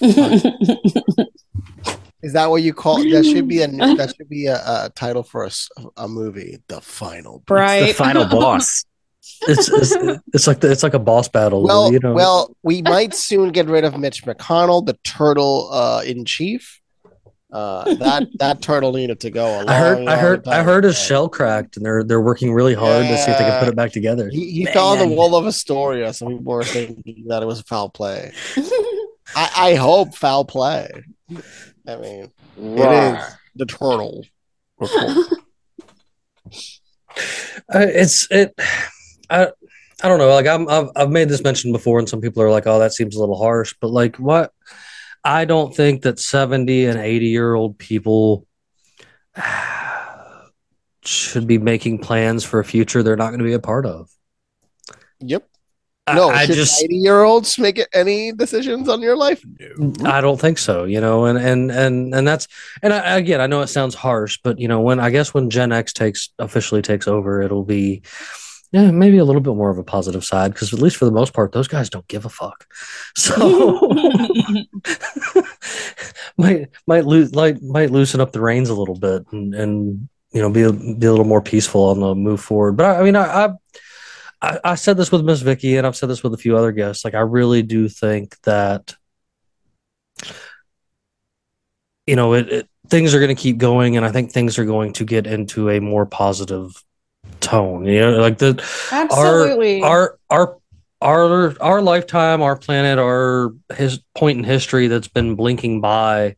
Is 2.22 2.32
that 2.32 2.48
what 2.48 2.62
you 2.62 2.72
call? 2.72 2.96
That 3.10 3.24
should 3.26 3.46
be 3.48 3.60
a 3.60 3.68
that 3.68 4.14
should 4.16 4.30
be 4.30 4.46
a, 4.46 4.56
a 4.56 4.90
title 4.94 5.22
for 5.22 5.44
a, 5.44 5.50
a 5.98 6.08
movie. 6.08 6.62
The 6.68 6.80
final. 6.80 7.42
Boomer. 7.46 7.60
right. 7.60 7.86
The 7.88 7.92
final 7.92 8.24
boss. 8.30 8.84
It's, 9.46 9.68
it's 9.68 10.20
it's 10.32 10.46
like 10.46 10.60
the, 10.60 10.70
it's 10.70 10.82
like 10.82 10.94
a 10.94 10.98
boss 10.98 11.28
battle 11.28 11.62
Well, 11.62 11.92
you 11.92 11.98
know 11.98 12.12
well, 12.12 12.56
we 12.62 12.82
might 12.82 13.14
soon 13.14 13.52
get 13.52 13.66
rid 13.66 13.84
of 13.84 13.98
Mitch 13.98 14.24
McConnell, 14.24 14.84
the 14.84 14.98
turtle 15.04 15.70
uh, 15.72 16.02
in 16.04 16.24
chief. 16.24 16.80
Uh, 17.52 17.94
that 17.94 18.26
that 18.38 18.60
turtle 18.60 18.92
needed 18.92 19.20
to 19.20 19.30
go. 19.30 19.46
A 19.46 19.66
I 19.66 19.76
heard 19.76 19.98
long, 19.98 20.08
I 20.08 20.16
heard 20.16 20.48
I 20.48 20.62
heard 20.62 20.84
his 20.84 20.98
shell 20.98 21.28
cracked 21.28 21.76
and 21.76 21.86
they're 21.86 22.02
they're 22.02 22.20
working 22.20 22.52
really 22.52 22.74
hard 22.74 23.06
to 23.06 23.16
see 23.16 23.30
if 23.30 23.38
they 23.38 23.44
can 23.44 23.60
put 23.60 23.68
it 23.68 23.76
back 23.76 23.92
together 23.92 24.28
He, 24.28 24.50
he 24.50 24.66
fell 24.66 24.88
on 24.88 24.98
the 24.98 25.06
Waldorf 25.06 25.46
Astoria. 25.46 26.12
Some 26.12 26.28
people 26.28 26.52
were 26.52 26.64
thinking 26.64 27.24
that 27.28 27.42
it 27.42 27.46
was 27.46 27.60
foul 27.62 27.90
play. 27.90 28.32
I, 29.36 29.50
I 29.56 29.74
hope 29.74 30.14
foul 30.14 30.44
play. 30.44 30.90
I 31.86 31.96
mean, 31.96 32.32
it 32.58 33.18
is 33.18 33.24
the 33.56 33.66
turtle. 33.66 34.24
Uh, 37.72 37.86
it's 37.88 38.26
it 38.30 38.58
I 39.30 39.48
I 40.02 40.08
don't 40.08 40.18
know 40.18 40.28
like 40.28 40.46
I'm 40.46 40.68
I've, 40.68 40.88
I've 40.96 41.10
made 41.10 41.28
this 41.28 41.42
mention 41.42 41.72
before 41.72 41.98
and 41.98 42.08
some 42.08 42.20
people 42.20 42.42
are 42.42 42.50
like 42.50 42.66
oh 42.66 42.78
that 42.78 42.92
seems 42.92 43.16
a 43.16 43.20
little 43.20 43.38
harsh 43.38 43.74
but 43.80 43.90
like 43.90 44.16
what 44.16 44.52
I 45.24 45.44
don't 45.44 45.74
think 45.74 46.02
that 46.02 46.18
70 46.18 46.86
and 46.86 46.98
80 46.98 47.26
year 47.26 47.54
old 47.54 47.78
people 47.78 48.46
should 51.04 51.46
be 51.46 51.58
making 51.58 51.98
plans 51.98 52.44
for 52.44 52.60
a 52.60 52.64
future 52.64 53.02
they're 53.02 53.16
not 53.16 53.28
going 53.28 53.38
to 53.38 53.44
be 53.44 53.52
a 53.52 53.58
part 53.60 53.86
of 53.86 54.10
Yep. 55.20 55.48
I- 56.06 56.14
No, 56.16 56.28
I, 56.28 56.44
should 56.44 56.56
just 56.56 56.82
80 56.82 56.96
year 56.96 57.22
olds 57.22 57.58
make 57.58 57.80
any 57.94 58.32
decisions 58.32 58.88
on 58.90 59.00
your 59.00 59.16
life? 59.16 59.42
No. 59.78 60.10
I 60.10 60.20
don't 60.20 60.38
think 60.38 60.58
so, 60.58 60.84
you 60.84 61.00
know, 61.00 61.24
and 61.24 61.38
and 61.38 61.70
and 61.70 62.14
and 62.14 62.28
that's 62.28 62.46
and 62.82 62.92
I, 62.92 63.16
again, 63.16 63.40
I 63.40 63.46
know 63.46 63.62
it 63.62 63.68
sounds 63.68 63.94
harsh, 63.94 64.38
but 64.44 64.58
you 64.58 64.68
know, 64.68 64.82
when 64.82 65.00
I 65.00 65.08
guess 65.08 65.32
when 65.32 65.48
Gen 65.48 65.72
X 65.72 65.94
takes 65.94 66.28
officially 66.38 66.82
takes 66.82 67.08
over, 67.08 67.40
it'll 67.40 67.64
be 67.64 68.02
yeah, 68.72 68.90
maybe 68.90 69.18
a 69.18 69.24
little 69.24 69.40
bit 69.40 69.54
more 69.54 69.70
of 69.70 69.78
a 69.78 69.84
positive 69.84 70.24
side 70.24 70.52
because 70.52 70.72
at 70.72 70.80
least 70.80 70.96
for 70.96 71.04
the 71.04 71.12
most 71.12 71.32
part, 71.32 71.52
those 71.52 71.68
guys 71.68 71.90
don't 71.90 72.08
give 72.08 72.24
a 72.24 72.28
fuck. 72.28 72.66
So 73.16 73.92
might 76.36 76.68
might 76.86 77.06
lose 77.06 77.34
like 77.34 77.62
might 77.62 77.90
loosen 77.90 78.20
up 78.20 78.32
the 78.32 78.40
reins 78.40 78.68
a 78.68 78.74
little 78.74 78.96
bit 78.96 79.24
and 79.30 79.54
and 79.54 80.08
you 80.32 80.40
know 80.40 80.50
be 80.50 80.62
a, 80.62 80.72
be 80.72 81.06
a 81.06 81.10
little 81.10 81.24
more 81.24 81.40
peaceful 81.40 81.84
on 81.84 82.00
the 82.00 82.14
move 82.14 82.40
forward. 82.40 82.76
But 82.76 82.86
I, 82.86 83.00
I 83.00 83.02
mean, 83.04 83.16
I, 83.16 83.54
I 84.42 84.58
I 84.64 84.74
said 84.74 84.96
this 84.96 85.12
with 85.12 85.24
Miss 85.24 85.40
Vicky 85.40 85.76
and 85.76 85.86
I've 85.86 85.96
said 85.96 86.08
this 86.08 86.22
with 86.22 86.34
a 86.34 86.38
few 86.38 86.56
other 86.56 86.72
guests. 86.72 87.04
Like, 87.04 87.14
I 87.14 87.20
really 87.20 87.62
do 87.62 87.88
think 87.88 88.38
that 88.42 88.94
you 92.06 92.16
know 92.16 92.34
it, 92.34 92.48
it 92.52 92.68
things 92.88 93.14
are 93.14 93.20
going 93.20 93.34
to 93.34 93.40
keep 93.40 93.58
going, 93.58 93.96
and 93.96 94.04
I 94.04 94.10
think 94.10 94.32
things 94.32 94.58
are 94.58 94.64
going 94.64 94.92
to 94.94 95.04
get 95.04 95.26
into 95.26 95.70
a 95.70 95.80
more 95.80 96.06
positive 96.06 96.82
tone. 97.44 97.84
You 97.86 98.00
know, 98.00 98.10
like 98.20 98.38
the 98.38 98.62
Absolutely. 98.92 99.82
our 99.82 100.18
our 100.30 100.58
our 101.00 101.54
our 101.60 101.82
lifetime, 101.82 102.42
our 102.42 102.56
planet, 102.56 102.98
our 102.98 103.52
his 103.76 104.00
point 104.14 104.38
in 104.38 104.44
history 104.44 104.86
that's 104.88 105.08
been 105.08 105.34
blinking 105.34 105.80
by 105.80 106.36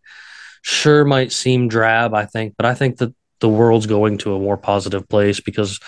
sure 0.62 1.04
might 1.04 1.30
seem 1.32 1.68
drab, 1.68 2.12
I 2.14 2.26
think, 2.26 2.54
but 2.56 2.66
I 2.66 2.74
think 2.74 2.96
that 2.98 3.14
the 3.40 3.48
world's 3.48 3.86
going 3.86 4.18
to 4.18 4.34
a 4.34 4.38
more 4.40 4.56
positive 4.56 5.08
place 5.08 5.40
because 5.40 5.78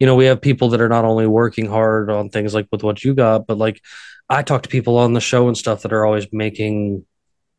you 0.00 0.06
know 0.06 0.14
we 0.14 0.24
have 0.26 0.40
people 0.40 0.68
that 0.70 0.80
are 0.80 0.88
not 0.88 1.04
only 1.04 1.26
working 1.26 1.66
hard 1.66 2.10
on 2.10 2.28
things 2.30 2.54
like 2.54 2.66
with 2.72 2.82
what 2.82 3.04
you 3.04 3.12
got, 3.14 3.46
but 3.46 3.58
like 3.58 3.80
I 4.30 4.42
talk 4.42 4.62
to 4.62 4.68
people 4.68 4.96
on 4.98 5.12
the 5.12 5.20
show 5.20 5.48
and 5.48 5.56
stuff 5.58 5.82
that 5.82 5.92
are 5.92 6.06
always 6.06 6.26
making 6.32 7.04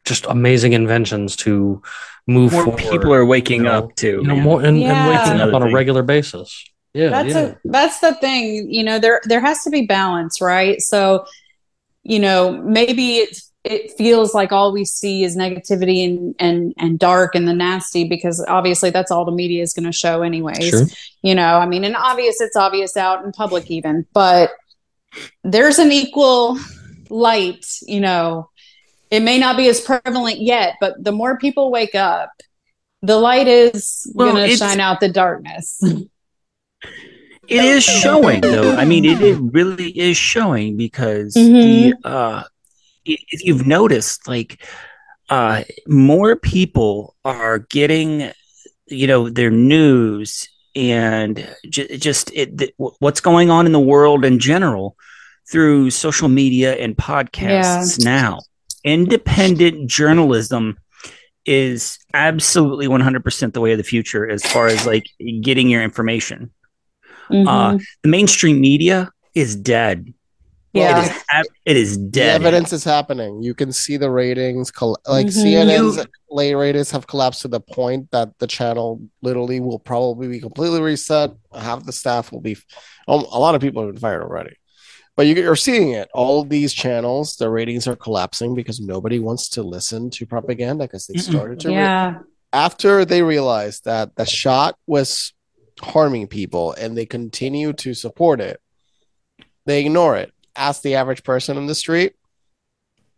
just 0.06 0.26
amazing 0.26 0.74
inventions 0.74 1.36
to 1.38 1.82
move 2.28 2.52
More 2.54 2.64
forward. 2.64 2.80
people 2.80 3.14
are 3.14 3.26
waking 3.26 3.60
you 3.60 3.64
know, 3.64 3.80
up 3.86 3.96
too. 3.96 4.20
you 4.22 4.28
know, 4.28 4.36
more 4.36 4.60
and, 4.60 4.78
and 4.78 4.82
Yeah. 4.82 5.08
waking 5.08 5.40
up 5.42 5.50
Another 5.50 5.56
on 5.66 5.70
a 5.70 5.74
regular 5.74 6.04
basis. 6.04 6.66
Yeah, 6.94 7.10
that's 7.10 7.34
yeah. 7.34 7.42
a 7.42 7.56
that's 7.66 8.00
the 8.00 8.14
thing 8.16 8.72
you 8.72 8.84
know 8.84 9.00
there 9.00 9.22
there 9.26 9.42
has 9.42 9.64
to 9.64 9.72
be 9.72 9.86
balance 9.88 10.40
right 10.42 10.80
so 10.80 11.26
you 12.04 12.20
know 12.20 12.52
maybe 12.52 13.18
it 13.18 13.40
it 13.64 13.92
feels 13.98 14.34
like 14.36 14.52
all 14.52 14.72
we 14.74 14.84
see 14.86 15.24
is 15.24 15.36
negativity 15.38 16.04
and 16.06 16.36
and 16.38 16.74
and 16.78 17.00
dark 17.00 17.34
and 17.34 17.48
the 17.48 17.54
nasty 17.54 18.04
because 18.08 18.44
obviously 18.48 18.90
that's 18.92 19.10
all 19.10 19.26
the 19.26 19.32
media 19.32 19.64
is 19.64 19.74
going 19.74 19.86
to 19.86 19.92
show 19.92 20.22
anyways 20.22 20.70
Sure. 20.70 20.86
you 21.24 21.34
know 21.34 21.56
i 21.58 21.66
mean 21.66 21.84
and 21.84 21.96
obvious 21.96 22.40
it's 22.42 22.56
obvious 22.56 22.96
out 22.96 23.26
in 23.26 23.32
public 23.32 23.72
even 23.72 24.06
but 24.14 24.52
there's 25.44 25.80
an 25.80 25.92
equal 25.92 26.60
light 27.10 27.66
you 27.88 28.00
know 28.02 28.50
it 29.10 29.22
may 29.22 29.40
not 29.40 29.58
be 29.58 29.68
as 29.68 29.80
prevalent 29.82 30.40
yet 30.42 30.76
but 30.80 31.02
the 31.04 31.12
more 31.12 31.38
people 31.38 31.72
wake 31.72 31.96
up 31.96 32.30
the 33.02 33.18
light 33.18 33.48
is 33.48 34.10
Well, 34.14 34.34
going 34.34 34.50
to 34.50 34.56
shine 34.56 34.80
out 34.80 35.00
the 35.00 35.10
darkness 35.10 35.82
It 37.48 37.64
is 37.64 37.84
showing 37.84 38.42
though. 38.42 38.76
I 38.76 38.86
mean, 38.86 39.04
it, 39.06 39.22
it 39.22 39.38
really 39.38 39.90
is 39.98 40.16
showing 40.18 40.78
because 40.78 41.36
Mhm. 41.36 41.64
the 41.64 42.10
uh, 42.10 42.44
if 43.06 43.44
you've 43.44 43.68
noticed, 43.68 44.28
like 44.28 44.64
uh, 45.30 45.64
more 45.88 46.36
people 46.36 47.16
are 47.26 47.60
getting, 47.60 48.32
you 48.88 49.08
know, 49.08 49.30
their 49.30 49.52
news 49.52 50.48
and 50.76 51.48
j- 51.70 51.98
just 51.98 52.32
it, 52.34 52.58
th- 52.58 52.74
what's 52.78 53.20
going 53.22 53.50
on 53.50 53.66
in 53.66 53.72
the 53.74 53.80
world 53.80 54.24
in 54.26 54.40
general 54.40 54.96
through 55.52 55.90
social 55.90 56.30
media 56.30 56.74
and 56.76 56.96
podcasts 56.96 58.00
now. 58.06 58.40
Independent 58.86 59.90
journalism 59.90 60.78
is 61.46 62.00
absolutely 62.14 62.88
100% 62.88 63.54
the 63.54 63.60
way 63.62 63.72
of 63.74 63.78
the 63.78 63.84
future 63.84 64.30
as 64.30 64.44
far 64.46 64.68
as 64.68 64.86
like 64.86 65.06
getting 65.42 65.70
your 65.70 65.84
information 65.84 66.52
Mhm. 67.30 67.48
Uh, 67.48 67.78
the 68.04 68.10
mainstream 68.10 68.60
media 68.62 69.10
is 69.36 69.56
dead. 69.56 70.14
yeah 70.76 70.98
It 70.98 71.04
is, 71.06 71.24
ab- 71.32 71.46
it 71.66 71.78
is 71.78 71.98
The 72.00 72.10
dead. 72.10 72.42
evidence 72.42 72.74
is 72.74 72.84
happening. 72.84 73.44
You 73.44 73.54
can 73.54 73.72
see 73.72 73.96
the 73.98 74.10
ratings. 74.10 74.72
Col- 74.72 74.98
like 75.08 75.28
Mhm. 75.28 75.42
CNN's 75.44 75.98
You- 75.98 76.06
late 76.32 76.56
ratings 76.56 76.90
have 76.92 77.06
collapsed 77.06 77.42
to 77.44 77.48
the 77.48 77.60
point 77.60 78.10
that 78.12 78.30
the 78.40 78.48
channel 78.48 79.00
literally 79.22 79.60
will 79.60 79.78
probably 79.78 80.28
be 80.28 80.40
completely 80.40 80.82
reset. 80.82 81.30
Half 81.54 81.86
the 81.86 81.92
staff 81.92 82.32
will 82.32 82.42
be. 82.42 82.58
Um, 83.08 83.24
a 83.32 83.40
lot 83.40 83.54
of 83.54 83.62
people 83.62 83.84
have 83.84 83.92
been 83.94 84.02
fired 84.02 84.24
already. 84.24 84.56
But 85.16 85.28
you, 85.28 85.36
you're 85.36 85.56
seeing 85.56 85.92
it. 85.92 86.10
All 86.12 86.42
of 86.42 86.50
these 86.50 86.74
channels, 86.74 87.36
the 87.36 87.50
ratings 87.52 87.88
are 87.88 87.96
collapsing 87.96 88.56
because 88.56 88.80
nobody 88.80 89.20
wants 89.20 89.50
to 89.50 89.62
listen 89.62 90.10
to 90.16 90.26
propaganda 90.26 90.86
because 90.86 91.06
they 91.06 91.20
started 91.20 91.60
to. 91.62 91.68
re- 91.68 91.76
yeah 91.76 92.16
after 92.52 93.04
they 93.04 93.22
realized 93.24 93.86
that 93.86 94.16
the 94.16 94.26
shot 94.26 94.76
was 94.86 95.34
harming 95.84 96.28
people 96.28 96.74
and 96.74 96.98
they 96.98 97.06
continue 97.06 97.74
to 97.74 97.94
support 97.94 98.40
it, 98.42 98.60
they 99.66 99.82
ignore 99.86 100.16
it. 100.18 100.32
Ask 100.56 100.82
the 100.82 100.96
average 100.96 101.24
person 101.24 101.58
in 101.58 101.68
the 101.68 101.76
street. 101.76 102.14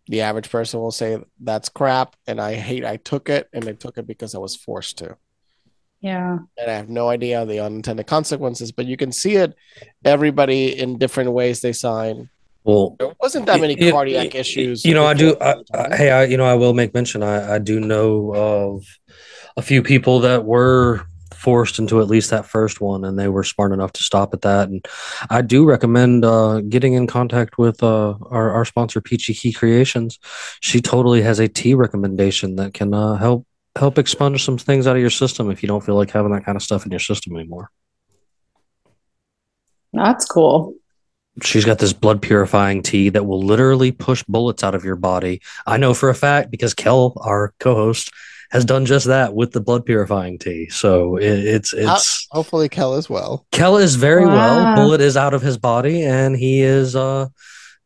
The 0.07 0.21
average 0.21 0.49
person 0.49 0.79
will 0.79 0.91
say 0.91 1.17
that's 1.39 1.69
crap 1.69 2.15
and 2.27 2.39
I 2.39 2.53
hate 2.55 2.85
I 2.85 2.97
took 2.97 3.29
it 3.29 3.49
and 3.53 3.67
I 3.67 3.73
took 3.73 3.97
it 3.97 4.05
because 4.05 4.35
I 4.35 4.37
was 4.37 4.55
forced 4.55 4.97
to. 4.99 5.17
Yeah. 6.01 6.37
And 6.59 6.71
I 6.71 6.73
have 6.75 6.89
no 6.89 7.09
idea 7.09 7.43
the 7.45 7.59
unintended 7.61 8.05
consequences, 8.05 8.71
but 8.71 8.85
you 8.85 8.97
can 8.97 9.11
see 9.11 9.35
it 9.37 9.55
everybody 10.03 10.77
in 10.79 10.97
different 10.99 11.31
ways 11.31 11.61
they 11.61 11.73
sign. 11.73 12.29
Well, 12.63 12.95
There 12.99 13.13
wasn't 13.19 13.47
that 13.47 13.59
many 13.61 13.73
It- 13.73 13.91
cardiac 13.91 14.27
it- 14.27 14.35
issues. 14.35 14.85
You 14.85 14.93
know, 14.93 15.05
I 15.05 15.13
do. 15.15 15.35
I. 15.41 15.55
I, 15.73 15.95
hey, 15.95 16.11
I, 16.11 16.23
you 16.25 16.37
know, 16.37 16.45
I 16.45 16.55
will 16.55 16.73
make 16.73 16.93
mention. 16.93 17.21
I, 17.23 17.55
I 17.55 17.59
do 17.59 17.79
know 17.79 18.33
of 18.35 18.85
a 19.57 19.61
few 19.61 19.81
people 19.83 20.19
that 20.21 20.45
were 20.45 21.05
forced 21.45 21.77
into 21.77 22.01
at 22.01 22.07
least 22.07 22.31
that 22.31 22.47
first 22.47 22.81
one, 22.81 23.05
and 23.05 23.19
they 23.19 23.27
were 23.27 23.43
smart 23.43 23.71
enough 23.71 23.91
to 23.93 24.03
stop 24.03 24.33
at 24.33 24.41
that. 24.41 24.67
And 24.67 24.83
I 25.29 25.43
do 25.43 25.63
recommend 25.63 26.25
uh, 26.25 26.61
getting 26.61 26.93
in 26.93 27.05
contact 27.05 27.59
with 27.59 27.83
uh, 27.83 28.15
our 28.31 28.49
our 28.49 28.65
sponsor, 28.65 28.99
Peachy 28.99 29.35
Ki 29.35 29.53
Creations. 29.53 30.17
She 30.59 30.81
totally 30.81 31.21
has 31.21 31.39
a 31.39 31.47
tea 31.47 31.75
recommendation 31.75 32.55
that 32.55 32.73
can 32.73 32.95
uh, 32.95 33.15
help 33.15 33.45
help 33.75 33.99
expunge 33.99 34.43
some 34.43 34.57
things 34.57 34.87
out 34.87 34.95
of 34.95 35.01
your 35.01 35.11
system 35.11 35.51
if 35.51 35.61
you 35.61 35.67
don't 35.67 35.85
feel 35.85 35.95
like 35.95 36.09
having 36.09 36.33
that 36.33 36.45
kind 36.45 36.55
of 36.55 36.63
stuff 36.63 36.83
in 36.85 36.91
your 36.91 36.99
system 36.99 37.35
anymore. 37.35 37.69
That's 39.93 40.25
cool. 40.25 40.73
She's 41.43 41.65
got 41.65 41.77
this 41.77 41.93
blood 41.93 42.21
purifying 42.23 42.81
tea 42.81 43.09
that 43.09 43.25
will 43.25 43.41
literally 43.41 43.91
push 43.91 44.23
bullets 44.23 44.63
out 44.63 44.73
of 44.73 44.83
your 44.83 44.95
body. 44.95 45.41
I 45.67 45.77
know 45.77 45.93
for 45.93 46.09
a 46.09 46.15
fact 46.15 46.49
because 46.49 46.73
Kel, 46.73 47.13
our 47.17 47.53
co-host, 47.59 48.09
has 48.51 48.65
done 48.65 48.85
just 48.85 49.07
that 49.07 49.33
with 49.33 49.51
the 49.51 49.61
blood 49.61 49.85
purifying 49.85 50.37
tea. 50.37 50.69
So 50.69 51.17
it, 51.17 51.39
it's 51.39 51.73
it's 51.73 52.27
Hopefully, 52.31 52.69
Kel 52.69 52.95
is 52.95 53.09
well. 53.09 53.45
Kel 53.51 53.77
is 53.77 53.95
very 53.95 54.25
well. 54.25 54.75
Bullet 54.75 55.01
is 55.01 55.17
out 55.17 55.33
of 55.33 55.41
his 55.41 55.57
body, 55.57 56.03
and 56.03 56.35
he 56.35 56.61
is 56.61 56.95
uh 56.95 57.27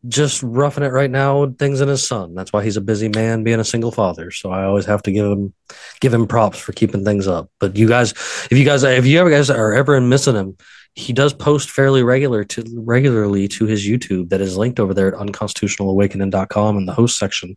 just 0.07 0.41
roughing 0.43 0.83
it 0.83 0.93
right 0.93 1.11
now 1.11 1.41
with 1.41 1.57
things 1.57 1.81
in 1.81 1.89
his 1.89 2.07
son. 2.07 2.33
That's 2.33 2.53
why 2.53 2.63
he's 2.63 2.77
a 2.77 2.81
busy 2.81 3.09
man 3.09 3.43
being 3.43 3.59
a 3.59 3.65
single 3.65 3.91
father. 3.91 4.31
So 4.31 4.49
I 4.49 4.63
always 4.63 4.85
have 4.85 5.03
to 5.03 5.11
give 5.11 5.25
him 5.25 5.53
give 5.99 6.13
him 6.13 6.27
props 6.27 6.57
for 6.57 6.71
keeping 6.71 7.03
things 7.03 7.27
up. 7.27 7.49
But 7.59 7.75
you 7.75 7.87
guys, 7.87 8.11
if 8.49 8.53
you 8.53 8.63
guys 8.63 8.83
if 8.83 9.05
you 9.05 9.19
ever 9.19 9.29
guys 9.29 9.49
are 9.49 9.73
ever 9.73 9.99
missing 9.99 10.35
him, 10.35 10.57
he 10.95 11.13
does 11.13 11.33
post 11.33 11.69
fairly 11.69 12.03
regular 12.03 12.43
to 12.43 12.63
regularly 12.75 13.47
to 13.47 13.65
his 13.65 13.87
YouTube 13.87 14.29
that 14.29 14.41
is 14.41 14.57
linked 14.57 14.79
over 14.79 14.93
there 14.93 15.07
at 15.07 15.19
unconstitutionalawakening.com 15.19 16.77
in 16.77 16.85
the 16.85 16.93
host 16.93 17.17
section. 17.17 17.55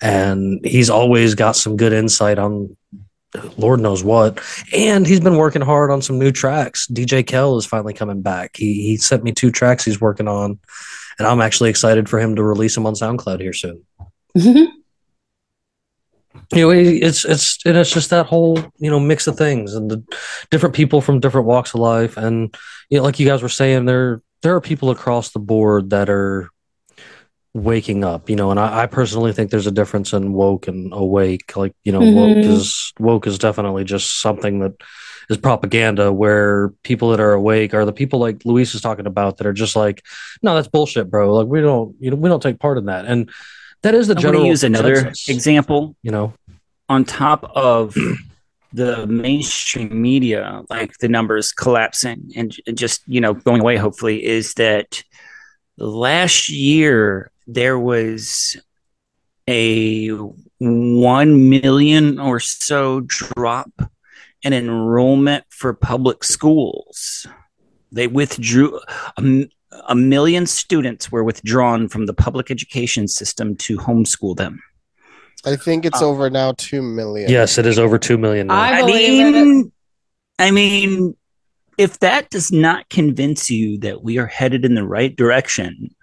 And 0.00 0.64
he's 0.64 0.90
always 0.90 1.34
got 1.34 1.56
some 1.56 1.76
good 1.76 1.92
insight 1.92 2.38
on 2.38 2.76
Lord 3.56 3.80
knows 3.80 4.02
what. 4.02 4.40
And 4.72 5.06
he's 5.06 5.20
been 5.20 5.36
working 5.36 5.62
hard 5.62 5.90
on 5.90 6.02
some 6.02 6.18
new 6.18 6.32
tracks. 6.32 6.86
DJ 6.86 7.26
Kell 7.26 7.58
is 7.58 7.66
finally 7.66 7.94
coming 7.94 8.22
back. 8.22 8.56
He 8.56 8.82
he 8.82 8.96
sent 8.96 9.22
me 9.22 9.32
two 9.32 9.50
tracks 9.50 9.84
he's 9.84 10.00
working 10.00 10.28
on, 10.28 10.58
and 11.18 11.28
I'm 11.28 11.40
actually 11.40 11.70
excited 11.70 12.08
for 12.08 12.18
him 12.18 12.36
to 12.36 12.42
release 12.42 12.74
them 12.74 12.86
on 12.86 12.94
SoundCloud 12.94 13.40
here 13.40 13.52
soon. 13.52 13.84
Mm-hmm. 14.36 14.77
You 16.52 16.62
know, 16.62 16.70
it's 16.70 17.24
it's 17.24 17.58
and 17.66 17.76
it's 17.76 17.92
just 17.92 18.10
that 18.10 18.26
whole 18.26 18.58
you 18.78 18.90
know 18.90 18.98
mix 19.00 19.26
of 19.26 19.36
things 19.36 19.74
and 19.74 19.90
the 19.90 20.02
different 20.50 20.74
people 20.74 21.00
from 21.00 21.20
different 21.20 21.46
walks 21.46 21.74
of 21.74 21.80
life, 21.80 22.16
and 22.16 22.54
you 22.90 22.98
know, 22.98 23.04
like 23.04 23.18
you 23.20 23.26
guys 23.26 23.42
were 23.42 23.48
saying, 23.48 23.84
there 23.84 24.22
there 24.42 24.54
are 24.54 24.60
people 24.60 24.90
across 24.90 25.30
the 25.32 25.40
board 25.40 25.90
that 25.90 26.08
are 26.08 26.48
waking 27.54 28.04
up, 28.04 28.30
you 28.30 28.36
know, 28.36 28.50
and 28.50 28.60
I, 28.60 28.82
I 28.82 28.86
personally 28.86 29.32
think 29.32 29.50
there's 29.50 29.66
a 29.66 29.72
difference 29.72 30.12
in 30.12 30.32
woke 30.32 30.68
and 30.68 30.92
awake. 30.92 31.56
Like, 31.56 31.74
you 31.82 31.92
know, 31.92 32.00
woke 32.00 32.38
Mhm. 32.38 32.46
is 32.46 32.92
woke 33.00 33.26
is 33.26 33.38
definitely 33.38 33.84
just 33.84 34.20
something 34.20 34.60
that 34.60 34.74
is 35.28 35.38
propaganda 35.38 36.12
where 36.12 36.70
people 36.84 37.10
that 37.10 37.20
are 37.20 37.32
awake 37.32 37.74
are 37.74 37.84
the 37.84 37.92
people 37.92 38.18
like 38.20 38.44
Luis 38.44 38.74
is 38.74 38.80
talking 38.80 39.06
about 39.06 39.38
that 39.38 39.46
are 39.46 39.52
just 39.52 39.76
like, 39.76 40.02
no, 40.42 40.54
that's 40.54 40.68
bullshit, 40.68 41.10
bro. 41.10 41.34
Like 41.34 41.48
we 41.48 41.60
don't, 41.60 41.96
you 41.98 42.10
know, 42.10 42.16
we 42.16 42.28
don't 42.28 42.42
take 42.42 42.58
part 42.60 42.78
in 42.78 42.86
that. 42.86 43.06
And 43.06 43.30
that 43.82 43.94
is 43.94 44.08
the 44.08 44.14
I'm 44.14 44.20
general 44.20 44.42
to 44.42 44.48
use 44.48 44.64
another 44.64 44.94
consensus, 44.94 45.28
example 45.28 45.96
you 46.02 46.10
know. 46.10 46.32
on 46.88 47.04
top 47.04 47.44
of 47.54 47.96
the 48.72 49.06
mainstream 49.06 50.00
media, 50.00 50.62
like 50.68 50.92
the 50.98 51.08
numbers 51.08 51.52
collapsing 51.52 52.32
and 52.36 52.54
just, 52.74 53.02
you 53.06 53.20
know, 53.20 53.34
going 53.34 53.60
away, 53.60 53.76
hopefully, 53.76 54.24
is 54.24 54.54
that 54.54 55.02
last 55.78 56.48
year 56.48 57.30
there 57.46 57.78
was 57.78 58.56
a 59.48 60.08
1 60.58 61.48
million 61.48 62.18
or 62.18 62.40
so 62.40 63.00
drop 63.00 63.70
in 64.42 64.52
enrollment 64.52 65.44
for 65.48 65.72
public 65.72 66.22
schools. 66.22 67.26
They 67.90 68.06
withdrew 68.06 68.78
a, 69.16 69.20
m- 69.20 69.48
a 69.88 69.94
million 69.94 70.46
students 70.46 71.12
were 71.12 71.24
withdrawn 71.24 71.88
from 71.88 72.06
the 72.06 72.14
public 72.14 72.50
education 72.50 73.08
system 73.08 73.54
to 73.56 73.76
homeschool 73.76 74.36
them. 74.36 74.60
I 75.44 75.56
think 75.56 75.84
it's 75.84 76.02
Uh, 76.02 76.06
over 76.08 76.30
now 76.30 76.52
two 76.56 76.82
million. 76.82 77.30
Yes, 77.30 77.58
it 77.58 77.66
is 77.66 77.78
over 77.78 77.98
two 77.98 78.18
million. 78.18 78.48
Now. 78.48 78.56
I 78.60 78.80
I 78.80 78.82
mean, 78.86 79.72
I 80.38 80.50
mean, 80.50 81.16
if 81.76 81.98
that 82.00 82.30
does 82.30 82.50
not 82.50 82.88
convince 82.88 83.48
you 83.50 83.78
that 83.78 84.02
we 84.02 84.18
are 84.18 84.26
headed 84.26 84.64
in 84.64 84.74
the 84.74 84.84
right 84.86 85.14
direction, 85.14 85.94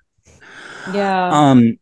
Yeah. 0.94 1.30
um, 1.32 1.78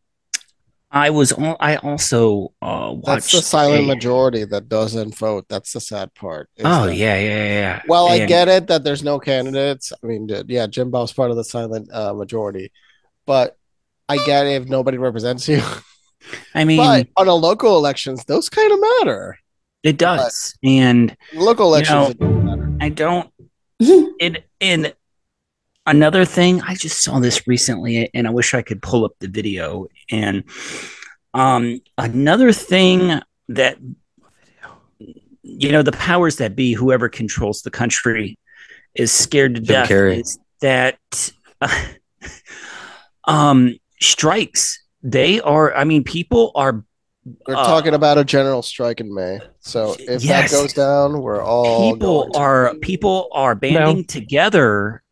I 0.96 1.10
was 1.10 1.32
al- 1.34 1.58
I 1.60 1.78
also 1.78 2.54
uh 2.62 2.94
watched. 2.94 3.06
That's 3.06 3.32
the 3.32 3.42
silent 3.42 3.86
a- 3.86 3.88
majority 3.88 4.44
that 4.46 4.70
doesn't 4.70 5.18
vote. 5.18 5.46
That's 5.50 5.74
the 5.74 5.82
sad 5.82 6.14
part. 6.14 6.50
Oh 6.64 6.86
that- 6.86 6.96
yeah, 6.96 7.18
yeah, 7.20 7.46
yeah. 7.46 7.82
Well, 7.88 8.08
I 8.08 8.26
get 8.28 8.48
it 8.48 8.68
that 8.68 8.84
there's 8.84 9.04
no 9.04 9.18
candidates. 9.20 9.92
I 9.92 10.06
mean, 10.06 10.30
yeah, 10.48 10.68
Jim 10.68 10.92
Bob's 10.92 11.12
part 11.12 11.32
of 11.32 11.36
the 11.38 11.44
silent 11.44 11.90
uh, 11.92 12.14
majority, 12.14 12.72
but 13.26 13.58
I 14.08 14.18
get 14.26 14.46
it 14.46 14.62
if 14.62 14.68
nobody 14.70 14.98
represents 15.00 15.50
you. 15.50 15.62
I 16.54 16.64
mean, 16.64 16.78
but 16.78 17.08
on 17.18 17.28
a 17.28 17.34
local 17.34 17.76
elections, 17.76 18.24
those 18.26 18.48
kind 18.50 18.72
of 18.72 18.80
matter. 18.80 19.40
it 19.82 19.98
does, 19.98 20.56
and 20.64 21.18
Local 21.34 21.68
elections, 21.74 21.96
know- 22.00 22.10
it 22.12 22.20
doesn't 22.20 22.46
matter. 22.46 22.78
I 22.80 22.90
don't. 22.90 23.30
in 24.20 24.38
in 24.60 24.94
another 25.86 26.26
thing, 26.26 26.62
I 26.62 26.76
just 26.76 27.04
saw 27.04 27.20
this 27.20 27.48
recently, 27.48 28.10
and 28.14 28.28
I 28.28 28.32
wish 28.32 28.54
I 28.54 28.62
could 28.62 28.82
pull 28.82 29.06
up 29.06 29.14
the 29.20 29.28
video. 29.28 29.88
And 30.12 30.44
um, 31.34 31.82
another 31.98 32.52
thing 32.52 33.20
that 33.50 33.78
you 35.46 35.72
know, 35.72 35.82
the 35.84 35.92
powers 35.92 36.38
that 36.38 36.56
be, 36.56 36.74
whoever 36.74 37.10
controls 37.10 37.62
the 37.62 37.70
country, 37.72 38.38
is 38.96 39.12
scared 39.12 39.56
to 39.56 39.62
Jim 39.62 39.66
death. 39.76 39.90
Carrey. 39.90 40.22
Is 40.22 40.40
that 40.62 40.98
um 43.26 43.76
strikes? 44.02 44.82
They 45.04 45.42
are. 45.42 45.76
I 45.76 45.84
mean, 45.84 46.04
people 46.06 46.52
are 46.56 46.84
We're 47.48 47.56
uh, 47.56 47.66
talking 47.66 47.94
about 47.94 48.18
a 48.18 48.24
general 48.24 48.62
strike 48.62 49.02
in 49.02 49.14
May. 49.14 49.40
So 49.60 49.96
if 50.00 50.24
Yes. 50.24 50.52
that 50.52 50.58
goes 50.58 50.74
down, 50.74 51.22
we're 51.22 51.42
all 51.44 51.92
people 51.94 52.22
going 52.22 52.32
to- 52.34 52.40
are 52.40 52.74
people 52.76 53.28
are 53.34 53.54
banding 53.54 54.06
together 54.06 55.03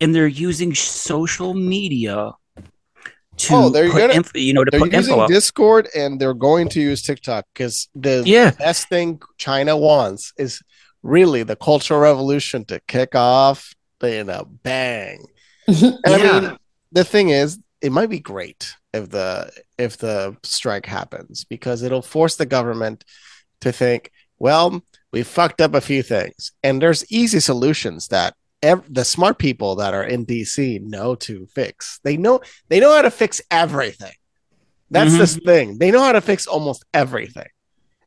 and 0.00 0.14
they're 0.14 0.26
using 0.26 0.74
social 0.74 1.54
media 1.54 2.32
to 3.36 3.54
Oh, 3.54 3.68
they're 3.68 3.90
put 3.90 3.98
gonna- 3.98 4.14
inf- 4.14 4.30
you 4.34 4.52
know 4.54 4.64
to 4.64 4.70
They're 4.70 4.80
put 4.80 4.92
using 4.92 5.12
info 5.14 5.22
out. 5.24 5.28
Discord 5.28 5.88
and 5.94 6.18
they're 6.20 6.34
going 6.48 6.68
to 6.70 6.80
use 6.80 7.02
TikTok 7.02 7.44
because 7.52 7.88
the 7.94 8.22
yeah 8.26 8.50
best 8.52 8.88
thing 8.88 9.20
China 9.36 9.76
wants 9.76 10.32
is 10.38 10.62
really 11.02 11.42
the 11.42 11.56
cultural 11.56 12.00
revolution 12.00 12.64
to 12.66 12.80
kick 12.88 13.14
off 13.14 13.74
in 14.02 14.28
a 14.30 14.44
bang. 14.44 15.26
And 15.68 15.98
I 16.06 16.18
mean, 16.40 16.56
the 16.92 17.04
thing 17.04 17.28
is, 17.30 17.58
it 17.82 17.92
might 17.92 18.08
be 18.10 18.20
great 18.20 18.72
if 18.94 19.10
the 19.10 19.50
if 19.76 19.98
the 19.98 20.36
strike 20.42 20.86
happens 20.86 21.44
because 21.44 21.82
it'll 21.82 22.02
force 22.16 22.36
the 22.36 22.46
government 22.46 23.04
to 23.60 23.70
think, 23.72 24.10
well, 24.38 24.82
we 25.12 25.22
fucked 25.22 25.60
up 25.60 25.74
a 25.74 25.80
few 25.80 26.02
things, 26.02 26.52
and 26.62 26.80
there's 26.80 27.04
easy 27.12 27.40
solutions 27.40 28.08
that 28.08 28.34
ev- 28.66 28.84
the 28.92 29.04
smart 29.04 29.38
people 29.38 29.76
that 29.76 29.94
are 29.94 30.04
in 30.04 30.26
DC 30.26 30.80
know 30.82 31.14
to 31.26 31.46
fix. 31.54 32.00
They 32.04 32.16
know 32.16 32.40
they 32.68 32.80
know 32.80 32.94
how 32.94 33.02
to 33.02 33.10
fix 33.10 33.40
everything. 33.50 34.12
That's 34.90 35.14
Mhm. 35.14 35.18
this 35.18 35.36
thing. 35.36 35.78
They 35.78 35.90
know 35.90 36.02
how 36.02 36.12
to 36.12 36.20
fix 36.20 36.46
almost 36.46 36.84
everything. 36.94 37.48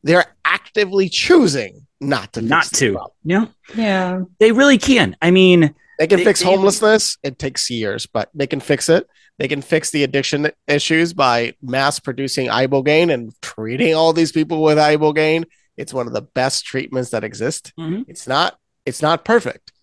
They're 0.04 0.26
actively 0.46 1.10
choosing 1.10 1.86
not 2.02 2.32
to. 2.34 2.42
not 2.42 2.66
fix 2.66 2.80
to 2.80 2.98
yeah 3.26 3.46
yeah. 3.76 4.22
they 4.40 4.54
really 4.54 4.78
can 4.78 5.18
i 5.22 5.32
mean 5.32 5.76
They 6.00 6.08
can 6.08 6.20
They- 6.20 6.24
fix 6.24 6.40
they- 6.40 6.46
homelessness. 6.46 7.18
It 7.24 7.38
takes 7.38 7.70
years, 7.70 8.06
but 8.06 8.30
they 8.34 8.48
can 8.48 8.62
fix 8.62 8.88
it. 8.88 9.06
They 9.38 9.50
can 9.50 9.62
fix 9.62 9.92
the 9.92 10.04
addiction 10.06 10.50
issues 10.66 11.12
by 11.12 11.56
mass 11.62 12.00
producing 12.00 12.48
ibogaine 12.48 13.12
and 13.14 13.34
treating 13.42 13.94
all 13.96 14.14
these 14.14 14.32
people 14.32 14.62
with 14.64 14.78
ibogaine. 14.78 15.44
It's 15.76 15.94
one 15.94 16.08
of 16.08 16.14
the 16.14 16.22
best 16.22 16.64
treatments 16.66 17.10
that 17.10 17.26
exist. 17.26 17.74
Mhm. 17.78 18.06
It's 18.08 18.30
not. 18.30 18.58
It's 18.86 19.02
not 19.02 19.26
perfect, 19.26 19.74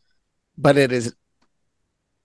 but 0.58 0.76
it 0.76 0.92
is 0.92 1.14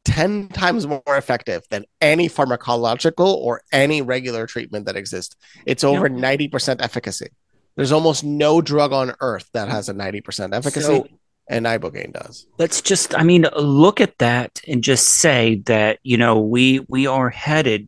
ten 0.04 0.48
times 0.50 0.88
more 0.88 1.04
effective 1.08 1.64
than 1.70 1.86
any 2.02 2.28
pharmacological 2.28 3.34
or 3.36 3.62
any 3.72 4.02
regular 4.02 4.48
treatment 4.48 4.86
that 4.88 4.96
exists. 4.96 5.36
It's 5.66 5.84
over 5.84 6.10
ninety 6.10 6.48
percent 6.48 6.82
efficacy. 6.82 7.28
There's 7.76 7.92
almost 7.92 8.24
no 8.24 8.62
drug 8.62 8.92
on 8.92 9.14
earth 9.22 9.50
that 9.54 9.70
has 9.70 9.88
a 9.88 9.94
90% 9.94 10.54
efficacy, 10.54 10.82
So- 10.86 11.08
and 11.48 11.66
ibogaine 11.66 12.12
does. 12.14 12.46
let's 12.60 12.82
just 12.82 13.18
i 13.18 13.24
mean 13.24 13.46
look 13.58 14.00
at 14.00 14.18
that 14.20 14.62
and 14.68 14.84
just 14.84 15.08
say 15.10 15.56
that 15.66 16.00
you 16.04 16.16
know 16.18 16.40
we 16.40 16.80
we 16.88 17.08
are 17.08 17.30
headed 17.30 17.88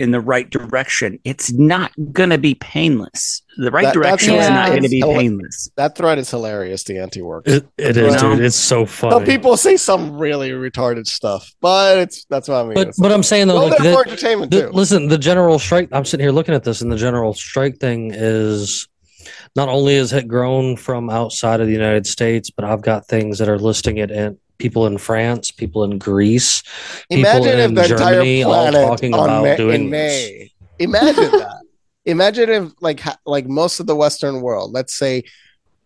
in 0.00 0.10
the 0.12 0.20
right 0.20 0.48
direction 0.50 1.18
it's 1.24 1.52
not 1.52 1.92
going 2.12 2.30
to 2.30 2.38
be 2.38 2.54
painless 2.54 3.42
the 3.58 3.70
right 3.70 3.82
That- 3.82 3.88
that's 3.94 4.24
direction 4.24 4.34
is 4.34 4.46
what 4.46 4.54
not 4.54 4.68
going 4.70 4.82
to 4.82 4.88
be 4.88 5.02
painless 5.02 5.70
That 5.76 5.94
thread 5.96 6.18
is 6.18 6.30
hilarious. 6.30 6.82
The 6.84 6.98
anti 6.98 7.20
work. 7.20 7.46
It, 7.46 7.66
it 7.76 7.96
is, 7.96 8.14
No. 8.22 8.34
dude. 8.34 8.44
It's 8.44 8.56
so 8.56 8.86
funny. 8.86 9.12
Some 9.12 9.24
people 9.26 9.56
say 9.58 9.76
some 9.76 10.16
really 10.18 10.50
retarded 10.50 11.06
stuff, 11.06 11.50
but 11.60 11.98
it's 11.98 12.24
that's 12.30 12.48
what 12.48 12.56
I 12.56 12.62
mean. 12.64 12.74
but 12.74 12.94
but 12.98 13.12
I'm 13.12 13.22
saying 13.22 13.48
though, 13.48 13.60
Go 13.60 13.66
like 13.66 13.78
there 13.78 13.90
the- 13.90 13.96
for 13.98 14.08
entertainment 14.08 14.50
the- 14.50 14.62
too. 14.62 14.70
listen, 14.70 15.08
the 15.08 15.18
general 15.18 15.58
strike. 15.58 15.88
I'm 15.92 16.04
sitting 16.06 16.24
here 16.24 16.32
looking 16.32 16.54
at 16.54 16.64
this, 16.64 16.80
and 16.80 16.90
the 16.90 16.96
general 16.96 17.34
strike 17.34 17.78
thing 17.78 18.12
is 18.14 18.88
not 19.56 19.68
only 19.68 19.96
has 19.96 20.12
it 20.12 20.26
grown 20.26 20.76
from 20.76 21.10
outside 21.10 21.60
of 21.60 21.66
the 21.66 21.72
United 21.74 22.06
States, 22.06 22.50
but 22.50 22.64
I've 22.64 22.82
got 22.82 23.06
things 23.06 23.38
that 23.38 23.48
are 23.48 23.58
listing 23.58 23.98
it 23.98 24.10
in 24.10 24.38
people 24.60 24.86
in 24.86 24.98
France, 24.98 25.50
people 25.50 25.82
in 25.82 25.98
Greece, 25.98 26.62
people 27.10 27.30
Imagine 27.30 27.58
if 27.58 27.68
in 27.68 27.74
the 27.74 27.88
Germany 27.88 28.40
entire 28.42 28.56
all 28.56 28.70
planet 28.70 28.88
talking 28.88 29.14
on 29.14 29.24
about 29.24 29.42
May, 29.42 29.56
doing 29.56 29.84
in 29.86 29.90
this. 29.90 30.28
May. 30.28 30.52
Imagine 30.78 31.30
that. 31.32 31.62
Imagine 32.04 32.48
if 32.50 32.72
like 32.80 33.00
ha- 33.00 33.18
like 33.26 33.46
most 33.46 33.80
of 33.80 33.86
the 33.86 33.96
Western 33.96 34.40
world, 34.40 34.72
let's 34.72 34.94
say 34.94 35.24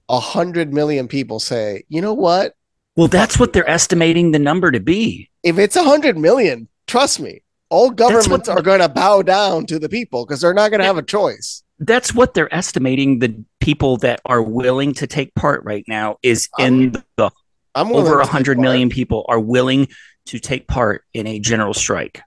a 0.09 0.21
hundred 0.21 0.73
million 0.73 1.09
people 1.09 1.41
say, 1.41 1.85
you 1.89 2.03
know 2.03 2.13
what? 2.15 2.55
well 2.97 3.09
that's 3.09 3.41
what 3.41 3.53
they're 3.53 3.69
estimating 3.69 4.31
the 4.31 4.39
number 4.39 4.71
to 4.71 4.79
be 4.79 5.29
If 5.43 5.59
it's 5.59 5.75
a 5.75 5.83
hundred 5.83 6.17
million, 6.17 6.69
trust 6.87 7.19
me, 7.19 7.43
all 7.69 7.91
governments 7.91 8.49
are 8.49 8.63
going 8.63 8.79
to 8.81 8.89
bow 8.89 9.23
down 9.23 9.67
to 9.67 9.81
the 9.81 9.89
people 9.89 10.25
because 10.25 10.41
they're 10.41 10.55
not 10.55 10.71
going 10.71 10.79
to 10.79 10.87
have 10.87 10.97
a 10.99 11.03
choice. 11.03 11.65
that's 11.81 12.15
what 12.15 12.35
they're 12.35 12.55
estimating 12.55 13.19
the 13.19 13.45
people 13.59 13.97
that 13.97 14.21
are 14.27 14.43
willing 14.43 14.95
to 14.95 15.09
take 15.09 15.35
part 15.35 15.65
right 15.65 15.85
now 15.89 16.19
is 16.23 16.49
uh, 16.61 16.63
in 16.63 16.93
the 17.17 17.31
I'm 17.75 17.93
over 17.93 18.11
to 18.11 18.17
take 18.17 18.33
100 18.33 18.59
part. 18.59 18.91
people 18.91 19.25
are 19.29 19.41
willing 19.41 19.89
to 20.27 20.39
take 20.39 20.67
part 20.67 21.05
in 21.13 21.27
a 21.27 21.39
general 21.39 21.75
strike 21.75 22.21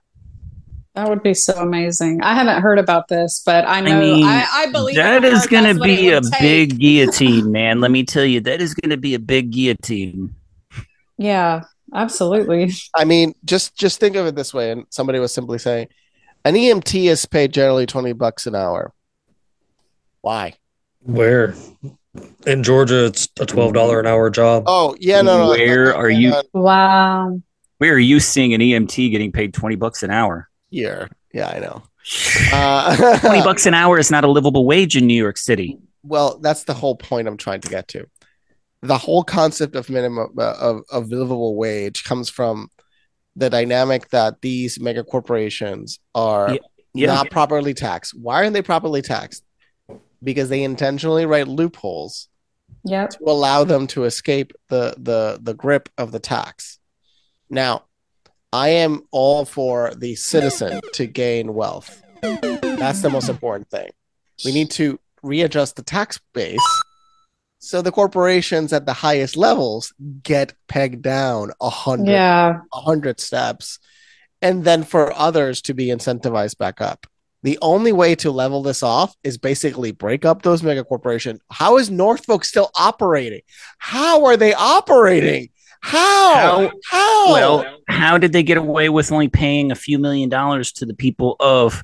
That 0.94 1.08
would 1.08 1.22
be 1.22 1.34
so 1.34 1.54
amazing. 1.54 2.22
I 2.22 2.34
haven't 2.34 2.62
heard 2.62 2.78
about 2.78 3.08
this, 3.08 3.42
but 3.44 3.66
I 3.66 3.80
know 3.80 3.96
I, 3.96 4.00
mean, 4.00 4.24
I, 4.26 4.70
believe 4.72 4.96
that 4.96 5.24
in 5.24 5.32
is 5.32 5.38
heart 5.40 5.50
going 5.50 5.64
to 5.64 5.68
that's 5.68 5.80
what 5.80 5.90
it 5.90 5.96
be 5.96 6.08
a 6.10 6.20
take. 6.20 6.40
big 6.40 6.78
guillotine 6.80 7.52
man 7.52 7.80
let 7.80 7.90
me 7.90 8.04
tell 8.04 8.24
you 8.24 8.40
that 8.42 8.60
is 8.60 8.74
going 8.74 8.90
to 8.90 8.96
be 8.96 9.14
a 9.14 9.18
big 9.18 9.50
guillotine 9.50 10.34
Yeah, 11.16 11.62
absolutely. 11.92 12.70
I 12.94 13.04
mean, 13.04 13.34
just 13.44 13.76
just 13.76 13.98
think 13.98 14.14
of 14.16 14.26
it 14.26 14.36
this 14.36 14.54
way. 14.54 14.70
And 14.70 14.86
somebody 14.90 15.18
was 15.18 15.34
simply 15.34 15.58
saying, 15.58 15.88
an 16.44 16.54
EMT 16.54 17.10
is 17.10 17.26
paid 17.26 17.52
generally 17.52 17.86
twenty 17.86 18.12
bucks 18.12 18.46
an 18.46 18.54
hour. 18.54 18.92
Why? 20.20 20.54
Where 21.00 21.54
in 22.46 22.62
Georgia, 22.62 23.06
it's 23.06 23.28
a 23.40 23.46
twelve 23.46 23.74
dollar 23.74 24.00
an 24.00 24.06
hour 24.06 24.30
job. 24.30 24.64
Oh 24.66 24.96
yeah, 25.00 25.20
no, 25.22 25.38
no. 25.38 25.48
Where 25.50 25.94
are 25.94 26.10
you- 26.10 26.34
Wow. 26.52 27.40
where 27.78 27.92
are 27.94 27.98
you 27.98 28.20
seeing 28.20 28.54
an 28.54 28.60
emt 28.60 29.10
getting 29.10 29.30
paid 29.32 29.54
20 29.54 29.76
bucks 29.76 30.02
an 30.02 30.10
hour 30.10 30.48
Yeah, 30.70 31.06
yeah, 31.32 31.48
I 31.48 31.58
know. 31.60 31.82
Uh, 32.52 33.18
20 33.20 33.42
bucks 33.42 33.66
an 33.66 33.74
hour 33.74 33.98
is 33.98 34.10
not 34.10 34.24
a 34.24 34.28
livable 34.30 34.64
wage 34.64 34.96
in 34.96 35.06
new 35.06 35.14
york 35.22 35.36
city 35.38 35.78
well, 36.04 36.38
that's 36.38 36.64
the 36.64 36.72
whole 36.74 36.94
point 36.96 37.28
I'm 37.28 37.36
trying 37.36 37.60
to 37.60 37.68
get 37.68 37.88
to. 37.88 38.06
The 38.82 38.96
whole 38.96 39.24
concept 39.24 39.74
of 39.76 39.90
minimum 39.90 40.30
uh, 40.38 40.54
of 40.58 40.82
of 40.90 41.08
livable 41.10 41.54
wage 41.56 42.04
comes 42.04 42.30
from 42.30 42.68
the 43.36 43.50
dynamic 43.50 44.08
that 44.10 44.40
these 44.40 44.80
mega 44.80 45.02
corporations 45.04 45.98
are 46.14 46.52
Yeah, 46.52 46.58
yeah. 46.94 47.06
not 47.14 47.30
properly 47.30 47.74
taxed. 47.74 48.14
Why 48.18 48.36
aren't 48.36 48.54
they 48.54 48.62
properly 48.62 49.02
taxed? 49.02 49.42
Because 50.22 50.48
they 50.48 50.62
intentionally 50.62 51.26
write 51.26 51.48
loopholes 51.48 52.28
Yep. 52.84 53.10
to 53.10 53.24
allow 53.26 53.64
them 53.64 53.86
to 53.88 54.04
escape 54.04 54.52
the 54.68 54.94
the 54.98 55.38
the 55.42 55.54
grip 55.54 55.88
of 55.98 56.12
the 56.12 56.18
tax. 56.20 56.78
Now, 57.50 57.84
I 58.52 58.68
am 58.70 59.02
all 59.10 59.44
for 59.44 59.92
the 59.94 60.14
citizen 60.16 60.80
to 60.94 61.06
gain 61.06 61.54
wealth. 61.54 62.02
That's 62.22 63.02
the 63.02 63.10
most 63.10 63.28
important 63.28 63.70
thing. 63.70 63.90
We 64.44 64.52
need 64.52 64.70
to 64.72 64.98
readjust 65.22 65.76
the 65.76 65.82
tax 65.82 66.20
base 66.32 66.60
so 67.58 67.82
the 67.82 67.90
corporations 67.92 68.72
at 68.72 68.86
the 68.86 68.92
highest 68.92 69.36
levels 69.36 69.92
get 70.22 70.54
pegged 70.68 71.02
down 71.02 71.52
a 71.60 71.70
hundred 71.70 72.12
Yeah. 72.12 72.60
a 72.72 72.80
hundred 72.80 73.20
steps, 73.20 73.78
and 74.40 74.64
then 74.64 74.84
for 74.84 75.12
others 75.12 75.60
to 75.62 75.74
be 75.74 75.86
incentivized 75.88 76.56
back 76.58 76.80
up. 76.80 77.06
The 77.44 77.58
only 77.62 77.92
way 77.92 78.14
to 78.16 78.30
level 78.30 78.62
this 78.62 78.82
off 78.82 79.14
is 79.22 79.38
basically 79.38 79.92
break 79.92 80.24
up 80.24 80.42
those 80.42 80.62
mega 80.62 80.82
corporations. 80.82 81.40
How 81.50 81.78
is 81.78 81.88
Norfolk 81.90 82.44
still 82.44 82.70
operating? 82.74 83.42
How 83.78 84.24
are 84.24 84.36
they 84.36 84.54
operating? 84.54 85.50
How? 85.80 86.34
How- 86.34 86.72
How? 86.90 87.32
well 87.32 87.64
how 87.88 88.18
did 88.18 88.32
they 88.32 88.42
get 88.42 88.56
away 88.58 88.88
with 88.88 89.12
only 89.12 89.28
paying 89.28 89.70
a 89.70 89.74
few 89.76 89.98
million 89.98 90.28
dollars 90.28 90.72
to 90.72 90.86
the 90.86 90.94
people 90.94 91.36
of 91.40 91.82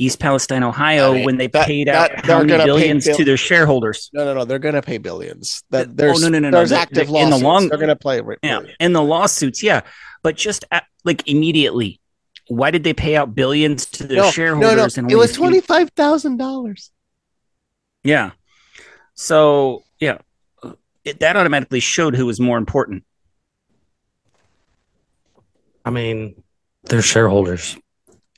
east 0.00 0.18
palestine 0.20 0.62
ohio 0.62 1.10
I 1.12 1.14
mean, 1.16 1.24
when 1.24 1.36
they 1.38 1.46
that- 1.48 1.66
paid 1.66 1.88
out 1.88 2.10
they're 2.24 2.36
how 2.38 2.42
many 2.42 2.64
billions 2.64 3.06
bill- 3.06 3.16
to 3.16 3.24
their 3.24 3.36
shareholders 3.36 4.10
no, 4.12 4.24
no, 4.24 4.34
no. 4.34 4.44
They're 4.44 4.58
gonna 4.58 4.82
pay 4.82 4.98
billions. 4.98 5.62
That 5.70 5.86
Oh, 5.88 5.92
there's 5.94 6.22
no, 6.22 6.28
no, 6.28 6.38
no, 6.40 6.50
no. 6.50 6.58
there's 6.58 6.70
They- 6.70 6.76
active 6.76 7.08
they- 7.10 7.20
in 7.20 7.30
the 7.30 7.36
lawsuits. 7.38 7.42
long- 7.44 7.68
they're 7.68 7.78
gonna 7.78 7.96
play. 7.96 8.20
ri- 8.20 8.36
yeah 8.42 8.58
billions. 8.58 8.76
in 8.80 8.92
the 8.92 9.02
lawsuits 9.02 9.62
yeah 9.62 9.80
but 10.24 10.36
just 10.36 10.64
at, 10.72 10.84
like 11.04 11.26
immediately 11.28 12.00
why 12.48 12.70
did 12.70 12.82
they 12.84 12.94
pay 12.94 13.14
out 13.16 13.34
billions 13.34 13.86
to 13.86 14.04
their 14.06 14.16
No, 14.18 14.24
no, 14.24 14.30
shareholders 14.30 14.96
no. 14.96 15.02
and 15.02 15.12
It 15.12 15.16
was 15.16 15.32
twenty 15.32 15.60
five 15.60 15.90
thousand 15.90 16.36
dollars. 16.38 16.90
yeah 18.04 18.30
so 19.14 19.82
yeah 20.00 20.18
it, 21.04 21.20
that 21.20 21.36
automatically 21.36 21.80
showed 21.80 22.14
who 22.16 22.26
was 22.26 22.38
more 22.40 22.58
important 22.58 23.04
I 25.84 25.90
mean, 25.90 26.42
they're 26.84 27.02
shareholders. 27.02 27.76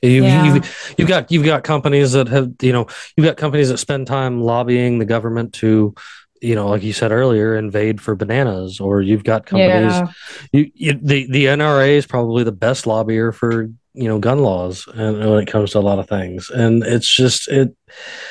You, 0.03 0.23
Yeah. 0.24 0.55
you've, 0.55 0.95
you've 0.97 1.09
got 1.09 1.31
you've 1.31 1.45
got 1.45 1.62
companies 1.65 2.12
that 2.12 2.28
have 2.28 2.53
you 2.62 2.73
know 2.73 2.87
you've 3.16 3.24
got 3.27 3.37
companies 3.37 3.69
that 3.69 3.78
spend 3.78 4.07
time 4.07 4.41
lobbying 4.41 4.99
the 4.99 5.05
government 5.05 5.53
to 5.55 5.95
you 6.41 6.55
know 6.55 6.69
like 6.69 6.82
you 6.82 6.95
said 6.95 7.12
earlier 7.12 7.55
invade 7.57 8.01
for 8.01 8.15
bananas 8.15 8.81
or 8.81 9.03
you've 9.03 9.24
got 9.24 9.45
companies 9.45 9.93
Yeah. 9.93 10.07
you, 10.53 10.70
you 10.74 10.93
the 11.03 11.27
the 11.31 11.45
NRA 11.47 11.91
is 11.91 12.07
probably 12.07 12.45
the 12.45 12.53
best 12.53 12.87
lobbyer 12.87 13.35
for 13.35 13.69
you 13.93 14.07
know 14.09 14.19
gun 14.19 14.39
laws 14.39 14.87
and 14.95 15.19
when 15.19 15.43
it 15.43 15.47
comes 15.47 15.73
to 15.73 15.79
a 15.79 15.81
lot 15.81 15.99
of 15.99 16.09
things 16.09 16.49
and 16.51 16.85
it's 16.85 17.12
just 17.12 17.49
it 17.49 17.75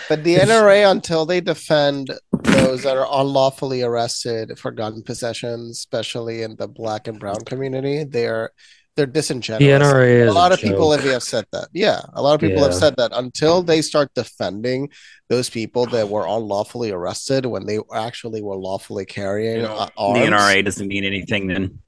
But 0.08 0.24
the 0.24 0.38
NRA, 0.38 0.90
until 0.90 1.26
they 1.26 1.42
defend 1.42 2.12
those 2.44 2.84
that 2.84 2.96
are 2.96 3.08
unlawfully 3.12 3.82
arrested 3.82 4.58
for 4.58 4.72
gun 4.72 5.02
possession, 5.04 5.70
especially 5.72 6.44
in 6.44 6.56
the 6.56 6.68
black 6.68 7.08
and 7.08 7.20
brown 7.20 7.42
community, 7.46 8.06
they're 8.06 8.52
they're 8.96 9.06
disingenuous. 9.06 9.80
the 9.80 9.86
NRA 9.86 10.24
is 10.24 10.30
a 10.30 10.34
lot 10.34 10.52
of 10.52 10.60
people 10.60 10.92
joke. 10.92 11.02
have 11.02 11.12
have 11.12 11.24
said 11.24 11.46
that. 11.52 11.68
Yeah, 11.74 12.02
a 12.14 12.22
lot 12.22 12.36
of 12.36 12.42
people 12.42 12.64
have 12.64 12.74
said 12.74 12.96
that 12.98 13.12
until 13.14 13.62
they 13.62 13.82
start 13.82 14.14
defending 14.14 14.90
those 15.30 15.50
people 15.50 15.86
that 15.88 16.10
were 16.10 16.26
unlawfully 16.26 16.92
arrested 16.92 17.46
when 17.46 17.66
they 17.66 17.80
actually 17.94 18.42
were 18.42 18.56
lawfully 18.56 19.06
carrying 19.06 19.64
uh, 19.64 19.88
arms. 19.98 20.20
the 20.20 20.26
nra 20.26 20.66
doesn't 20.66 20.88
mean 20.88 21.04
anything 21.04 21.48
then 21.48 21.80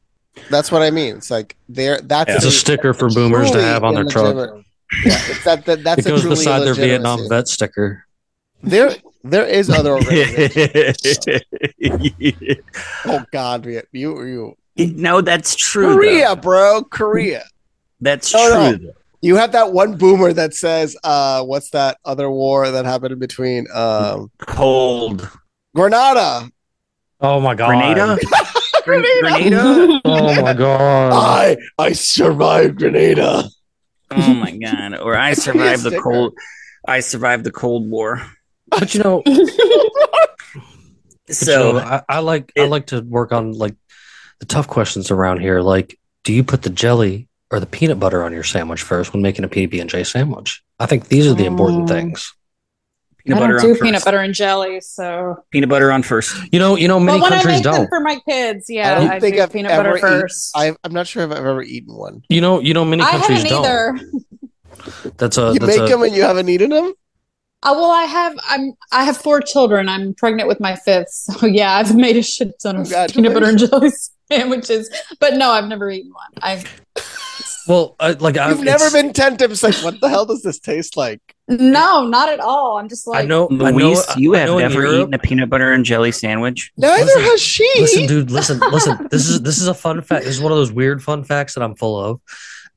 That's 0.50 0.72
what 0.72 0.82
I 0.82 0.92
mean. 0.92 1.18
It's 1.18 1.30
like 1.32 1.56
they're 1.70 2.00
that's 2.02 2.34
it's 2.36 2.46
a 2.46 2.52
sticker 2.52 2.94
for 2.94 3.10
boomers 3.10 3.52
to 3.52 3.62
have 3.62 3.84
on 3.84 3.96
their 3.96 4.06
truck 4.06 4.34
illegitimate- 4.36 4.66
Yeah, 5.06 5.18
it's 5.30 5.44
that, 5.44 5.66
that 5.66 5.84
that's 5.84 6.06
it 6.06 6.10
goes 6.10 6.20
a 6.20 6.22
truly 6.24 6.36
beside 6.38 6.60
their 6.60 6.74
Vietnam 6.74 7.20
illegitimacy. 7.20 7.30
vet 7.30 7.48
sticker 7.48 8.06
There 8.64 8.96
there 9.24 9.46
is 9.46 9.70
other 9.70 9.92
organizations. 9.92 11.44
oh 13.06 13.24
God, 13.32 13.64
Viet- 13.66 13.88
you 13.92 14.56
you 14.78 14.94
no 14.96 15.22
that's 15.22 15.56
true 15.56 15.96
Korea, 15.96 16.30
though. 16.30 16.36
bro, 16.42 16.84
Korea. 16.84 17.44
that's 18.00 18.34
No, 18.34 18.50
no. 18.50 18.78
true 18.78 18.88
though. 18.88 18.94
You 19.24 19.36
have 19.36 19.52
that 19.52 19.72
one 19.72 19.98
boomer 19.98 20.34
that 20.34 20.56
says, 20.56 20.98
uh, 21.04 21.44
what's 21.44 21.70
that 21.72 22.00
other 22.06 22.32
war 22.32 22.72
that 22.72 22.86
happened 22.86 23.12
in 23.14 23.20
between 23.20 23.68
um 23.74 24.32
cold 24.40 25.30
Grenada? 25.76 26.50
oh 27.20 27.40
my 27.40 27.54
god 27.54 27.68
Grenada? 27.68 28.18
Gren- 28.84 29.02
Grenada? 29.22 30.02
oh 30.06 30.42
my 30.42 30.54
god 30.54 31.14
I 31.14 31.58
I 31.78 31.92
survived 31.94 32.78
Grenada. 32.80 33.44
Oh 34.14 34.34
my 34.34 34.52
god! 34.58 34.98
Or 35.00 35.16
I 35.16 35.34
survived 35.34 35.84
the 35.84 35.98
cold. 36.00 36.34
I 36.86 37.00
survived 37.00 37.44
the 37.46 37.52
Cold 37.52 37.90
War. 37.90 38.22
but 38.68 38.94
you 38.94 39.02
know 39.04 39.24
So 41.30 41.46
So 41.46 41.78
I, 41.78 42.02
I 42.10 42.20
like 42.20 42.52
I 42.58 42.66
like 42.66 42.88
to 42.88 43.02
work 43.02 43.32
on 43.32 43.54
like 43.54 43.76
the 44.40 44.46
tough 44.46 44.68
questions 44.68 45.12
around 45.12 45.40
here. 45.40 45.62
Like, 45.62 45.98
do 46.24 46.34
you 46.34 46.44
put 46.44 46.64
the 46.64 46.70
jelly 46.70 47.30
or 47.52 47.60
the 47.60 47.66
peanut 47.66 48.00
butter 48.00 48.24
on 48.24 48.34
your 48.34 48.44
sandwich 48.44 48.82
first 48.82 49.14
when 49.14 49.22
making 49.22 49.46
a 49.46 49.50
PB 49.50 49.80
and 49.80 49.90
J 49.90 50.04
sandwich? 50.04 50.62
I 50.80 50.88
think 50.88 51.08
these 51.08 51.28
are 51.28 51.34
the 51.34 51.46
important 51.46 51.84
Oh. 51.84 51.88
things. 51.94 52.34
Peanut 53.26 53.38
I 53.38 53.40
butter 53.42 53.58
don't 53.58 53.70
on 53.72 53.74
do 53.76 53.80
peanut 53.82 53.94
first. 53.96 54.06
butter 54.06 54.18
and 54.20 54.34
jelly, 54.34 54.82
so. 54.82 55.44
Peanut 55.52 55.70
butter 55.70 55.92
on 55.92 56.04
first. 56.04 56.36
You 56.52 56.60
know, 56.60 56.76
you 56.76 56.88
know, 56.88 57.00
many 57.00 57.20
but 57.20 57.32
when 57.32 57.40
I 57.40 57.44
make 57.46 57.64
them 57.64 57.74
don't. 57.74 57.88
for 57.90 58.00
my 58.00 58.20
kids, 58.28 58.66
yeah, 58.70 58.90
I 58.90 58.96
I, 58.96 59.00
don't 59.08 59.22
think 59.22 59.36
do 59.36 59.42
I've 59.44 59.54
peanut 59.54 59.72
ever 59.72 59.84
butter 59.84 59.98
eaten- 59.98 60.10
first. 60.22 60.52
I 60.56 60.76
I'm 60.84 60.94
not 60.94 61.08
sure 61.08 61.24
if 61.24 61.32
I've 61.32 61.38
ever 61.46 61.62
eaten 61.64 61.96
one. 61.96 62.24
You 62.30 62.42
know, 62.42 62.60
you 62.60 62.74
know, 62.74 62.86
many 62.86 63.04
I 63.04 63.12
countries 63.12 63.44
haven't 63.44 63.52
don't. 63.64 63.66
either. 63.66 64.00
That's 65.18 65.38
a 65.38 65.54
You 65.54 65.60
that's 65.60 65.78
make 65.78 65.82
a 65.88 65.92
them 65.92 66.02
and 66.04 66.16
you 66.16 66.24
haven't 66.24 66.50
eaten 66.50 66.72
them? 66.72 66.94
Uh, 67.64 67.74
well, 67.76 67.92
I 67.92 68.06
have 68.06 68.36
I'm 68.48 68.74
I 68.92 69.04
have 69.04 69.16
four 69.18 69.40
children. 69.40 69.88
I'm 69.88 70.16
pregnant 70.16 70.48
with 70.48 70.60
my 70.60 70.76
fifth, 70.76 71.10
so 71.10 71.46
yeah, 71.46 71.76
I've 71.76 71.96
made 71.96 72.18
a 72.18 72.24
shit 72.24 72.54
ton 72.62 72.78
of 72.78 72.92
peanut 73.12 73.34
butter 73.34 73.46
and 73.50 73.60
jelly 73.60 73.92
sandwiches. 74.40 74.90
But 75.20 75.36
no, 75.36 75.52
I've 75.52 75.68
never 75.68 75.90
eaten 75.90 76.12
one. 76.12 76.32
I've 76.42 76.82
Well, 77.68 77.96
uh, 78.00 78.16
I, 78.18 78.24
like 78.24 78.38
I've 78.38 78.58
You've 78.58 78.66
never 78.66 78.86
it's- 78.86 78.94
been 78.94 79.14
tempted. 79.14 79.52
It's 79.52 79.64
like, 79.64 79.76
what 79.76 80.00
the 80.02 80.10
hell 80.10 80.26
does 80.26 80.42
this 80.44 80.60
taste 80.60 80.98
like? 80.98 81.22
no, 81.48 82.08
not 82.08 82.30
at 82.30 82.40
all. 82.40 82.78
I'm 82.78 82.88
just 82.88 83.06
like 83.08 83.24
I 83.24 83.28
know. 83.28 83.48
I 83.52 83.72
know. 83.72 84.02
You 84.16 84.36
I 84.36 84.40
have 84.40 84.48
know 84.48 84.58
never 84.60 84.82
Europe- 84.84 85.02
eaten 85.02 85.14
a 85.14 85.20
peanut 85.20 85.50
butter 85.50 85.74
and 85.74 85.84
jelly 85.84 86.12
sandwich. 86.14 86.72
Neither 86.78 87.04
Listen- 87.06 87.22
has 87.24 87.42
she. 87.42 87.70
Listen, 87.80 88.06
dude. 88.08 88.32
Listen, 88.32 88.60
listen. 88.72 89.08
This 89.12 89.28
is 89.28 89.42
this 89.42 89.58
is 89.60 89.68
a 89.68 89.74
fun 89.74 90.02
fact. 90.02 90.24
This 90.26 90.36
is 90.36 90.42
one 90.42 90.52
of 90.54 90.58
those 90.58 90.72
weird 90.72 91.04
fun 91.04 91.24
facts 91.26 91.54
that 91.56 91.62
I'm 91.64 91.76
full 91.76 92.00
of. 92.00 92.22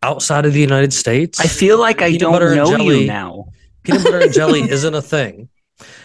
Outside 0.03 0.45
of 0.45 0.53
the 0.53 0.61
United 0.61 0.93
States, 0.93 1.41
I 1.41 1.45
feel 1.47 1.79
like 1.79 2.03
I 2.03 2.09
Peanut 2.09 2.21
don't 2.21 2.33
butter 2.33 2.49
and 2.49 2.57
know 2.57 2.77
jelly. 2.77 3.01
you 3.03 3.07
now. 3.07 3.47
peanut 3.85 4.03
butter 4.05 4.21
and 4.21 4.33
jelly 4.35 4.61
isn't 4.71 4.95
a 4.95 5.01
thing, 5.01 5.49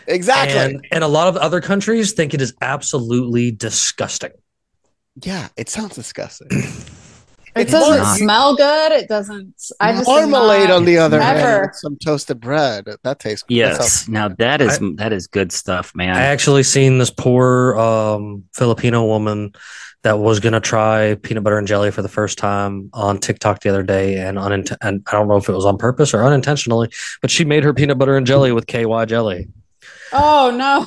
exactly. 0.07 0.57
and 0.75 0.87
and 0.91 1.03
a 1.03 1.07
lot 1.07 1.27
of 1.27 1.35
other 1.37 1.59
countries 1.59 2.13
think 2.13 2.33
it 2.33 2.41
is 2.41 2.53
absolutely 2.61 3.51
disgusting. 3.51 4.31
Yeah, 5.21 5.47
it 5.57 5.69
sounds 5.69 5.95
disgusting. 5.95 6.47
it 6.51 6.85
It's 7.55 7.71
doesn't 7.71 7.97
not. 7.97 8.17
smell 8.17 8.55
good. 8.55 8.91
It 8.93 9.07
doesn't. 9.09 9.53
I 9.79 9.93
just 9.93 10.07
am 10.07 10.29
Marmalade, 10.31 10.69
on 10.69 10.85
the 10.85 10.97
other 10.97 11.21
hand, 11.21 11.37
never. 11.39 11.61
with 11.67 11.75
some 11.75 11.97
toasted 11.97 12.39
bread. 12.39 12.85
That 13.03 13.19
tastes 13.19 13.43
that 13.47 13.53
Yes. 13.53 13.77
sounds- 13.77 14.09
Now 14.09 14.27
that 14.37 14.61
is 14.61 14.79
that 14.95 15.11
is 15.13 15.27
good 15.27 15.51
stuff, 15.51 15.93
man. 15.95 16.15
I 16.15 16.21
actually 16.23 16.63
seen 16.63 16.97
this 16.99 17.09
poor 17.11 17.77
um, 17.77 18.43
Filipino 18.53 19.05
woman 19.05 19.53
that 20.03 20.17
was 20.17 20.39
gonna 20.39 20.61
try 20.61 21.15
peanut 21.15 21.43
butter 21.43 21.57
and 21.57 21.67
jelly 21.67 21.91
for 21.91 22.01
the 22.01 22.07
first 22.07 22.37
time 22.37 22.89
on 22.93 23.17
TikTok 23.17 23.59
the 23.61 23.69
other 23.69 23.83
day, 23.83 24.17
and 24.17 24.37
unint- 24.37 24.77
and 24.81 25.03
I 25.07 25.11
don't 25.11 25.27
know 25.27 25.35
if 25.35 25.49
it 25.49 25.53
was 25.53 25.65
on 25.65 25.77
purpose 25.77 26.13
or 26.13 26.23
unintentionally, 26.23 26.89
but 27.21 27.29
she 27.29 27.43
made 27.43 27.65
her 27.65 27.73
peanut 27.73 27.97
butter 27.97 28.15
and 28.15 28.25
jelly 28.25 28.53
with 28.53 28.65
KY 28.65 29.03
jelly, 29.07 29.49
Oh 30.13 30.55
no! 30.55 30.85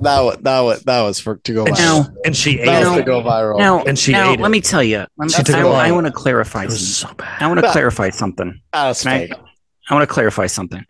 That 0.00 0.20
was 0.20 0.36
that 0.42 0.60
was 0.60 0.82
that 0.82 1.02
was 1.02 1.18
for 1.20 1.36
to 1.36 1.54
go 1.54 1.64
and, 1.64 1.74
viral. 1.74 2.04
she, 2.06 2.12
and 2.26 2.36
she 2.36 2.60
ate 2.60 2.66
That 2.66 2.80
was 2.88 2.92
it. 2.98 3.00
to 3.00 3.04
go 3.04 3.22
viral. 3.22 3.58
now, 3.58 3.82
And 3.84 3.98
she 3.98 4.12
now 4.12 4.32
ate 4.32 4.40
let 4.40 4.48
it. 4.48 4.50
me 4.50 4.60
tell 4.60 4.82
you. 4.82 4.98
Let 4.98 5.26
me, 5.26 5.28
She 5.30 5.42
took 5.42 5.54
I, 5.56 5.60
a 5.60 5.64
bite. 5.64 5.88
I 5.88 5.92
want 5.92 6.06
to 6.06 6.12
clarify. 6.12 6.64
It 6.64 6.66
was 6.66 6.96
Something. 6.96 7.10
so 7.10 7.24
bad. 7.24 7.42
I 7.42 7.46
want 7.48 7.60
to 7.60 7.70
clarify 7.70 8.10
something. 8.10 8.60
That's 8.72 9.02
Can 9.02 9.12
I. 9.12 9.28
I 9.88 9.94
want 9.94 10.08
to 10.08 10.12
clarify 10.12 10.46
something. 10.46 10.84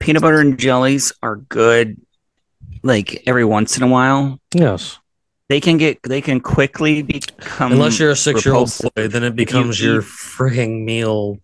Peanut 0.00 0.22
butter 0.22 0.40
and 0.40 0.58
jellies 0.58 1.12
are 1.22 1.36
good, 1.36 1.96
like 2.82 3.22
every 3.26 3.44
once 3.44 3.76
in 3.76 3.82
a 3.82 3.88
while. 3.88 4.40
Yes. 4.54 4.98
They 5.48 5.60
can 5.60 5.78
get, 5.78 6.02
they 6.02 6.20
can 6.20 6.40
quickly 6.40 7.02
become. 7.02 7.72
Unless 7.72 7.98
you're 7.98 8.10
a 8.10 8.16
six 8.16 8.44
year 8.44 8.54
old 8.54 8.68
repulsive. 8.68 8.94
boy, 8.94 9.08
then 9.08 9.22
it 9.24 9.34
becomes 9.36 9.80
you 9.80 9.92
your 9.92 10.00
eat- 10.00 10.06
freaking 10.06 10.84
meal 10.84 11.38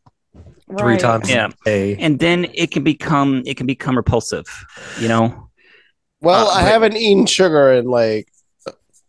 three 0.79 0.93
Right. 0.95 1.01
times 1.01 1.31
Yeah. 1.31 1.49
a 1.49 1.65
day. 1.65 1.97
and 1.97 2.19
then 2.19 2.47
it 2.55 2.71
can 2.71 2.83
become, 2.85 3.43
it 3.47 3.57
can 3.57 3.67
become 3.67 3.97
repulsive. 3.97 4.47
You 5.01 5.09
know, 5.09 5.46
Well, 6.27 6.49
Uh, 6.49 6.55
I 6.55 6.63
but- 6.63 6.69
haven't 6.73 6.97
eaten 6.97 7.27
sugar 7.27 7.73
in 7.73 7.87
like 7.87 8.29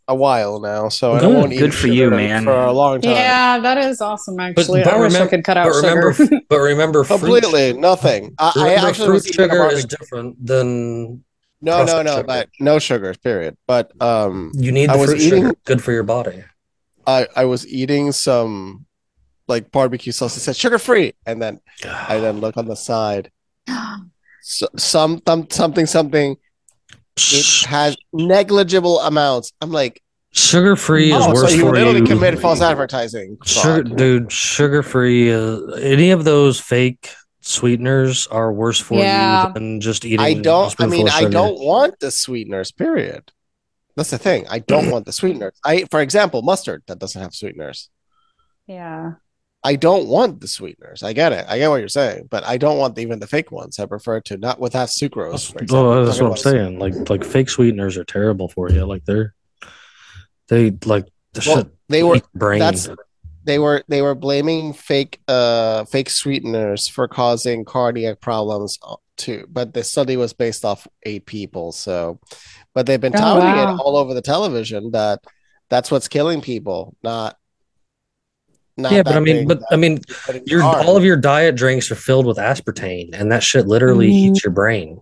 a 0.07 0.15
while 0.15 0.59
now, 0.61 0.87
so 0.87 1.13
I 1.13 1.19
Good. 1.19 1.33
won't 1.35 1.51
eat 1.53 1.57
Good 1.57 1.73
for 1.73 1.87
sugar 1.87 1.93
you, 1.93 2.09
man. 2.11 2.45
for 2.45 2.53
a 2.55 2.71
long 2.71 3.01
time. 3.01 3.11
Yeah, 3.11 3.59
that 3.59 3.77
is 3.77 3.99
awesome. 3.99 4.39
Actually, 4.39 4.83
but 4.83 4.93
I 4.93 4.97
wish 4.99 5.15
I 5.15 5.27
could 5.27 5.43
cut 5.43 5.57
out 5.57 5.67
But 5.69 5.75
remember, 5.81 6.13
sugar. 6.13 6.39
but 6.49 6.59
remember, 6.59 7.03
fruit, 7.03 7.19
Completely 7.19 7.73
nothing. 7.73 8.33
I, 8.39 8.53
I 8.55 8.73
actually 8.75 9.07
fruit 9.07 9.13
was 9.15 9.27
eating 9.27 9.41
a 9.45 9.53
sugar 9.53 9.67
is 9.73 9.85
different 9.85 10.45
than 10.45 11.23
no, 11.59 11.71
no, 11.71 11.75
processed 11.85 12.05
no, 12.05 12.11
sugar. 12.17 12.23
but 12.27 12.49
no 12.59 12.79
sugar. 12.79 13.13
Period. 13.21 13.57
But 13.67 13.91
um, 14.01 14.51
you 14.55 14.71
need 14.71 14.89
I 14.89 14.93
the 14.93 14.99
was 14.99 15.09
fruit 15.09 15.21
eating- 15.21 15.43
sugar. 15.47 15.57
Good 15.65 15.83
for 15.83 15.91
your 15.91 16.03
body. 16.03 16.43
I 17.05 17.27
I 17.35 17.45
was 17.45 17.67
eating 17.67 18.11
some 18.13 18.85
like 19.47 19.71
barbecue 19.71 20.11
sauce. 20.13 20.37
It 20.37 20.41
said 20.41 20.55
sugar 20.55 20.77
free, 20.79 21.15
and 21.25 21.41
then 21.41 21.59
I 21.83 22.19
then 22.19 22.39
look 22.39 22.55
on 22.57 22.67
the 22.67 22.75
side. 22.77 23.31
So, 24.49 24.65
some, 24.77 25.21
some 25.27 25.49
something 25.51 25.85
something. 25.85 26.37
It 27.17 27.65
has 27.67 27.97
negligible 28.13 28.99
amounts. 29.01 29.51
I'm 29.61 29.71
like, 29.71 30.01
Sugar 30.31 30.75
free 30.75 31.11
is 31.11 31.25
oh, 31.25 31.33
worse 31.33 31.49
so 31.51 31.55
you 31.55 31.61
for 31.63 31.71
literally 31.71 31.99
you. 31.99 32.05
committed 32.05 32.39
false 32.39 32.61
advertising. 32.61 33.37
Sugar, 33.43 33.83
dude, 33.83 34.31
sugar 34.31 34.83
free. 34.83 35.33
Uh, 35.33 35.61
any 35.81 36.11
of 36.11 36.25
those 36.25 36.59
fake 36.59 37.09
sweeteners 37.41 38.27
are 38.27 38.51
worse 38.53 38.79
for 38.79 38.99
Yeah. 38.99 39.47
you 39.47 39.53
than 39.53 39.81
just 39.81 40.05
eating. 40.05 40.19
I 40.19 40.33
don't. 40.35 40.75
I 40.79 40.85
mean, 40.85 41.09
I 41.09 41.25
don't 41.25 41.59
want 41.59 41.99
the 41.99 42.11
sweeteners. 42.11 42.71
Period. 42.71 43.31
That's 43.95 44.11
the 44.11 44.19
thing. 44.19 44.45
I 44.47 44.59
don't 44.59 44.91
want 44.91 45.05
the 45.05 45.11
sweeteners. 45.13 45.53
I, 45.65 45.85
for 45.89 46.01
example, 46.01 46.43
mustard 46.43 46.83
that 46.87 46.99
doesn't 46.99 47.19
have 47.21 47.33
sweeteners. 47.33 47.89
yeah. 48.67 49.13
I 49.71 49.75
don't 49.75 50.07
want 50.07 50.39
the 50.41 50.47
sweeteners. 50.47 51.03
I 51.03 51.11
get 51.13 51.31
it. 51.33 51.45
I 51.49 51.57
get 51.59 51.67
what 51.69 51.77
you're 51.83 51.89
saying, 52.01 52.27
but 52.33 52.43
I 52.53 52.55
don't 52.57 52.77
want 52.77 52.97
even 52.99 53.19
the 53.19 53.27
fake 53.35 53.51
ones. 53.51 53.79
I 53.79 53.85
prefer 53.85 54.21
to 54.21 54.37
not 54.37 54.59
without 54.65 54.89
sucrose. 54.89 55.51
For 55.51 55.59
example. 55.63 55.89
Well, 55.89 56.05
that's 56.05 56.17
what 56.21 56.27
I'm 56.27 56.31
about- 56.31 56.39
saying. 56.49 56.79
Like, 56.79 56.95
like 57.09 57.23
fake 57.35 57.49
sweeteners 57.49 57.97
are 57.97 58.05
terrible 58.05 58.47
for 58.55 58.69
you. 58.71 58.85
Like 58.85 59.03
they're, 59.05 59.33
they 60.47 60.71
like 60.85 61.05
the 61.33 61.43
Well, 61.45 61.57
shit. 61.57 61.67
they 61.89 62.03
were 62.03 62.21
brain. 62.33 62.59
that's- 62.59 62.89
they 63.43 63.59
were 63.59 63.81
they 63.87 64.01
were 64.01 64.15
blaming 64.15 64.73
fake 64.73 65.21
uh 65.29 65.85
fake 65.85 66.09
sweeteners 66.09 66.87
for 66.89 67.07
causing 67.07 67.63
cardiac 67.63 68.19
problems 68.19 68.77
uh, 68.83 68.97
too 69.15 69.45
but 69.49 69.73
the 69.73 69.83
study 69.85 70.17
was 70.17 70.33
based 70.33 70.65
off 70.65 70.85
eight 71.03 71.25
people 71.25 71.71
so 71.71 72.19
but 72.75 72.85
they've 72.85 72.99
been 72.99 73.15
Oh, 73.15 73.19
touting 73.19 73.55
wow. 73.55 73.73
it 73.75 73.79
all 73.79 73.95
over 73.95 74.13
the 74.13 74.21
television 74.21 74.91
that 74.91 75.19
that's 75.69 75.89
what's 75.89 76.09
killing 76.09 76.41
people 76.41 76.93
not 77.03 77.23
not 77.23 77.37
yeah, 78.77 79.03
but 79.03 79.15
I 79.15 79.19
mean, 79.19 79.47
but 79.47 79.59
that 79.59 79.67
I 79.71 79.75
mean, 79.75 79.99
you 80.29 80.41
your 80.45 80.63
arm. 80.63 80.85
all 80.85 80.95
of 80.97 81.03
your 81.03 81.17
diet 81.17 81.55
drinks 81.55 81.89
are 81.91 81.95
filled 81.95 82.25
with 82.25 82.37
aspartame, 82.37 83.09
and 83.13 83.31
that 83.31 83.43
shit 83.43 83.67
literally 83.67 84.09
Mhm. 84.09 84.13
eats 84.31 84.43
your 84.43 84.51
brain. 84.53 85.01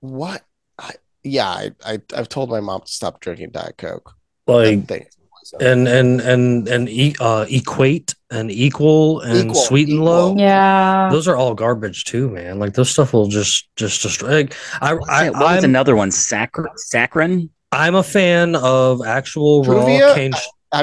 what 0.00 0.42
I, 0.78 0.92
yeah 1.24 1.48
I, 1.48 1.70
I 1.84 1.98
i've 2.14 2.28
told 2.28 2.50
my 2.50 2.60
mom 2.60 2.82
to 2.82 2.92
stop 2.92 3.20
drinking 3.20 3.50
diet 3.50 3.76
coke 3.78 4.14
Like, 4.46 4.86
That 4.86 5.06
and 5.60 5.86
and 5.88 6.20
and 6.20 6.68
and 6.68 6.88
e- 6.88 7.14
uh, 7.20 7.46
equate 7.48 8.14
and 8.30 8.50
equal 8.50 9.20
and 9.20 9.50
Equal, 9.50 9.54
sweet 9.54 9.86
and 9.88 9.94
equal. 9.98 10.04
low. 10.06 10.36
Yeah. 10.36 11.08
Those 11.12 11.28
are 11.28 11.36
all 11.36 11.54
garbage 11.54 12.02
too, 12.04 12.28
man. 12.30 12.58
Like 12.58 12.74
those 12.74 12.90
stuff 12.90 13.12
will 13.12 13.28
just 13.28 13.68
just 13.76 14.02
destroy. 14.02 14.28
Like, 14.30 14.54
I, 14.80 14.94
what 14.94 15.08
I 15.08 15.30
what 15.30 15.40
was 15.54 15.64
I'm, 15.64 15.70
another 15.70 15.94
one? 15.94 16.10
Saccharin. 16.10 16.66
Saccharin. 16.92 17.48
I'm 17.70 17.94
a 17.94 18.02
fan 18.02 18.56
of 18.56 19.06
actual 19.06 19.62
raw 19.62 19.84
Truvia? 19.86 20.14
cane, 20.16 20.32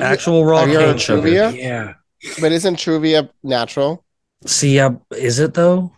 Have 0.02 0.04
actual 0.04 0.46
raw 0.46 0.64
you 0.66 0.74
heard 0.80 0.90
cane 0.90 0.98
sugar. 0.98 1.22
Truvia? 1.28 1.56
Yeah. 1.58 1.94
but 2.42 2.52
isn't 2.52 2.78
truvia 2.78 3.30
natural 3.44 4.04
See, 4.46 4.80
uh, 4.80 4.92
is 5.12 5.40
it 5.40 5.54
though? 5.54 5.92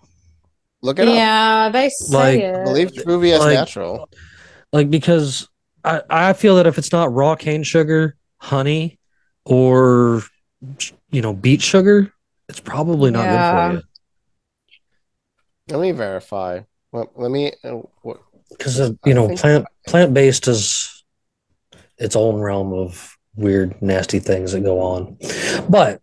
look 0.82 1.00
at 1.00 1.08
it 1.08 1.12
up 1.12 1.16
Yeah, 1.16 1.70
they 1.70 1.90
say 1.90 2.14
Like, 2.18 2.40
it. 2.40 2.56
I 2.56 2.64
believe 2.64 2.92
truvia 2.92 3.40
is 3.40 3.46
natural 3.46 4.10
Like 4.74 4.90
because 4.90 5.48
I 5.84 6.02
I 6.10 6.34
feel 6.34 6.56
that 6.58 6.68
if 6.68 6.78
it's 6.78 6.92
not 6.92 7.14
raw 7.14 7.36
cane 7.36 7.64
sugar, 7.64 8.16
honey, 8.38 9.00
or 9.46 10.24
you 11.12 11.22
know 11.22 11.34
beet 11.34 11.62
sugar, 11.62 12.12
it's 12.50 12.60
probably 12.60 13.12
not 13.12 13.24
Yeah. 13.26 13.72
good 13.72 13.74
for 13.74 13.78
you. 13.78 13.84
let 15.78 15.82
me 15.82 15.92
verify 15.92 16.62
let, 16.92 17.08
let 17.20 17.32
me 17.32 17.52
uh, 17.64 17.82
because 18.50 18.78
you 19.06 19.14
know 19.14 19.26
I 19.26 19.28
think- 19.30 19.40
plant 19.40 19.66
plant 19.88 20.14
based 20.14 20.48
is 20.48 21.04
its 21.98 22.16
own 22.16 22.40
realm 22.40 22.74
of 22.74 23.15
weird 23.36 23.80
nasty 23.82 24.20
things 24.20 24.52
that 24.54 24.62
go 24.62 24.80
on 24.80 25.18
but 25.70 26.02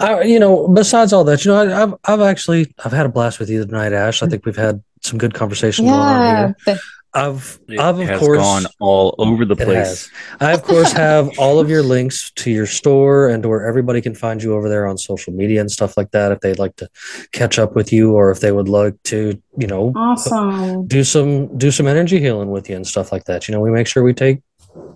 i 0.00 0.22
you 0.22 0.38
know 0.38 0.68
besides 0.68 1.12
all 1.12 1.24
that 1.24 1.44
you 1.44 1.50
know 1.50 1.56
I, 1.56 1.82
i've 1.82 1.94
i've 2.04 2.20
actually 2.20 2.72
i've 2.84 2.92
had 2.92 3.06
a 3.06 3.08
blast 3.08 3.38
with 3.38 3.50
you 3.50 3.64
tonight 3.64 3.92
ash 3.92 4.22
i 4.22 4.26
think 4.28 4.46
we've 4.46 4.56
had 4.56 4.82
some 5.02 5.18
good 5.18 5.34
conversation 5.34 5.84
going 5.86 5.98
on 5.98 6.54
here 6.66 6.78
i've 7.14 7.58
It 7.68 7.78
i've 7.78 7.98
of 7.98 8.06
has 8.08 8.20
course 8.20 8.38
gone 8.38 8.64
all 8.80 9.14
over 9.18 9.44
the 9.44 9.56
place. 9.56 10.10
I, 10.40 10.52
of 10.52 10.62
course, 10.62 10.92
have 10.92 11.30
all 11.38 11.58
of 11.60 11.68
your 11.68 11.82
links 11.82 12.30
to 12.36 12.50
your 12.50 12.64
store 12.64 13.28
and 13.28 13.42
to 13.42 13.50
where 13.50 13.66
everybody 13.66 14.00
can 14.00 14.14
find 14.14 14.42
you 14.42 14.54
over 14.54 14.66
there 14.68 14.86
on 14.86 14.96
social 14.96 15.32
media 15.34 15.60
and 15.60 15.70
stuff 15.70 15.98
like 15.98 16.10
that 16.12 16.32
if 16.32 16.40
they'd 16.40 16.58
like 16.58 16.74
to 16.76 16.88
catch 17.32 17.58
up 17.58 17.74
with 17.74 17.92
you 17.92 18.12
or 18.14 18.30
if 18.30 18.40
they 18.40 18.50
would 18.50 18.68
like 18.68 18.94
to, 19.04 19.38
you 19.58 19.66
know, 19.66 19.92
Awesome. 19.94 20.86
do 20.86 21.04
some 21.04 21.58
do 21.58 21.70
some 21.70 21.86
energy 21.86 22.18
healing 22.18 22.50
with 22.50 22.70
you 22.70 22.76
and 22.76 22.86
stuff 22.86 23.12
like 23.12 23.24
that. 23.24 23.46
You 23.46 23.52
know, 23.52 23.60
we 23.60 23.70
make 23.70 23.86
sure 23.86 24.02
we 24.02 24.14
take 24.14 24.40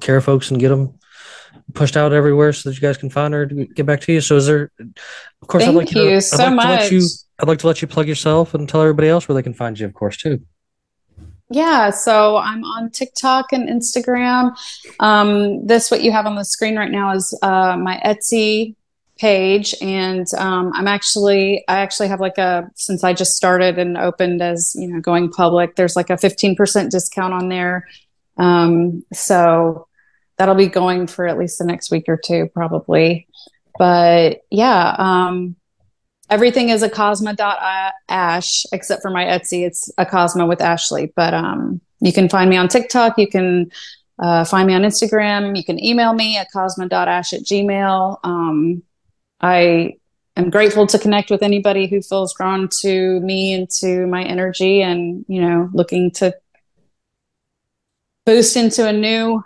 care 0.01 0.17
of 0.17 0.25
folks 0.25 0.51
and 0.51 0.59
get 0.59 0.71
them 0.71 0.95
pushed 1.75 1.97
out 1.97 2.13
everywhere 2.13 2.53
so 2.53 2.69
that 2.69 2.77
you 2.77 2.81
guys 2.81 2.97
can 2.97 3.11
find 3.11 3.35
her 3.35 3.47
to 3.47 3.67
get 3.67 3.87
back 3.87 4.01
to 4.03 4.13
you. 4.13 4.21
So, 4.21 4.37
is 4.37 4.47
there? 4.47 4.71
Of 4.79 5.49
course, 5.49 5.63
I'd 5.63 5.67
Thank 5.67 5.77
like 5.77 5.89
to, 5.89 6.03
you 6.03 6.17
I'd 6.17 6.23
so 6.23 6.37
like 6.37 6.49
to 6.49 6.57
let 6.57 6.81
much. 6.81 6.93
you. 6.93 7.03
I'd 7.39 7.49
like 7.49 7.59
to 7.59 7.67
let 7.67 7.83
you 7.83 7.89
plug 7.89 8.09
yourself 8.09 8.55
and 8.55 8.69
tell 8.69 8.81
everybody 8.81 9.09
else 9.09 9.29
where 9.29 9.35
they 9.35 9.43
can 9.43 9.55
find 9.55 9.79
you, 9.79 9.87
of 9.87 9.95
course, 9.95 10.17
too. 10.17 10.41
Yeah, 11.49 11.91
so 11.91 12.37
I'm 12.39 12.65
on 12.65 12.91
TikTok 12.91 13.53
and 13.53 13.69
Instagram. 13.69 14.57
Um, 14.99 15.65
this 15.67 15.91
what 15.91 16.03
you 16.03 16.11
have 16.11 16.27
on 16.27 16.35
the 16.35 16.45
screen 16.45 16.77
right 16.77 16.91
now 16.91 17.13
is 17.13 17.39
uh, 17.43 17.77
my 17.77 18.01
Etsy 18.05 18.75
page, 19.19 19.75
and 19.81 20.27
um, 20.37 20.73
I'm 20.75 20.89
actually 20.89 21.65
I 21.69 21.79
actually 21.79 22.09
have 22.09 22.21
like 22.21 22.39
a 22.39 22.69
since 22.75 23.05
I 23.05 23.13
just 23.13 23.37
started 23.37 23.79
and 23.79 23.97
opened 23.97 24.43
as 24.43 24.73
you 24.75 24.89
know 24.89 25.01
going 25.01 25.31
public. 25.31 25.77
There's 25.77 25.95
like 25.95 26.11
a 26.11 26.15
15% 26.15 26.91
discount 26.91 27.33
on 27.33 27.49
there, 27.49 27.87
um, 28.39 29.05
so 29.13 29.87
that'll 30.39 30.55
be 30.55 30.67
going 30.67 31.07
for 31.07 31.27
at 31.27 31.39
least 31.39 31.59
the 31.59 31.65
next 31.65 31.91
week 31.91 32.05
or 32.09 32.17
two 32.23 32.49
probably. 32.53 33.27
But 33.79 34.43
yeah, 34.51 34.95
um, 34.99 35.57
everything 36.31 36.71
is 36.71 36.83
Acasma 36.83 37.93
Ash 38.09 38.65
except 38.73 39.03
for 39.03 39.11
my 39.11 39.25
Etsy. 39.25 39.67
It's 39.67 39.91
Acasma 39.99 40.49
with 40.49 40.61
Ashley. 40.61 41.13
But 41.15 41.35
um, 41.35 41.81
you 42.01 42.13
can 42.13 42.29
find 42.29 42.51
me 42.51 42.57
on 42.57 42.69
TikTok. 42.69 43.19
You 43.19 43.29
can 43.29 43.71
uh, 44.19 44.45
find 44.45 44.67
me 44.67 44.75
on 44.75 44.83
Instagram. 44.83 45.57
You 45.57 45.65
can 45.65 45.83
email 45.83 46.13
me 46.13 46.37
at 46.37 46.49
cosma.ash 46.55 47.33
at 47.33 47.43
gmail. 47.43 48.19
Um, 48.25 48.83
I 49.41 49.97
am 50.37 50.51
grateful 50.51 50.87
to 50.89 50.99
connect 50.99 51.31
with 51.31 51.43
anybody 51.43 51.87
who 51.87 52.01
feels 52.01 52.35
drawn 52.35 52.69
to 52.81 53.21
me 53.21 53.53
and 53.53 53.69
to 53.81 54.07
my 54.07 54.23
energy 54.23 54.83
and, 54.83 55.25
you 55.29 55.41
know, 55.41 55.69
looking 55.73 56.11
to 56.13 56.35
boost 58.25 58.57
into 58.57 58.87
a 58.87 58.93
new 58.93 59.45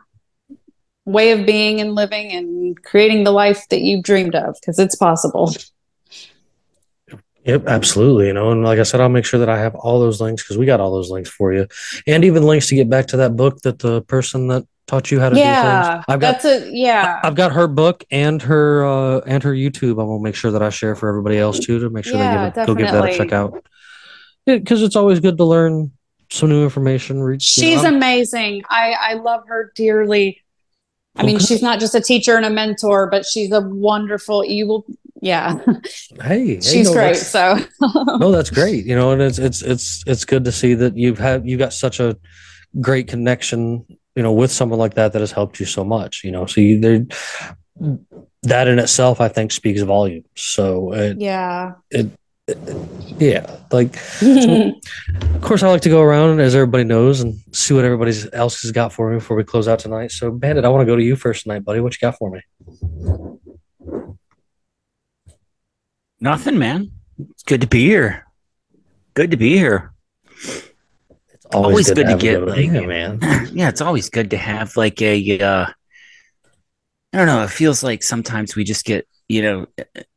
way 1.12 1.32
of 1.32 1.46
being 1.46 1.80
and 1.80 1.94
living 1.94 2.30
and 2.32 2.82
creating 2.82 3.24
the 3.24 3.30
life 3.32 3.68
that 3.68 3.80
you've 3.80 4.02
dreamed 4.02 4.34
of 4.34 4.56
because 4.60 4.78
it's 4.78 4.94
possible. 4.94 5.52
Yep, 7.44 7.66
absolutely. 7.66 8.26
You 8.26 8.34
know, 8.34 8.50
and 8.52 8.62
like 8.62 8.78
I 8.78 8.82
said, 8.82 9.00
I'll 9.00 9.08
make 9.08 9.24
sure 9.24 9.40
that 9.40 9.48
I 9.48 9.58
have 9.58 9.74
all 9.74 9.98
those 9.98 10.20
links 10.20 10.42
because 10.42 10.58
we 10.58 10.66
got 10.66 10.78
all 10.78 10.92
those 10.92 11.10
links 11.10 11.30
for 11.30 11.52
you, 11.54 11.66
and 12.06 12.24
even 12.24 12.42
links 12.42 12.68
to 12.68 12.74
get 12.74 12.90
back 12.90 13.06
to 13.08 13.16
that 13.18 13.34
book 13.36 13.60
that 13.62 13.78
the 13.78 14.02
person 14.02 14.48
that 14.48 14.66
taught 14.86 15.10
you 15.10 15.20
how 15.20 15.30
to 15.30 15.36
do 15.36 15.40
Yeah, 15.40 15.82
things. 15.82 16.04
I've 16.08 16.20
got 16.20 16.42
that's 16.42 16.44
a 16.44 16.70
yeah. 16.70 17.20
I've 17.22 17.34
got 17.36 17.52
her 17.52 17.66
book 17.66 18.04
and 18.10 18.42
her 18.42 18.84
uh 18.84 19.20
and 19.20 19.42
her 19.42 19.52
YouTube. 19.52 19.92
I'm 19.92 20.08
gonna 20.08 20.20
make 20.20 20.34
sure 20.34 20.50
that 20.50 20.62
I 20.62 20.68
share 20.68 20.94
for 20.94 21.08
everybody 21.08 21.38
else 21.38 21.58
too 21.60 21.78
to 21.78 21.88
make 21.88 22.04
sure 22.04 22.18
Yeah, 22.18 22.44
they 22.44 22.52
give 22.52 22.62
it, 22.62 22.66
go 22.66 22.74
give 22.74 22.90
that 22.92 23.04
a 23.08 23.16
check 23.16 23.32
out. 23.32 23.64
Because 24.44 24.82
it's 24.82 24.96
always 24.96 25.20
good 25.20 25.38
to 25.38 25.44
learn 25.44 25.92
some 26.30 26.50
new 26.50 26.64
information. 26.64 27.18
You 27.18 27.36
She's 27.40 27.82
know, 27.82 27.88
amazing. 27.88 28.64
I 28.68 28.94
I 28.98 29.14
love 29.14 29.46
her 29.48 29.72
dearly. 29.74 30.42
I 31.16 31.24
mean, 31.24 31.36
Okay. 31.36 31.44
she's 31.44 31.62
not 31.62 31.80
just 31.80 31.94
a 31.94 32.00
teacher 32.00 32.36
and 32.36 32.46
a 32.46 32.50
mentor, 32.50 33.08
but 33.08 33.26
she's 33.26 33.50
a 33.52 33.60
wonderful. 33.60 34.44
You 34.44 34.66
will, 34.68 34.86
yeah. 35.20 35.58
hey, 36.22 36.54
hey, 36.54 36.60
she's 36.60 36.86
no, 36.88 36.94
great. 36.94 37.16
So 37.16 37.58
no, 37.80 38.30
that's 38.30 38.50
great. 38.50 38.86
You 38.86 38.94
know, 38.94 39.10
and 39.12 39.20
it's 39.20 39.38
it's 39.38 39.62
it's 39.62 40.04
it's 40.06 40.24
good 40.24 40.44
to 40.44 40.52
see 40.52 40.74
that 40.74 40.96
you've 40.96 41.18
had 41.18 41.46
you 41.48 41.56
got 41.56 41.72
such 41.72 42.00
a 42.00 42.16
great 42.80 43.08
connection. 43.08 43.84
You 44.16 44.22
know, 44.22 44.32
with 44.32 44.50
someone 44.50 44.78
like 44.78 44.94
that 44.94 45.12
that 45.12 45.20
has 45.20 45.32
helped 45.32 45.60
you 45.60 45.66
so 45.66 45.84
much. 45.84 46.22
You 46.24 46.32
know, 46.32 46.46
so 46.46 46.60
you 46.60 46.80
there. 46.80 47.06
That 48.44 48.68
in 48.68 48.78
itself, 48.78 49.20
I 49.20 49.28
think, 49.28 49.52
speaks 49.52 49.82
volumes. 49.82 50.24
So, 50.34 50.94
it, 50.94 51.20
yeah. 51.20 51.72
Yeah, 53.18 53.58
like 53.70 53.96
Of 54.22 55.40
course, 55.42 55.62
I 55.62 55.68
like 55.68 55.82
to 55.82 55.88
go 55.88 56.00
around, 56.02 56.40
as 56.40 56.54
everybody 56.54 56.84
knows, 56.84 57.20
and 57.20 57.34
see 57.52 57.74
what 57.74 57.84
everybody 57.84 58.12
else 58.32 58.62
has 58.62 58.72
got 58.72 58.92
for 58.92 59.10
me 59.10 59.16
before 59.16 59.36
we 59.36 59.44
close 59.44 59.68
out 59.68 59.78
tonight. 59.78 60.10
So, 60.12 60.30
Bandit, 60.30 60.64
I 60.64 60.68
want 60.68 60.82
to 60.82 60.86
go 60.86 60.96
to 60.96 61.02
you 61.02 61.16
first 61.16 61.44
tonight, 61.44 61.64
buddy. 61.64 61.80
What 61.80 61.92
you 61.94 61.98
got 62.00 62.16
for 62.18 62.30
me? 62.30 62.40
Nothing, 66.20 66.58
man. 66.58 66.90
It's 67.30 67.42
good 67.42 67.62
to 67.62 67.66
be 67.66 67.84
here. 67.86 68.26
Good 69.14 69.30
to 69.30 69.36
be 69.36 69.56
here. 69.56 69.92
It's 70.42 70.66
Always 71.52 71.88
good 71.88 71.96
to 71.96 72.06
have 72.06 72.18
a 72.18 72.20
get, 72.20 72.46
like- 72.46 72.66
yeah, 72.66 72.80
man. 72.86 73.18
yeah, 73.52 73.68
it's 73.68 73.80
always 73.80 74.08
good 74.10 74.30
to 74.30 74.36
have 74.36 74.76
like 74.76 75.00
a 75.02 75.40
uh 75.40 75.66
I 77.12 77.18
don't 77.18 77.26
know, 77.26 77.42
it 77.42 77.50
feels 77.50 77.82
like 77.82 78.04
sometimes 78.04 78.54
we 78.54 78.62
just 78.62 78.84
get, 78.84 79.08
you 79.30 79.42
know, 79.42 79.64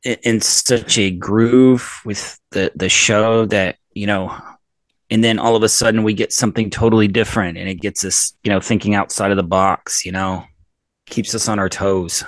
in 0.03 0.41
such 0.41 0.97
a 0.97 1.11
groove 1.11 2.01
with 2.03 2.39
the 2.49 2.71
the 2.75 2.89
show 2.89 3.45
that, 3.45 3.77
you 3.91 4.07
know, 4.07 4.35
and 5.11 5.23
then 5.23 5.37
all 5.37 5.55
of 5.55 5.61
a 5.61 5.69
sudden 5.69 6.01
we 6.01 6.15
get 6.15 6.33
something 6.33 6.71
totally 6.71 7.07
different 7.07 7.59
and 7.59 7.69
it 7.69 7.75
gets 7.75 8.03
us, 8.03 8.33
you 8.43 8.49
know, 8.49 8.59
thinking 8.59 8.95
outside 8.95 9.29
of 9.29 9.37
the 9.37 9.43
box, 9.43 10.03
you 10.03 10.11
know, 10.11 10.43
keeps 11.05 11.35
us 11.35 11.47
on 11.47 11.59
our 11.59 11.69
toes. 11.69 12.23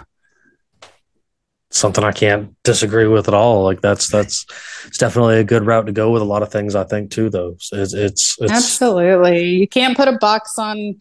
Something 1.71 2.03
I 2.03 2.11
can't 2.11 2.55
disagree 2.61 3.07
with 3.07 3.27
at 3.27 3.33
all. 3.33 3.63
Like 3.63 3.81
that's 3.81 4.07
that's 4.07 4.45
it's 4.85 4.99
definitely 4.99 5.39
a 5.39 5.43
good 5.43 5.65
route 5.65 5.87
to 5.87 5.91
go 5.91 6.11
with 6.11 6.21
a 6.21 6.25
lot 6.25 6.43
of 6.43 6.51
things. 6.51 6.75
I 6.75 6.83
think 6.83 7.09
too, 7.09 7.31
though. 7.31 7.57
It's 7.71 7.95
it's 7.95 8.37
it's 8.39 8.51
Absolutely. 8.51 9.55
You 9.55 9.67
can't 9.67 9.97
put 9.97 10.07
a 10.07 10.19
box 10.19 10.59
on 10.59 10.99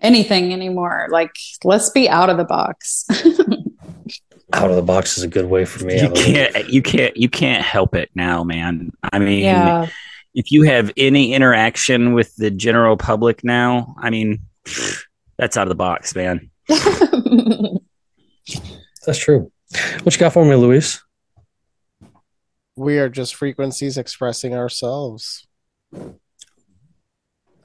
anything 0.00 0.52
anymore. 0.52 1.08
Like, 1.10 1.34
let's 1.64 1.90
be 1.90 2.08
out 2.08 2.30
of 2.30 2.36
the 2.36 2.44
box. 2.44 3.06
out 4.52 4.70
of 4.70 4.76
the 4.76 4.82
box 4.82 5.18
is 5.18 5.24
a 5.24 5.28
good 5.28 5.46
way 5.46 5.64
for 5.64 5.84
me. 5.84 6.00
You 6.00 6.10
can't 6.10 6.68
you 6.68 6.82
can't 6.82 7.16
you 7.16 7.28
can't 7.28 7.62
help 7.64 7.94
it 7.94 8.10
now, 8.14 8.44
man. 8.44 8.92
I 9.12 9.18
mean, 9.18 9.44
yeah. 9.44 9.88
if 10.34 10.52
you 10.52 10.62
have 10.62 10.92
any 10.96 11.34
interaction 11.34 12.12
with 12.12 12.34
the 12.36 12.50
general 12.50 12.96
public 12.96 13.42
now, 13.42 13.94
I 13.98 14.10
mean, 14.10 14.40
that's 15.38 15.56
out 15.56 15.66
of 15.66 15.70
the 15.70 15.74
box, 15.74 16.14
man. 16.14 16.50
That's 19.06 19.18
true. 19.18 19.52
What 20.02 20.14
you 20.14 20.18
got 20.18 20.32
for 20.32 20.44
me, 20.44 20.54
Luis? 20.54 21.02
We 22.76 22.98
are 22.98 23.08
just 23.08 23.34
frequencies 23.34 23.98
expressing 23.98 24.54
ourselves. 24.54 25.46
I 25.94 26.00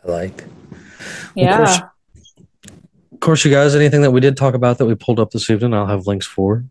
like. 0.03 0.43
yeah. 1.35 1.89
Of 3.19 3.21
course, 3.21 3.43
you 3.43 3.51
guys, 3.51 3.75
anything 3.75 4.03
that 4.03 4.11
we 4.11 4.21
did 4.21 4.37
talk 4.37 4.53
about 4.53 4.77
that 4.77 4.85
we 4.85 4.95
pulled 4.95 5.19
up 5.19 5.31
this 5.31 5.49
evening, 5.49 5.73
I'll 5.73 5.85
have 5.85 6.07
links 6.07 6.25
for. 6.25 6.63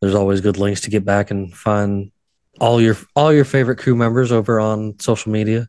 There's 0.00 0.14
always 0.14 0.40
good 0.40 0.56
links 0.56 0.80
to 0.80 0.90
get 0.90 1.04
back 1.04 1.30
and 1.30 1.54
find 1.54 2.10
all 2.60 2.80
your 2.80 2.96
all 3.14 3.30
your 3.30 3.44
favorite 3.44 3.76
crew 3.76 3.94
members 3.94 4.32
over 4.32 4.58
on 4.58 4.98
social 5.00 5.30
media. 5.30 5.68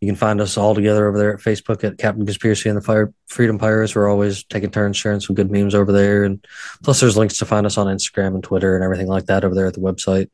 You 0.00 0.08
can 0.08 0.16
find 0.16 0.40
us 0.40 0.56
all 0.56 0.74
together 0.74 1.06
over 1.06 1.16
there 1.16 1.32
at 1.32 1.38
Facebook 1.38 1.84
at 1.84 1.98
Captain 1.98 2.26
Conspiracy 2.26 2.68
and 2.68 2.78
the 2.78 2.82
Fire 2.82 3.14
Freedom 3.28 3.58
Pirates. 3.58 3.94
We're 3.94 4.10
always 4.10 4.42
taking 4.42 4.72
turns 4.72 4.96
sharing 4.96 5.20
some 5.20 5.36
good 5.36 5.52
memes 5.52 5.76
over 5.76 5.92
there, 5.92 6.24
and 6.24 6.44
plus 6.82 6.98
there's 6.98 7.16
links 7.16 7.38
to 7.38 7.46
find 7.46 7.64
us 7.64 7.78
on 7.78 7.86
Instagram 7.86 8.34
and 8.34 8.42
Twitter 8.42 8.74
and 8.74 8.82
everything 8.82 9.06
like 9.06 9.26
that 9.26 9.44
over 9.44 9.54
there 9.54 9.66
at 9.66 9.74
the 9.74 9.80
website, 9.80 10.30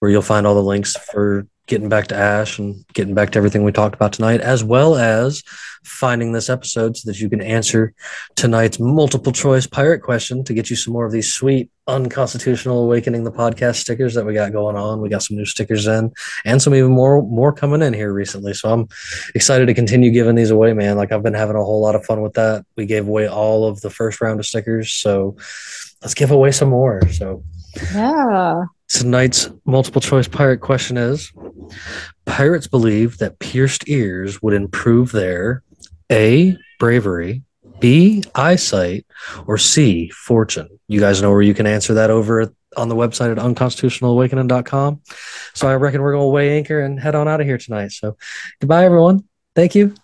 where 0.00 0.10
you'll 0.10 0.20
find 0.20 0.48
all 0.48 0.56
the 0.56 0.62
links 0.64 0.96
for 0.96 1.46
getting 1.66 1.88
back 1.88 2.08
to 2.08 2.16
Ash 2.16 2.58
and 2.58 2.84
getting 2.92 3.14
back 3.14 3.30
to 3.30 3.38
everything 3.38 3.64
we 3.64 3.72
talked 3.72 3.94
about 3.94 4.12
tonight, 4.12 4.40
as 4.40 4.62
well 4.62 4.96
as 4.96 5.42
finding 5.84 6.32
this 6.32 6.48
episode 6.48 6.96
so 6.96 7.10
that 7.10 7.20
you 7.20 7.28
can 7.28 7.40
answer 7.40 7.94
tonight's 8.36 8.80
multiple 8.80 9.32
choice 9.32 9.66
pirate 9.66 10.00
question 10.00 10.42
to 10.44 10.54
get 10.54 10.70
you 10.70 10.76
some 10.76 10.92
more 10.92 11.04
of 11.04 11.12
these 11.12 11.32
sweet 11.32 11.70
unconstitutional 11.86 12.84
awakening 12.84 13.24
the 13.24 13.32
podcast 13.32 13.76
stickers 13.76 14.14
that 14.14 14.24
we 14.24 14.32
got 14.32 14.52
going 14.52 14.76
on. 14.76 15.00
We 15.00 15.10
got 15.10 15.22
some 15.22 15.36
new 15.36 15.44
stickers 15.44 15.86
in 15.86 16.10
and 16.44 16.60
some 16.60 16.74
even 16.74 16.90
more 16.90 17.22
more 17.22 17.52
coming 17.52 17.82
in 17.82 17.92
here 17.92 18.12
recently. 18.12 18.54
So 18.54 18.72
i'm 18.72 18.88
excited 19.34 19.66
to 19.66 19.74
continue 19.74 20.10
giving 20.10 20.34
these 20.34 20.50
away 20.50 20.72
man. 20.72 20.96
Like 20.96 21.12
i've 21.12 21.22
been 21.22 21.34
having 21.34 21.56
a 21.56 21.64
whole 21.64 21.82
lot 21.82 21.94
of 21.94 22.04
fun 22.04 22.22
with 22.22 22.34
that. 22.34 22.64
We 22.76 22.86
gave 22.86 23.06
away 23.06 23.28
all 23.28 23.66
of 23.68 23.82
the 23.82 23.90
first 23.90 24.20
round 24.22 24.40
of 24.40 24.46
stickers. 24.46 24.92
So 24.92 25.36
let's 26.00 26.14
give 26.14 26.30
away 26.30 26.52
some 26.52 26.70
more. 26.70 27.02
So 27.10 27.42
Yeah. 27.94 28.64
Tonight's 28.88 29.50
multiple 29.64 30.00
choice 30.00 30.28
pirate 30.28 30.60
question 30.60 30.96
is 30.96 31.32
Pirates 32.26 32.66
believe 32.66 33.18
that 33.18 33.38
pierced 33.38 33.88
ears 33.88 34.42
would 34.42 34.54
improve 34.54 35.12
their 35.12 35.62
A, 36.10 36.56
bravery, 36.78 37.42
B, 37.80 38.22
eyesight, 38.34 39.06
or 39.46 39.58
C, 39.58 40.10
fortune. 40.10 40.68
You 40.88 41.00
guys 41.00 41.22
know 41.22 41.30
where 41.30 41.42
you 41.42 41.54
can 41.54 41.66
answer 41.66 41.94
that 41.94 42.10
over 42.10 42.52
on 42.76 42.88
the 42.88 42.94
website 42.94 43.30
at 43.30 43.38
unconstitutionalawakening.com. 43.38 45.00
So 45.54 45.68
I 45.68 45.74
reckon 45.76 46.02
we're 46.02 46.12
going 46.12 46.24
to 46.24 46.28
weigh 46.28 46.56
anchor 46.56 46.80
and 46.80 46.98
head 46.98 47.14
on 47.14 47.28
out 47.28 47.40
of 47.40 47.46
here 47.46 47.58
tonight. 47.58 47.92
So 47.92 48.16
goodbye, 48.60 48.84
everyone. 48.84 49.24
Thank 49.54 49.74
you. 49.74 49.94